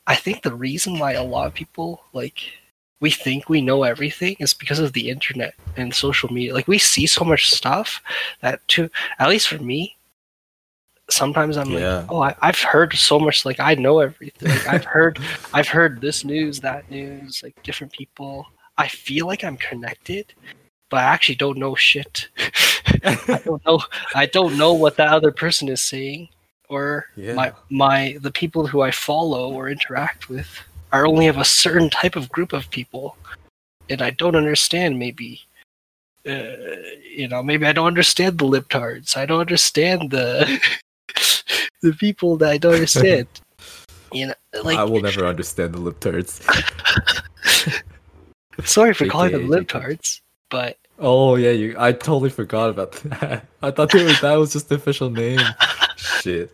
I 0.06 0.14
think 0.14 0.42
the 0.42 0.54
reason 0.54 0.98
why 0.98 1.12
a 1.12 1.22
lot 1.24 1.46
of 1.46 1.54
people 1.54 2.04
like 2.12 2.40
we 3.00 3.10
think 3.10 3.48
we 3.48 3.60
know 3.60 3.82
everything 3.82 4.36
is 4.38 4.54
because 4.54 4.78
of 4.78 4.92
the 4.94 5.10
internet 5.10 5.54
and 5.76 5.94
social 5.94 6.32
media. 6.32 6.54
Like 6.54 6.68
we 6.68 6.78
see 6.78 7.06
so 7.06 7.24
much 7.24 7.50
stuff 7.50 8.00
that 8.40 8.66
to 8.68 8.88
at 9.18 9.28
least 9.28 9.48
for 9.48 9.58
me, 9.58 9.96
sometimes 11.10 11.56
I'm 11.56 11.70
Yeah. 11.70 11.98
like, 11.98 12.06
oh, 12.10 12.22
I, 12.22 12.34
I've 12.40 12.58
heard 12.58 12.94
so 12.94 13.18
much. 13.18 13.44
Like 13.44 13.60
I 13.60 13.74
know 13.74 13.98
everything. 14.00 14.48
Like, 14.48 14.66
I've 14.74 14.84
heard, 14.84 15.18
I've 15.52 15.68
heard 15.68 16.00
this 16.00 16.24
news, 16.24 16.60
that 16.60 16.90
news, 16.90 17.42
like 17.42 17.54
different 17.62 17.92
people. 17.92 18.46
I 18.78 18.88
feel 18.88 19.26
like 19.26 19.44
I'm 19.44 19.56
connected, 19.56 20.32
but 20.90 20.98
I 20.98 21.02
actually 21.04 21.36
don't 21.36 21.58
know 21.58 21.74
shit. 21.74 22.28
I 23.04 23.40
don't 23.44 23.64
know. 23.66 23.80
I 24.14 24.26
don't 24.26 24.56
know 24.58 24.72
what 24.74 24.96
that 24.96 25.08
other 25.12 25.32
person 25.32 25.68
is 25.68 25.82
saying, 25.82 26.28
or 26.68 27.06
my 27.16 27.46
Yeah. 27.46 27.52
my 27.70 28.16
the 28.20 28.30
people 28.30 28.66
who 28.66 28.82
I 28.82 28.90
follow 28.90 29.52
or 29.52 29.68
interact 29.68 30.28
with 30.28 30.48
are 30.92 31.06
only 31.06 31.26
of 31.26 31.38
a 31.38 31.44
certain 31.44 31.90
type 31.90 32.16
of 32.16 32.28
group 32.28 32.52
of 32.52 32.70
people, 32.70 33.16
and 33.88 34.02
I 34.02 34.10
don't 34.10 34.36
understand. 34.36 34.98
Maybe, 34.98 35.42
uh, 36.26 36.56
you 37.02 37.28
know, 37.28 37.42
maybe 37.42 37.66
I 37.66 37.72
don't 37.72 37.86
understand 37.86 38.38
the 38.38 38.46
libtards. 38.46 39.16
I 39.16 39.26
don't 39.26 39.40
understand 39.40 40.10
the 40.10 40.60
the 41.82 41.92
people 41.92 42.36
that 42.38 42.50
I 42.50 42.58
don't 42.58 42.74
understand. 42.74 43.26
you 44.12 44.28
know, 44.28 44.34
like 44.62 44.78
I 44.78 44.84
will 44.84 45.00
never 45.00 45.26
understand 45.26 45.74
the 45.74 45.80
lip 45.80 46.00
turds. 46.00 46.40
sorry 48.64 48.94
for 48.94 49.06
calling 49.06 49.32
them 49.32 49.48
libtards, 49.48 50.20
but 50.50 50.78
Oh 50.98 51.36
yeah, 51.36 51.50
you. 51.50 51.74
I 51.78 51.92
totally 51.92 52.30
forgot 52.30 52.70
about 52.70 52.92
that. 52.92 53.46
I 53.62 53.70
thought 53.70 53.92
were, 53.92 54.00
that 54.00 54.34
was 54.36 54.52
just 54.52 54.68
the 54.68 54.76
official 54.76 55.10
name. 55.10 55.40
Shit. 56.06 56.52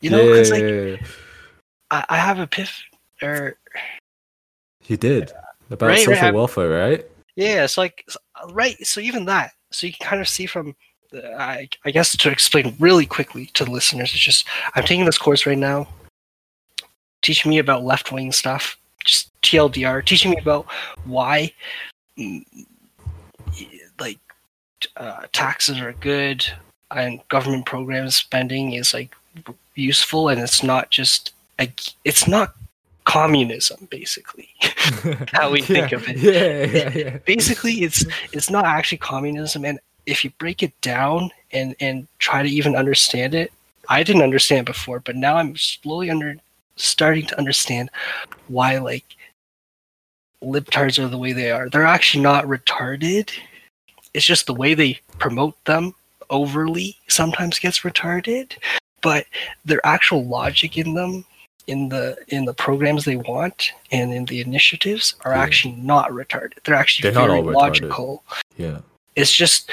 You 0.00 0.10
know, 0.10 0.24
because 0.26 0.50
like 0.50 0.62
Yeah. 0.62 0.96
I, 1.90 2.04
I 2.10 2.16
have 2.18 2.38
a 2.38 2.46
piff 2.46 2.82
or 3.22 3.56
you 4.86 4.96
did 4.96 5.32
about 5.70 5.86
Right, 5.88 5.96
right, 5.98 6.04
social 6.04 6.24
I'm- 6.26 6.34
welfare, 6.34 6.68
right? 6.70 7.04
yeah, 7.34 7.64
it's 7.64 7.76
like 7.78 8.04
right. 8.50 8.76
So 8.86 9.00
even 9.00 9.24
that, 9.26 9.52
so 9.72 9.86
you 9.86 9.92
can 9.92 10.06
kind 10.06 10.20
of 10.20 10.28
see 10.28 10.46
from. 10.46 10.74
I, 11.38 11.68
I 11.84 11.92
guess 11.92 12.16
to 12.16 12.30
explain 12.30 12.74
really 12.80 13.06
quickly 13.06 13.46
to 13.54 13.64
the 13.64 13.70
listeners, 13.70 14.10
it's 14.12 14.18
just 14.22 14.46
I'm 14.74 14.82
taking 14.84 15.04
this 15.04 15.16
course 15.18 15.46
right 15.46 15.56
now, 15.56 15.86
teaching 17.22 17.48
me 17.48 17.58
about 17.58 17.84
left 17.84 18.10
wing 18.12 18.32
stuff, 18.32 18.76
just 19.04 19.30
TLDR, 19.42 20.04
teaching 20.04 20.32
me 20.32 20.36
about 20.38 20.66
why, 21.04 21.52
mm, 22.18 22.44
like, 24.00 24.18
uh, 24.96 25.22
taxes 25.32 25.80
are 25.80 25.92
good 25.94 26.44
and 26.94 27.20
government 27.28 27.66
program 27.66 28.08
spending 28.10 28.72
is 28.72 28.94
like 28.94 29.14
useful, 29.74 30.28
and 30.28 30.40
it's 30.40 30.62
not 30.62 30.90
just 30.90 31.32
like 31.58 31.80
it's 32.04 32.28
not 32.28 32.54
communism 33.04 33.86
basically. 33.90 34.48
How 35.32 35.50
we 35.50 35.62
think 35.74 35.92
of 35.92 36.08
it. 36.08 36.16
Yeah, 36.16 36.64
yeah, 36.64 36.90
yeah. 36.90 37.18
basically 37.18 37.82
it's 37.82 38.04
it's 38.32 38.50
not 38.50 38.64
actually 38.64 38.98
communism 38.98 39.64
and 39.64 39.78
if 40.06 40.24
you 40.24 40.30
break 40.38 40.62
it 40.62 40.78
down 40.80 41.30
and 41.52 41.74
and 41.80 42.06
try 42.18 42.42
to 42.42 42.48
even 42.48 42.74
understand 42.74 43.34
it 43.34 43.52
i 43.88 44.02
didn't 44.02 44.22
understand 44.22 44.66
before 44.66 45.00
but 45.00 45.16
now 45.16 45.36
i'm 45.36 45.56
slowly 45.56 46.10
under 46.10 46.36
starting 46.76 47.26
to 47.26 47.38
understand 47.38 47.90
why 48.48 48.78
like 48.78 49.04
libtards 50.42 51.02
are 51.02 51.08
the 51.08 51.18
way 51.18 51.32
they 51.32 51.50
are 51.50 51.68
they're 51.70 51.86
actually 51.86 52.22
not 52.22 52.44
retarded 52.44 53.30
it's 54.14 54.26
just 54.26 54.46
the 54.46 54.54
way 54.54 54.74
they 54.74 54.98
promote 55.18 55.62
them 55.64 55.94
overly 56.30 56.96
sometimes 57.08 57.58
gets 57.58 57.80
retarded 57.80 58.52
but 59.02 59.26
their 59.64 59.84
actual 59.86 60.24
logic 60.26 60.76
in 60.78 60.94
them 60.94 61.24
in 61.66 61.88
the 61.88 62.16
in 62.28 62.44
the 62.44 62.54
programs 62.54 63.04
they 63.04 63.16
want 63.16 63.72
and 63.92 64.12
in 64.12 64.24
the 64.26 64.40
initiatives 64.40 65.14
are 65.24 65.32
Yeah. 65.32 65.42
actually 65.42 65.74
not 65.76 66.10
retarded. 66.10 66.54
They're 66.64 66.74
actually 66.76 67.10
They're 67.10 67.26
very 67.26 67.40
logical. 67.42 68.22
Yeah. 68.56 68.80
it's 69.16 69.32
just 69.32 69.70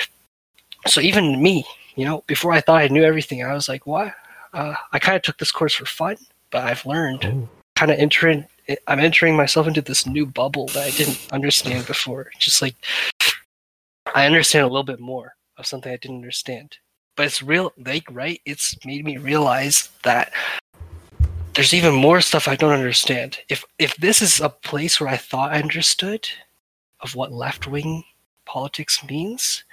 so 0.87 0.99
even 1.01 1.41
me 1.41 1.63
you 1.95 2.03
know 2.05 2.23
before 2.27 2.51
i 2.51 2.59
thought 2.61 2.81
i 2.81 2.87
knew 2.87 3.03
everything 3.03 3.43
i 3.43 3.53
was 3.53 3.69
like 3.69 3.85
what? 3.87 4.13
Uh, 4.53 4.73
i 4.91 4.99
kind 4.99 5.15
of 5.15 5.21
took 5.21 5.37
this 5.37 5.51
course 5.51 5.73
for 5.75 5.85
fun 5.85 6.17
but 6.51 6.63
i've 6.63 6.85
learned. 6.85 7.23
Oh. 7.25 7.47
kind 7.75 7.91
of 7.91 7.97
entering 7.99 8.45
i'm 8.87 8.99
entering 8.99 9.35
myself 9.35 9.67
into 9.67 9.81
this 9.81 10.05
new 10.05 10.25
bubble 10.25 10.67
that 10.69 10.83
i 10.87 10.91
didn't 10.91 11.19
understand 11.31 11.85
before. 11.85 12.31
Just 12.39 12.61
like 12.61 12.75
i 14.15 14.25
understand 14.25 14.63
a 14.63 14.67
little 14.67 14.83
bit 14.83 14.99
more 14.99 15.35
of 15.57 15.65
something 15.67 15.91
i 15.91 15.97
didn't 15.97 16.17
understand. 16.17 16.77
But 17.15 17.27
it's 17.27 17.43
real 17.43 17.71
like 17.77 18.05
right? 18.09 18.41
It's 18.45 18.75
made 18.85 19.05
me 19.05 19.17
realize 19.17 19.89
that 20.03 20.31
there's 21.53 21.73
even 21.73 21.93
more 21.93 22.19
stuff 22.21 22.47
i 22.47 22.55
don't 22.55 22.73
understand. 22.73 23.39
If 23.49 23.63
if 23.77 23.95
this 23.97 24.21
is 24.21 24.39
a 24.41 24.49
place 24.49 24.99
where 24.99 25.09
i 25.09 25.17
thought 25.17 25.51
i 25.53 25.61
understood 25.61 26.27
of 27.01 27.15
what 27.15 27.31
left-wing 27.31 28.03
politics 28.45 29.03
means 29.07 29.63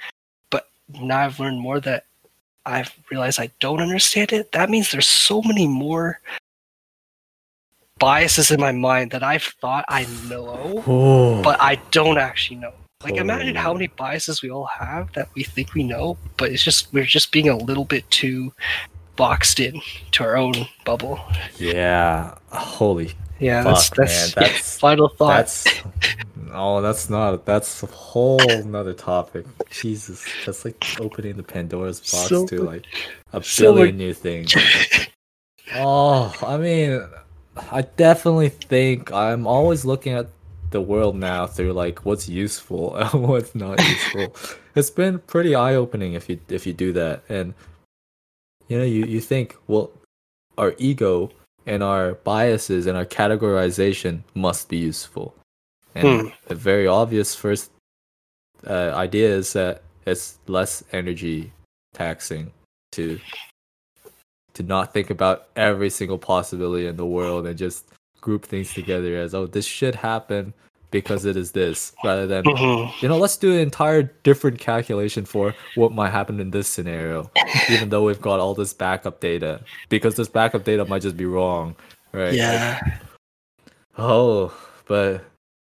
but 0.51 0.69
now 1.01 1.20
i've 1.20 1.40
learned 1.40 1.61
more 1.61 1.81
that 1.81 2.05
i've 2.66 2.93
realized 3.11 3.40
i 3.40 3.51
don't 3.61 3.81
understand 3.81 4.32
it 4.32 4.52
that 4.52 4.69
means 4.70 4.90
there's 4.90 5.07
so 5.07 5.40
many 5.43 5.66
more 5.66 6.20
biases 7.98 8.51
in 8.51 8.61
my 8.61 8.73
mind 8.73 9.11
that 9.11 9.23
i've 9.23 9.43
thought 9.61 9.85
i 9.89 10.07
know 10.28 10.82
Oh. 10.86 11.43
but 11.43 11.61
i 11.61 11.77
don't 11.90 12.19
actually 12.19 12.57
know 12.57 12.74
like 13.02 13.16
imagine 13.16 13.55
how 13.55 13.72
many 13.72 13.86
biases 13.86 14.43
we 14.43 14.51
all 14.51 14.66
have 14.66 15.12
that 15.14 15.28
we 15.35 15.43
think 15.43 15.74
we 15.74 15.82
know 15.82 16.16
but 16.36 16.51
it's 16.51 16.62
just 16.62 16.93
we're 16.93 17.05
just 17.05 17.32
being 17.32 17.48
a 17.48 17.56
little 17.56 17.85
bit 17.85 18.09
too 18.10 18.52
boxed 19.16 19.60
in 19.60 19.81
to 20.12 20.22
our 20.22 20.36
own 20.36 20.55
bubble 20.85 21.18
yeah. 21.59 22.35
Holy 22.51 23.12
yeah 23.39 23.62
Fuck, 23.62 23.74
that's 23.74 23.90
that's, 23.90 24.36
man, 24.36 24.44
that's- 24.44 24.78
final 24.78 25.09
thought 25.09 25.36
That's 25.36 25.82
oh, 26.52 26.81
that's 26.81 27.09
not. 27.10 27.44
That's 27.47 27.82
a 27.82 27.86
whole 27.86 28.39
nother 28.64 28.93
topic. 28.93 29.47
Jesus, 29.70 30.24
that's 30.44 30.64
like 30.64 30.85
opening 31.01 31.36
the 31.36 31.43
Pandora's 31.43 32.01
box 32.01 32.28
So 32.28 32.47
to 32.47 32.62
like 32.62 32.86
a 33.32 33.43
so 33.43 33.74
billion 33.74 33.97
new 33.97 34.14
things. 34.14 34.55
Oh, 35.77 36.35
I 36.44 36.56
mean, 36.56 37.01
I 37.70 37.82
definitely 37.82 38.48
think 38.48 39.12
I'm 39.12 39.47
always 39.47 39.85
looking 39.85 40.14
at 40.14 40.27
the 40.70 40.80
world 40.80 41.16
now 41.16 41.47
through 41.47 41.72
like 41.72 42.05
what's 42.05 42.28
useful 42.28 42.97
and 43.02 43.22
what's 43.28 43.55
not 43.55 43.78
useful. 43.88 44.34
it's 44.74 44.90
been 44.90 45.18
pretty 45.20 45.55
eye 45.55 45.74
opening 45.74 46.14
if 46.14 46.28
you 46.28 46.40
if 46.48 46.66
you 46.66 46.72
do 46.72 46.92
that, 46.92 47.22
and 47.28 47.55
you 48.68 48.78
know 48.78 48.84
you 48.84 49.05
you 49.05 49.20
think 49.20 49.56
well, 49.66 49.90
our 50.59 50.74
ego 50.78 51.30
and 51.66 51.82
our 51.82 52.14
biases 52.14 52.86
and 52.86 52.97
our 52.97 53.05
categorization 53.05 54.22
must 54.34 54.68
be 54.68 54.78
useful. 54.78 55.34
And 55.94 56.22
Hmm. 56.22 56.28
a 56.48 56.55
very 56.55 56.86
obvious 56.86 57.34
first 57.34 57.70
uh, 58.66 58.92
idea 58.94 59.28
is 59.28 59.52
that 59.55 59.82
it's 60.06 60.38
less 60.47 60.82
energy 60.92 61.52
taxing 61.94 62.52
to 62.92 63.20
to 64.55 64.62
not 64.62 64.92
think 64.92 65.10
about 65.10 65.48
every 65.56 65.90
single 65.90 66.18
possibility 66.18 66.86
in 66.86 66.97
the 66.97 67.06
world 67.06 67.47
and 67.47 67.56
just 67.59 67.86
group 68.20 68.44
things 68.44 68.72
together 68.74 69.16
as 69.16 69.34
oh 69.34 69.47
this 69.47 69.64
should 69.66 69.94
happen 69.94 70.52
because 70.90 71.24
it 71.24 71.36
is 71.36 71.52
this 71.52 71.92
rather 72.02 72.26
than 72.26 72.42
Mhm. 72.44 73.02
you 73.02 73.09
know 73.09 73.16
let's 73.18 73.36
do 73.36 73.52
an 73.52 73.60
entire 73.60 74.02
different 74.22 74.59
calculation 74.59 75.24
for 75.24 75.55
what 75.76 75.92
might 75.92 76.10
happen 76.10 76.40
in 76.40 76.51
this 76.51 76.66
scenario 76.68 77.30
even 77.70 77.88
though 77.90 78.05
we've 78.05 78.20
got 78.20 78.40
all 78.40 78.55
this 78.55 78.72
backup 78.72 79.20
data 79.20 79.60
because 79.88 80.16
this 80.16 80.28
backup 80.28 80.64
data 80.64 80.84
might 80.84 81.02
just 81.02 81.16
be 81.16 81.26
wrong 81.26 81.76
right 82.12 82.28
Like, 82.30 82.36
yeah 82.36 82.98
Oh, 83.98 84.52
but 84.86 85.22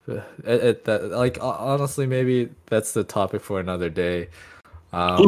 but 0.07 0.29
it, 0.45 0.65
it, 0.65 0.85
that, 0.85 1.11
like 1.11 1.39
honestly, 1.41 2.07
maybe 2.07 2.51
that's 2.67 2.93
the 2.93 3.05
topic 3.05 3.41
for 3.43 3.61
another 3.61 3.89
day. 3.89 4.29
Um, 4.93 5.25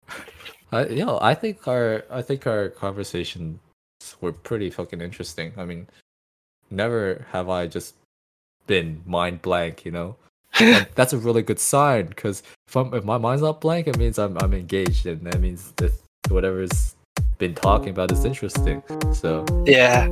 I, 0.72 0.86
you 0.86 1.04
know, 1.04 1.18
I 1.20 1.34
think 1.34 1.66
our 1.66 2.04
I 2.10 2.22
think 2.22 2.46
our 2.46 2.68
conversations 2.70 3.58
were 4.20 4.32
pretty 4.32 4.70
fucking 4.70 5.00
interesting. 5.00 5.52
I 5.56 5.64
mean, 5.64 5.88
never 6.70 7.26
have 7.30 7.48
I 7.48 7.66
just 7.66 7.94
been 8.66 9.02
mind 9.06 9.42
blank. 9.42 9.84
You 9.84 9.92
know, 9.92 10.16
that's 10.94 11.12
a 11.12 11.18
really 11.18 11.42
good 11.42 11.58
sign 11.58 12.06
because 12.06 12.42
if, 12.68 12.76
if 12.76 13.04
my 13.04 13.18
mind's 13.18 13.42
not 13.42 13.60
blank, 13.60 13.86
it 13.86 13.98
means 13.98 14.18
I'm 14.18 14.38
I'm 14.38 14.54
engaged, 14.54 15.06
and 15.06 15.20
that 15.26 15.40
means 15.40 15.72
that 15.76 15.92
whatever's 16.28 16.94
been 17.38 17.54
talking 17.54 17.90
about 17.90 18.12
is 18.12 18.24
interesting. 18.24 18.82
So 19.12 19.44
yeah 19.66 20.08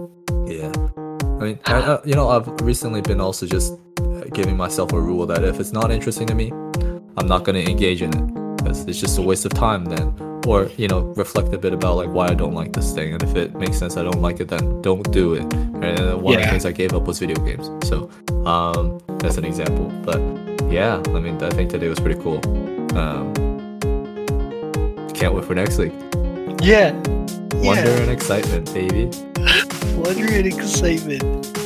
yeah. 0.46 0.72
I 0.96 1.44
mean, 1.44 1.58
I, 1.66 1.98
you 2.04 2.14
know, 2.14 2.28
I've 2.28 2.48
recently 2.62 3.00
been 3.00 3.20
also 3.20 3.46
just 3.46 3.74
uh, 4.00 4.24
giving 4.32 4.56
myself 4.56 4.92
a 4.92 5.00
rule 5.00 5.26
that 5.26 5.44
if 5.44 5.60
it's 5.60 5.72
not 5.72 5.90
interesting 5.90 6.26
to 6.26 6.34
me, 6.34 6.50
I'm 7.16 7.26
not 7.26 7.44
going 7.44 7.62
to 7.64 7.70
engage 7.70 8.02
in 8.02 8.10
it 8.14 8.56
because 8.56 8.84
it's 8.86 9.00
just 9.00 9.18
a 9.18 9.22
waste 9.22 9.44
of 9.44 9.54
time 9.54 9.84
then. 9.84 10.14
Or, 10.48 10.70
you 10.78 10.88
know, 10.88 11.00
reflect 11.14 11.52
a 11.52 11.58
bit 11.58 11.74
about 11.74 11.96
like 11.96 12.08
why 12.08 12.28
I 12.28 12.34
don't 12.34 12.54
like 12.54 12.72
this 12.72 12.92
thing. 12.92 13.12
And 13.12 13.22
if 13.22 13.36
it 13.36 13.54
makes 13.54 13.78
sense, 13.78 13.98
I 13.98 14.02
don't 14.02 14.22
like 14.22 14.40
it, 14.40 14.48
then 14.48 14.80
don't 14.80 15.10
do 15.12 15.34
it. 15.34 15.42
And 15.52 16.22
one 16.22 16.36
of 16.36 16.40
the 16.40 16.46
things 16.48 16.64
I 16.64 16.72
gave 16.72 16.94
up 16.94 17.02
was 17.02 17.18
video 17.18 17.36
games. 17.44 17.68
So, 17.86 18.08
um, 18.46 18.98
that's 19.18 19.36
an 19.36 19.44
example. 19.44 19.86
But 20.04 20.20
yeah, 20.72 21.02
I 21.08 21.20
mean, 21.20 21.42
I 21.42 21.50
think 21.50 21.70
today 21.70 21.88
was 21.88 22.00
pretty 22.00 22.18
cool. 22.22 22.38
Um, 22.96 23.34
can't 25.12 25.34
wait 25.34 25.44
for 25.44 25.54
next 25.54 25.76
week. 25.76 25.92
yeah 26.62 26.92
Wonder 27.60 27.90
yeah 27.90 28.02
and 28.02 28.10
excitement, 28.10 28.72
baby. 28.72 29.06
wonder 29.96 30.32
and 30.32 30.46
excitement 30.46 31.57